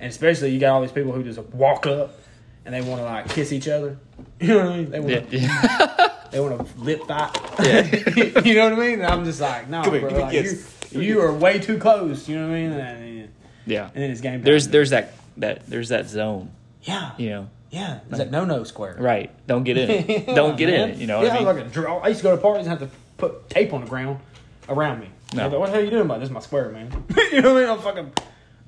And 0.00 0.10
especially 0.10 0.50
you 0.50 0.60
got 0.60 0.74
all 0.74 0.82
these 0.82 0.92
people 0.92 1.12
who 1.12 1.22
just 1.22 1.38
walk 1.40 1.86
up 1.86 2.18
and 2.64 2.74
they 2.74 2.80
want 2.80 3.00
to 3.00 3.04
like 3.04 3.28
kiss 3.28 3.52
each 3.52 3.68
other. 3.68 3.98
You 4.40 4.48
know 4.48 4.56
what 4.64 4.66
I 4.66 4.76
mean? 4.76 4.90
They 4.90 5.00
want 5.00 5.30
to 5.30 5.38
yeah. 5.38 6.08
they 6.30 6.40
want 6.40 6.66
to 6.66 6.80
lip 6.80 7.06
fight. 7.06 7.36
Yeah. 7.62 8.40
you 8.44 8.54
know 8.54 8.70
what 8.70 8.78
I 8.78 8.88
mean? 8.88 9.00
And 9.00 9.06
I'm 9.06 9.24
just 9.24 9.40
like, 9.40 9.68
no, 9.68 9.82
bro. 9.82 10.08
like. 10.08 10.34
You, 10.34 11.00
you 11.00 11.20
are 11.20 11.32
way 11.32 11.58
too 11.58 11.78
close. 11.78 12.28
You 12.28 12.36
know 12.36 12.48
what 12.48 12.54
I 12.54 12.60
mean? 12.60 12.72
And, 12.72 13.28
yeah. 13.66 13.90
and 13.94 14.02
then 14.02 14.10
it's 14.10 14.20
game 14.20 14.34
time. 14.34 14.42
There's 14.42 14.68
there's 14.68 14.90
that 14.90 15.14
that 15.38 15.66
there's 15.66 15.88
that 15.88 16.08
zone. 16.08 16.50
yeah, 16.82 17.12
You 17.16 17.30
know. 17.30 17.50
Yeah. 17.74 18.00
It's 18.08 18.18
that 18.18 18.30
no 18.30 18.44
no 18.44 18.64
square. 18.64 18.96
Right. 18.98 19.30
Don't 19.46 19.64
get 19.64 19.76
in. 19.76 20.06
Yeah, 20.08 20.34
Don't 20.34 20.56
get 20.56 20.70
man. 20.70 20.90
in. 20.90 21.00
You 21.00 21.06
know 21.06 21.18
what 21.18 21.26
yeah, 21.26 21.34
I 21.34 21.38
mean? 21.38 21.46
like 21.46 21.66
a 21.66 21.68
draw. 21.68 21.98
I 21.98 22.08
used 22.08 22.20
to 22.20 22.24
go 22.24 22.36
to 22.36 22.40
parties 22.40 22.66
and 22.66 22.78
have 22.78 22.88
to 22.88 22.96
put 23.18 23.50
tape 23.50 23.72
on 23.72 23.80
the 23.82 23.86
ground 23.86 24.20
around 24.68 25.00
me. 25.00 25.08
No. 25.34 25.48
Like, 25.48 25.58
what 25.58 25.66
the 25.66 25.72
hell 25.72 25.80
are 25.80 25.84
you 25.84 25.90
doing 25.90 26.04
about 26.04 26.20
this? 26.20 26.28
Is 26.28 26.32
my 26.32 26.40
square, 26.40 26.70
man. 26.70 27.04
you 27.32 27.42
know 27.42 27.54
what 27.54 27.58
I 27.58 27.66
mean? 27.66 27.70
I'll 27.70 27.78
fucking 27.78 28.12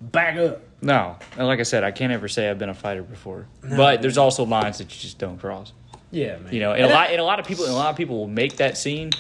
back 0.01 0.37
up. 0.37 0.63
No, 0.83 1.17
and 1.37 1.47
like 1.47 1.61
I 1.61 1.63
said, 1.63 1.85
I 1.85 1.91
can't 1.91 2.13
ever 2.13 2.29
say 2.29 2.51
I've 2.51 2.59
been 2.59 2.69
a 2.69 2.75
fighter 2.75 3.03
before. 3.03 3.47
No. 3.63 3.77
but 3.77 4.03
there's 4.03 4.19
also 4.19 4.45
lines 4.45 4.79
that 4.79 4.95
you 4.95 5.01
just 5.01 5.19
don't 5.19 5.39
cross. 5.39 5.73
Yeah, 6.11 6.39
man. 6.39 6.53
You 6.53 6.61
know, 6.61 6.73
and 6.73 6.85
a 6.85 6.89
lot 6.89 7.11
and 7.11 7.21
a 7.21 7.25
lot 7.25 7.41
of 7.41 7.47
people 7.47 7.65
and 7.65 7.73
a 7.73 7.77
lot 7.77 7.91
of 7.91 7.97
people 7.97 8.19
will 8.19 8.29
make 8.29 8.57
that 8.57 8.77
scene 8.77 9.11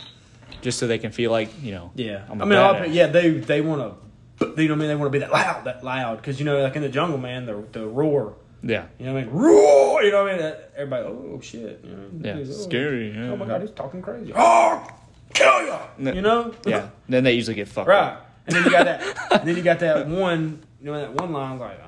just 0.60 0.78
so 0.78 0.86
they 0.86 0.98
can 0.98 1.12
feel 1.12 1.30
like 1.30 1.48
you 1.62 1.72
know. 1.72 1.92
Yeah, 1.94 2.24
I'm 2.28 2.42
I 2.42 2.44
mean, 2.44 2.58
a 2.58 2.60
lot 2.60 2.76
of 2.76 2.82
people, 2.82 2.96
yeah, 2.96 3.06
they 3.06 3.30
they 3.30 3.60
want 3.60 3.98
to, 4.40 4.46
you 4.46 4.46
know, 4.46 4.52
what 4.52 4.70
I 4.72 4.74
mean, 4.74 4.88
they 4.88 4.96
want 4.96 5.12
to 5.12 5.18
be 5.18 5.20
that 5.20 5.32
loud, 5.32 5.64
that 5.64 5.82
loud, 5.82 6.18
because 6.18 6.38
you 6.38 6.44
know, 6.44 6.60
like 6.62 6.76
in 6.76 6.82
the 6.82 6.88
jungle, 6.88 7.18
man, 7.18 7.46
the 7.46 7.64
the 7.72 7.86
roar, 7.86 8.34
Yeah. 8.62 8.86
you 8.98 9.06
know, 9.06 9.14
what 9.14 9.22
I 9.22 9.24
mean, 9.26 9.34
roar, 9.34 10.02
you 10.02 10.10
know, 10.12 10.24
what 10.24 10.32
I 10.32 10.36
mean, 10.38 10.54
everybody, 10.76 11.04
oh 11.04 11.40
shit, 11.42 11.80
you 11.84 11.90
know, 11.90 12.08
Yeah. 12.20 12.36
oh, 12.40 12.44
Scary. 12.52 13.12
Yeah. 13.12 13.30
Oh 13.30 13.36
my 13.36 13.46
god, 13.46 13.60
he's 13.60 13.70
talking 13.70 14.02
crazy. 14.02 14.32
Oh, 14.34 14.86
kill 15.34 15.66
ya, 15.66 15.80
No. 15.98 16.12
you 16.12 16.22
know, 16.22 16.54
Yeah. 16.64 16.88
Then 17.08 17.24
they 17.24 17.32
usually 17.32 17.54
get 17.54 17.68
fucked. 17.68 17.88
right. 17.88 18.12
Up. 18.14 18.22
And 18.46 18.56
then 18.56 18.64
you 18.64 18.70
got 18.70 18.84
that, 18.84 19.30
and 19.40 19.48
then 19.48 19.56
you 19.56 19.62
got 19.62 19.80
that 19.80 20.06
one, 20.08 20.62
you 20.80 20.86
know, 20.92 20.98
that 21.00 21.12
one 21.14 21.32
line 21.32 21.58
like, 21.58 21.80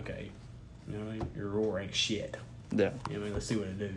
okay, 0.00 0.30
you 0.88 0.96
know, 0.98 1.04
what 1.04 1.14
I 1.14 1.18
mean, 1.18 1.28
your 1.36 1.48
roar 1.48 1.80
ain't 1.80 1.94
shit. 1.94 2.36
Yeah. 2.74 2.78
You 2.78 2.84
know, 2.84 2.90
what 2.90 3.12
I 3.12 3.18
mean, 3.24 3.32
let's 3.34 3.46
see 3.46 3.56
what 3.56 3.66
it 3.68 3.78
do. 3.78 3.90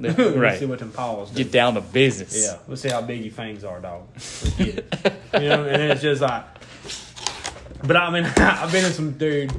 Yeah, 0.00 0.14
let's 0.18 0.36
right. 0.36 0.58
see 0.58 0.66
what 0.66 0.78
them 0.78 0.92
paws 0.92 1.30
do. 1.30 1.42
Get 1.42 1.50
down 1.52 1.74
to 1.74 1.80
business. 1.80 2.44
Yeah, 2.46 2.58
let's 2.68 2.82
see 2.82 2.88
how 2.90 3.00
big 3.00 3.22
your 3.22 3.32
fangs 3.32 3.64
are, 3.64 3.80
dog. 3.80 4.02
Let's 4.14 4.50
get 4.54 4.78
it. 4.78 4.94
you 5.34 5.48
know, 5.48 5.64
and 5.64 5.74
then 5.82 5.90
it's 5.90 6.02
just 6.02 6.20
like. 6.20 6.44
But 7.82 7.96
I 7.96 8.10
mean, 8.10 8.24
I've 8.24 8.70
been 8.70 8.84
in 8.84 8.92
some 8.92 9.12
dude. 9.12 9.52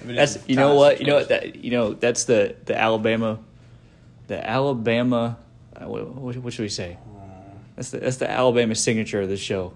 I've 0.00 0.06
been 0.06 0.10
in 0.10 0.16
That's 0.16 0.38
you 0.48 0.56
know 0.56 0.74
what 0.74 1.00
you 1.00 1.06
know 1.06 1.16
what 1.16 1.28
that 1.28 1.56
you 1.56 1.70
know 1.70 1.92
that's 1.92 2.24
the 2.24 2.56
the 2.64 2.76
Alabama, 2.78 3.38
the 4.26 4.48
Alabama. 4.48 5.38
Uh, 5.76 5.86
what, 5.88 6.36
what 6.36 6.52
should 6.52 6.62
we 6.62 6.68
say? 6.68 6.96
That's 7.76 7.90
the 7.90 7.98
that's 7.98 8.16
the 8.16 8.30
Alabama 8.30 8.74
signature 8.74 9.20
of 9.20 9.28
the 9.28 9.36
show. 9.36 9.74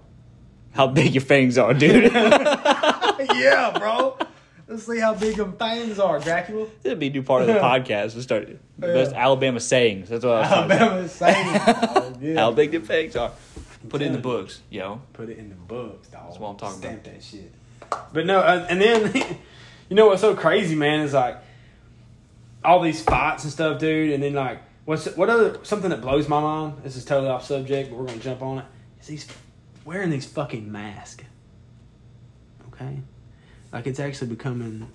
How 0.71 0.87
big 0.87 1.13
your 1.15 1.21
fangs 1.21 1.57
are, 1.57 1.73
dude. 1.73 2.11
yeah, 2.13 3.75
bro. 3.77 4.17
Let's 4.67 4.85
see 4.85 4.99
how 4.99 5.13
big 5.13 5.35
them 5.37 5.53
fangs 5.57 5.99
are, 5.99 6.19
Dracula. 6.19 6.67
That'd 6.81 6.99
be 6.99 7.07
a 7.07 7.09
new 7.11 7.21
part 7.23 7.43
of 7.43 7.47
the 7.47 7.53
podcast. 7.59 8.15
We 8.15 8.21
start 8.21 8.47
the 8.77 8.87
best 8.87 9.11
Yeah. 9.11 9.23
Alabama 9.23 9.59
sayings. 9.59 10.09
That's 10.09 10.25
what 10.25 10.33
I 10.33 10.39
was 10.39 10.49
trying 10.49 10.67
to 10.69 11.09
say. 11.09 11.25
Alabama 11.25 11.83
saying, 11.83 11.93
dog. 11.93 12.21
Yeah. 12.21 12.35
How 12.39 12.51
big 12.51 12.71
the 12.71 12.79
fangs 12.79 13.15
are. 13.15 13.31
Put 13.89 14.01
it 14.01 14.05
in 14.05 14.13
the 14.13 14.19
books, 14.19 14.61
yo. 14.71 15.01
Put 15.13 15.29
it 15.29 15.37
in 15.37 15.49
the 15.49 15.55
books, 15.55 16.07
dog. 16.07 16.23
That's 16.27 16.39
what 16.39 16.49
I'm 16.49 16.57
talking 16.57 16.79
about. 16.83 17.01
Stamp 17.01 17.03
that 17.03 17.23
shit. 17.23 17.53
But 18.11 18.25
no, 18.25 18.39
uh, 18.39 18.65
and 18.67 18.81
then 18.81 19.37
you 19.89 19.95
know 19.95 20.07
what's 20.07 20.21
so 20.21 20.35
crazy, 20.35 20.75
man, 20.75 21.01
is 21.01 21.13
like 21.13 21.37
all 22.63 22.81
these 22.81 23.01
fights 23.01 23.43
and 23.43 23.53
stuff, 23.53 23.79
dude. 23.79 24.13
And 24.13 24.23
then 24.23 24.33
like, 24.33 24.61
what's 24.85 25.05
what 25.15 25.29
other 25.29 25.59
something 25.63 25.89
that 25.89 26.01
blows 26.01 26.27
my 26.27 26.39
mind? 26.41 26.83
This 26.83 26.95
is 26.95 27.05
totally 27.05 27.29
off 27.29 27.45
subject, 27.45 27.89
but 27.89 27.97
we're 27.99 28.05
gonna 28.05 28.19
jump 28.19 28.41
on 28.41 28.59
it. 28.59 28.65
Is 29.01 29.07
these 29.07 29.27
wearing 29.85 30.09
these 30.09 30.25
fucking 30.25 30.71
masks? 30.71 31.23
Okay, 32.73 32.99
like 33.71 33.87
it's 33.87 33.99
actually 33.99 34.27
becoming 34.27 34.87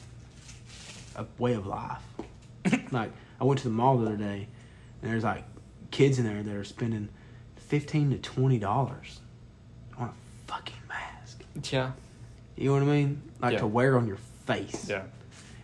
a 1.17 1.25
way 1.39 1.55
of 1.55 1.67
life. 1.67 2.03
like 2.91 3.13
I 3.41 3.45
went 3.45 3.59
to 3.61 3.69
the 3.69 3.75
mall 3.75 3.99
the 3.99 4.07
other 4.07 4.17
day, 4.17 4.49
and 5.03 5.11
there's 5.11 5.25
like 5.25 5.45
kids 5.91 6.19
in 6.19 6.25
there 6.25 6.43
that 6.43 6.55
are 6.55 6.65
spending 6.65 7.09
fifteen 7.57 8.11
to 8.11 8.19
twenty 8.19 8.59
dollars 8.59 9.21
on 9.97 10.09
a 10.09 10.13
fucking 10.51 10.75
mask. 10.89 11.43
Yeah. 11.71 11.93
You 12.57 12.67
know 12.67 12.73
what 12.75 12.83
I 12.83 12.87
mean? 12.87 13.23
Like 13.41 13.53
Yeah. 13.55 13.59
to 13.61 13.67
wear 13.67 13.97
on 13.97 14.07
your 14.07 14.19
face. 14.55 14.89
Yeah. 14.89 15.03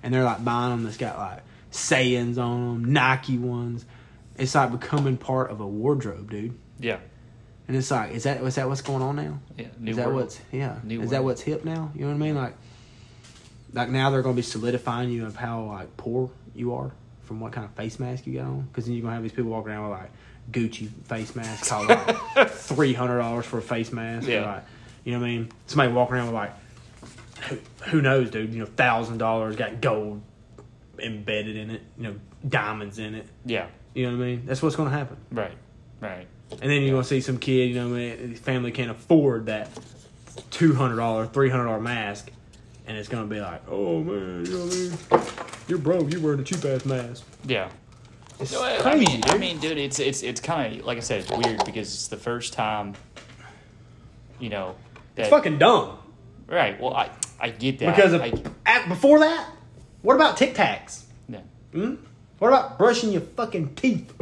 And 0.03 0.12
they're 0.14 0.24
like 0.24 0.45
buying 0.45 0.70
them 0.70 0.84
that's 0.84 0.97
got 0.97 1.18
like 1.18 1.43
sayings 1.70 2.39
on 2.39 2.82
them, 2.82 2.93
Nike 2.93 3.39
ones. 3.39 3.84
It's 4.39 4.55
like 4.55 4.70
becoming 4.72 5.16
part 5.16 5.51
of 5.51 5.61
a 5.61 5.66
wardrobe, 5.66 6.30
dude. 6.30 6.59
Yeah. 6.78 6.99
And 7.68 7.76
it's 7.76 7.91
like, 7.91 8.12
is 8.12 8.22
that 8.24 8.41
is 8.43 8.55
that 8.57 8.68
what's 8.68 8.82
going 8.82 9.03
on 9.03 9.16
now? 9.16 9.41
Yeah. 9.59 9.66
New 9.78 9.91
is 9.91 9.97
that 9.97 10.07
world. 10.09 10.20
what's 10.20 10.41
yeah? 10.53 10.76
New 10.84 11.01
is 11.03 11.11
that 11.11 11.24
what's 11.24 11.41
hip 11.41 11.64
now? 11.64 11.91
You 11.95 12.03
know 12.03 12.09
what 12.09 12.14
I 12.14 12.18
mean? 12.18 12.34
Like, 12.37 12.55
like 13.72 13.89
now 13.91 14.11
they're 14.11 14.22
going 14.22 14.34
to 14.34 14.39
be 14.39 14.43
solidifying 14.47 15.11
you 15.11 15.26
of 15.26 15.37
how 15.37 15.64
like 15.64 15.97
poor 15.97 16.30
you 16.55 16.74
are 16.74 16.93
from 17.24 17.41
what 17.41 17.53
kind 17.53 17.64
of 17.64 17.72
face 17.72 17.99
mask 17.99 18.26
you 18.26 18.34
got 18.39 18.45
on. 18.47 18.61
Because 18.62 18.84
then 18.84 18.95
you're 18.95 19.03
going 19.03 19.11
to 19.12 19.14
have 19.16 19.22
these 19.22 19.32
people 19.32 19.51
walking 19.51 19.72
around 19.72 19.91
with 19.91 19.99
like 19.99 20.11
Gucci 20.53 20.89
face 21.07 21.34
masks, 21.34 21.68
called 21.68 21.89
like 21.89 22.51
three 22.51 22.93
hundred 22.93 23.18
dollars 23.18 23.45
for 23.47 23.59
a 23.59 23.62
face 23.62 23.91
mask. 23.93 24.28
or, 24.28 24.30
Yeah. 24.30 24.47
like, 24.55 24.64
you 25.05 25.12
know 25.12 25.18
what 25.20 25.26
I 25.26 25.30
mean? 25.30 25.49
Somebody 25.66 25.93
walking 25.93 26.14
around 26.16 26.26
with 26.26 26.34
like 26.37 26.53
who, 27.49 27.59
who 27.91 28.03
knows, 28.03 28.30
dude? 28.30 28.53
You 28.53 28.61
know, 28.61 28.66
thousand 28.66 29.18
dollars 29.18 29.57
got 29.57 29.80
gold 29.80 30.22
embedded 30.99 31.57
in 31.57 31.70
it. 31.70 31.82
You 31.99 32.03
know, 32.05 32.14
diamonds 32.49 32.99
in 32.99 33.14
it. 33.14 33.26
Yeah. 33.45 33.66
You 33.95 34.07
know 34.11 34.16
what 34.18 34.24
I 34.24 34.26
mean? 34.26 34.43
That's 34.47 34.62
what's 34.62 34.76
going 34.76 34.91
to 34.91 34.97
happen. 34.97 35.16
Right. 35.30 35.57
Right. 36.01 36.26
And 36.51 36.70
then 36.70 36.82
you're 36.82 36.93
gonna 36.93 37.03
see 37.03 37.20
some 37.20 37.39
kid, 37.39 37.70
you 37.70 37.74
know, 37.74 37.89
what 37.89 37.97
I 37.97 37.99
mean, 38.16 38.28
his 38.30 38.39
family 38.39 38.70
can't 38.70 38.91
afford 38.91 39.47
that 39.47 39.68
two 40.53 40.74
hundred 40.74 40.97
dollar, 40.97 41.26
three 41.26 41.51
hundred 41.51 41.64
dollar 41.64 41.80
mask, 41.80 42.30
and 42.87 42.97
it's 42.97 43.09
gonna 43.09 43.26
be 43.26 43.41
like, 43.41 43.62
oh 43.68 44.01
man, 44.05 44.45
you 44.47 44.53
know 44.53 44.64
what 44.66 45.12
I 45.12 45.16
mean? 45.16 45.26
You're 45.66 45.78
broke. 45.78 46.12
You're 46.12 46.20
wearing 46.20 46.39
a 46.39 46.45
cheap 46.45 46.64
ass 46.64 46.84
mask. 46.84 47.24
Yeah. 47.47 47.68
It's 48.39 48.53
No, 48.53 48.62
I- 48.62 48.76
crazy, 48.78 49.07
I 49.07 49.09
mean, 49.09 49.20
dude. 49.22 49.30
I 49.34 49.39
mean, 49.39 49.59
dude, 49.59 49.78
it's 49.78 49.99
it's 49.99 50.22
it's 50.22 50.41
kind 50.41 50.78
of 50.78 50.87
like 50.87 50.99
I 50.99 51.01
said, 51.01 51.22
it's 51.22 51.30
weird 51.32 51.64
because 51.64 51.93
it's 51.93 52.07
the 52.09 52.16
first 52.16 52.53
time. 52.53 52.95
You 54.39 54.51
know. 54.51 54.76
That, 55.16 55.22
it's 55.22 55.30
fucking 55.30 55.59
dumb. 55.59 55.99
Right. 56.47 56.80
Well, 56.80 56.95
I 56.95 57.11
I 57.41 57.51
get 57.51 57.78
that 57.80 57.95
Because 57.95 58.12
of 58.12 58.22
I, 58.22 58.32
at, 58.64 58.89
before 58.89 59.18
that, 59.20 59.51
what 60.03 60.14
about 60.14 60.37
Tic 60.37 60.55
Tacs? 60.55 61.05
yeah. 61.28 61.41
Hmm? 61.72 61.97
What 62.39 62.49
about 62.49 62.78
brushing 62.78 63.12
your 63.12 63.22
fucking 63.22 63.74
teeth? 63.76 64.12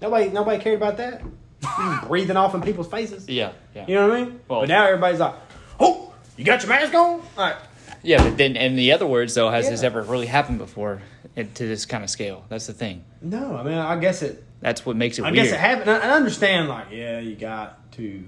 Nobody, 0.00 0.28
nobody 0.30 0.62
cared 0.62 0.76
about 0.76 0.96
that. 0.98 1.22
Breathing 2.08 2.36
off 2.36 2.54
in 2.54 2.60
people's 2.60 2.88
faces. 2.88 3.28
Yeah. 3.28 3.52
Yeah. 3.74 3.86
You 3.86 3.94
know 3.94 4.08
what 4.08 4.16
I 4.16 4.24
mean? 4.24 4.40
Well- 4.48 4.60
but 4.60 4.68
now 4.68 4.86
everybody's 4.86 5.20
like, 5.20 5.34
oh, 5.80 6.12
you 6.36 6.44
got 6.44 6.62
your 6.62 6.68
mask 6.68 6.92
on? 6.94 7.00
All 7.00 7.22
right. 7.38 7.56
Yeah, 8.04 8.22
but 8.22 8.36
then 8.36 8.56
in 8.56 8.74
the 8.74 8.92
other 8.92 9.06
words, 9.06 9.34
though, 9.34 9.48
has 9.50 9.68
this 9.68 9.82
ever 9.84 10.02
really 10.02 10.26
happened 10.26 10.58
before 10.58 11.00
it, 11.36 11.54
to 11.54 11.66
this 11.68 11.86
kind 11.86 12.02
of 12.02 12.10
scale? 12.10 12.44
That's 12.48 12.66
the 12.66 12.72
thing. 12.72 13.04
No, 13.20 13.56
I 13.56 13.62
mean, 13.62 13.74
I 13.78 13.96
guess 14.00 14.22
it. 14.22 14.42
That's 14.60 14.84
what 14.84 14.96
makes 14.96 15.18
it 15.20 15.22
I 15.22 15.30
weird. 15.30 15.44
guess 15.44 15.52
it 15.54 15.60
happened. 15.60 15.88
I 15.90 15.98
I 15.98 16.10
understand, 16.10 16.68
like, 16.68 16.88
yeah, 16.90 17.20
you 17.20 17.36
got 17.36 17.92
to 17.92 18.24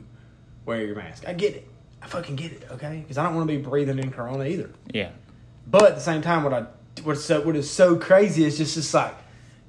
wear 0.64 0.84
your 0.84 0.94
mask. 0.94 1.24
I 1.26 1.32
get 1.32 1.56
it. 1.56 1.68
I 2.04 2.06
fucking 2.06 2.36
get 2.36 2.52
it, 2.52 2.68
okay? 2.72 2.98
Because 3.02 3.16
I 3.18 3.24
don't 3.24 3.34
want 3.34 3.48
to 3.48 3.56
be 3.56 3.62
breathing 3.62 3.98
in 3.98 4.10
Corona 4.12 4.44
either. 4.44 4.70
yeah. 4.92 5.10
But 5.66 5.84
at 5.84 5.94
the 5.94 6.00
same 6.02 6.20
time, 6.20 6.44
what 6.44 6.52
I 6.52 6.66
what's 7.02 7.24
so 7.24 7.40
what 7.40 7.56
is 7.56 7.70
so 7.70 7.96
crazy 7.96 8.44
is 8.44 8.58
just 8.58 8.74
just 8.74 8.92
like 8.92 9.14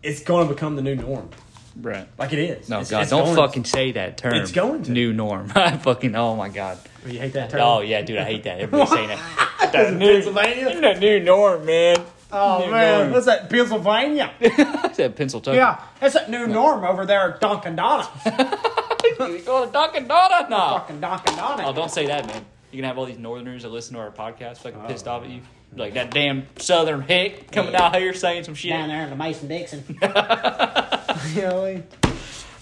it's 0.03 0.21
going 0.21 0.47
to 0.47 0.53
become 0.53 0.75
the 0.75 0.81
new 0.81 0.95
norm. 0.95 1.29
Right. 1.81 2.07
Like 2.17 2.33
it 2.33 2.39
is. 2.39 2.67
No, 2.69 2.75
It's- 2.77 2.91
God, 2.91 3.01
it's 3.03 3.11
don't 3.11 3.33
fucking 3.35 3.63
say 3.65 3.93
that 3.93 4.17
term. 4.17 4.33
It's 4.35 4.51
going 4.51 4.83
to. 4.83 4.91
New 4.91 5.13
norm. 5.13 5.51
I 5.55 5.77
fucking, 5.77 6.15
oh 6.15 6.35
my 6.35 6.49
God. 6.49 6.77
Oh, 7.05 7.09
You 7.09 7.19
hate 7.19 7.33
that 7.33 7.49
term? 7.49 7.61
Oh, 7.61 7.79
yeah, 7.81 8.01
dude, 8.01 8.17
I 8.17 8.23
hate 8.25 8.43
that. 8.43 8.59
Everybody's 8.59 8.91
saying 8.93 9.07
that. 9.09 9.49
that. 9.73 9.75
Is 9.75 9.91
it 9.93 9.99
Pennsylvania? 9.99 10.81
The 10.81 10.99
new 10.99 11.19
norm, 11.21 11.65
man. 11.65 11.97
Oh 12.31 12.65
New 12.65 12.71
man, 12.71 12.99
norm. 12.99 13.11
what's 13.13 13.25
that? 13.27 13.49
Pennsylvania? 13.49 14.33
I 14.41 14.91
said 14.93 15.15
pencil 15.15 15.41
yeah, 15.47 15.81
that's 16.01 16.15
that 16.15 16.29
new 16.29 16.47
norm 16.47 16.83
over 16.83 17.05
there 17.05 17.33
at 17.33 17.39
Dunkin' 17.39 17.75
Donuts. 17.77 18.09
You 19.19 19.39
go 19.39 19.65
to 19.65 19.71
Dunkin' 19.71 20.07
Donuts 20.07 20.49
now. 20.49 20.79
Fucking 20.79 20.99
Dunkin' 20.99 21.35
Donuts. 21.35 21.63
Oh, 21.65 21.73
don't 21.73 21.91
say 21.91 22.07
that, 22.07 22.25
man. 22.27 22.45
You're 22.71 22.81
gonna 22.81 22.87
have 22.87 22.97
all 22.97 23.05
these 23.05 23.17
Northerners 23.19 23.63
that 23.63 23.69
listen 23.69 23.93
to 23.95 24.01
our 24.01 24.11
podcast 24.11 24.57
fucking 24.57 24.81
Oh. 24.83 24.87
pissed 24.87 25.07
off 25.07 25.23
at 25.23 25.29
you. 25.29 25.41
Like 25.75 25.93
that 25.95 26.11
damn 26.11 26.45
Southern 26.57 27.01
hick 27.01 27.51
coming 27.51 27.75
out 27.75 27.95
here 27.95 28.13
saying 28.13 28.43
some 28.45 28.55
shit. 28.55 28.71
Down 28.71 28.87
there 28.89 29.03
in 29.03 29.09
the 29.09 29.15
Mason 29.15 29.47
Dixon. 29.47 29.83
You 31.33 31.41
know 31.41 31.61
what 31.61 31.67
I 31.69 31.73
mean? 31.73 31.83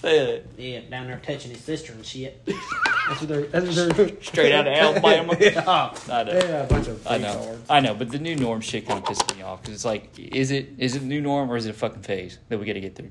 Uh, 0.02 0.38
Yeah, 0.56 0.80
down 0.88 1.06
there 1.06 1.20
touching 1.24 1.50
his 1.50 1.60
sister 1.60 1.92
and 1.92 2.04
shit. 2.04 2.44
That's 2.46 3.20
what 3.20 3.28
they're. 3.28 3.42
That's 3.46 3.76
what 3.76 3.96
they're 3.96 4.22
Straight 4.22 4.52
out 4.52 4.66
of 4.66 4.72
Alabama. 4.72 5.36
yeah. 5.40 5.62
I 6.08 6.22
know. 6.24 6.32
Yeah, 6.32 6.62
a 6.62 6.66
bunch 6.66 6.88
of 6.88 7.06
I 7.06 7.18
know. 7.18 7.34
cards. 7.34 7.70
I 7.70 7.80
know, 7.80 7.94
but 7.94 8.10
the 8.10 8.18
new 8.18 8.36
norm 8.36 8.60
shit 8.60 8.86
kind 8.86 9.00
of 9.00 9.04
pisses 9.04 9.36
me 9.36 9.42
off 9.42 9.60
because 9.62 9.74
it's 9.74 9.84
like, 9.84 10.16
is 10.18 10.50
it 10.50 10.70
is 10.78 10.96
it 10.96 11.00
the 11.00 11.04
new 11.06 11.20
norm 11.20 11.50
or 11.50 11.56
is 11.56 11.66
it 11.66 11.70
a 11.70 11.74
fucking 11.74 12.02
phase 12.02 12.38
that 12.48 12.58
we 12.58 12.64
got 12.66 12.74
to 12.74 12.80
get 12.80 12.94
through? 12.96 13.10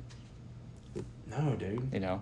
No, 1.29 1.55
dude. 1.55 1.89
You 1.93 1.99
know. 1.99 2.21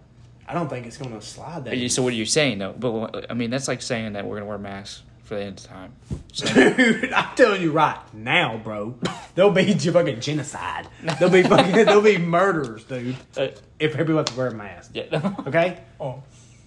I 0.52 0.54
don't 0.54 0.68
think 0.70 0.86
it's 0.86 0.97
gonna 0.97 1.22
slide 1.22 1.64
that. 1.64 1.91
So 1.91 2.04
what 2.04 2.12
are 2.12 2.16
you 2.18 2.26
saying 2.26 2.58
though? 2.58 2.74
But 2.78 3.32
I 3.32 3.34
mean, 3.34 3.49
that's 3.52 3.70
like 3.70 3.82
saying 3.82 4.14
that 4.14 4.26
we're 4.26 4.36
gonna 4.36 4.49
wear 4.49 4.58
masks 4.58 5.02
for 5.24 5.36
the 5.36 5.43
end 5.45 5.60
of 5.60 5.66
time. 5.66 5.93
So, 6.34 6.45
Dude, 6.76 7.14
I'm 7.14 7.34
telling 7.38 7.62
you 7.62 7.72
right 7.72 7.97
now, 8.14 8.58
bro. 8.58 8.95
There'll 9.34 9.52
be 9.52 9.74
fucking 9.74 10.20
genocide. 10.20 10.89
There'll 11.02 11.30
be 11.32 11.43
fucking 11.54 11.72
there'll 11.86 12.02
be 12.02 12.18
murders, 12.18 12.84
dude. 12.84 13.16
uh, 13.38 13.47
If 13.80 13.93
everybody 13.95 14.18
has 14.18 14.26
to 14.26 14.38
wear 14.38 14.47
a 14.47 14.54
mask. 14.54 14.91
yeah. 14.93 15.34
Okay? 15.47 15.80
Oh. 16.02 16.22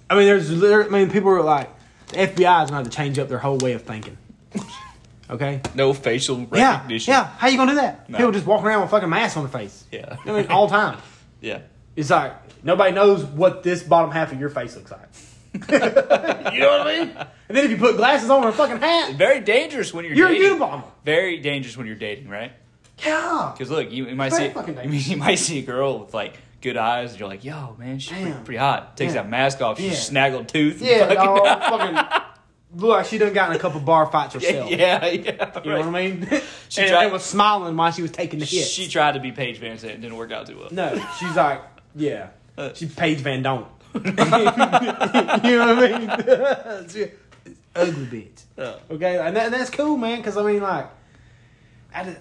I 0.08 0.14
mean 0.16 0.24
there's 0.24 0.50
liter- 0.50 0.84
I 0.86 0.88
mean 0.88 1.10
people 1.10 1.28
are 1.28 1.42
like 1.42 1.68
the 2.08 2.16
FBI 2.16 2.64
is 2.64 2.70
gonna 2.70 2.82
have 2.84 2.84
to 2.84 2.90
change 2.90 3.18
up 3.18 3.28
their 3.28 3.38
whole 3.38 3.58
way 3.58 3.74
of 3.74 3.82
thinking. 3.82 4.16
Okay? 5.28 5.60
No 5.74 5.92
facial 5.92 6.46
Yeah. 6.52 6.72
recognition. 6.76 7.12
Yeah. 7.12 7.20
yeah. 7.20 7.26
How 7.36 7.48
you 7.48 7.56
gonna 7.58 7.72
do 7.72 7.76
that? 7.76 8.08
No. 8.08 8.16
People 8.16 8.32
just 8.32 8.46
walking 8.46 8.66
around 8.66 8.80
with 8.82 8.90
fucking 8.90 9.10
masks 9.10 9.36
on 9.36 9.44
their 9.44 9.52
face. 9.60 9.84
Yeah. 9.92 10.16
I 10.24 10.32
mean 10.32 10.46
all 10.48 10.68
the 10.68 10.72
time. 10.76 10.98
Yeah. 11.42 11.60
It's 11.96 12.10
like 12.10 12.64
nobody 12.64 12.92
knows 12.92 13.24
what 13.24 13.62
this 13.62 13.82
bottom 13.82 14.10
half 14.10 14.32
of 14.32 14.40
your 14.40 14.48
face 14.50 14.74
looks 14.76 14.90
like. 14.90 15.08
you 15.54 15.78
know 16.60 16.78
what 16.78 16.86
I 16.86 16.98
mean? 16.98 17.16
And 17.48 17.56
then 17.56 17.64
if 17.64 17.70
you 17.70 17.76
put 17.76 17.96
glasses 17.96 18.28
on 18.28 18.38
and 18.42 18.48
a 18.48 18.52
fucking 18.52 18.78
hat, 18.78 19.14
Very 19.14 19.40
dangerous 19.40 19.94
when 19.94 20.04
you're 20.04 20.14
dating 20.14 20.36
you're 20.42 20.46
a 20.48 20.50
dating. 20.50 20.58
Unabomber. 20.66 20.84
Very 21.04 21.38
dangerous 21.38 21.76
when 21.76 21.86
you're 21.86 21.94
dating, 21.96 22.28
right? 22.28 22.52
Yeah. 23.04 23.52
Because 23.52 23.70
look, 23.70 23.90
you, 23.92 24.06
you 24.08 24.16
might 24.16 24.30
Very 24.32 24.48
see 24.48 24.54
fucking 24.54 24.78
I 24.78 24.86
mean, 24.86 25.00
you 25.04 25.16
might 25.16 25.36
see 25.36 25.58
a 25.60 25.62
girl 25.62 26.00
with 26.00 26.12
like 26.14 26.38
good 26.60 26.76
eyes, 26.76 27.10
and 27.12 27.20
you're 27.20 27.28
like, 27.28 27.44
"Yo, 27.44 27.76
man, 27.78 27.98
she's 27.98 28.10
pretty, 28.12 28.30
Damn. 28.32 28.44
pretty 28.44 28.58
hot." 28.58 28.96
Takes 28.96 29.14
Yeah. 29.14 29.22
that 29.22 29.28
mask 29.30 29.60
off, 29.60 29.78
she's 29.78 30.10
Yeah. 30.10 30.30
snaggled 30.30 30.48
tooth. 30.48 30.80
and 30.80 30.90
Yeah, 30.90 31.06
fucking- 31.08 31.18
all 31.28 31.78
fucking 31.78 31.94
look 32.76 32.90
like 32.96 33.06
she 33.06 33.18
done 33.18 33.32
gotten 33.32 33.54
a 33.54 33.58
couple 33.58 33.78
bar 33.80 34.06
fights 34.06 34.34
herself. 34.34 34.68
yeah, 34.70 35.04
yeah. 35.06 35.60
You 35.62 35.70
know 35.70 35.76
what 35.78 35.86
I 35.86 35.90
mean? 35.90 36.28
She 36.68 36.80
and, 36.80 36.90
tried- 36.90 37.04
and 37.04 37.12
was 37.12 37.22
smiling 37.22 37.76
while 37.76 37.92
she 37.92 38.02
was 38.02 38.10
taking 38.10 38.40
the 38.40 38.44
hit. 38.46 38.66
She 38.66 38.88
tried 38.88 39.12
to 39.12 39.20
be 39.20 39.30
Paige 39.30 39.60
VanZant, 39.60 39.84
it 39.84 40.00
didn't 40.00 40.16
work 40.16 40.32
out 40.32 40.46
too 40.48 40.58
well. 40.58 40.68
no, 40.72 40.94
she's 41.20 41.36
like, 41.36 41.62
yeah. 41.94 42.28
Uh. 42.56 42.72
She's 42.74 42.94
Paige 42.94 43.18
Van 43.18 43.42
Don't. 43.42 43.66
you 43.94 44.00
know 44.02 45.74
what 45.74 45.92
I 45.92 46.78
mean? 46.80 46.88
She- 46.88 47.10
ugly 47.74 48.06
bitch. 48.06 48.44
Yeah. 48.56 48.76
Okay, 48.90 49.18
and, 49.18 49.36
that, 49.36 49.46
and 49.46 49.54
that's 49.54 49.70
cool, 49.70 49.96
man. 49.96 50.18
Because 50.18 50.36
I 50.36 50.42
mean, 50.42 50.62
like, 50.62 50.88
I 51.94 52.04
just, 52.04 52.18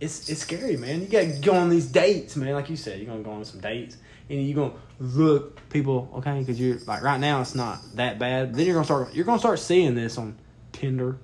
it's 0.00 0.28
it's 0.28 0.40
scary, 0.40 0.76
man. 0.76 1.02
You 1.02 1.06
got 1.08 1.20
to 1.20 1.38
go 1.40 1.54
on 1.54 1.68
these 1.68 1.86
dates, 1.86 2.36
man. 2.36 2.54
Like 2.54 2.70
you 2.70 2.76
said, 2.76 2.98
you're 2.98 3.08
gonna 3.08 3.22
go 3.22 3.32
on 3.32 3.44
some 3.44 3.60
dates, 3.60 3.96
and 4.28 4.46
you're 4.46 4.56
gonna 4.56 4.80
look 4.98 5.68
people, 5.70 6.10
okay? 6.16 6.40
Because 6.40 6.60
you're 6.60 6.78
like 6.86 7.02
right 7.02 7.20
now, 7.20 7.40
it's 7.40 7.54
not 7.54 7.78
that 7.94 8.18
bad. 8.18 8.54
Then 8.54 8.66
you're 8.66 8.74
gonna 8.74 8.84
start 8.84 9.14
you're 9.14 9.24
gonna 9.24 9.38
start 9.38 9.58
seeing 9.58 9.94
this 9.94 10.18
on 10.18 10.38
Tinder 10.72 11.18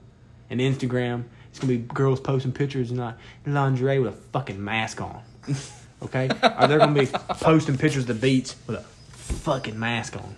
and 0.51 0.61
Instagram. 0.61 1.25
It's 1.51 1.59
gonna 1.59 1.73
be 1.73 1.79
girls 1.79 2.21
posting 2.21 2.53
pictures 2.53 2.91
and 2.91 3.01
like 3.01 3.17
lingerie 3.47 3.99
with 3.99 4.15
a 4.15 4.17
fucking 4.33 4.63
mask 4.63 5.01
on. 5.01 5.23
Okay, 6.03 6.29
are 6.43 6.69
they're 6.69 6.79
gonna 6.79 6.99
be 6.99 7.07
posting 7.07 7.79
pictures 7.79 8.03
of 8.03 8.09
the 8.09 8.15
beats 8.15 8.57
with 8.67 8.77
a 8.77 8.83
fucking 8.83 9.79
mask 9.79 10.17
on. 10.17 10.37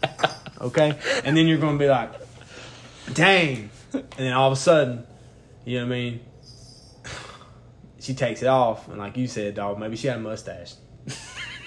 Okay, 0.61 0.99
and 1.25 1.37
then 1.37 1.47
you're 1.47 1.59
gonna 1.59 1.79
be 1.79 1.89
like, 1.89 2.13
dang. 3.13 3.71
And 3.93 4.05
then 4.17 4.33
all 4.33 4.49
of 4.49 4.53
a 4.53 4.61
sudden, 4.61 5.07
you 5.65 5.79
know 5.79 5.87
what 5.87 5.93
I 5.93 5.97
mean? 5.97 6.21
She 8.01 8.15
takes 8.15 8.43
it 8.43 8.47
off, 8.47 8.89
and 8.89 8.99
like 8.99 9.17
you 9.17 9.27
said, 9.27 9.55
dog, 9.55 9.79
maybe 9.79 9.97
she 9.97 10.09
had 10.09 10.17
a 10.17 10.21
mustache. 10.21 10.75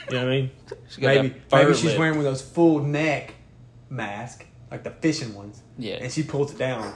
You 0.10 0.18
know 0.18 0.26
what 0.26 0.34
I 0.34 0.36
mean? 0.36 0.52
Maybe 1.00 1.36
maybe 1.52 1.74
she's 1.74 1.84
lip. 1.86 2.00
wearing 2.00 2.18
one 2.18 2.26
of 2.26 2.32
those 2.32 2.42
full 2.42 2.80
neck 2.80 3.34
mask, 3.90 4.46
like 4.70 4.84
the 4.84 4.92
fishing 4.92 5.34
ones. 5.34 5.62
Yeah. 5.78 5.96
And 5.96 6.12
she 6.12 6.24
pulls 6.24 6.54
it 6.54 6.58
down. 6.58 6.94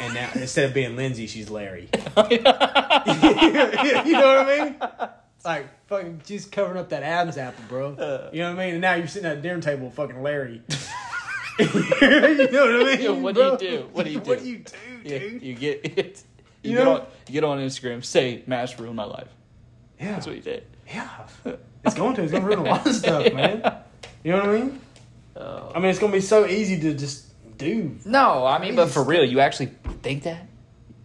And 0.00 0.14
now 0.14 0.30
instead 0.34 0.66
of 0.66 0.74
being 0.74 0.96
Lindsay, 0.96 1.26
she's 1.26 1.50
Larry. 1.50 1.88
you 2.30 2.42
know 2.42 2.52
what 2.52 4.06
I 4.06 4.64
mean? 4.64 4.76
Like 5.44 5.66
fucking 5.88 6.22
she's 6.26 6.44
covering 6.46 6.78
up 6.78 6.90
that 6.90 7.02
Adam's 7.02 7.36
apple, 7.36 7.64
bro. 7.68 7.92
Uh. 7.94 8.30
You 8.32 8.40
know 8.42 8.50
what 8.54 8.60
I 8.60 8.64
mean? 8.66 8.74
And 8.74 8.80
now 8.82 8.94
you're 8.94 9.08
sitting 9.08 9.28
at 9.30 9.38
a 9.38 9.40
dinner 9.40 9.60
table 9.60 9.86
with 9.86 9.94
fucking 9.94 10.22
Larry. 10.22 10.62
you 11.58 11.66
know 11.66 11.72
what 11.72 12.02
I 12.02 12.96
mean? 12.96 13.00
Yeah, 13.02 13.10
what 13.10 13.34
do 13.34 13.40
you 13.42 13.48
bro? 13.48 13.56
do? 13.58 13.88
What 13.92 14.04
do 14.06 14.10
you 14.12 14.20
do? 14.24 14.30
What 14.30 14.38
do? 14.40 14.48
you 14.48 14.58
do, 14.58 14.72
Yeah, 15.04 15.18
dude? 15.18 15.42
you 15.42 15.54
get 15.54 15.80
it. 15.98 16.22
You, 16.62 16.70
You 16.70 16.76
get 16.78 16.84
know- 16.84 16.94
on 16.94 17.06
you 17.26 17.32
get 17.32 17.44
on 17.44 17.58
Instagram, 17.58 18.04
say 18.04 18.42
Mash 18.46 18.78
ruined 18.78 18.96
my 18.96 19.04
life. 19.04 19.28
Yeah. 20.00 20.12
That's 20.12 20.26
what 20.26 20.36
you 20.36 20.42
did. 20.42 20.64
Yeah. 20.92 21.08
It's 21.84 21.94
going 21.94 22.14
to. 22.16 22.22
It's 22.22 22.32
going 22.32 22.42
to 22.44 22.48
ruin 22.48 22.60
a 22.60 22.70
lot 22.70 22.86
of 22.86 22.94
stuff, 22.94 23.32
man. 23.32 23.76
You 24.24 24.32
know 24.32 24.38
what 24.38 24.48
I 24.48 24.52
mean? 24.60 24.80
Oh. 25.36 25.72
I 25.74 25.78
mean, 25.78 25.90
it's 25.90 25.98
going 25.98 26.12
to 26.12 26.16
be 26.18 26.22
so 26.22 26.46
easy 26.46 26.78
to 26.80 26.94
just 26.94 27.26
do. 27.58 27.96
No, 28.04 28.44
I 28.46 28.58
mean, 28.60 28.76
but 28.76 28.88
for 28.90 29.02
real, 29.02 29.24
you 29.24 29.40
actually 29.40 29.72
think 30.02 30.22
that 30.24 30.46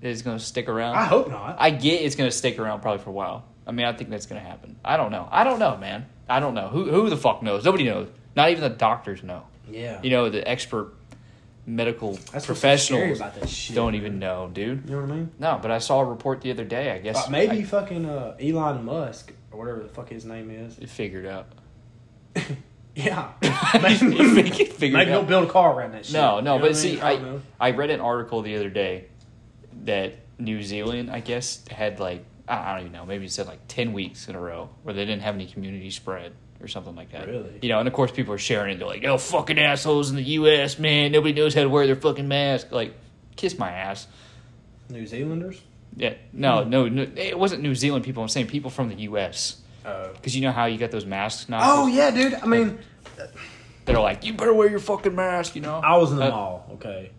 it's 0.01 0.21
going 0.21 0.37
to 0.37 0.43
stick 0.43 0.67
around? 0.69 0.95
I 0.95 1.05
hope 1.05 1.29
not. 1.29 1.55
I 1.59 1.69
get 1.71 2.01
it's 2.03 2.15
going 2.15 2.29
to 2.29 2.35
stick 2.35 2.59
around 2.59 2.81
probably 2.81 3.03
for 3.03 3.09
a 3.09 3.13
while. 3.13 3.45
I 3.67 3.71
mean, 3.71 3.85
I 3.85 3.93
think 3.93 4.09
that's 4.09 4.25
going 4.25 4.41
to 4.41 4.47
happen. 4.47 4.77
I 4.85 4.95
don't 4.97 5.11
know. 5.11 5.27
I 5.29 5.43
don't 5.43 5.59
know, 5.59 5.77
man. 5.77 6.05
I 6.29 6.39
don't 6.39 6.53
know. 6.53 6.69
Who 6.69 6.89
who 6.89 7.09
the 7.09 7.17
fuck 7.17 7.43
knows? 7.43 7.63
Nobody 7.65 7.83
knows. 7.83 8.07
Not 8.35 8.49
even 8.51 8.61
the 8.63 8.69
doctors 8.69 9.23
know. 9.23 9.43
yeah. 9.69 9.99
You 10.01 10.09
know, 10.09 10.29
the 10.29 10.47
expert 10.47 10.93
medical 11.65 12.13
That's 12.13 12.31
what's 12.33 12.45
so 12.45 12.53
professionals 12.53 13.01
scary 13.01 13.13
about 13.15 13.35
that 13.41 13.49
shit, 13.49 13.75
don't 13.75 13.91
man. 13.91 14.01
even 14.01 14.19
know, 14.19 14.49
dude. 14.53 14.85
You 14.85 14.95
know 14.95 15.01
what 15.01 15.11
I 15.11 15.15
mean? 15.15 15.31
No, 15.37 15.59
but 15.61 15.69
I 15.69 15.79
saw 15.79 15.99
a 15.99 16.05
report 16.05 16.39
the 16.41 16.51
other 16.51 16.63
day. 16.63 16.91
I 16.91 16.99
guess 16.99 17.27
Uh, 17.27 17.29
maybe 17.29 17.57
I, 17.57 17.63
fucking 17.63 18.05
uh, 18.05 18.37
Elon 18.39 18.85
Musk 18.85 19.33
or 19.51 19.59
whatever 19.59 19.81
the 19.83 19.89
fuck 19.89 20.07
his 20.09 20.23
name 20.23 20.49
is. 20.49 20.77
it 20.79 20.89
figured 20.89 21.25
out. 21.25 21.47
Yeah. 22.95 23.29
Maybe 23.79 24.07
maybe 24.33 24.49
it 24.49 25.07
he'll 25.07 25.21
build 25.21 25.47
a 25.47 25.51
car 25.51 25.71
around 25.77 25.91
that 25.91 26.05
shit. 26.07 26.13
No, 26.15 26.37
You 26.37 26.41
no, 26.41 26.57
know 26.57 26.61
but 26.65 26.75
see, 26.75 26.93
mean? 26.95 27.41
I. 27.59 27.67
I 27.67 27.71
read 27.71 27.91
an 27.91 27.99
article 27.99 28.41
the 28.41 28.55
other 28.55 28.71
day 28.71 29.05
that 29.83 30.15
New 30.39 30.63
Zealand, 30.63 31.11
I 31.11 31.19
guess, 31.19 31.63
had 31.69 31.99
like 31.99 32.25
I 32.47 32.71
don't 32.73 32.81
even 32.81 32.91
know, 32.93 33.05
maybe 33.05 33.25
it 33.25 33.31
said 33.31 33.47
like 33.47 33.59
ten 33.67 33.93
weeks 33.93 34.27
in 34.29 34.35
a 34.35 34.39
row 34.39 34.69
where 34.83 34.93
they 34.93 35.05
didn't 35.05 35.21
have 35.23 35.35
any 35.35 35.47
community 35.47 35.89
spread 35.91 36.33
or 36.61 36.67
something 36.67 36.95
like 36.95 37.11
that. 37.11 37.27
Really? 37.27 37.59
You 37.61 37.69
know, 37.69 37.79
and 37.79 37.87
of 37.87 37.93
course 37.93 38.11
people 38.11 38.33
are 38.33 38.37
sharing 38.37 38.75
it. 38.75 38.79
They're 38.79 38.87
like, 38.87 39.03
"Oh, 39.03 39.17
fucking 39.17 39.59
assholes 39.59 40.09
in 40.09 40.15
the 40.15 40.23
U.S., 40.23 40.79
man! 40.79 41.11
Nobody 41.11 41.33
knows 41.33 41.53
how 41.53 41.61
to 41.63 41.69
wear 41.69 41.85
their 41.85 41.95
fucking 41.97 42.27
mask." 42.27 42.71
Like, 42.71 42.93
kiss 43.35 43.57
my 43.59 43.69
ass. 43.71 44.07
New 44.89 45.05
Zealanders. 45.05 45.61
Yeah, 45.95 46.13
no, 46.31 46.63
no, 46.63 46.87
no, 46.87 47.05
it 47.15 47.37
wasn't 47.37 47.63
New 47.63 47.75
Zealand 47.75 48.05
people. 48.05 48.23
I'm 48.23 48.29
saying 48.29 48.47
people 48.47 48.69
from 48.69 48.87
the 48.89 48.95
U.S. 49.03 49.57
Oh. 49.85 50.11
Because 50.13 50.35
you 50.35 50.41
know 50.41 50.51
how 50.51 50.65
you 50.65 50.77
got 50.77 50.91
those 50.91 51.05
masks 51.05 51.49
now. 51.49 51.59
Oh 51.61 51.87
yeah, 51.87 52.11
dude. 52.11 52.33
I 52.35 52.45
mean, 52.45 52.79
They're 53.85 53.99
like, 53.99 54.23
you 54.25 54.33
better 54.33 54.53
wear 54.53 54.69
your 54.69 54.79
fucking 54.79 55.15
mask. 55.15 55.55
You 55.55 55.61
know. 55.61 55.75
I 55.83 55.97
was 55.97 56.11
in 56.11 56.17
the 56.17 56.25
Uh, 56.27 56.29
mall, 56.29 56.69
okay, 56.73 57.11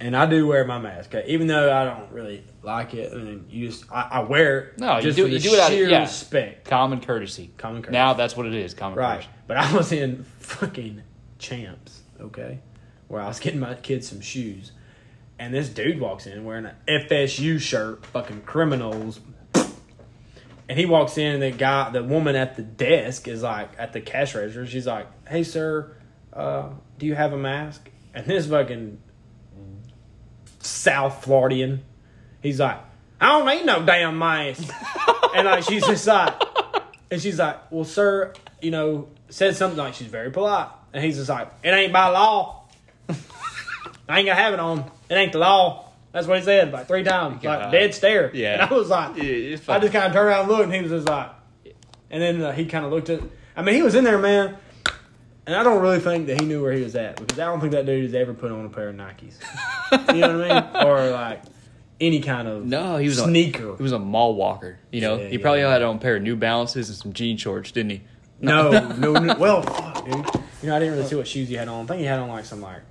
and 0.00 0.16
I 0.16 0.26
do 0.26 0.46
wear 0.46 0.64
my 0.64 0.78
mask, 0.78 1.14
okay? 1.14 1.28
even 1.28 1.46
though 1.46 1.72
I 1.72 1.84
don't 1.84 2.10
really 2.10 2.42
like 2.62 2.94
it. 2.94 3.12
I 3.12 3.16
mean, 3.16 3.46
you 3.50 3.68
just 3.68 3.84
I, 3.92 4.08
I 4.12 4.20
wear 4.20 4.58
it 4.60 4.78
No, 4.78 4.96
you 4.96 5.02
just 5.02 5.16
do- 5.16 5.24
for 5.24 5.28
the 5.28 5.34
you 5.34 5.40
do 5.40 5.54
it 5.54 5.60
out 5.60 5.70
of- 5.70 5.76
sheer 5.76 5.88
yeah. 5.88 6.00
respect, 6.00 6.68
Common 6.68 7.00
courtesy. 7.00 7.50
common 7.58 7.82
courtesy. 7.82 7.92
Now 7.92 8.14
that's 8.14 8.36
what 8.36 8.46
it 8.46 8.54
is. 8.54 8.74
Common 8.74 8.98
right? 8.98 9.14
courtesy. 9.16 9.30
But 9.46 9.56
I 9.58 9.72
was 9.76 9.92
in 9.92 10.24
fucking 10.40 11.02
Champs, 11.38 12.02
okay, 12.20 12.60
where 13.08 13.20
I 13.22 13.28
was 13.28 13.38
getting 13.40 13.60
my 13.60 13.74
kids 13.74 14.08
some 14.08 14.20
shoes, 14.20 14.72
and 15.38 15.54
this 15.54 15.68
dude 15.70 15.98
walks 16.00 16.26
in 16.26 16.44
wearing 16.44 16.66
an 16.66 16.74
FSU 16.86 17.58
shirt, 17.60 18.04
fucking 18.06 18.42
criminals. 18.42 19.20
And 20.68 20.78
he 20.78 20.86
walks 20.86 21.18
in, 21.18 21.34
and 21.34 21.42
the 21.42 21.50
guy, 21.50 21.90
the 21.90 22.04
woman 22.04 22.36
at 22.36 22.54
the 22.54 22.62
desk 22.62 23.26
is 23.26 23.42
like, 23.42 23.70
at 23.76 23.92
the 23.92 24.00
cash 24.00 24.36
register, 24.36 24.64
she's 24.66 24.86
like, 24.86 25.08
"Hey, 25.28 25.42
sir, 25.42 25.96
uh, 26.32 26.68
do 26.98 27.06
you 27.06 27.16
have 27.16 27.32
a 27.32 27.36
mask?" 27.36 27.90
And 28.14 28.24
this 28.26 28.46
fucking 28.46 28.98
South 30.60 31.24
Floridian, 31.24 31.82
he's 32.42 32.60
like, 32.60 32.78
"I 33.20 33.26
don't 33.26 33.46
need 33.46 33.66
no 33.66 33.84
damn 33.84 34.18
mask." 34.18 34.62
and 35.34 35.46
like, 35.46 35.64
she's 35.64 35.84
just 35.86 36.06
like, 36.06 36.34
and 37.10 37.20
she's 37.20 37.38
like, 37.38 37.70
"Well, 37.72 37.84
sir, 37.84 38.32
you 38.60 38.70
know," 38.70 39.08
said 39.28 39.56
something 39.56 39.78
like 39.78 39.94
she's 39.94 40.08
very 40.08 40.30
polite, 40.30 40.68
and 40.92 41.04
he's 41.04 41.16
just 41.16 41.28
like, 41.28 41.50
"It 41.62 41.70
ain't 41.70 41.92
by 41.92 42.08
law. 42.08 42.64
I 44.08 44.18
ain't 44.18 44.26
gonna 44.26 44.34
have 44.34 44.54
it 44.54 44.60
on. 44.60 44.90
It 45.08 45.14
ain't 45.14 45.32
the 45.32 45.38
law." 45.38 45.86
That's 46.12 46.26
what 46.26 46.38
he 46.38 46.44
said 46.44 46.72
like 46.72 46.88
three 46.88 47.04
times, 47.04 47.34
like 47.34 47.60
God. 47.60 47.70
dead 47.70 47.94
stare. 47.94 48.30
Yeah. 48.34 48.54
and 48.54 48.62
I 48.62 48.74
was 48.74 48.88
like, 48.88 49.16
Yeah, 49.16 49.56
I 49.68 49.78
just 49.78 49.92
kind 49.92 50.06
of 50.06 50.12
turned 50.12 50.16
around 50.16 50.40
and 50.40 50.48
looked, 50.48 50.64
and 50.64 50.74
he 50.74 50.82
was 50.82 50.90
just 50.90 51.08
like, 51.08 51.30
and 52.10 52.20
then 52.20 52.42
uh, 52.42 52.52
he 52.52 52.66
kind 52.66 52.84
of 52.84 52.90
looked 52.90 53.10
at. 53.10 53.20
I 53.56 53.62
mean, 53.62 53.76
he 53.76 53.82
was 53.82 53.94
in 53.94 54.04
there, 54.04 54.18
man. 54.18 54.56
And 55.50 55.58
I 55.58 55.64
don't 55.64 55.82
really 55.82 55.98
think 55.98 56.28
that 56.28 56.40
he 56.40 56.46
knew 56.46 56.62
where 56.62 56.72
he 56.72 56.80
was 56.84 56.94
at 56.94 57.16
because 57.16 57.36
I 57.40 57.46
don't 57.46 57.58
think 57.60 57.72
that 57.72 57.84
dude 57.84 58.04
has 58.04 58.14
ever 58.14 58.32
put 58.32 58.52
on 58.52 58.64
a 58.66 58.68
pair 58.68 58.88
of 58.88 58.94
Nikes. 58.94 59.34
you 60.14 60.20
know 60.20 60.38
what 60.38 60.48
I 60.52 60.60
mean? 60.78 60.86
Or 60.86 61.10
like 61.10 61.42
any 62.00 62.20
kind 62.20 62.46
of 62.46 62.64
No, 62.64 62.98
he 62.98 63.08
was 63.08 63.18
a- 63.18 63.24
sneaker. 63.24 63.74
He 63.76 63.82
was 63.82 63.90
a 63.90 63.98
mall 63.98 64.36
walker. 64.36 64.78
You 64.92 65.00
know, 65.00 65.16
Yeah, 65.18 65.26
he 65.26 65.36
yeah, 65.38 65.42
probably 65.42 65.62
had 65.62 65.82
on 65.82 65.96
a 65.96 65.98
pair 65.98 66.14
of 66.14 66.22
New 66.22 66.36
Balances 66.36 66.88
and 66.88 66.96
some 66.96 67.12
jean 67.12 67.36
shorts, 67.36 67.72
didn't 67.72 67.90
he? 67.90 68.02
no, 68.40 68.70
no, 68.96 69.12
no. 69.14 69.34
Well, 69.40 69.62
fuck, 69.62 70.04
dude. 70.04 70.14
You 70.62 70.68
know, 70.68 70.76
I 70.76 70.78
didn't 70.78 70.94
really 70.94 71.08
see 71.08 71.16
what 71.16 71.26
shoes 71.26 71.48
he 71.48 71.56
had 71.56 71.66
on. 71.66 71.84
I 71.84 71.88
think 71.88 71.98
he 72.00 72.06
had 72.06 72.20
on 72.20 72.28
like 72.28 72.44
some 72.44 72.60
like 72.62 72.82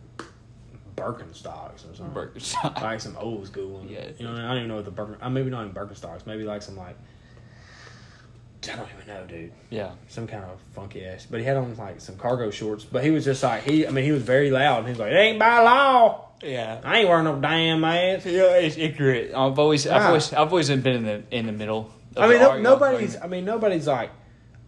Birkenstocks 0.97 1.89
or 1.89 1.95
something. 1.95 2.13
Birkenstock. 2.13 2.81
like 2.81 2.99
some 2.99 3.15
old 3.17 3.47
school 3.47 3.69
ones. 3.69 3.89
Yeah. 3.89 4.07
You 4.17 4.25
know, 4.25 4.33
what 4.33 4.41
I 4.41 4.47
don't 4.49 4.57
even 4.57 4.67
know 4.67 4.75
what 4.75 4.85
the 4.85 4.91
Birken. 4.91 5.15
Uh, 5.21 5.29
maybe 5.29 5.49
not 5.49 5.61
even 5.63 5.73
Birkenstocks. 5.73 6.25
Maybe 6.25 6.43
like 6.43 6.61
some 6.61 6.75
like. 6.75 6.97
I 8.71 8.75
don't 8.75 8.87
even 8.95 9.07
know, 9.07 9.25
dude. 9.25 9.51
Yeah. 9.69 9.91
some 10.07 10.27
kind 10.27 10.43
of 10.43 10.59
funky 10.73 11.05
ass. 11.05 11.27
But 11.29 11.39
he 11.39 11.45
had 11.45 11.57
on 11.57 11.75
like 11.77 12.01
some 12.01 12.17
cargo 12.17 12.51
shorts. 12.51 12.83
But 12.85 13.03
he 13.03 13.11
was 13.11 13.25
just 13.25 13.43
like 13.43 13.63
he. 13.63 13.87
I 13.87 13.91
mean, 13.91 14.05
he 14.05 14.11
was 14.11 14.23
very 14.23 14.51
loud. 14.51 14.79
And 14.79 14.87
he 14.87 14.91
was 14.91 14.99
like, 14.99 15.11
"It 15.11 15.15
ain't 15.15 15.39
by 15.39 15.59
law. 15.61 16.29
Yeah. 16.41 16.79
I 16.83 16.99
ain't 16.99 17.09
wearing 17.09 17.25
no 17.25 17.39
damn 17.39 17.81
mask." 17.81 18.25
Yeah, 18.25 18.55
it's 18.55 18.77
ignorant. 18.77 19.33
I've 19.35 19.59
always, 19.59 19.87
I've 19.87 20.07
always, 20.07 20.33
I've 20.33 20.49
always 20.49 20.69
been 20.69 20.87
in 20.87 21.03
the 21.03 21.23
in 21.31 21.45
the 21.45 21.51
middle. 21.51 21.91
I 22.17 22.27
mean, 22.27 22.39
no, 22.39 22.59
nobody's. 22.59 23.15
I 23.15 23.27
mean, 23.27 23.45
nobody's 23.45 23.87
like 23.87 24.11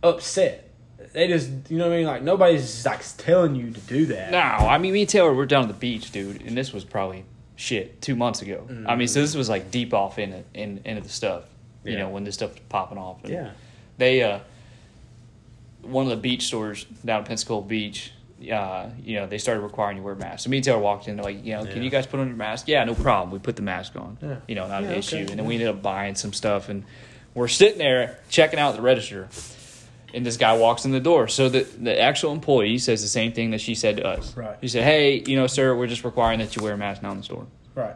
upset. 0.03 0.69
They 1.13 1.27
just, 1.27 1.49
you 1.69 1.77
know 1.77 1.87
what 1.89 1.93
I 1.93 1.97
mean. 1.97 2.07
Like 2.07 2.21
nobody's 2.23 2.85
like 2.85 3.03
telling 3.17 3.55
you 3.55 3.71
to 3.71 3.79
do 3.81 4.05
that. 4.07 4.31
No, 4.31 4.39
I 4.39 4.77
mean, 4.77 4.93
me 4.93 5.01
and 5.01 5.09
Taylor 5.09 5.33
were 5.33 5.45
down 5.45 5.63
at 5.63 5.67
the 5.67 5.73
beach, 5.73 6.11
dude, 6.11 6.41
and 6.41 6.55
this 6.55 6.71
was 6.71 6.85
probably 6.85 7.25
shit 7.55 8.01
two 8.01 8.15
months 8.15 8.41
ago. 8.41 8.65
I 8.87 8.95
mean, 8.95 9.07
mm. 9.07 9.09
so 9.09 9.21
this 9.21 9.35
was 9.35 9.49
like 9.49 9.71
deep 9.71 9.93
off 9.93 10.19
in 10.19 10.33
it, 10.33 10.45
in 10.53 10.81
into 10.85 11.01
the 11.01 11.09
stuff. 11.09 11.43
You 11.83 11.93
Yeah. 11.93 11.99
know, 11.99 12.09
when 12.09 12.23
this 12.23 12.35
stuff 12.35 12.51
was 12.51 12.59
popping 12.69 12.97
off. 12.97 13.23
And 13.23 13.33
Yeah. 13.33 13.51
They, 14.01 14.23
uh, 14.23 14.39
one 15.83 16.05
of 16.05 16.09
the 16.09 16.17
beach 16.17 16.47
stores 16.47 16.85
down 17.05 17.21
at 17.21 17.27
Pensacola 17.27 17.61
Beach. 17.61 18.11
Uh, 18.51 18.89
you 19.03 19.15
know, 19.17 19.27
they 19.27 19.37
started 19.37 19.61
requiring 19.61 19.97
you 19.97 20.01
wear 20.03 20.15
masks. 20.15 20.45
So 20.45 20.49
me 20.49 20.57
and 20.57 20.63
Taylor 20.63 20.79
walked 20.79 21.07
in, 21.07 21.15
they're 21.17 21.23
like, 21.23 21.45
you 21.45 21.53
know, 21.53 21.63
can 21.63 21.77
Yeah. 21.77 21.83
you 21.83 21.89
guys 21.91 22.07
put 22.07 22.19
on 22.19 22.27
your 22.27 22.35
mask? 22.35 22.67
Yeah, 22.67 22.83
no 22.83 22.95
problem. 22.95 23.29
We 23.29 23.37
put 23.37 23.55
the 23.55 23.61
mask 23.61 23.95
on. 23.95 24.17
Yeah. 24.19 24.37
You 24.47 24.55
know, 24.55 24.67
not 24.67 24.81
Yeah, 24.81 24.87
an 24.87 24.91
okay. 24.93 24.99
issue. 24.99 25.17
And 25.17 25.37
then 25.37 25.45
we 25.45 25.53
ended 25.53 25.67
up 25.69 25.83
buying 25.83 26.15
some 26.15 26.33
stuff, 26.33 26.67
and 26.67 26.83
we're 27.35 27.47
sitting 27.47 27.77
there 27.77 28.17
checking 28.29 28.57
out 28.59 28.75
the 28.75 28.81
register 28.81 29.29
and 30.13 30.25
this 30.25 30.35
guy 30.37 30.57
walks 30.57 30.83
in 30.85 30.91
the 30.91 30.99
door. 30.99 31.27
So 31.27 31.47
the 31.49 31.61
the 31.79 32.01
actual 32.01 32.31
employee 32.33 32.79
says 32.79 33.01
the 33.03 33.07
same 33.07 33.31
thing 33.31 33.51
that 33.51 33.61
she 33.61 33.75
said 33.75 33.97
to 33.97 34.05
us. 34.07 34.35
Right. 34.35 34.57
He 34.59 34.67
said, 34.67 34.83
"Hey, 34.83 35.21
you 35.27 35.35
know, 35.37 35.45
sir, 35.47 35.73
we're 35.75 35.85
just 35.87 36.03
requiring 36.03 36.39
that 36.39 36.55
you 36.55 36.63
wear 36.63 36.73
a 36.73 36.77
mask 36.77 37.03
now 37.03 37.11
in 37.11 37.17
the 37.17 37.23
store." 37.23 37.45
Right. 37.75 37.95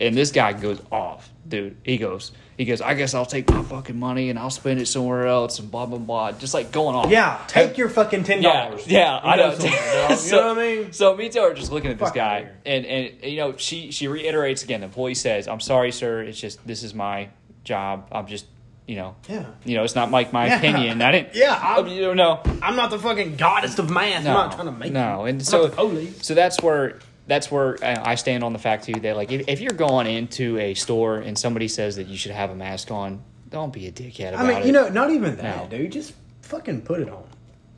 And 0.00 0.16
this 0.16 0.30
guy 0.30 0.52
goes 0.52 0.80
off, 0.92 1.28
dude. 1.48 1.76
He 1.82 1.98
goes, 1.98 2.30
he 2.56 2.64
goes, 2.64 2.80
"I 2.80 2.94
guess 2.94 3.14
I'll 3.14 3.26
take 3.26 3.50
my 3.50 3.62
fucking 3.64 3.98
money 3.98 4.30
and 4.30 4.38
I'll 4.38 4.48
spend 4.50 4.80
it 4.80 4.86
somewhere 4.86 5.26
else 5.26 5.58
and 5.58 5.70
blah 5.70 5.86
blah 5.86 5.98
blah." 5.98 6.32
Just 6.32 6.54
like 6.54 6.70
going 6.70 6.94
off. 6.94 7.10
Yeah. 7.10 7.42
Take 7.48 7.76
your 7.78 7.88
fucking 7.88 8.22
ten 8.22 8.40
dollars. 8.42 8.86
yeah, 8.86 8.98
yeah 9.00 9.20
I 9.30 9.36
know. 9.36 9.50
you 10.10 10.16
So- 10.16 10.36
know 10.40 10.48
what 10.54 10.58
I 10.58 10.76
mean? 10.76 10.92
So 10.92 11.16
me 11.16 11.24
and 11.24 11.32
Taylor 11.32 11.50
are 11.50 11.54
just 11.54 11.72
looking 11.72 11.90
at 11.90 11.98
this 11.98 12.08
Fuck 12.08 12.14
guy, 12.14 12.40
here. 12.42 12.56
and 12.64 12.86
and 12.86 13.24
you 13.24 13.38
know, 13.38 13.56
she 13.56 13.90
she 13.90 14.06
reiterates 14.06 14.62
again. 14.62 14.80
The 14.80 14.86
employee 14.86 15.14
says, 15.14 15.48
"I'm 15.48 15.58
sorry, 15.60 15.90
sir. 15.90 16.22
It's 16.22 16.40
just 16.40 16.64
this 16.66 16.82
is 16.84 16.94
my 16.94 17.28
job. 17.64 18.08
I'm 18.12 18.26
just." 18.26 18.46
You 18.86 18.96
know, 18.96 19.16
Yeah. 19.28 19.44
You 19.66 19.76
know, 19.76 19.84
it's 19.84 19.94
not 19.94 20.10
like 20.10 20.32
my 20.32 20.46
Yeah. 20.46 20.56
opinion. 20.56 21.02
I 21.02 21.12
didn't. 21.12 21.28
Yeah, 21.34 21.52
I 21.62 21.74
I'm- 21.74 21.88
you 21.88 22.00
don't 22.00 22.16
know. 22.16 22.40
I'm 22.62 22.74
not 22.74 22.88
the 22.88 22.98
fucking 22.98 23.36
goddess 23.36 23.78
of 23.78 23.90
math. 23.90 24.24
No, 24.24 24.30
I'm 24.30 24.34
not 24.48 24.52
trying 24.52 24.64
to 24.66 24.72
make 24.72 24.92
no, 24.92 25.20
you. 25.20 25.26
and 25.26 25.40
I'm 25.40 25.44
so 25.44 25.62
not 25.62 25.70
the 25.72 25.76
police. 25.76 26.26
so 26.26 26.32
that's 26.34 26.62
where 26.62 26.98
that's 27.28 27.50
where 27.50 27.76
I 27.82 28.14
stand 28.16 28.42
on 28.42 28.52
the 28.52 28.58
fact 28.58 28.84
too 28.84 28.94
that 29.00 29.16
like 29.16 29.30
if, 29.30 29.48
if 29.48 29.60
you're 29.60 29.72
going 29.72 30.06
into 30.06 30.58
a 30.58 30.74
store 30.74 31.18
and 31.18 31.38
somebody 31.38 31.68
says 31.68 31.96
that 31.96 32.08
you 32.08 32.16
should 32.16 32.32
have 32.32 32.50
a 32.50 32.54
mask 32.56 32.90
on, 32.90 33.22
don't 33.50 33.72
be 33.72 33.86
a 33.86 33.92
dickhead 33.92 34.30
about 34.34 34.46
it. 34.46 34.48
I 34.48 34.48
mean, 34.48 34.56
it. 34.58 34.66
you 34.66 34.72
know, 34.72 34.88
not 34.88 35.10
even 35.10 35.36
that, 35.36 35.70
No. 35.70 35.78
dude. 35.78 35.92
Just 35.92 36.14
fucking 36.42 36.82
put 36.82 37.00
it 37.00 37.08
on. 37.08 37.24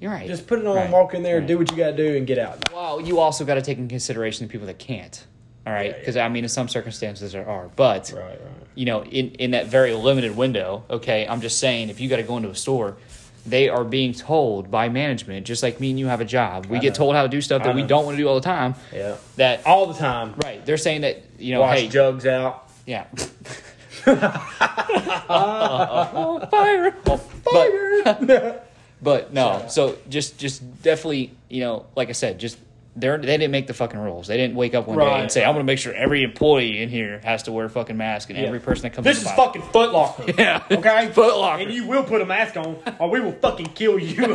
you're 0.00 0.10
right. 0.10 0.26
Just 0.26 0.46
put 0.46 0.58
it 0.58 0.66
on, 0.66 0.76
Right. 0.76 0.90
walk 0.90 1.12
in 1.14 1.22
there, 1.22 1.38
Right. 1.40 1.46
do 1.46 1.58
what 1.58 1.70
you 1.70 1.76
got 1.76 1.90
to 1.90 1.96
do, 1.96 2.16
and 2.16 2.26
get 2.26 2.38
out. 2.38 2.72
Well, 2.72 3.02
you 3.02 3.18
also 3.20 3.44
got 3.44 3.56
to 3.56 3.62
take 3.62 3.76
in 3.76 3.86
consideration 3.88 4.46
the 4.46 4.50
people 4.50 4.66
that 4.68 4.78
can't. 4.78 5.26
All 5.66 5.74
right, 5.74 5.86
Yeah, 5.86 5.92
yeah. 5.92 5.98
because 5.98 6.16
I 6.16 6.28
mean, 6.30 6.44
in 6.44 6.48
some 6.48 6.68
circumstances 6.68 7.32
there 7.32 7.46
are, 7.46 7.68
but 7.76 8.10
Right, 8.16 8.22
right. 8.24 8.38
you 8.74 8.86
know, 8.86 9.02
in 9.04 9.32
in 9.32 9.50
that 9.50 9.66
very 9.66 9.92
limited 9.92 10.36
window, 10.36 10.84
okay, 10.88 11.26
I'm 11.28 11.42
just 11.42 11.58
saying, 11.58 11.90
if 11.90 12.00
you 12.00 12.08
got 12.08 12.16
to 12.16 12.22
go 12.22 12.36
into 12.38 12.48
a 12.48 12.54
store. 12.54 12.96
They 13.46 13.68
are 13.68 13.84
being 13.84 14.12
told 14.12 14.70
by 14.70 14.88
management, 14.88 15.46
just 15.46 15.62
like 15.62 15.80
me 15.80 15.90
and 15.90 15.98
you 15.98 16.06
have 16.06 16.20
a 16.20 16.24
job. 16.24 16.66
We 16.66 16.78
get 16.78 16.94
told 16.94 17.14
how 17.14 17.22
to 17.22 17.28
do 17.28 17.40
stuff 17.40 17.62
that 17.64 17.74
we 17.74 17.82
don't 17.82 18.04
want 18.04 18.16
to 18.16 18.22
do 18.22 18.28
all 18.28 18.34
the 18.34 18.40
time. 18.40 18.74
Yeah. 18.92 19.16
That 19.36 19.66
All 19.66 19.86
the 19.86 19.94
time. 19.94 20.34
right? 20.44 20.64
They're 20.64 20.76
saying 20.76 21.00
that 21.02 21.22
you 21.38 21.54
know, 21.54 21.60
Wash 21.60 21.78
hey, 21.78 21.88
jugs 21.88 22.26
out. 22.26 22.68
Yeah. 22.86 23.06
oh, 25.28 26.48
fire! 26.50 26.94
Oh, 27.06 27.20
but, 27.44 28.66
but 29.02 29.32
no, 29.32 29.66
so 29.68 29.98
just 30.08 30.38
just 30.38 30.82
definitely, 30.82 31.32
you 31.48 31.60
know, 31.60 31.86
like 31.96 32.08
I 32.08 32.12
said, 32.12 32.38
just 32.38 32.56
they 32.96 33.08
they 33.08 33.18
didn't 33.38 33.50
make 33.50 33.66
the 33.66 33.74
fucking 33.74 33.98
rules. 33.98 34.26
They 34.26 34.36
didn't 34.36 34.56
wake 34.56 34.74
up 34.74 34.86
one 34.88 34.98
day 34.98 35.20
and 35.20 35.30
say, 35.30 35.44
"I'm 35.44 35.54
going 35.54 35.64
to 35.64 35.70
make 35.70 35.78
sure 35.78 35.94
every 35.94 36.22
employee 36.22 36.82
in 36.82 36.88
here 36.88 37.20
has 37.24 37.44
to 37.44 37.52
wear 37.52 37.66
a 37.66 37.70
fucking 37.70 37.96
mask 37.96 38.30
and 38.30 38.38
Yeah. 38.38 38.46
every 38.46 38.60
person 38.60 38.82
that 38.82 38.92
comes." 38.94 39.04
This 39.04 39.22
is 39.22 39.30
fucking 39.32 39.62
Foot 39.62 39.92
Locker. 39.92 40.24
Yeah. 40.38 40.62
Okay? 40.70 41.08
Foot 41.14 41.36
Locker. 41.36 41.62
And 41.62 41.72
you 41.72 41.86
will 41.86 42.02
put 42.04 42.20
a 42.20 42.26
mask 42.26 42.56
on, 42.56 42.76
or 42.98 43.08
we 43.10 43.20
will 43.20 43.32
fucking 43.32 43.66
kill 43.74 43.98
you. 43.98 44.08
you 44.22 44.26
know 44.26 44.32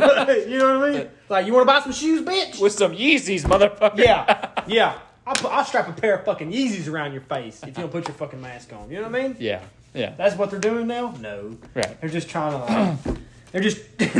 what 0.78 0.88
I 0.88 0.90
mean? 0.90 1.08
Like, 1.28 1.46
you 1.46 1.52
want 1.52 1.62
to 1.66 1.72
buy 1.72 1.80
some 1.80 1.92
shoes, 1.92 2.22
bitch? 2.22 2.60
with 2.60 2.72
some 2.72 2.92
Yeezys, 2.92 3.42
motherfucker. 3.42 3.98
Yeah, 3.98 4.50
yeah. 4.66 4.98
I'll, 5.26 5.34
put, 5.34 5.50
I'll 5.50 5.64
strap 5.64 5.88
a 5.88 5.92
pair 5.92 6.14
of 6.16 6.24
fucking 6.24 6.52
Yeezys 6.52 6.88
around 6.88 7.12
your 7.12 7.22
face 7.22 7.60
if 7.62 7.68
you 7.68 7.74
don't 7.74 7.90
put 7.90 8.06
your 8.06 8.14
fucking 8.16 8.40
mask 8.40 8.72
on. 8.72 8.88
You 8.88 8.98
know 9.02 9.08
what 9.08 9.16
I 9.16 9.22
mean? 9.24 9.36
yeah, 9.40 9.60
yeah. 9.92 10.14
That's 10.16 10.36
what 10.36 10.50
they're 10.52 10.60
doing 10.60 10.86
now? 10.86 11.14
No. 11.20 11.56
Right. 11.74 12.00
They're 12.00 12.08
just 12.10 12.28
trying 12.28 12.52
to, 12.52 12.58
like, 13.06 13.18
they're 13.52 13.62
just, 13.62 13.80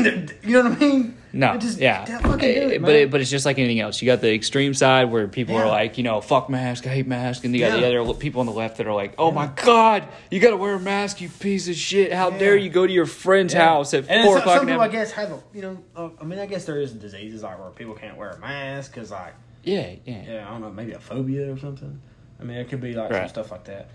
you 0.44 0.62
know 0.62 0.70
what 0.70 0.72
I 0.72 0.78
mean? 0.80 1.16
No, 1.32 1.50
They're 1.52 1.60
just, 1.60 1.78
yeah, 1.78 2.04
they'll 2.06 2.20
fucking 2.20 2.38
do 2.38 2.68
it, 2.70 2.80
but 2.82 2.94
it, 2.94 3.10
but 3.10 3.20
it's 3.20 3.28
just 3.28 3.44
like 3.44 3.58
anything 3.58 3.78
else. 3.80 4.00
You 4.00 4.06
got 4.06 4.22
the 4.22 4.32
extreme 4.32 4.72
side 4.72 5.10
where 5.10 5.28
people 5.28 5.54
are 5.56 5.66
like, 5.68 5.98
you 5.98 6.04
know, 6.04 6.22
fuck 6.22 6.48
mask, 6.48 6.86
I 6.86 6.90
hate 6.90 7.06
mask, 7.06 7.44
and 7.44 7.54
you 7.54 7.60
got 7.60 7.78
the 7.78 7.86
other 7.86 8.14
people 8.14 8.40
on 8.40 8.46
the 8.46 8.52
left 8.52 8.78
that 8.78 8.86
are 8.86 8.94
like, 8.94 9.14
oh 9.18 9.30
my 9.32 9.48
god, 9.48 10.08
you 10.30 10.40
got 10.40 10.50
to 10.50 10.56
wear 10.56 10.74
a 10.74 10.80
mask, 10.80 11.20
you 11.20 11.28
piece 11.28 11.68
of 11.68 11.74
shit. 11.74 12.10
How 12.12 12.30
Yeah. 12.30 12.38
dare 12.38 12.56
you 12.56 12.70
go 12.70 12.86
to 12.86 12.92
your 12.92 13.04
friend's 13.04 13.52
Yeah. 13.52 13.64
house 13.66 13.92
at 13.92 14.08
and 14.08 14.24
four 14.24 14.38
o'clock 14.38 14.58
some 14.58 14.66
people, 14.66 14.80
I 14.80 14.88
guess, 14.88 15.12
have 15.12 15.30
a, 15.32 15.38
you 15.52 15.60
know, 15.62 15.78
uh, 15.94 16.08
I 16.18 16.24
mean, 16.24 16.38
I 16.38 16.46
guess 16.46 16.64
there 16.64 16.80
is 16.80 16.92
diseases 16.92 17.42
like 17.42 17.58
where 17.58 17.68
people 17.70 17.94
can't 17.94 18.16
wear 18.16 18.30
a 18.30 18.38
mask 18.38 18.94
because, 18.94 19.10
like, 19.10 19.34
Yeah, 19.62 19.90
yeah, 20.06 20.22
yeah, 20.26 20.46
I 20.48 20.52
don't 20.52 20.62
know, 20.62 20.70
maybe 20.70 20.92
a 20.92 21.00
phobia 21.00 21.52
or 21.52 21.58
something. 21.58 22.00
I 22.40 22.44
mean, 22.44 22.56
it 22.56 22.70
could 22.70 22.80
be 22.80 22.94
like 22.94 23.12
some 23.12 23.28
stuff 23.28 23.50
like 23.50 23.64
that. 23.64 23.90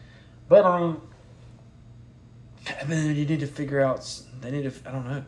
But 0.47 0.65
um, 0.65 1.01
I 2.67 2.85
mean, 2.85 3.15
you 3.15 3.25
need 3.25 3.39
to 3.39 3.47
figure 3.47 3.81
out. 3.81 4.07
They 4.41 4.51
need 4.51 4.63
to. 4.71 4.89
I 4.89 4.91
don't 4.91 5.05
know. 5.07 5.23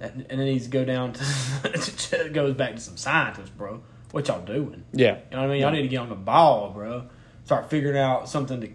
And 0.00 0.26
it 0.30 0.36
needs 0.36 0.64
to 0.64 0.70
go 0.70 0.84
down 0.84 1.12
to. 1.14 1.24
it 1.64 2.32
goes 2.32 2.54
back 2.54 2.74
to 2.76 2.80
some 2.80 2.96
scientists, 2.96 3.50
bro. 3.50 3.82
What 4.12 4.28
y'all 4.28 4.44
doing? 4.44 4.84
yeah. 4.92 5.18
You 5.30 5.36
know 5.36 5.42
what 5.42 5.50
I 5.50 5.52
mean? 5.52 5.60
Y'all 5.60 5.70
need 5.72 5.82
to 5.82 5.88
get 5.88 5.98
on 5.98 6.08
the 6.08 6.14
ball, 6.14 6.70
bro. 6.70 7.08
Start 7.44 7.70
figuring 7.70 7.98
out 7.98 8.28
something 8.28 8.60
to 8.60 8.70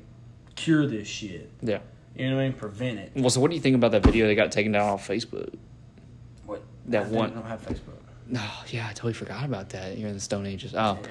cure 0.55 0.85
this 0.87 1.07
shit. 1.07 1.51
Yeah. 1.61 1.79
You 2.15 2.29
know 2.29 2.35
what 2.35 2.41
I 2.43 2.47
mean? 2.49 2.53
Prevent 2.57 2.99
it. 2.99 3.11
Well, 3.15 3.29
so 3.29 3.41
what 3.41 3.49
do 3.49 3.55
you 3.55 3.61
think 3.61 3.75
about 3.75 3.91
that 3.91 4.03
video 4.03 4.27
they 4.27 4.35
got 4.35 4.51
taken 4.51 4.71
down 4.71 4.87
off 4.89 5.05
Facebook? 5.07 5.53
What? 6.45 6.61
That 6.87 7.05
I 7.07 7.09
one- 7.09 7.33
don't 7.33 7.45
have 7.45 7.65
Facebook. 7.65 7.93
No, 8.27 8.41
yeah, 8.69 8.87
I 8.87 8.93
totally 8.93 9.13
forgot 9.13 9.45
about 9.45 9.69
that. 9.69 9.97
You're 9.97 10.07
in 10.09 10.15
the 10.15 10.19
Stone 10.21 10.45
Ages. 10.47 10.73
Oh, 10.73 10.97
Yeah. 11.03 11.09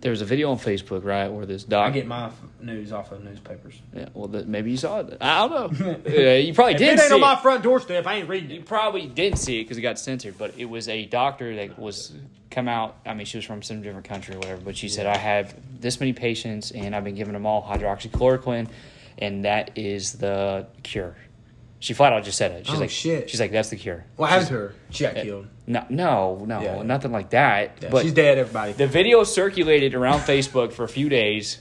There 0.00 0.10
was 0.10 0.20
a 0.20 0.24
video 0.24 0.50
on 0.50 0.58
Facebook, 0.58 1.04
right, 1.04 1.28
where 1.28 1.46
this 1.46 1.64
doc. 1.64 1.88
I 1.88 1.90
get 1.90 2.06
my 2.06 2.26
f- 2.26 2.40
news 2.60 2.92
off 2.92 3.12
of 3.12 3.24
newspapers. 3.24 3.80
yeah, 3.94 4.08
well, 4.14 4.28
maybe 4.46 4.70
you 4.70 4.76
saw 4.76 5.00
it. 5.00 5.16
I 5.20 5.48
don't 5.48 5.80
know. 5.80 6.00
yeah, 6.06 6.34
you 6.36 6.52
probably 6.54 6.74
If 6.74 6.78
did 6.78 6.98
it 6.98 7.02
ain't 7.02 7.12
on 7.12 7.20
my 7.20 7.36
front 7.36 7.62
doorstep, 7.62 8.06
I 8.06 8.16
ain't 8.16 8.28
reading 8.28 8.50
You 8.50 8.62
probably 8.62 9.06
didn't 9.06 9.38
see 9.38 9.60
it 9.60 9.64
because 9.64 9.78
it 9.78 9.82
got 9.82 9.98
censored, 9.98 10.36
but 10.38 10.52
it 10.58 10.66
was 10.66 10.88
a 10.88 11.06
doctor 11.06 11.54
that 11.56 11.78
was 11.78 12.12
come 12.50 12.68
out. 12.68 12.96
I 13.06 13.14
mean, 13.14 13.26
she 13.26 13.38
was 13.38 13.44
from 13.44 13.62
some 13.62 13.82
different 13.82 14.06
country 14.06 14.34
or 14.34 14.38
whatever, 14.38 14.60
but 14.60 14.76
she 14.76 14.88
said, 14.88 15.06
"I 15.06 15.16
have 15.16 15.54
this 15.80 15.98
many 15.98 16.12
patients, 16.12 16.70
and 16.70 16.94
I've 16.94 17.04
been 17.04 17.14
giving 17.14 17.32
them 17.34 17.46
all 17.46 17.62
hydroxychloroquine, 17.62 18.68
and 19.18 19.44
that 19.44 19.76
is 19.76 20.12
the 20.12 20.66
cure." 20.82 21.16
She 21.78 21.92
flat 21.94 22.12
out 22.12 22.24
just 22.24 22.38
said 22.38 22.52
it. 22.52 22.66
She's 22.66 22.76
Oh, 22.76 22.80
like, 22.80 22.90
shit. 22.90 23.28
She's 23.28 23.38
like, 23.40 23.52
"That's 23.52 23.68
the 23.68 23.76
cure." 23.76 24.04
What 24.16 24.30
happened 24.30 24.48
to 24.48 24.54
her? 24.54 24.74
She 24.90 25.04
got 25.04 25.14
killed. 25.16 25.46
No, 25.66 25.84
no, 25.90 26.42
no, 26.46 26.60
Yeah. 26.62 26.82
nothing 26.82 27.12
like 27.12 27.30
that. 27.30 27.78
Yeah, 27.82 27.90
but 27.90 28.02
she's 28.04 28.14
dead, 28.14 28.38
everybody. 28.38 28.72
the 28.72 28.86
video 28.86 29.22
circulated 29.24 29.94
around 29.94 30.20
Facebook 30.20 30.72
for 30.72 30.84
a 30.84 30.88
few 30.88 31.08
days, 31.08 31.58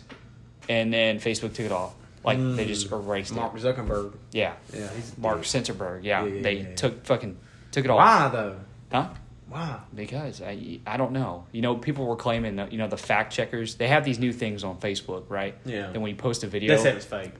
and 0.70 0.93
then 0.93 1.20
Facebook 1.20 1.53
took 1.53 1.66
it 1.66 1.72
off. 1.72 1.93
Like 2.24 2.39
they 2.39 2.66
just 2.66 2.91
erased 2.91 3.34
Mm. 3.34 3.38
Mark 3.38 3.55
it. 3.55 3.61
Zuckerberg. 3.61 4.13
Yeah, 4.32 4.53
Yeah, 4.74 4.88
he's 4.95 5.16
Mark 5.18 5.41
Senserberg. 5.41 5.99
Yeah, 6.03 6.24
Yeah, 6.26 6.34
yeah, 6.34 6.41
they 6.41 6.53
yeah, 6.53 6.70
yeah. 6.70 6.76
took 6.76 7.05
fucking 7.05 7.38
took 7.72 7.86
it 7.86 7.91
off. 7.91 7.97
Why 7.97 8.30
though? 8.30 8.55
Huh? 8.91 9.09
Why? 9.47 9.78
Because 9.93 10.41
I 10.41 10.80
I 10.88 10.97
don't 10.97 11.11
know. 11.11 11.43
You 11.51 11.61
know, 11.61 11.76
people 11.76 12.05
were 12.07 12.16
claiming 12.16 12.55
that, 12.55 12.72
you 12.72 12.80
know 12.80 12.88
the 12.88 12.97
fact 12.97 13.32
checkers. 13.32 13.76
They 13.76 13.88
have 13.89 14.03
these 14.05 14.18
new 14.18 14.32
things 14.34 14.63
on 14.63 14.78
Facebook, 14.78 15.26
right? 15.30 15.55
Yeah. 15.66 15.88
And 15.93 16.01
when 16.01 16.09
you 16.09 16.16
post 16.16 16.43
a 16.43 16.47
video, 16.47 16.76
They 16.76 16.82
said 16.82 16.93
it 16.93 16.95
was 16.95 17.05
fake. 17.05 17.32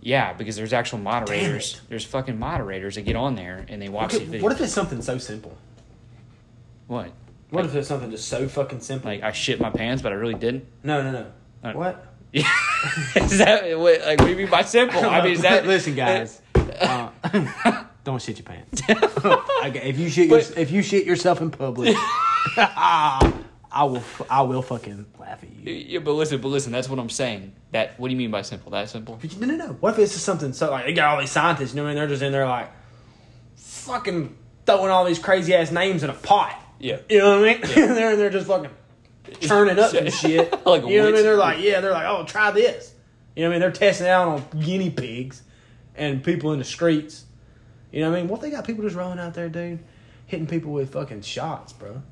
Yeah, 0.00 0.32
because 0.32 0.56
there's 0.56 0.72
actual 0.72 0.98
moderators. 0.98 1.80
There's 1.88 2.04
fucking 2.04 2.38
moderators 2.38 2.94
that 2.96 3.02
get 3.02 3.16
on 3.16 3.34
there 3.34 3.64
and 3.68 3.80
they 3.82 3.88
watch 3.88 4.12
these 4.12 4.28
videos. 4.28 4.42
what 4.42 4.52
if 4.52 4.60
it's 4.60 4.72
something 4.72 5.02
so 5.02 5.18
simple? 5.18 5.56
what? 6.86 7.10
What 7.50 7.64
if 7.64 7.74
it's 7.74 7.88
something 7.88 8.10
just 8.10 8.28
so 8.28 8.46
fucking 8.48 8.80
simple? 8.80 9.10
Like 9.10 9.22
I 9.22 9.32
shit 9.32 9.60
my 9.60 9.70
pants, 9.70 10.02
but 10.02 10.12
I 10.12 10.16
really 10.16 10.34
didn't. 10.34 10.66
no, 10.82 11.02
no, 11.02 11.10
no. 11.12 11.26
Uh, 11.68 11.72
what? 11.72 12.06
Yeah. 12.32 12.48
is 13.16 13.38
that 13.38 13.78
what, 13.78 14.00
like 14.02 14.18
what 14.18 14.26
do 14.26 14.30
you 14.30 14.36
mean 14.36 14.50
by 14.50 14.62
simple? 14.62 15.04
I 15.04 15.22
mean, 15.22 15.32
is 15.32 15.42
that 15.42 15.66
listen, 15.66 15.94
guys? 15.94 16.40
Uh, 16.54 17.08
don't 18.04 18.20
shit 18.20 18.38
your 18.38 18.44
pants. 18.44 18.82
Okay, 18.88 19.88
if 19.88 19.98
you 19.98 20.08
shit 20.10 20.28
your, 20.28 20.38
But- 20.38 20.58
if 20.58 20.70
you 20.70 20.82
shit 20.82 21.06
yourself 21.06 21.40
in 21.40 21.50
public, 21.50 21.96
I 23.78 23.84
will 23.84 23.98
f- 23.98 24.22
I 24.28 24.42
will 24.42 24.60
fucking 24.60 25.06
laugh 25.20 25.40
at 25.40 25.50
you. 25.50 25.72
Yeah, 25.72 25.98
but 26.00 26.14
listen, 26.14 26.40
but 26.40 26.48
listen. 26.48 26.72
That's 26.72 26.88
what 26.88 26.98
I'm 26.98 27.08
saying. 27.08 27.52
That 27.70 27.96
what 28.00 28.08
do 28.08 28.12
you 28.12 28.18
mean 28.18 28.32
by 28.32 28.42
simple? 28.42 28.72
That 28.72 28.90
simple? 28.90 29.20
No, 29.38 29.46
no, 29.46 29.54
no. 29.54 29.66
What 29.74 29.92
if 29.92 30.00
it's 30.00 30.14
just 30.14 30.24
something 30.24 30.52
so 30.52 30.72
like 30.72 30.86
they 30.86 30.92
got 30.92 31.14
all 31.14 31.20
these 31.20 31.30
scientists? 31.30 31.74
You 31.74 31.76
know 31.76 31.84
what 31.84 31.90
I 31.90 31.92
mean? 31.92 31.98
They're 32.00 32.08
just 32.08 32.22
in 32.22 32.32
there 32.32 32.48
like 32.48 32.72
fucking 33.54 34.36
throwing 34.66 34.90
all 34.90 35.04
these 35.04 35.20
crazy 35.20 35.54
ass 35.54 35.70
names 35.70 36.02
in 36.02 36.10
a 36.10 36.14
pot. 36.14 36.60
Yeah. 36.80 36.98
You 37.08 37.18
know 37.18 37.40
what 37.40 37.48
I 37.48 37.52
mean? 37.52 37.60
they're 37.74 38.10
in 38.10 38.18
there 38.18 38.30
just 38.30 38.48
fucking 38.48 38.70
churning 39.38 39.78
up 39.78 39.94
and 39.94 40.12
shit. 40.22 40.50
Like 40.66 40.84
you 40.84 40.98
know 40.98 41.04
what 41.04 41.10
I 41.10 41.12
mean? 41.12 41.22
They're 41.22 41.36
like, 41.36 41.60
yeah, 41.60 41.80
they're 41.80 41.92
like, 41.92 42.06
oh, 42.08 42.24
try 42.24 42.50
this. 42.50 42.92
You 43.36 43.44
know 43.44 43.50
what 43.50 43.52
I 43.52 43.58
mean? 43.58 43.60
They're 43.60 43.70
testing 43.70 44.08
it 44.08 44.10
out 44.10 44.26
on 44.26 44.60
guinea 44.60 44.90
pigs 44.90 45.40
and 45.94 46.24
people 46.24 46.52
in 46.52 46.58
the 46.58 46.64
streets. 46.64 47.26
You 47.92 48.00
know 48.00 48.10
what 48.10 48.16
I 48.16 48.20
mean? 48.22 48.28
What 48.28 48.38
if 48.38 48.42
they 48.42 48.50
got 48.50 48.66
people 48.66 48.82
just 48.82 48.96
rolling 48.96 49.20
out 49.20 49.34
there, 49.34 49.48
dude, 49.48 49.78
hitting 50.26 50.48
people 50.48 50.72
with 50.72 50.92
fucking 50.92 51.22
shots, 51.22 51.72
bro? 51.72 52.02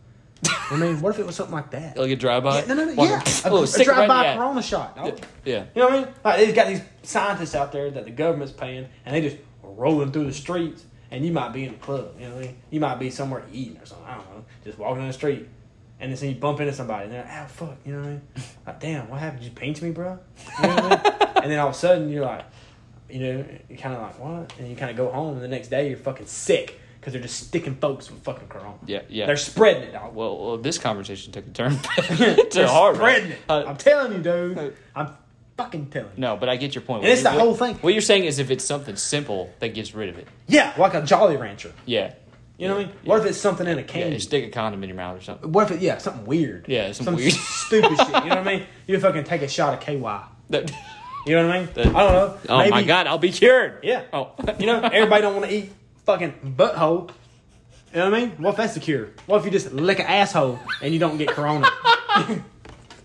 I 0.70 0.76
mean, 0.76 1.00
what 1.00 1.10
if 1.14 1.18
it 1.18 1.26
was 1.26 1.36
something 1.36 1.54
like 1.54 1.70
that? 1.70 1.96
Like 1.96 2.10
a 2.10 2.16
drive-by? 2.16 2.60
Yeah, 2.60 2.66
no, 2.66 2.74
no, 2.74 2.84
no, 2.86 3.04
yeah. 3.04 3.22
A, 3.44 3.50
oh, 3.50 3.62
a 3.62 3.66
stick 3.66 3.86
it 3.86 3.90
right 3.90 4.02
in 4.02 4.06
drive-by 4.06 4.32
the 4.32 4.38
corona 4.38 4.62
shot, 4.62 4.96
dog. 4.96 5.20
Yeah. 5.44 5.64
You 5.74 5.82
know 5.82 5.88
what 5.88 5.94
I 5.94 6.04
mean? 6.04 6.14
Like 6.24 6.36
they've 6.38 6.54
got 6.54 6.68
these 6.68 6.82
scientists 7.02 7.54
out 7.54 7.72
there 7.72 7.90
that 7.90 8.04
the 8.04 8.10
government's 8.10 8.52
paying, 8.52 8.88
and 9.04 9.14
they 9.14 9.20
just 9.20 9.36
rolling 9.62 10.12
through 10.12 10.26
the 10.26 10.32
streets. 10.32 10.84
And 11.08 11.24
you 11.24 11.30
might 11.30 11.52
be 11.52 11.64
in 11.64 11.72
a 11.72 11.76
club, 11.76 12.16
you 12.18 12.26
know 12.26 12.34
what 12.34 12.42
I 12.42 12.46
mean? 12.48 12.56
You 12.70 12.80
might 12.80 12.96
be 12.96 13.10
somewhere 13.10 13.44
eating 13.52 13.78
or 13.80 13.86
something. 13.86 14.06
I 14.08 14.16
don't 14.16 14.28
know, 14.28 14.44
just 14.64 14.76
walking 14.76 14.98
down 14.98 15.06
the 15.06 15.12
street, 15.12 15.46
and 16.00 16.12
then 16.12 16.28
you 16.28 16.34
bump 16.34 16.58
into 16.60 16.72
somebody, 16.72 17.04
and 17.04 17.12
they're 17.12 17.22
like, 17.22 17.32
"Oh 17.32 17.46
fuck," 17.46 17.76
you 17.84 17.92
know 17.92 18.00
what 18.00 18.06
I 18.06 18.10
mean? 18.10 18.22
Like, 18.66 18.80
damn, 18.80 19.08
what 19.08 19.20
happened? 19.20 19.42
Did 19.42 19.46
you 19.46 19.54
pinch 19.54 19.80
me, 19.82 19.92
bro? 19.92 20.18
You 20.60 20.66
know 20.66 20.74
what 20.74 20.84
I 20.84 20.88
mean? 20.88 21.28
and 21.42 21.52
then 21.52 21.58
all 21.60 21.68
of 21.68 21.74
a 21.74 21.78
sudden 21.78 22.08
you're 22.10 22.24
like, 22.24 22.44
you 23.08 23.20
know, 23.20 23.44
you're 23.68 23.78
kind 23.78 23.94
of 23.94 24.02
like, 24.02 24.18
what? 24.18 24.52
And 24.58 24.68
you 24.68 24.74
kind 24.74 24.90
of 24.90 24.96
go 24.96 25.10
home, 25.12 25.34
and 25.34 25.42
the 25.42 25.48
next 25.48 25.68
day 25.68 25.88
you're 25.88 25.96
fucking 25.96 26.26
sick 26.26 26.80
because 27.06 27.12
they're 27.12 27.22
just 27.22 27.46
sticking 27.46 27.76
folks 27.76 28.10
with 28.10 28.20
fucking 28.24 28.48
corona. 28.48 28.74
Yeah, 28.84 29.02
yeah. 29.08 29.26
They're 29.26 29.36
spreading 29.36 29.84
it, 29.84 29.92
dog. 29.92 30.12
well, 30.12 30.36
well, 30.44 30.56
this 30.58 30.76
conversation 30.76 31.30
took 31.32 31.46
a 31.46 31.50
turn 31.50 31.78
to 32.08 32.48
They're 32.52 32.66
hard. 32.66 32.96
spreading 32.96 33.30
it. 33.30 33.38
Uh, 33.48 33.62
I'm 33.64 33.76
telling 33.76 34.10
you, 34.14 34.18
dude. 34.18 34.76
I'm 34.96 35.10
fucking 35.56 35.86
telling 35.90 36.10
you. 36.16 36.20
no, 36.20 36.36
but 36.36 36.48
I 36.48 36.56
get 36.56 36.74
your 36.74 36.82
point. 36.82 37.04
And 37.04 37.12
it's 37.12 37.22
the 37.22 37.30
what- 37.30 37.38
whole 37.38 37.54
thing. 37.54 37.76
What 37.76 37.92
you're 37.92 38.02
saying 38.02 38.24
is 38.24 38.40
if 38.40 38.50
it's 38.50 38.64
something 38.64 38.96
simple 38.96 39.54
that 39.60 39.68
gets 39.72 39.94
rid 39.94 40.08
of 40.08 40.18
it. 40.18 40.26
Yeah, 40.48 40.74
like 40.76 40.94
a 40.94 41.02
Jolly 41.02 41.36
Rancher. 41.36 41.72
Yeah. 41.84 42.14
You 42.58 42.66
know 42.66 42.74
what 42.74 42.80
I 42.86 42.86
mean? 42.88 42.96
What 43.04 43.20
if 43.20 43.26
it's 43.26 43.38
something 43.38 43.68
in 43.68 43.78
a 43.78 43.84
can? 43.84 44.00
Yeah, 44.00 44.06
you 44.14 44.18
stick 44.18 44.44
a 44.44 44.50
condom 44.50 44.82
in 44.82 44.88
your 44.88 44.96
mouth 44.96 45.18
or 45.18 45.22
something. 45.22 45.52
what 45.52 45.70
if 45.70 45.76
it, 45.76 45.82
yeah, 45.82 45.98
something 45.98 46.24
weird? 46.26 46.64
Yeah, 46.66 46.90
some 46.90 47.14
weird- 47.14 47.32
stupid 47.34 47.96
shit. 47.98 48.08
You 48.08 48.14
know 48.14 48.18
what 48.30 48.38
I 48.38 48.42
mean? 48.42 48.66
You 48.88 48.98
fucking 48.98 49.22
take 49.22 49.42
a 49.42 49.48
shot 49.48 49.74
of 49.74 49.80
KY. 49.80 50.00
That- 50.50 50.72
You 51.26 51.34
know 51.36 51.46
what 51.48 51.56
I 51.56 51.58
mean? 51.60 51.68
That- 51.74 51.86
I 51.86 51.90
don't 51.90 52.12
know. 52.12 52.38
oh 52.48 52.58
Maybe, 52.58 52.70
my 52.70 52.82
god, 52.82 53.06
I'll 53.06 53.18
be 53.18 53.30
cured. 53.32 53.80
Yeah. 53.84 54.02
Oh. 54.12 54.32
You 54.58 54.66
know, 54.66 54.80
everybody 54.80 55.22
don't 55.22 55.34
want 55.36 55.46
to 55.50 55.54
eat 55.56 55.72
fucking 56.06 56.54
butthole. 56.56 57.10
You 57.92 57.98
know 58.00 58.10
what 58.10 58.14
I 58.14 58.20
mean? 58.20 58.30
What 58.38 58.50
if 58.50 58.56
that's 58.56 58.74
the 58.74 58.80
cure? 58.80 59.10
What 59.26 59.38
if 59.38 59.44
you 59.44 59.50
just 59.50 59.72
lick 59.72 59.98
an 59.98 60.06
asshole 60.06 60.58
and 60.82 60.92
you 60.94 61.00
don't 61.00 61.18
get 61.18 61.28
corona? 61.28 61.68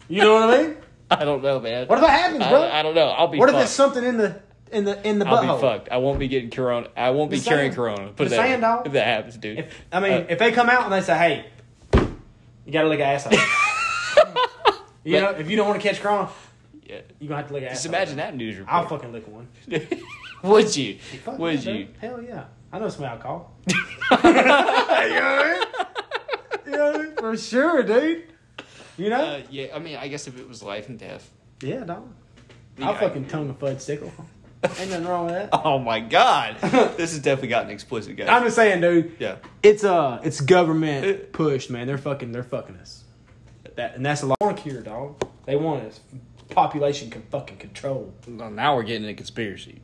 you 0.07 0.21
know 0.21 0.33
what 0.35 0.49
I 0.49 0.63
mean? 0.63 0.77
I 1.09 1.25
don't 1.25 1.43
know, 1.43 1.59
man. 1.59 1.87
What 1.87 1.97
if 1.97 2.05
that 2.05 2.19
happens, 2.19 2.45
bro? 2.47 2.61
I, 2.61 2.79
I 2.79 2.83
don't 2.83 2.95
know. 2.95 3.07
I'll 3.07 3.27
be 3.27 3.37
what 3.37 3.49
if 3.49 3.55
there's 3.55 3.69
something 3.69 4.03
in 4.03 4.17
the 4.17 4.41
in 4.71 4.85
the 4.85 5.07
in 5.07 5.19
the 5.19 5.25
butthole? 5.25 5.45
I'll 5.45 5.55
be 5.57 5.61
fucked. 5.61 5.89
I 5.89 5.97
won't 5.97 6.19
be 6.19 6.27
getting 6.27 6.49
corona. 6.49 6.87
I 6.95 7.09
won't 7.09 7.29
be 7.29 7.37
Just 7.37 7.49
carrying 7.49 7.73
corona. 7.73 8.07
Put 8.11 8.29
Just 8.29 8.33
it 8.33 8.37
that 8.37 8.47
saying, 8.47 8.61
way. 8.61 8.81
If 8.85 8.91
that 8.93 9.07
happens, 9.07 9.37
dude. 9.37 9.59
If 9.59 9.81
I 9.91 9.99
mean, 9.99 10.13
Uh, 10.13 10.25
if 10.29 10.39
they 10.39 10.51
come 10.51 10.69
out 10.69 10.83
and 10.83 10.93
they 10.93 11.01
say, 11.01 11.17
"Hey, 11.17 11.45
you 12.65 12.71
gotta 12.71 12.87
lick 12.87 12.99
an 12.99 13.07
asshole," 13.07 13.33
you 15.03 15.19
know, 15.19 15.31
if 15.31 15.49
you 15.49 15.57
don't 15.57 15.67
want 15.67 15.81
to 15.81 15.87
catch 15.87 16.01
corona, 16.01 16.29
yeah. 16.83 17.01
you 17.19 17.27
gonna 17.27 17.41
have 17.41 17.47
to 17.47 17.53
lick 17.53 17.63
an 17.63 17.69
Just 17.69 17.85
asshole. 17.85 17.95
imagine 17.95 18.17
that 18.17 18.35
news 18.35 18.57
report. 18.57 18.73
I'll 18.73 18.87
fucking 18.87 19.11
lick 19.11 19.27
one. 19.27 19.47
Would 20.43 20.75
you? 20.75 20.97
Would 21.27 21.63
you? 21.65 21.87
Hell 21.99 22.21
yeah. 22.21 22.45
I 22.73 22.79
know 22.79 22.89
some 22.89 23.05
alcohol. 23.05 23.53
you 23.67 23.75
know 23.75 24.19
what 24.21 24.25
I 24.25 25.53
mean? 25.53 26.65
You 26.65 26.71
know 26.71 26.91
what 26.91 26.95
I 26.95 27.03
mean? 27.03 27.15
For 27.17 27.37
sure, 27.37 27.83
dude. 27.83 28.23
You 28.97 29.09
know? 29.09 29.21
Uh, 29.23 29.41
yeah, 29.49 29.67
I 29.75 29.79
mean, 29.79 29.95
I 29.97 30.07
guess 30.07 30.27
if 30.27 30.37
it 30.39 30.47
was 30.47 30.61
life 30.63 30.89
and 30.89 30.97
death. 30.99 31.29
yeah, 31.61 31.83
dog. 31.83 32.13
Yeah, 32.77 32.89
I'll 32.89 32.95
I- 32.95 32.99
fucking 32.99 33.25
tongue 33.29 33.49
a 33.49 33.53
fudge 33.53 33.79
sickle. 33.79 34.11
Ain't 34.63 34.91
nothing 34.91 35.05
wrong 35.07 35.25
with 35.25 35.33
that. 35.33 35.49
Oh 35.65 35.79
my 35.79 35.99
god, 35.99 36.55
this 36.61 37.13
has 37.13 37.17
definitely 37.19 37.47
gotten 37.47 37.71
explicit, 37.71 38.15
guys. 38.15 38.29
I'm 38.29 38.43
just 38.43 38.55
saying, 38.55 38.79
dude. 38.81 39.13
yeah, 39.17 39.37
It's 39.63 39.83
uh, 39.83 40.21
it's 40.23 40.39
government 40.39 41.31
pushed, 41.33 41.71
man. 41.71 41.87
They're 41.87 41.97
fucking, 41.97 42.31
they're 42.31 42.43
fucking 42.43 42.75
us. 42.77 43.03
That 43.75 43.95
and 43.95 44.05
that's 44.05 44.21
a 44.21 44.35
long 44.39 44.53
cure, 44.55 44.81
dog. 44.81 45.19
They 45.45 45.55
want 45.55 45.85
us. 45.85 45.99
Population 46.51 47.09
can 47.09 47.23
fucking 47.23 47.57
control. 47.57 48.13
well, 48.27 48.51
now 48.51 48.75
we're 48.75 48.83
getting 48.83 49.07
a 49.09 49.15
conspiracy. 49.15 49.81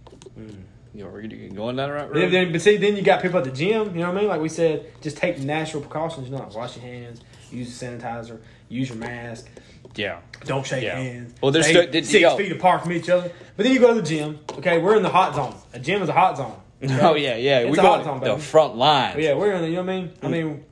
You 0.97 1.03
know, 1.03 1.11
we're 1.11 1.21
gonna- 1.21 1.49
going 1.49 1.75
down 1.75 1.91
right 1.91 2.09
road. 2.11 2.31
then, 2.31 2.51
but 2.51 2.59
see, 2.59 2.77
then 2.77 2.95
you 2.95 3.03
got 3.03 3.21
people 3.21 3.37
at 3.37 3.43
the 3.43 3.51
gym. 3.51 3.93
You 3.93 4.01
know 4.01 4.07
what 4.07 4.17
I 4.17 4.19
mean? 4.21 4.27
Like 4.29 4.41
we 4.41 4.49
said, 4.49 4.87
just 4.99 5.15
take 5.17 5.37
natural 5.39 5.83
precautions. 5.83 6.25
You 6.27 6.31
know, 6.33 6.39
like 6.39 6.55
wash 6.55 6.75
your 6.75 6.85
hands, 6.85 7.21
use 7.51 7.79
a 7.81 7.85
sanitizer, 7.85 8.39
use 8.67 8.89
your 8.89 8.97
mask. 8.97 9.47
Yeah, 9.95 10.17
Don't 10.45 10.65
shake 10.65 10.83
Yeah. 10.83 10.95
hands. 10.99 11.35
Well, 11.41 11.51
there's 11.51 11.67
still- 11.67 11.85
did- 11.89 12.05
six 12.05 12.21
yo. 12.21 12.35
feet 12.35 12.51
apart 12.51 12.81
from 12.81 12.93
each 12.93 13.09
other. 13.09 13.31
But 13.55 13.63
then 13.63 13.73
you 13.73 13.79
go 13.79 13.93
to 13.93 14.01
the 14.01 14.07
gym. 14.07 14.39
Okay, 14.57 14.79
we're 14.79 14.95
in 14.97 15.03
the 15.03 15.09
hot 15.09 15.35
zone. 15.35 15.53
A 15.73 15.79
gym 15.79 16.01
is 16.01 16.09
a 16.09 16.13
hot 16.13 16.37
zone. 16.37 16.53
Okay? 16.83 16.97
Oh 17.01 17.13
yeah, 17.15 17.35
yeah. 17.35 17.59
It's 17.59 17.71
we 17.71 17.77
a 17.77 17.81
go 17.81 17.87
hot 17.89 18.03
zone, 18.03 18.19
the 18.19 18.25
baby. 18.31 18.41
front 18.41 18.75
lines. 18.75 19.13
But 19.15 19.23
yeah, 19.23 19.33
we're 19.35 19.53
in 19.53 19.61
the. 19.61 19.67
You 19.69 19.75
know 19.77 19.83
what 19.83 19.91
I 19.91 19.95
mean? 20.01 20.11
I 20.23 20.27
mean, 20.29 20.63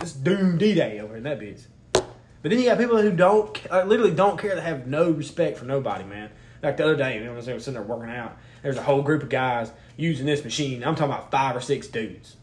it's 0.00 0.12
doom 0.12 0.58
D 0.58 0.74
day 0.74 1.00
over 1.00 1.16
in 1.16 1.24
that 1.24 1.40
bitch. 1.40 1.62
But 1.92 2.04
then 2.50 2.58
you 2.60 2.66
got 2.66 2.78
people 2.78 3.00
who 3.02 3.10
don't, 3.10 3.58
uh, 3.72 3.82
literally 3.84 4.12
don't 4.12 4.38
care. 4.38 4.54
That 4.54 4.62
have 4.62 4.86
no 4.86 5.10
respect 5.10 5.58
for 5.58 5.64
nobody, 5.64 6.04
man. 6.04 6.30
Like 6.62 6.76
the 6.76 6.84
other 6.84 6.96
day, 6.96 7.16
you 7.18 7.24
know, 7.24 7.32
I 7.32 7.34
was 7.34 7.44
sitting 7.46 7.74
there 7.74 7.82
working 7.82 8.10
out. 8.14 8.36
There's 8.66 8.78
a 8.78 8.82
whole 8.82 9.00
group 9.00 9.22
of 9.22 9.28
guys 9.28 9.70
using 9.96 10.26
this 10.26 10.42
machine. 10.42 10.82
I'm 10.82 10.96
talking 10.96 11.14
about 11.14 11.30
five 11.30 11.54
or 11.54 11.60
six 11.60 11.86
dudes. 11.86 12.34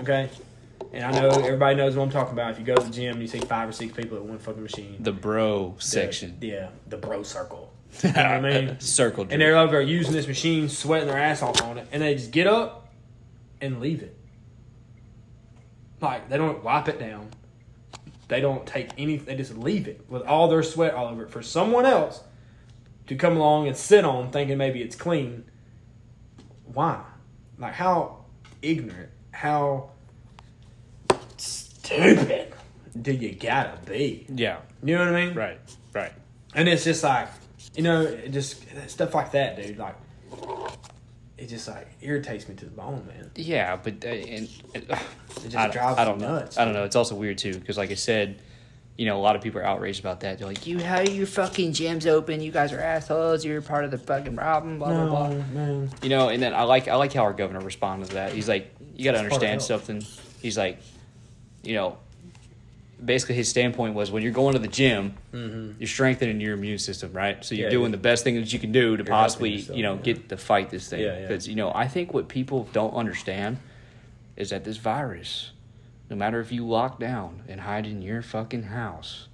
Okay. 0.00 0.28
And 0.92 1.04
I 1.04 1.12
know 1.12 1.28
everybody 1.28 1.76
knows 1.76 1.94
what 1.94 2.02
I'm 2.02 2.10
talking 2.10 2.32
about. 2.32 2.50
If 2.50 2.58
you 2.58 2.64
go 2.64 2.74
to 2.74 2.82
the 2.82 2.90
gym, 2.90 3.12
and 3.12 3.22
you 3.22 3.28
see 3.28 3.38
five 3.38 3.68
or 3.68 3.72
six 3.72 3.92
people 3.92 4.16
at 4.16 4.24
one 4.24 4.40
fucking 4.40 4.64
machine. 4.64 4.96
The 4.98 5.12
bro 5.12 5.76
section. 5.78 6.38
Yeah, 6.40 6.70
the 6.88 6.96
bro 6.96 7.22
circle. 7.22 7.72
You 8.02 8.12
know 8.12 8.16
what 8.16 8.32
I 8.32 8.40
mean? 8.40 8.80
Circle. 8.80 9.28
And 9.30 9.40
they're 9.40 9.56
over 9.56 9.70
there 9.70 9.80
using 9.80 10.12
this 10.12 10.26
machine, 10.26 10.68
sweating 10.68 11.06
their 11.06 11.18
ass 11.18 11.40
off 11.40 11.62
on 11.62 11.78
it, 11.78 11.86
and 11.92 12.02
they 12.02 12.16
just 12.16 12.32
get 12.32 12.48
up 12.48 12.88
and 13.60 13.80
leave 13.80 14.02
it. 14.02 14.18
Like 16.00 16.28
they 16.28 16.36
don't 16.36 16.64
wipe 16.64 16.88
it 16.88 16.98
down. 16.98 17.28
They 18.26 18.40
don't 18.40 18.66
take 18.66 18.88
any. 18.98 19.18
They 19.18 19.36
just 19.36 19.56
leave 19.56 19.86
it 19.86 20.04
with 20.08 20.22
all 20.22 20.48
their 20.48 20.64
sweat 20.64 20.94
all 20.94 21.06
over 21.06 21.26
it 21.26 21.30
for 21.30 21.42
someone 21.42 21.86
else 21.86 22.24
to 23.06 23.14
come 23.14 23.36
along 23.36 23.68
and 23.68 23.76
sit 23.76 24.04
on, 24.04 24.32
thinking 24.32 24.58
maybe 24.58 24.82
it's 24.82 24.96
clean. 24.96 25.44
Why? 26.72 27.02
Like 27.58 27.74
how 27.74 28.24
ignorant, 28.62 29.10
how 29.32 29.90
stupid 31.36 32.52
do 33.00 33.12
you 33.12 33.34
gotta 33.34 33.78
be? 33.86 34.26
yeah. 34.34 34.58
You 34.82 34.96
know 34.96 35.04
what 35.06 35.14
I 35.14 35.26
mean? 35.26 35.34
Right. 35.34 35.60
Right. 35.92 36.12
And 36.54 36.68
it's 36.68 36.84
just 36.84 37.04
like, 37.04 37.28
You 37.74 37.82
know, 37.82 38.02
it 38.02 38.30
just 38.30 38.64
stuff 38.88 39.14
like 39.14 39.32
that, 39.32 39.56
dude. 39.56 39.78
Like, 39.78 39.94
it 41.38 41.46
just 41.48 41.68
like 41.68 41.88
irritates 42.00 42.48
me 42.48 42.54
to 42.56 42.64
the 42.64 42.70
bone, 42.70 43.06
man. 43.06 43.30
Yeah, 43.36 43.76
but 43.76 44.04
uh, 44.04 44.08
and, 44.08 44.48
and, 44.74 44.84
It 45.44 45.44
just 45.44 45.56
I, 45.56 45.68
drives 45.68 45.98
I 45.98 46.04
don't 46.04 46.18
me 46.18 46.26
know. 46.26 46.34
nuts. 46.38 46.58
I 46.58 46.64
don't 46.64 46.74
know. 46.74 46.84
It's 46.84 46.96
also 46.96 47.14
weird 47.14 47.38
too 47.38 47.54
because, 47.54 47.78
like 47.78 47.90
I 47.90 47.94
said, 47.94 48.40
you 49.00 49.06
know, 49.06 49.16
a 49.16 49.22
lot 49.28 49.34
of 49.34 49.40
people 49.40 49.58
are 49.62 49.64
outraged 49.64 50.00
about 50.00 50.20
that. 50.20 50.38
They're 50.38 50.46
like, 50.46 50.66
"You 50.66 50.76
have 50.76 51.08
your 51.08 51.26
fucking 51.26 51.72
gyms 51.72 52.06
open. 52.06 52.42
You 52.42 52.52
guys 52.52 52.70
are 52.74 52.80
assholes. 52.80 53.46
You're 53.46 53.62
part 53.62 53.86
of 53.86 53.90
the 53.90 53.96
fucking 53.96 54.36
problem." 54.36 54.78
Blah 54.78 54.88
blah 55.06 55.28
blah. 55.28 55.28
Man. 55.54 55.88
You 56.02 56.10
know, 56.10 56.28
and 56.28 56.42
then 56.42 56.52
I 56.52 56.64
like 56.64 56.86
I 56.86 56.96
like 56.96 57.14
how 57.14 57.22
our 57.22 57.32
governor 57.32 57.60
responded 57.60 58.08
to 58.10 58.14
that. 58.16 58.32
He's 58.34 58.46
like, 58.46 58.74
"You 58.94 59.04
got 59.04 59.12
to 59.12 59.20
It's 59.24 59.28
part 59.30 59.42
of 59.42 59.48
understand 59.48 59.62
something." 59.62 60.02
He's 60.42 60.58
like, 60.58 60.80
you 61.62 61.72
know, 61.76 61.96
basically 63.02 63.36
his 63.36 63.48
standpoint 63.48 63.94
was 63.94 64.10
when 64.10 64.22
you're 64.22 64.32
going 64.32 64.52
to 64.52 64.58
the 64.58 64.68
gym, 64.68 65.14
you're 65.32 65.88
strengthening 65.88 66.38
your 66.38 66.52
immune 66.52 66.76
system, 66.78 67.10
right? 67.14 67.42
So 67.42 67.54
you're 67.54 67.60
Mm-hmm. 67.60 67.64
Yeah, 67.64 67.70
doing 67.70 67.82
you're- 67.84 67.92
the 67.92 67.96
best 68.10 68.22
thing 68.24 68.34
that 68.34 68.52
you 68.52 68.58
can 68.58 68.70
do 68.72 68.98
to 68.98 69.04
possibly, 69.04 69.52
yourself, 69.56 69.76
you 69.78 69.82
know, 69.82 69.94
yeah. 69.94 70.02
get 70.02 70.28
to 70.28 70.36
fight 70.36 70.68
this 70.68 70.88
thing. 70.90 71.00
Yeah, 71.00 71.14
yeah. 71.14 71.20
Because 71.26 71.48
you 71.48 71.54
know, 71.56 71.72
I 71.74 71.88
think 71.88 72.12
what 72.12 72.28
people 72.28 72.68
don't 72.74 72.92
understand 72.92 73.56
is 74.36 74.50
that 74.50 74.64
this 74.64 74.76
virus, 74.76 75.52
no 76.10 76.16
matter 76.16 76.40
if 76.40 76.50
you 76.52 76.66
lock 76.66 76.98
down 76.98 77.42
and 77.48 77.60
hide 77.60 77.86
in 77.86 78.02
your 78.02 78.20
fucking 78.20 78.64
house, 78.64 79.28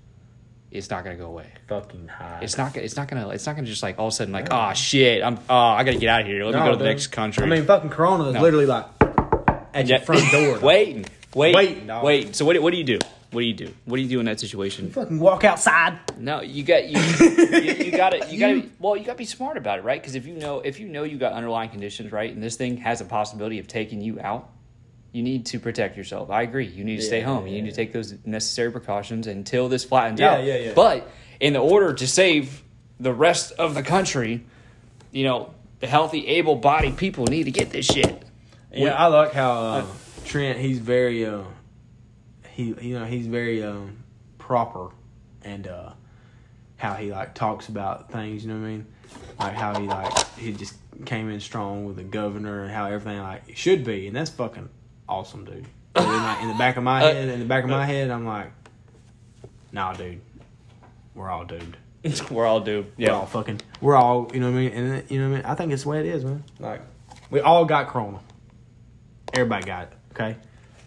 it's 0.70 0.90
not 0.90 1.04
gonna 1.04 1.16
go 1.16 1.26
away. 1.26 1.46
Fucking 1.68 2.08
high. 2.08 2.40
It's 2.42 2.58
not. 2.58 2.74
gonna 2.74 2.84
It's 2.84 2.96
not 2.96 3.08
gonna. 3.08 3.28
It's 3.30 3.46
not 3.46 3.56
gonna 3.56 3.66
just 3.66 3.82
like 3.82 3.98
all 3.98 4.08
of 4.08 4.12
a 4.12 4.16
sudden 4.16 4.32
like, 4.32 4.48
oh 4.50 4.72
shit, 4.74 5.22
I'm. 5.22 5.38
Oh, 5.48 5.56
I 5.56 5.84
gotta 5.84 5.98
get 5.98 6.08
out 6.08 6.20
of 6.22 6.26
here. 6.26 6.44
Let 6.44 6.54
me 6.54 6.60
go 6.60 6.66
to 6.66 6.72
the 6.72 6.84
dude. 6.84 6.88
next 6.88 7.06
country. 7.08 7.44
I 7.44 7.46
mean, 7.46 7.64
fucking 7.64 7.90
Corona 7.90 8.28
is 8.28 8.34
No. 8.34 8.42
literally 8.42 8.66
like 8.66 8.86
at 9.74 9.86
your 9.88 9.98
Yeah. 9.98 10.04
front 10.04 10.30
door. 10.32 10.58
waiting, 10.60 11.06
waiting, 11.34 11.56
Waiting, 11.56 11.86
dog. 11.86 12.04
waiting. 12.04 12.32
So 12.34 12.44
what? 12.44 12.60
What 12.60 12.72
do 12.72 12.76
you 12.78 12.84
do? 12.84 12.98
What 13.32 13.40
do 13.40 13.46
you 13.46 13.54
do? 13.54 13.74
What 13.86 13.96
do 13.96 14.02
you 14.02 14.08
do 14.08 14.20
in 14.20 14.26
that 14.26 14.38
situation? 14.40 14.90
Fucking 14.90 15.18
walk 15.18 15.44
outside. 15.44 15.98
No, 16.18 16.42
you 16.42 16.62
got 16.62 16.88
you. 16.88 16.98
you, 17.00 17.72
you 17.86 17.90
got 17.90 18.10
to 18.10 18.32
You 18.32 18.38
got 18.40 18.48
to. 18.48 18.68
Well, 18.78 18.96
you 18.96 19.04
got 19.04 19.12
to 19.12 19.18
be 19.18 19.24
smart 19.24 19.56
about 19.56 19.78
it, 19.78 19.84
right? 19.84 20.00
Because 20.00 20.14
if 20.14 20.26
you 20.26 20.34
know, 20.36 20.60
if 20.60 20.78
you 20.78 20.88
know 20.88 21.02
you 21.02 21.16
got 21.18 21.32
underlying 21.32 21.70
conditions, 21.70 22.12
right, 22.12 22.32
and 22.32 22.42
this 22.42 22.56
thing 22.56 22.76
has 22.78 23.00
a 23.00 23.04
possibility 23.04 23.58
of 23.58 23.66
taking 23.66 24.00
you 24.00 24.20
out, 24.20 24.48
you 25.16 25.22
need 25.22 25.46
to 25.46 25.58
protect 25.58 25.96
yourself. 25.96 26.30
I 26.30 26.42
agree. 26.42 26.66
You 26.66 26.84
need 26.84 26.96
to 26.96 27.02
stay 27.02 27.22
home. 27.22 27.46
yeah, 27.46 27.54
you 27.54 27.62
need 27.62 27.68
yeah. 27.68 27.70
to 27.70 27.76
take 27.76 27.92
those 27.94 28.14
necessary 28.26 28.70
precautions 28.70 29.26
until 29.26 29.66
this 29.70 29.82
flattens 29.82 30.20
Yeah, 30.20 30.34
out. 30.34 30.44
yeah, 30.44 30.56
yeah. 30.56 30.72
But 30.74 31.10
in 31.40 31.54
the 31.54 31.58
order 31.58 31.94
to 31.94 32.06
save 32.06 32.62
the 33.00 33.14
rest 33.14 33.52
of 33.52 33.74
the 33.74 33.82
country, 33.82 34.44
you 35.12 35.24
know, 35.24 35.54
the 35.80 35.86
healthy, 35.86 36.26
able-bodied 36.26 36.98
people 36.98 37.24
need 37.24 37.44
to 37.44 37.50
get 37.50 37.70
this 37.70 37.86
shit. 37.86 38.24
Yeah, 38.70 38.92
I 38.92 39.06
like 39.06 39.32
how 39.32 39.52
uh, 39.52 39.86
Trent. 40.26 40.58
He's 40.58 40.80
very, 40.80 41.24
uh, 41.24 41.44
he 42.50 42.74
you 42.78 42.98
know 42.98 43.06
he's 43.06 43.26
very 43.26 43.62
um, 43.62 44.04
proper, 44.36 44.90
and 45.42 45.66
uh, 45.66 45.92
how 46.76 46.92
he 46.92 47.10
like 47.10 47.34
talks 47.34 47.70
about 47.70 48.12
things. 48.12 48.44
You 48.44 48.52
know 48.52 48.60
what 48.60 48.66
I 48.66 48.70
mean? 48.70 48.86
Like 49.38 49.54
how 49.54 49.80
he 49.80 49.86
like 49.86 50.12
he 50.36 50.52
just 50.52 50.74
came 51.06 51.30
in 51.30 51.40
strong 51.40 51.86
with 51.86 51.96
the 51.96 52.04
governor 52.04 52.64
and 52.64 52.70
how 52.70 52.84
everything 52.86 53.18
like 53.18 53.56
should 53.56 53.82
be, 53.82 54.06
and 54.08 54.14
that's 54.14 54.28
fucking 54.28 54.68
awesome, 55.08 55.44
dude. 55.44 55.66
But 55.92 56.06
like, 56.06 56.42
in 56.42 56.48
the 56.48 56.54
back 56.54 56.76
of 56.76 56.82
my 56.84 57.02
Uh, 57.02 57.12
head, 57.14 57.28
in 57.28 57.38
the 57.40 57.44
back 57.46 57.64
of 57.64 57.70
my 57.70 57.86
head, 57.86 58.10
I'm 58.10 58.26
like, 58.26 58.50
nah, 59.72 59.92
dude, 59.94 60.20
we're 61.14 61.30
all 61.30 61.44
doomed. 61.44 61.76
We're 62.30 62.46
all 62.46 62.60
doomed. 62.60 62.92
We're 62.96 63.10
all 63.10 63.20
Yeah. 63.22 63.24
fucking. 63.26 63.60
We're 63.80 63.96
all. 63.96 64.30
You 64.32 64.38
know 64.38 64.50
what 64.52 64.58
I 64.58 64.60
mean? 64.60 64.72
And 64.72 65.10
you 65.10 65.20
know 65.20 65.28
what 65.28 65.34
I 65.34 65.36
mean? 65.38 65.46
I 65.46 65.54
think 65.56 65.72
it's 65.72 65.82
the 65.82 65.88
way 65.88 65.98
it 65.98 66.06
is, 66.06 66.24
man. 66.24 66.44
Like 66.60 66.80
we 67.30 67.40
all 67.40 67.64
got 67.64 67.88
Corona. 67.88 68.20
Everybody 69.34 69.64
got 69.66 69.82
it. 69.84 69.92
Okay. 70.12 70.36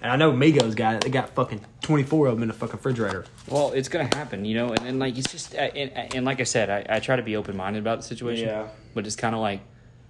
And 0.02 0.12
I 0.12 0.16
know 0.16 0.32
Migos 0.32 0.76
got 0.78 0.96
it. 0.96 1.02
They 1.02 1.10
got 1.10 1.30
fucking 1.32 1.60
twenty 1.82 2.04
four 2.04 2.28
of 2.28 2.36
them 2.36 2.44
in 2.44 2.48
the 2.48 2.54
fucking 2.54 2.78
refrigerator. 2.78 3.26
Well, 3.50 3.74
it's 3.74 3.90
gonna 3.90 4.06
happen, 4.16 4.46
you 4.46 4.56
know, 4.56 4.70
and, 4.70 4.88
and 4.88 5.00
like 5.00 5.18
it's 5.18 5.30
just, 5.30 5.56
uh, 5.56 5.58
and, 5.58 6.16
and 6.16 6.26
like 6.26 6.40
I 6.40 6.46
said, 6.46 6.70
I, 6.70 6.86
I 6.96 7.00
try 7.02 7.18
to 7.18 7.24
be 7.24 7.36
open 7.36 7.58
minded 7.58 7.80
about 7.80 7.98
the 7.98 8.04
situation. 8.08 8.48
Yeah. 8.48 8.68
But 8.94 9.06
it's 9.06 9.18
kind 9.18 9.36
of 9.36 9.42
like, 9.42 9.60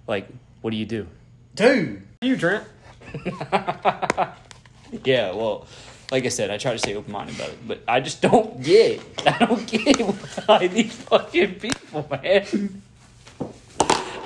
like, 0.06 0.28
what 0.60 0.70
do 0.70 0.76
you 0.76 0.86
do? 0.86 1.08
Dude, 1.56 2.02
you 2.22 2.36
Trent. 2.36 2.62
Yeah, 5.04 5.32
well, 5.32 5.66
like 6.10 6.24
I 6.24 6.28
said, 6.28 6.50
I 6.50 6.58
try 6.58 6.72
to 6.72 6.78
stay 6.78 6.96
open 6.96 7.12
minded 7.12 7.36
about 7.36 7.50
it, 7.50 7.58
but 7.66 7.80
I 7.86 8.00
just 8.00 8.20
don't 8.20 8.60
get, 8.62 9.00
It. 9.00 9.02
I 9.26 9.46
don't 9.46 9.66
get 9.66 10.00
why 10.46 10.66
these 10.66 10.92
fucking 10.92 11.54
people, 11.60 12.08
man. 12.10 12.82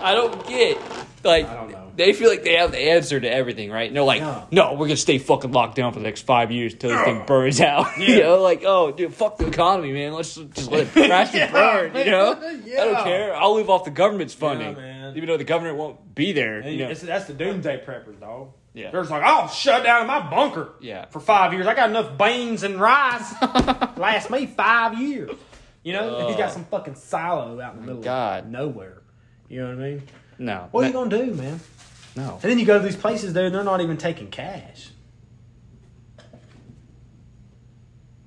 I 0.01 0.15
don't 0.15 0.47
get, 0.47 0.79
like, 1.23 1.47
don't 1.51 1.97
they 1.97 2.13
feel 2.13 2.29
like 2.29 2.43
they 2.43 2.55
have 2.55 2.73
the 2.73 2.79
answer 2.79 3.21
to 3.21 3.31
everything, 3.33 3.71
right? 3.71 3.87
And 3.87 3.95
they're 3.97 4.03
like, 4.03 4.21
Yeah. 4.21 4.47
no, 4.51 4.73
we're 4.73 4.87
gonna 4.87 4.97
stay 4.97 5.19
fucking 5.19 5.53
locked 5.53 5.77
down 5.77 5.93
for 5.93 5.99
the 5.99 6.05
next 6.05 6.23
five 6.23 6.51
years 6.51 6.73
until 6.73 6.91
this 6.91 7.05
thing 7.05 7.25
burns 7.27 7.61
out. 7.61 7.87
you 7.99 8.21
know, 8.21 8.41
like, 8.43 8.63
oh, 8.65 8.91
dude, 8.91 9.15
fuck 9.15 9.39
the 9.39 9.47
economy, 9.47 9.93
man. 9.93 10.13
Let's 10.13 10.35
just 10.35 10.71
let 10.71 10.87
it 10.87 10.93
crash 10.93 11.35
and 11.35 11.53
burn. 11.53 11.95
You 11.95 12.11
know, 12.11 12.33
I 12.33 12.85
don't 12.85 13.05
care. 13.05 13.35
I'll 13.37 13.55
live 13.55 13.71
off 13.71 13.85
the 13.85 13.91
government's 13.91 14.35
funding, 14.35 14.75
man. 14.75 15.17
even 15.17 15.29
though 15.29 15.37
the 15.37 15.45
government 15.45 15.77
won't 15.77 16.15
be 16.15 16.33
there. 16.33 16.67
You 16.67 16.79
know, 16.79 16.95
that's 16.95 17.27
the 17.27 17.35
doomsday 17.35 17.85
preppers, 17.87 18.19
dog. 18.19 18.49
Yeah. 18.75 18.91
They're 18.91 19.01
just 19.03 19.11
like, 19.11 19.23
I'll 19.23 19.49
shut 19.49 19.85
down 19.85 20.03
in 20.03 20.07
my 20.09 20.29
bunker. 20.29 20.73
Yeah. 20.81 21.07
For 21.07 21.21
five 21.21 21.53
years, 21.53 21.67
I 21.67 21.75
got 21.75 21.91
enough 21.91 22.19
beans 22.19 22.65
and 22.65 22.79
rice 22.81 23.33
last 23.97 24.31
me 24.31 24.47
five 24.47 24.99
years. 25.01 25.31
You 25.85 25.93
know, 25.93 26.19
and 26.19 26.31
he 26.31 26.37
got 26.37 26.53
some 26.53 26.65
fucking 26.65 26.97
silo 26.97 27.61
out 27.61 27.75
in 27.75 27.81
the 27.81 27.87
middle 27.87 28.03
God. 28.03 28.45
of 28.45 28.51
nowhere. 28.51 29.03
You 29.49 29.61
know 29.63 29.69
what 29.77 29.85
I 29.85 29.89
mean? 29.91 30.03
no, 30.39 30.69
What 30.73 30.85
are 30.85 30.87
you 30.89 30.93
gonna 30.93 31.25
do, 31.25 31.33
man? 31.35 31.61
no. 32.17 32.33
And 32.43 32.51
then 32.51 32.59
you 32.59 32.65
go 32.67 32.79
to 32.79 32.85
these 32.85 32.97
places 32.97 33.33
there, 33.33 33.47
and 33.47 33.55
they're 33.55 33.63
not 33.63 33.81
even 33.81 33.97
taking 33.97 34.29
cash. 34.31 34.91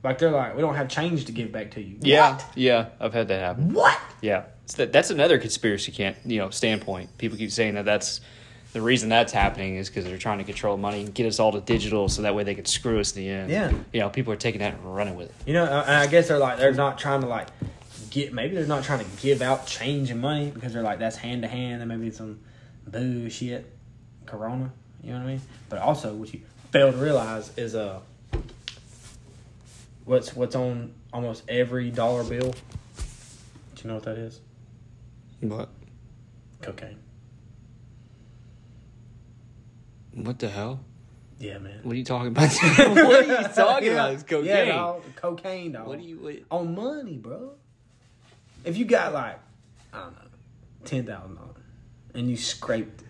Like 0.03 0.19
they're 0.19 0.31
like, 0.31 0.55
we 0.55 0.61
don't 0.61 0.75
have 0.75 0.87
change 0.87 1.25
to 1.25 1.31
give 1.31 1.51
back 1.51 1.71
to 1.71 1.81
you. 1.81 1.97
Yeah, 2.01 2.39
yeah, 2.55 2.89
I've 2.99 3.13
had 3.13 3.27
that 3.29 3.39
happen. 3.41 3.73
What? 3.73 3.99
Yeah, 4.21 4.43
so 4.65 4.77
that, 4.77 4.93
that's 4.93 5.09
another 5.09 5.37
conspiracy 5.37 5.91
can't 5.91 6.15
you 6.25 6.37
know 6.37 6.49
standpoint. 6.49 7.17
People 7.17 7.37
keep 7.37 7.51
saying 7.51 7.73
that 7.73 7.85
that's 7.85 8.21
the 8.73 8.81
reason 8.81 9.09
that's 9.09 9.31
happening 9.33 9.75
is 9.75 9.89
because 9.89 10.05
they're 10.05 10.17
trying 10.17 10.37
to 10.39 10.43
control 10.43 10.77
money 10.77 11.01
and 11.01 11.13
get 11.13 11.25
us 11.25 11.39
all 11.39 11.51
to 11.51 11.61
digital, 11.61 12.09
so 12.09 12.21
that 12.23 12.35
way 12.35 12.43
they 12.43 12.55
can 12.55 12.65
screw 12.65 12.99
us 12.99 13.15
in 13.15 13.23
the 13.23 13.29
end. 13.29 13.49
Yeah. 13.49 13.71
you 13.93 13.99
know, 13.99 14.09
people 14.09 14.33
are 14.33 14.37
taking 14.37 14.59
that 14.59 14.73
and 14.73 14.95
running 14.95 15.15
with 15.15 15.29
it. 15.29 15.35
You 15.45 15.53
know, 15.53 15.63
uh, 15.63 15.83
and 15.87 15.95
I 15.95 16.07
guess 16.07 16.27
they're 16.27 16.37
like 16.37 16.57
they're 16.57 16.73
not 16.73 16.97
trying 16.97 17.21
to 17.21 17.27
like 17.27 17.47
get. 18.09 18.33
Maybe 18.33 18.55
they're 18.55 18.67
not 18.67 18.83
trying 18.83 18.99
to 18.99 19.21
give 19.21 19.41
out 19.41 19.65
change 19.67 20.11
and 20.11 20.21
money 20.21 20.51
because 20.51 20.73
they're 20.73 20.83
like 20.83 20.99
that's 20.99 21.15
hand 21.15 21.41
to 21.43 21.47
hand 21.47 21.81
and 21.81 21.89
maybe 21.89 22.11
some 22.11 22.39
bullshit, 22.85 23.65
Corona. 24.25 24.71
You 25.01 25.13
know 25.13 25.19
what 25.19 25.25
I 25.25 25.27
mean? 25.27 25.41
But 25.69 25.79
also, 25.79 26.13
what 26.13 26.33
you 26.33 26.41
fail 26.71 26.91
to 26.91 26.97
realize 26.97 27.57
is 27.57 27.75
uh, 27.75 27.99
what's 30.05 30.35
what's 30.35 30.55
on 30.55 30.93
almost 31.13 31.43
every 31.47 31.89
dollar 31.89 32.23
bill. 32.23 32.51
Do 32.51 33.83
you 33.83 33.87
know 33.89 33.95
what 33.95 34.03
that 34.03 34.17
is? 34.17 34.41
What? 35.41 35.69
Cocaine. 36.61 36.97
What 40.17 40.39
the 40.39 40.49
hell? 40.49 40.79
Yeah, 41.39 41.59
man. 41.59 41.79
What 41.83 41.91
are 41.93 41.95
you 41.95 42.03
talking 42.03 42.29
about? 42.29 42.51
what 42.87 42.97
are 42.97 43.23
you 43.23 43.47
talking 43.55 43.87
Yeah. 43.87 43.93
about? 43.93 44.13
It's 44.13 44.23
cocaine. 44.23 44.45
Yeah, 44.47 44.65
dog. 44.65 45.03
Cocaine, 45.15 45.71
dog. 45.73 45.87
What 45.87 45.99
do 45.99 46.05
you? 46.05 46.17
What, 46.17 46.35
on 46.49 46.73
money, 46.75 47.17
bro. 47.17 47.51
If 48.65 48.75
you 48.77 48.85
got 48.85 49.13
like, 49.13 49.39
I 49.93 49.99
don't 50.01 50.13
know, 50.13 50.21
ten 50.85 51.05
thousand 51.05 51.35
dollars, 51.35 51.55
and 52.15 52.29
you 52.29 52.35
scraped 52.37 53.03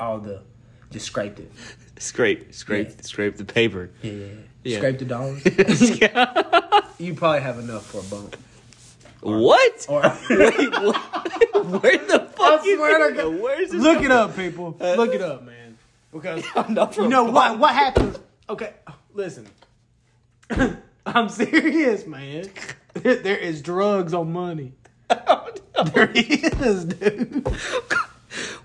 all 0.00 0.18
the, 0.18 0.42
just 0.90 1.06
scraped 1.06 1.38
it. 1.38 1.52
scrape, 1.98 2.52
scrape, 2.52 2.88
Yeah. 2.88 3.02
scrape 3.02 3.36
the 3.36 3.44
paper. 3.44 3.90
Yeah, 4.02 4.12
yeah, 4.12 4.26
Yeah. 4.64 4.76
Scrape 4.78 4.98
the 4.98 5.04
dollars. 5.04 5.44
you 6.98 7.14
probably 7.14 7.40
have 7.40 7.58
enough 7.60 7.86
for 7.86 8.00
a 8.00 8.02
bump. 8.02 8.36
what? 9.20 9.86
Or 9.88 10.02
Wait, 10.02 10.70
what? 10.72 10.96
Where 11.82 11.98
the 11.98 12.28
fuck? 12.36 12.60
I 12.60 12.64
you 12.64 12.76
swear 12.76 13.10
to 13.10 13.14
God. 13.16 13.40
Where's 13.40 13.70
this? 13.70 13.80
look 13.80 14.02
it 14.02 14.10
up, 14.10 14.34
people. 14.36 14.76
Look 14.80 15.14
it 15.14 15.22
up, 15.22 15.44
man. 15.44 15.67
Because 16.20 16.96
you 16.96 17.08
know 17.08 17.24
what? 17.24 17.58
What 17.58 17.74
happens? 17.74 18.18
Okay, 18.48 18.72
listen. 19.14 19.46
I'm 21.06 21.28
serious, 21.28 22.06
man. 22.06 22.48
There 22.94 23.36
is 23.36 23.62
drugs 23.62 24.14
on 24.14 24.32
money. 24.32 24.72
There 25.94 26.10
is, 26.10 26.86
dude. 26.86 27.46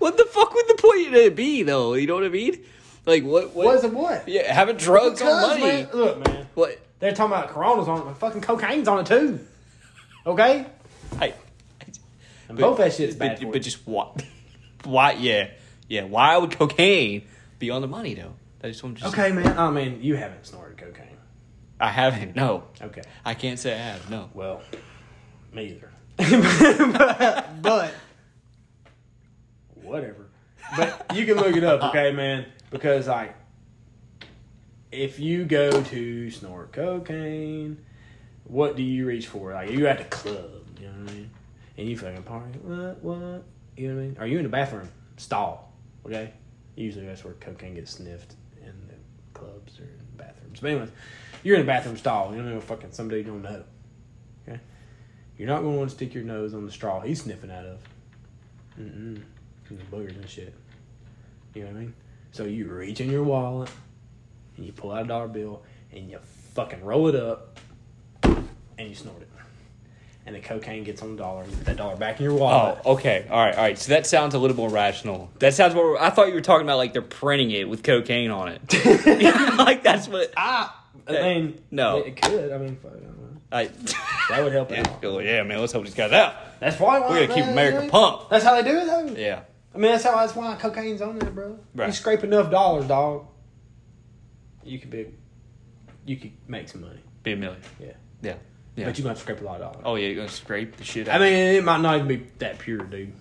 What 0.00 0.16
the 0.16 0.24
fuck 0.24 0.52
would 0.52 0.66
the 0.66 0.74
point 0.74 1.06
of 1.08 1.14
it 1.14 1.36
be, 1.36 1.62
though? 1.62 1.94
You 1.94 2.08
know 2.08 2.16
what 2.16 2.24
I 2.24 2.28
mean? 2.28 2.64
Like, 3.06 3.22
what? 3.22 3.54
what 3.54 3.66
What's 3.66 3.84
it 3.84 3.92
what? 3.92 4.28
Yeah, 4.28 4.52
having 4.52 4.76
drugs 4.76 5.22
on 5.22 5.42
money. 5.42 5.62
man, 5.62 5.88
look, 5.94 6.26
man. 6.26 6.46
What? 6.54 6.80
They're 6.98 7.12
talking 7.12 7.32
about 7.32 7.50
Corona's 7.50 7.86
on 7.86 7.98
it, 8.00 8.04
but 8.04 8.16
fucking 8.16 8.40
cocaine's 8.40 8.88
on 8.88 8.98
it 9.00 9.06
too. 9.06 9.46
Okay? 10.26 10.66
I, 11.20 11.34
And 12.48 12.58
both 12.58 12.78
that 12.78 12.92
shit's 12.94 13.14
bad 13.14 13.38
but, 13.40 13.52
but 13.52 13.62
just 13.62 13.86
why? 13.86 14.10
Why? 14.84 15.12
Yeah, 15.12 15.50
yeah. 15.86 16.04
Why 16.04 16.36
would 16.36 16.50
cocaine 16.50 17.26
be 17.64 17.70
on 17.70 17.82
the 17.82 17.88
money 17.88 18.14
though? 18.14 18.34
I 18.62 18.68
just 18.68 18.82
want 18.82 18.96
to. 18.98 19.02
Just, 19.04 19.14
Okay, 19.14 19.32
man. 19.32 19.58
I 19.58 19.70
mean, 19.70 20.02
you 20.02 20.16
haven't 20.16 20.46
snorted 20.46 20.78
cocaine. 20.78 21.16
I 21.80 21.90
haven't. 21.90 22.36
No, 22.36 22.64
Okay. 22.80 23.02
I 23.24 23.34
can't 23.34 23.58
say 23.58 23.74
I 23.74 23.78
have. 23.78 24.08
No. 24.10 24.30
Well, 24.32 24.62
me 25.52 25.66
either. 25.66 25.90
but, 26.96 27.62
but 27.62 27.94
whatever. 29.74 30.26
But 30.76 31.12
you 31.14 31.26
can 31.26 31.36
look 31.36 31.56
it 31.56 31.64
up, 31.64 31.82
okay, 31.90 32.12
man? 32.12 32.46
Because 32.70 33.08
like, 33.08 33.34
if 34.92 35.18
you 35.18 35.44
go 35.44 35.82
to 35.82 36.30
snort 36.30 36.72
cocaine, 36.72 37.78
what 38.44 38.76
do 38.76 38.82
you 38.82 39.06
reach 39.06 39.26
for? 39.26 39.52
Like, 39.52 39.70
you 39.70 39.86
at 39.86 39.98
the 39.98 40.04
club, 40.04 40.66
you 40.80 40.86
know 40.86 40.92
what 41.02 41.10
I 41.10 41.14
mean? 41.14 41.30
and 41.76 41.88
you 41.88 41.98
fucking 41.98 42.22
party. 42.22 42.58
What? 42.60 43.02
What? 43.02 43.44
You 43.76 43.88
know 43.88 43.94
what 43.96 44.00
I 44.00 44.04
mean? 44.04 44.16
Are 44.20 44.26
you 44.26 44.38
in 44.38 44.44
the 44.44 44.48
bathroom 44.48 44.88
stall? 45.16 45.72
Okay. 46.06 46.32
Usually 46.76 47.06
that's 47.06 47.24
where 47.24 47.34
cocaine 47.34 47.74
gets 47.74 47.92
sniffed 47.92 48.34
in 48.60 48.72
the 48.88 48.94
clubs 49.38 49.78
or 49.78 49.84
in 49.84 49.98
the 49.98 50.22
bathrooms. 50.24 50.60
But 50.60 50.70
anyways, 50.70 50.90
you're 51.42 51.56
in 51.56 51.62
a 51.62 51.66
bathroom 51.66 51.96
stall. 51.96 52.30
You 52.32 52.42
don't 52.42 52.50
know, 52.50 52.60
fucking 52.60 52.92
somebody 52.92 53.20
you 53.20 53.26
don't 53.26 53.42
know. 53.42 53.64
Okay. 54.48 54.60
You're 55.38 55.48
not 55.48 55.62
going 55.62 55.74
to 55.74 55.78
want 55.78 55.90
to 55.90 55.96
stick 55.96 56.14
your 56.14 56.24
nose 56.24 56.54
on 56.54 56.66
the 56.66 56.72
straw 56.72 57.00
he's 57.00 57.22
sniffing 57.22 57.50
out 57.50 57.66
of. 57.66 57.78
Mm-mm. 58.80 59.22
Boogers 59.90 60.16
and 60.16 60.28
shit. 60.28 60.54
You 61.54 61.62
know 61.62 61.68
what 61.68 61.76
I 61.76 61.80
mean? 61.80 61.94
So 62.32 62.44
you 62.44 62.66
reach 62.66 63.00
in 63.00 63.10
your 63.10 63.22
wallet 63.22 63.70
and 64.56 64.66
you 64.66 64.72
pull 64.72 64.92
out 64.92 65.04
a 65.04 65.08
dollar 65.08 65.28
bill 65.28 65.62
and 65.92 66.10
you 66.10 66.18
fucking 66.54 66.84
roll 66.84 67.08
it 67.08 67.14
up 67.14 67.58
and 68.22 68.88
you 68.88 68.94
snort 68.94 69.22
it. 69.22 69.28
And 70.26 70.34
the 70.34 70.40
cocaine 70.40 70.84
gets 70.84 71.02
on 71.02 71.16
the 71.16 71.22
dollar. 71.22 71.44
You 71.44 71.50
put 71.50 71.66
that 71.66 71.76
dollar 71.76 71.96
back 71.96 72.18
in 72.18 72.24
your 72.24 72.34
wallet. 72.34 72.78
Oh, 72.84 72.88
wallet. 72.88 73.00
okay. 73.00 73.26
All 73.30 73.44
right, 73.44 73.54
all 73.54 73.62
right. 73.62 73.78
So 73.78 73.90
that 73.92 74.06
sounds 74.06 74.34
a 74.34 74.38
little 74.38 74.56
more 74.56 74.70
rational. 74.70 75.30
That 75.38 75.52
sounds 75.52 75.74
more. 75.74 76.00
I 76.00 76.08
thought 76.08 76.28
you 76.28 76.34
were 76.34 76.40
talking 76.40 76.66
about 76.66 76.78
like 76.78 76.94
they're 76.94 77.02
printing 77.02 77.50
it 77.50 77.68
with 77.68 77.82
cocaine 77.82 78.30
on 78.30 78.48
it. 78.48 78.62
like 79.58 79.82
that's 79.82 80.08
what 80.08 80.32
Ah, 80.36 80.82
I 81.06 81.12
mean, 81.12 81.62
No. 81.70 81.98
it 81.98 82.20
could. 82.20 82.52
I 82.52 82.56
mean, 82.56 82.76
fuck, 82.76 82.92
I 82.92 82.94
don't 83.00 83.18
know. 83.18 83.40
I. 83.52 83.64
that 84.30 84.42
would 84.42 84.52
help 84.52 84.70
yeah, 84.70 84.80
out. 84.80 85.04
oh, 85.04 85.18
yeah, 85.18 85.42
man. 85.42 85.60
Let's 85.60 85.72
help 85.72 85.84
these 85.84 85.94
guys 85.94 86.12
out. 86.12 86.34
That's 86.58 86.80
why. 86.80 87.00
why 87.00 87.10
We're 87.10 87.26
gonna 87.26 87.34
keep 87.40 87.44
America 87.52 87.86
pumped. 87.90 88.30
That's 88.30 88.44
how 88.44 88.60
they 88.60 88.68
do 88.68 88.78
it, 88.78 88.86
though. 88.86 89.06
Yeah. 89.20 89.40
I 89.74 89.78
mean, 89.78 89.92
that's 89.92 90.04
how. 90.04 90.16
That's 90.16 90.34
why 90.34 90.54
cocaine's 90.56 91.02
on 91.02 91.18
there, 91.18 91.30
bro. 91.30 91.58
Right. 91.74 91.88
You 91.88 91.92
scrape 91.92 92.24
enough 92.24 92.50
dollars, 92.50 92.86
dog. 92.86 93.26
You 94.64 94.78
could 94.78 94.90
be. 94.90 95.08
You 96.06 96.16
could 96.16 96.32
make 96.48 96.68
some 96.68 96.80
money, 96.80 97.00
Be 97.22 97.32
a 97.32 97.36
million. 97.36 97.60
Yeah. 97.78 97.92
Yeah. 98.22 98.34
Yeah. 98.76 98.86
but 98.86 98.98
you 98.98 99.04
gonna 99.04 99.16
scrape 99.16 99.40
a 99.40 99.44
lot 99.44 99.60
of 99.60 99.72
dollars. 99.72 99.82
oh 99.84 99.94
yeah, 99.94 100.08
you're 100.08 100.16
gonna 100.16 100.28
scrape 100.28 100.76
the 100.76 100.84
shit 100.84 101.08
out. 101.08 101.20
I 101.20 101.24
mean, 101.24 101.32
it 101.32 101.64
might 101.64 101.80
not 101.80 101.96
even 101.96 102.08
be 102.08 102.26
that 102.38 102.58
pure, 102.58 102.78
dude. 102.78 103.12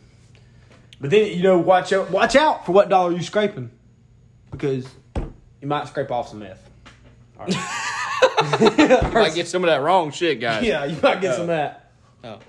But 1.00 1.12
then 1.12 1.36
you 1.36 1.44
know, 1.44 1.60
watch 1.60 1.94
out, 1.94 2.10
watch 2.10 2.36
out 2.36 2.66
for 2.66 2.72
what 2.72 2.90
dollar 2.90 3.12
you're 3.12 3.22
scraping, 3.22 3.70
because 4.52 4.88
you 5.16 5.68
might 5.68 5.88
scrape 5.88 6.12
off 6.12 6.30
some 6.30 6.40
meth. 6.40 6.70
All 7.40 7.46
right. 7.46 7.56
you 8.62 9.12
might 9.12 9.34
get 9.36 9.48
some 9.48 9.64
of 9.64 9.70
that 9.70 9.82
wrong 9.82 10.12
shit, 10.12 10.40
guys. 10.40 10.64
yeah, 10.64 10.86
you 10.86 10.98
might 11.02 11.22
get 11.22 11.36
some 11.36 11.44
of 11.44 11.50
uh, 11.50 11.54
that. 11.54 11.92
Oh. 12.24 12.40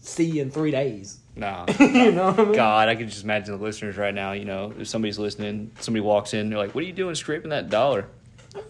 See 0.00 0.40
in 0.40 0.50
three 0.50 0.70
days. 0.70 1.18
Nah. 1.36 1.66
you 1.78 2.10
know 2.12 2.30
what 2.30 2.40
I 2.40 2.44
mean? 2.44 2.52
God, 2.54 2.88
I 2.88 2.96
can 2.96 3.08
just 3.08 3.22
imagine 3.22 3.56
the 3.56 3.62
listeners 3.62 3.96
right 3.96 4.14
now. 4.14 4.32
You 4.32 4.44
know, 4.44 4.74
if 4.78 4.88
somebody's 4.88 5.18
listening, 5.18 5.70
somebody 5.80 6.00
walks 6.00 6.34
in, 6.34 6.50
they're 6.50 6.58
like, 6.58 6.74
"What 6.74 6.82
are 6.82 6.86
you 6.86 6.92
doing, 6.92 7.14
scraping 7.14 7.50
that 7.50 7.70
dollar?" 7.70 8.06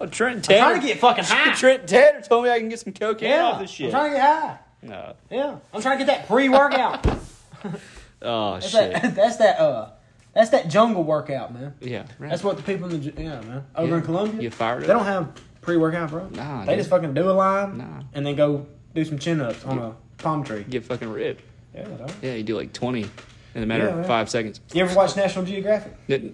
Oh, 0.01 0.07
Trent 0.07 0.45
Tanner. 0.45 0.61
trying 0.61 0.81
to 0.81 0.87
get 0.87 0.99
fucking 0.99 1.25
high. 1.25 1.55
Trent 1.55 1.87
Tanner 1.89 2.21
told 2.23 2.45
me 2.45 2.51
I 2.51 2.59
can 2.59 2.69
get 2.69 2.81
some 2.81 2.93
cocaine 2.93 3.31
Yeah, 3.31 3.45
off 3.45 3.61
this 3.61 3.71
shit. 3.71 3.87
I'm 3.87 3.91
trying 3.93 4.11
to 4.13 4.17
get 4.17 4.23
high. 4.27 4.59
No. 4.83 5.15
Yeah, 5.31 5.57
I'm 5.73 5.83
trying 5.83 5.99
to 5.99 6.05
get 6.05 6.13
that 6.17 6.27
pre-workout. 6.29 7.07
Oh 8.21 8.55
That's 8.55 8.69
shit. 8.69 8.93
that. 8.95 9.15
That's 9.17 9.37
that. 9.37 9.61
Uh, 9.61 9.91
that's 10.35 10.51
that 10.51 10.69
jungle 10.69 11.05
workout, 11.05 11.55
man. 11.55 11.75
Yeah. 11.81 12.05
Right. 12.19 12.31
That's 12.31 12.43
what 12.45 12.57
the 12.57 12.63
people 12.65 12.93
in 12.93 13.01
the 13.01 13.13
yeah, 13.23 13.41
man. 13.43 13.65
Over 13.77 13.91
Yeah. 13.93 13.97
in 13.99 14.03
Colombia, 14.03 14.43
You 14.43 14.51
fired 14.51 14.83
they 14.83 14.91
up? 14.91 14.99
don't 14.99 15.07
have 15.07 15.33
pre-workout, 15.63 16.11
bro. 16.11 16.29
Nah, 16.31 16.61
they 16.65 16.73
dude. 16.73 16.79
just 16.81 16.91
fucking 16.91 17.15
do 17.15 17.31
a 17.31 17.33
line 17.33 17.79
Nah. 17.79 18.03
and 18.15 18.27
then 18.27 18.35
go 18.37 18.67
do 18.95 19.05
some 19.05 19.19
chin-ups 19.19 19.65
on 19.65 19.79
a 19.79 19.95
palm 20.19 20.43
tree. 20.45 20.65
get 20.69 20.85
fucking 20.85 21.09
ripped. 21.09 21.43
Yeah, 21.75 21.85
dog. 21.85 22.11
Yeah, 22.23 22.35
you 22.35 22.43
do 22.43 22.57
like 22.57 22.73
twenty 22.73 23.09
in 23.55 23.63
a 23.63 23.67
matter 23.67 23.85
Yeah, 23.87 23.99
of 24.01 24.07
five 24.07 24.29
seconds. 24.29 24.61
You 24.73 24.83
ever 24.83 24.95
watch 24.97 25.17
National 25.17 25.45
Geographic? 25.45 25.95
You 26.09 26.33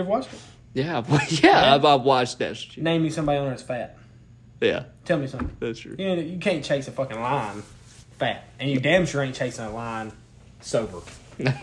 ever 0.00 0.08
watched 0.08 0.32
it? 0.32 0.38
I've, 0.76 1.32
yeah, 1.42 1.74
I've, 1.74 1.84
I've 1.84 2.02
watched 2.02 2.38
that. 2.38 2.56
shit. 2.56 2.82
Name 2.82 3.02
me 3.02 3.10
somebody 3.10 3.38
on 3.38 3.44
there 3.44 3.50
that's 3.54 3.62
fat. 3.62 3.98
Yeah, 4.60 4.84
Tell 5.04 5.18
me 5.18 5.26
something. 5.26 5.56
that's 5.58 5.80
true. 5.80 5.96
You 5.98 6.16
know, 6.16 6.22
you 6.22 6.38
can't 6.38 6.64
chase 6.64 6.86
a 6.86 6.92
fucking 6.92 7.20
line 7.20 7.62
fat, 8.18 8.44
and 8.58 8.70
you 8.70 8.78
damn 8.78 9.06
sure 9.06 9.22
ain't 9.22 9.34
chasing 9.34 9.64
a 9.64 9.72
line 9.72 10.12
sober. 10.60 10.98
You're 11.38 11.54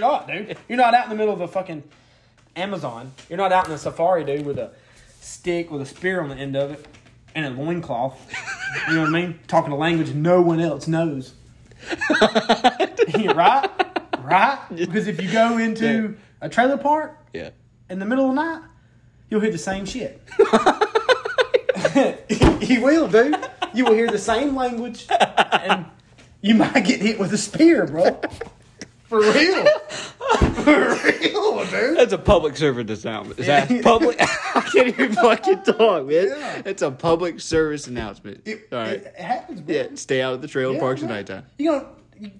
not, 0.00 0.26
dude. 0.26 0.56
You're 0.68 0.78
not 0.78 0.94
out 0.94 1.04
in 1.04 1.10
the 1.10 1.16
middle 1.16 1.32
of 1.32 1.40
a 1.40 1.48
fucking 1.48 1.84
Amazon. 2.56 3.12
You're 3.28 3.38
not 3.38 3.52
out 3.52 3.66
in 3.68 3.72
a 3.72 3.78
safari, 3.78 4.24
dude, 4.24 4.44
with 4.44 4.58
a 4.58 4.72
stick 5.20 5.70
with 5.70 5.80
a 5.82 5.86
spear 5.86 6.20
on 6.20 6.28
the 6.28 6.34
end 6.36 6.56
of 6.56 6.72
it 6.72 6.84
and 7.34 7.46
a 7.46 7.50
loincloth. 7.50 8.18
You 8.88 8.94
know 8.96 9.00
what 9.02 9.10
I 9.10 9.12
mean? 9.12 9.38
Talking 9.46 9.72
a 9.72 9.76
language 9.76 10.12
no 10.12 10.42
one 10.42 10.58
else 10.60 10.88
knows. 10.88 11.34
right? 13.24 13.68
Right? 14.20 14.58
Because 14.74 15.06
if 15.06 15.22
you 15.22 15.30
go 15.30 15.58
into 15.58 16.16
a 16.44 16.48
trailer 16.48 16.76
park 16.76 17.16
Yeah. 17.32 17.50
in 17.88 17.98
the 17.98 18.04
middle 18.04 18.28
of 18.28 18.34
the 18.34 18.42
night, 18.42 18.62
you'll 19.30 19.40
hear 19.40 19.50
the 19.50 19.58
same 19.58 19.86
shit. 19.86 20.20
you 22.60 22.82
will, 22.82 23.08
dude. 23.08 23.36
You 23.74 23.84
will 23.84 23.94
hear 23.94 24.08
the 24.10 24.18
same 24.18 24.54
language, 24.56 25.06
and 25.10 25.86
you 26.40 26.54
might 26.54 26.84
get 26.84 27.00
hit 27.00 27.18
with 27.18 27.32
a 27.32 27.38
spear, 27.38 27.86
bro. 27.86 28.20
For 29.04 29.20
real. 29.20 29.64
For 30.54 30.96
real, 31.04 31.64
dude. 31.66 31.98
That's 31.98 32.12
a 32.12 32.18
public 32.18 32.56
service 32.56 33.04
announcement. 33.04 33.38
Is 33.40 33.46
that 33.46 33.68
public? 33.82 34.16
I 34.20 34.60
can't 34.72 34.88
even 34.88 35.12
fucking 35.12 35.62
talk, 35.64 36.06
man. 36.06 36.28
Yeah. 36.28 36.62
It's 36.64 36.82
a 36.82 36.90
public 36.90 37.40
service 37.40 37.86
announcement. 37.86 38.42
It, 38.46 38.68
All 38.72 38.78
right. 38.78 39.02
it 39.04 39.14
happens, 39.16 39.60
bro. 39.60 39.74
yeah, 39.74 39.86
stay 39.94 40.22
out 40.22 40.34
of 40.34 40.42
the 40.42 40.48
trailer 40.48 40.74
Yeah, 40.74 40.80
parks 40.80 41.02
at 41.02 41.08
nighttime. 41.08 41.44
You 41.58 41.72
know, 41.72 41.88
you, 42.18 42.30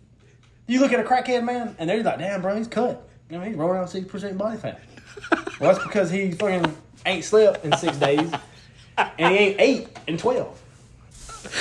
you 0.66 0.80
look 0.80 0.92
at 0.92 1.00
a 1.00 1.04
crackhead 1.04 1.44
man, 1.44 1.76
and 1.78 1.88
they're 1.90 2.02
like, 2.02 2.18
"Damn, 2.18 2.42
bro, 2.42 2.56
he's 2.56 2.68
cut. 2.68 3.06
You 3.30 3.38
know, 3.38 3.44
he's 3.44 3.56
rolling 3.56 3.76
around 3.76 3.88
six 3.88 4.06
percent 4.06 4.36
body 4.38 4.58
fat." 4.58 4.80
well, 5.60 5.72
that's 5.72 5.84
because 5.84 6.10
he 6.10 6.32
fucking 6.32 6.76
ain't 7.06 7.24
slept 7.24 7.64
in 7.64 7.72
six 7.76 7.96
days, 7.96 8.30
and 8.98 9.32
he 9.34 9.38
ain't 9.38 9.60
ate 9.60 9.88
in 10.06 10.18
twelve. 10.18 10.60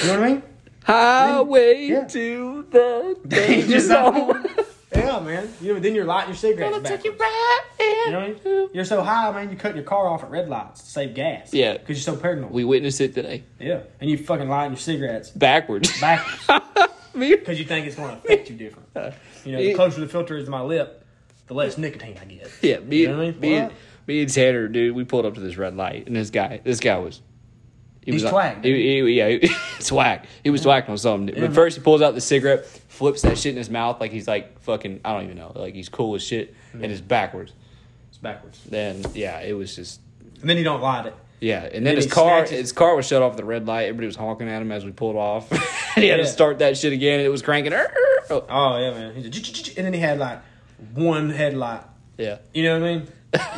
You 0.01 0.07
know 0.07 0.19
what 0.19 0.23
I 0.29 0.31
mean? 0.33 0.43
Highway 0.85 1.85
Yeah. 1.87 2.05
to 2.05 2.65
the 2.69 3.17
Danger 3.27 3.79
zone. 3.79 4.45
Yeah, 4.95 5.19
man. 5.21 5.51
You 5.59 5.73
know, 5.73 5.79
then 5.79 5.95
you're 5.95 6.05
lighting 6.05 6.29
your 6.29 6.37
cigarettes 6.37 6.69
Gonna 6.77 6.83
back. 6.83 7.01
take 7.01 7.05
you 7.05 7.17
right 7.17 7.61
You 7.79 8.11
know 8.11 8.19
what 8.19 8.29
I 8.45 8.47
mean? 8.47 8.69
You're 8.73 8.85
so 8.85 9.01
high, 9.01 9.31
man. 9.31 9.49
You 9.49 9.55
cut 9.57 9.73
your 9.73 9.83
car 9.83 10.07
off 10.07 10.23
at 10.23 10.29
red 10.29 10.49
lights 10.49 10.81
to 10.83 10.85
save 10.87 11.15
gas. 11.15 11.51
Yeah. 11.51 11.73
because 11.73 11.97
you're 12.05 12.15
so 12.15 12.21
paranoid. 12.21 12.51
We 12.51 12.63
witnessed 12.63 13.01
it 13.01 13.15
today. 13.15 13.43
yeah, 13.59 13.79
and 13.99 14.07
you 14.07 14.19
fucking 14.19 14.47
lighting 14.47 14.73
your 14.73 14.79
cigarettes 14.79 15.31
Backwards. 15.31 15.99
backwards 15.99 16.47
Me- 17.15 17.35
because 17.35 17.57
you 17.57 17.65
think 17.65 17.87
it's 17.87 17.95
going 17.95 18.11
to 18.11 18.17
affect 18.17 18.51
you 18.51 18.55
different. 18.55 18.87
Uh, 18.95 19.09
you 19.43 19.53
know, 19.53 19.57
the 19.63 19.73
closer 19.73 19.99
the 19.99 20.07
filter 20.07 20.37
is 20.37 20.45
to 20.45 20.51
my 20.51 20.61
lip, 20.61 21.02
the 21.53 21.57
less 21.59 21.77
nicotine 21.77 22.17
I 22.21 22.25
get. 22.25 22.51
Yeah, 22.61 22.79
me, 22.79 22.97
You 23.01 23.07
know 23.09 23.21
I 23.21 23.31
mean? 23.31 23.39
me, 23.39 23.53
and, 23.55 23.71
me 24.07 24.21
and 24.21 24.33
Tanner, 24.33 24.67
dude, 24.67 24.95
we 24.95 25.03
pulled 25.05 25.25
up 25.25 25.35
to 25.35 25.39
this 25.39 25.57
red 25.57 25.75
light, 25.75 26.07
and 26.07 26.15
this 26.15 26.29
guy, 26.29 26.59
this 26.63 26.79
guy 26.79 26.97
was. 26.97 27.21
He 28.05 28.11
He's 28.11 28.23
was 28.23 28.31
twacked, 28.31 28.65
He, 28.65 29.01
he, 29.01 29.11
yeah, 29.13 29.29
he, 29.29 29.47
swag. 29.79 30.21
He 30.43 30.49
was 30.49 30.61
twacked 30.61 30.89
on 30.89 30.97
something. 30.97 31.33
But 31.39 31.53
first, 31.53 31.77
he 31.77 31.83
pulls 31.83 32.01
out 32.01 32.13
the 32.15 32.19
cigarette, 32.21 32.65
flips 32.65 33.21
that 33.21 33.37
shit 33.37 33.51
in 33.51 33.57
his 33.57 33.69
mouth 33.69 34.01
like 34.01 34.11
he's 34.11 34.27
like 34.27 34.59
fucking. 34.61 34.99
I 35.05 35.13
don't 35.13 35.23
even 35.23 35.37
know. 35.37 35.53
Like 35.55 35.73
he's 35.73 35.87
cool 35.87 36.13
as 36.15 36.21
shit, 36.23 36.53
and 36.73 36.83
it's 36.83 36.99
backwards. 36.99 37.53
It's 38.09 38.17
backwards. 38.17 38.61
Then 38.65 39.03
yeah, 39.13 39.39
it 39.39 39.53
was 39.53 39.73
just 39.75 40.01
And 40.41 40.49
then 40.49 40.57
you 40.57 40.65
don't 40.65 40.81
light 40.81 41.05
it. 41.05 41.15
yeah. 41.39 41.63
And 41.63 41.73
then 41.75 41.83
Then 41.85 41.95
his 41.95 42.07
car, 42.11 42.39
snatches- 42.45 42.59
his 42.59 42.71
car 42.73 42.93
was 42.93 43.07
shut 43.07 43.21
off 43.21 43.37
the 43.37 43.45
red 43.45 43.67
light. 43.67 43.83
Everybody 43.83 44.07
was 44.07 44.17
honking 44.17 44.49
at 44.49 44.61
him 44.61 44.73
as 44.73 44.83
we 44.83 44.91
pulled 44.91 45.15
off. 45.15 45.49
and 45.49 45.61
he 46.03 46.09
had 46.09 46.17
Yeah. 46.19 46.25
to 46.25 46.27
start 46.27 46.59
that 46.59 46.75
shit 46.77 46.91
again. 46.91 47.19
And 47.19 47.25
it 47.25 47.29
was 47.29 47.41
cranking. 47.41 47.71
Oh, 47.73 48.45
Oh 48.49 48.77
yeah, 48.79 48.91
man. 48.91 49.15
He's 49.15 49.25
a, 49.27 49.77
and 49.77 49.85
then 49.85 49.93
he 49.93 49.99
had 50.01 50.19
like 50.19 50.41
one 50.93 51.29
headlight. 51.29 51.83
yeah. 52.17 52.37
You 52.53 52.63
know 52.63 52.79
what 52.79 52.87
I 52.89 52.95
mean? 52.97 53.07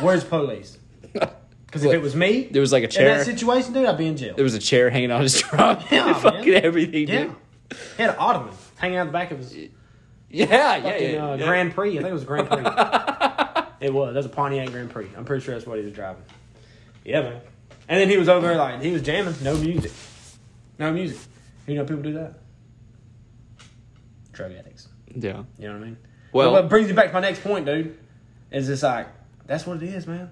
Where's 0.04 0.24
police? 0.24 0.78
Because 1.12 1.84
if 1.84 1.92
it 1.92 2.00
was 2.00 2.14
me, 2.16 2.44
There 2.50 2.60
was 2.60 2.72
like 2.72 2.84
a 2.84 2.88
chair 2.88 3.10
in 3.10 3.18
that 3.18 3.24
situation, 3.26 3.72
dude, 3.72 3.86
I'd 3.86 3.98
be 3.98 4.06
in 4.06 4.16
jail. 4.16 4.34
There 4.34 4.44
was 4.44 4.54
a 4.54 4.58
chair 4.58 4.88
hanging 4.88 5.10
on 5.10 5.20
his 5.22 5.40
trunk. 5.40 5.80
Yeah, 5.90 6.14
fucking 6.18 6.52
man. 6.52 6.64
everything. 6.64 7.08
yeah, 7.08 7.24
Dude. 7.24 7.34
he 7.96 8.02
had 8.02 8.10
an 8.10 8.16
ottoman 8.18 8.54
hanging 8.76 8.96
out 8.98 9.06
the 9.06 9.12
back 9.12 9.30
of 9.32 9.38
his 9.38 9.54
Yeah, 9.54 9.68
yeah, 10.30 10.80
fucking 10.82 11.14
yeah. 11.14 11.26
uh, 11.30 11.36
yeah. 11.36 11.46
Grand 11.46 11.74
Prix. 11.74 11.90
I 11.98 12.02
think 12.02 12.08
it 12.08 12.12
was 12.12 12.22
a 12.22 12.26
Grand 12.26 12.48
Prix. 12.48 12.62
it 13.86 13.92
was. 13.92 14.14
That 14.14 14.18
was 14.18 14.26
a 14.26 14.30
Pontiac 14.30 14.70
Grand 14.70 14.90
Prix. 14.90 15.08
I'm 15.16 15.24
pretty 15.24 15.44
sure 15.44 15.54
that's 15.54 15.66
what 15.66 15.78
he 15.78 15.84
was 15.84 15.92
driving. 15.92 16.22
Yeah, 17.04 17.22
man. 17.22 17.40
And 17.88 18.00
then 18.00 18.08
he 18.08 18.16
was 18.16 18.28
over 18.28 18.46
there 18.46 18.56
like 18.56 18.80
he 18.80 18.92
was 18.92 19.02
jamming, 19.02 19.34
no 19.42 19.56
music, 19.58 19.92
no 20.78 20.92
music. 20.92 21.18
You 21.66 21.74
know 21.74 21.84
people 21.84 22.02
do 22.02 22.12
that? 22.14 22.34
Drug 24.32 24.52
addicts. 24.52 24.88
Yeah. 25.14 25.42
You 25.58 25.68
know 25.68 25.74
what 25.74 25.82
I 25.82 25.84
mean? 25.86 25.96
Well- 26.36 26.52
what 26.52 26.68
brings 26.68 26.88
me 26.88 26.92
back 26.94 27.08
to 27.08 27.12
my 27.14 27.20
next 27.20 27.42
point, 27.42 27.66
dude, 27.66 27.96
is 28.50 28.68
it's 28.68 28.82
like 28.82 29.08
that's 29.46 29.66
what 29.66 29.82
it 29.82 29.88
is, 29.88 30.06
man. 30.06 30.30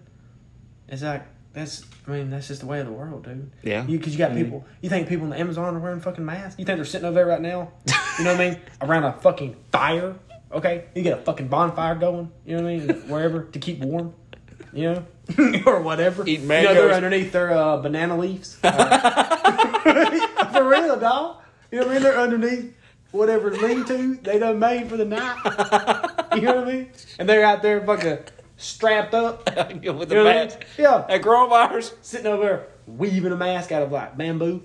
It's 0.88 1.02
like 1.02 1.24
that's. 1.52 1.84
I 2.06 2.10
mean, 2.10 2.28
that's 2.30 2.48
just 2.48 2.60
the 2.60 2.66
way 2.66 2.80
of 2.80 2.86
the 2.86 2.92
world, 2.92 3.24
dude. 3.24 3.50
Yeah. 3.62 3.82
Because 3.82 4.12
you, 4.12 4.18
got 4.18 4.32
I 4.32 4.34
mean- 4.34 4.44
people. 4.44 4.64
You 4.82 4.90
think 4.90 5.08
people 5.08 5.24
in 5.24 5.30
the 5.30 5.38
Amazon 5.40 5.74
are 5.74 5.78
wearing 5.78 6.00
fucking 6.00 6.24
masks? 6.24 6.58
You 6.58 6.64
think 6.66 6.76
they're 6.76 6.84
sitting 6.84 7.06
over 7.06 7.14
there 7.14 7.26
right 7.26 7.40
now? 7.40 7.72
You 8.18 8.24
know 8.24 8.32
what 8.32 8.40
I 8.40 8.50
mean? 8.50 8.60
Around 8.82 9.04
a 9.04 9.12
fucking 9.14 9.56
fire. 9.72 10.16
Okay. 10.52 10.84
You 10.94 11.02
get 11.02 11.18
a 11.18 11.22
fucking 11.22 11.48
bonfire 11.48 11.94
going. 11.94 12.30
You 12.44 12.56
know 12.58 12.62
what 12.64 12.70
I 12.72 12.76
mean? 12.78 13.08
Wherever 13.08 13.44
to 13.44 13.58
keep 13.58 13.78
warm. 13.80 14.12
You 14.72 14.92
know, 14.92 15.62
or 15.66 15.80
whatever. 15.80 16.26
Eating 16.26 16.42
You 16.42 16.48
know, 16.48 16.74
they're 16.74 16.92
underneath 16.92 17.30
their 17.32 17.52
uh, 17.52 17.76
banana 17.78 18.16
leaves. 18.18 18.54
For 18.62 18.68
real, 20.68 20.98
dog. 20.98 21.36
You 21.70 21.80
know 21.80 21.86
what 21.86 21.90
I 21.90 21.94
mean? 21.94 22.02
They're 22.02 22.18
underneath 22.18 22.74
whatever 23.14 23.50
lean 23.50 23.84
to 23.86 24.16
they 24.16 24.38
done 24.38 24.58
made 24.58 24.88
for 24.88 24.96
the 24.96 25.04
night. 25.04 25.38
You 26.34 26.42
know 26.42 26.56
what 26.56 26.68
I 26.68 26.72
mean? 26.72 26.90
And 27.18 27.28
they're 27.28 27.44
out 27.44 27.62
there 27.62 27.84
fucking 27.86 28.18
strapped 28.56 29.14
up. 29.14 29.46
With 29.56 29.84
You 29.84 29.92
the 30.04 30.14
know 30.14 30.24
what 30.24 30.36
I 30.36 30.40
mean? 30.40 30.48
mask. 30.48 30.64
Yeah. 30.76 31.04
That 31.08 31.22
coronavirus. 31.22 31.94
Sitting 32.02 32.26
over 32.26 32.42
there 32.42 32.66
weaving 32.86 33.32
a 33.32 33.36
mask 33.36 33.72
out 33.72 33.82
of 33.82 33.92
like 33.92 34.16
bamboo 34.16 34.62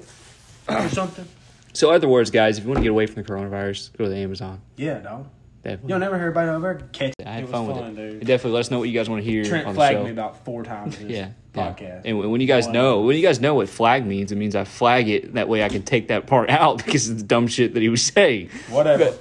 or 0.67 0.89
something. 0.89 1.27
So, 1.73 1.91
other 1.91 2.07
words, 2.09 2.31
guys, 2.31 2.57
if 2.57 2.63
you 2.63 2.69
want 2.69 2.79
to 2.79 2.83
get 2.83 2.89
away 2.89 3.05
from 3.05 3.21
the 3.21 3.29
coronavirus, 3.29 3.95
go 3.97 4.05
to 4.05 4.09
the 4.09 4.17
Amazon. 4.17 4.61
Yeah, 4.75 4.97
dog. 4.99 5.27
Definitely. 5.63 5.89
You'll 5.89 5.99
never 5.99 6.17
hear 6.17 6.29
about 6.29 6.47
it 6.47 6.51
over 6.51 6.75
catch. 6.93 7.13
I 7.25 7.29
had 7.31 7.43
it 7.43 7.49
fun, 7.49 7.67
fun, 7.67 7.95
with 7.95 7.99
it. 7.99 8.11
dude. 8.19 8.27
Definitely 8.27 8.51
let 8.51 8.59
us 8.61 8.71
know 8.71 8.79
what 8.79 8.87
you 8.87 8.93
guys 8.93 9.09
want 9.09 9.23
to 9.23 9.29
hear 9.29 9.43
Trent 9.43 9.67
on 9.67 9.73
the 9.73 9.77
flagged 9.77 9.99
show. 9.99 10.03
me 10.05 10.11
about 10.11 10.45
four 10.45 10.63
times 10.63 10.99
yeah, 11.01 11.29
yeah. 11.53 11.73
podcast. 11.73 12.01
And 12.05 12.31
when 12.31 12.39
you 12.41 12.47
guys 12.47 12.67
Wow. 12.67 12.71
know, 12.73 13.01
when 13.01 13.17
you 13.17 13.21
guys 13.21 13.39
know 13.41 13.55
what 13.55 13.67
flag 13.69 14.05
means, 14.05 14.31
it 14.31 14.37
means 14.37 14.55
I 14.55 14.63
flag 14.63 15.09
it. 15.09 15.33
That 15.33 15.49
way, 15.49 15.63
I 15.63 15.69
can 15.69 15.83
take 15.83 16.07
that 16.07 16.27
part 16.27 16.49
out 16.51 16.77
because 16.77 17.09
it's 17.09 17.21
the 17.21 17.27
dumb 17.27 17.47
shit 17.47 17.73
that 17.73 17.81
he 17.81 17.89
was 17.89 18.03
saying. 18.03 18.49
Whatever. 18.69 19.13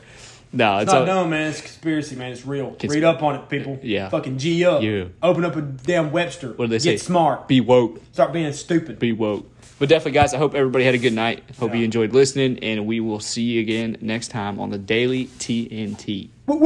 No, 0.51 0.77
It's 0.77 0.85
it's 0.85 0.93
not 0.93 1.01
all, 1.01 1.06
dumb, 1.06 1.31
man. 1.31 1.48
It's 1.51 1.60
conspiracy, 1.60 2.16
man. 2.16 2.32
It's 2.32 2.47
real. 2.47 2.70
Cons- 2.70 2.94
Read 2.94 3.05
up 3.05 3.23
on 3.23 3.35
it, 3.35 3.48
people. 3.51 3.74
Uh, 3.74 3.78
yeah. 3.82 4.09
Fucking 4.09 4.39
G 4.39 4.65
up. 4.65 4.81
Yeah. 4.82 5.05
Open 5.23 5.44
up 5.44 5.56
a 5.56 5.60
damn 5.60 6.10
Webster. 6.10 6.52
What 6.55 6.66
do 6.70 6.78
they 6.78 6.82
Get 6.82 6.98
say? 7.01 7.05
smart. 7.06 7.48
be 7.48 7.60
woke. 7.60 8.01
Start 8.12 8.32
being 8.32 8.51
stupid. 8.55 8.98
be 8.98 9.12
woke. 9.12 9.47
But 9.78 9.88
definitely, 9.88 10.12
guys, 10.12 10.34
I 10.34 10.38
hope 10.38 10.55
everybody 10.55 10.84
had 10.84 10.94
a 10.94 10.98
good 10.98 11.12
night. 11.12 11.42
Hope 11.60 11.70
Yeah. 11.72 11.78
you 11.78 11.84
enjoyed 11.84 12.12
listening, 12.12 12.59
and 12.62 12.84
we 12.86 12.98
will 13.00 13.20
see 13.20 13.42
you 13.42 13.60
again 13.60 13.96
next 14.00 14.28
time 14.28 14.59
on 14.59 14.70
the 14.70 14.78
Daily 14.78 15.26
TNT. 15.38 16.30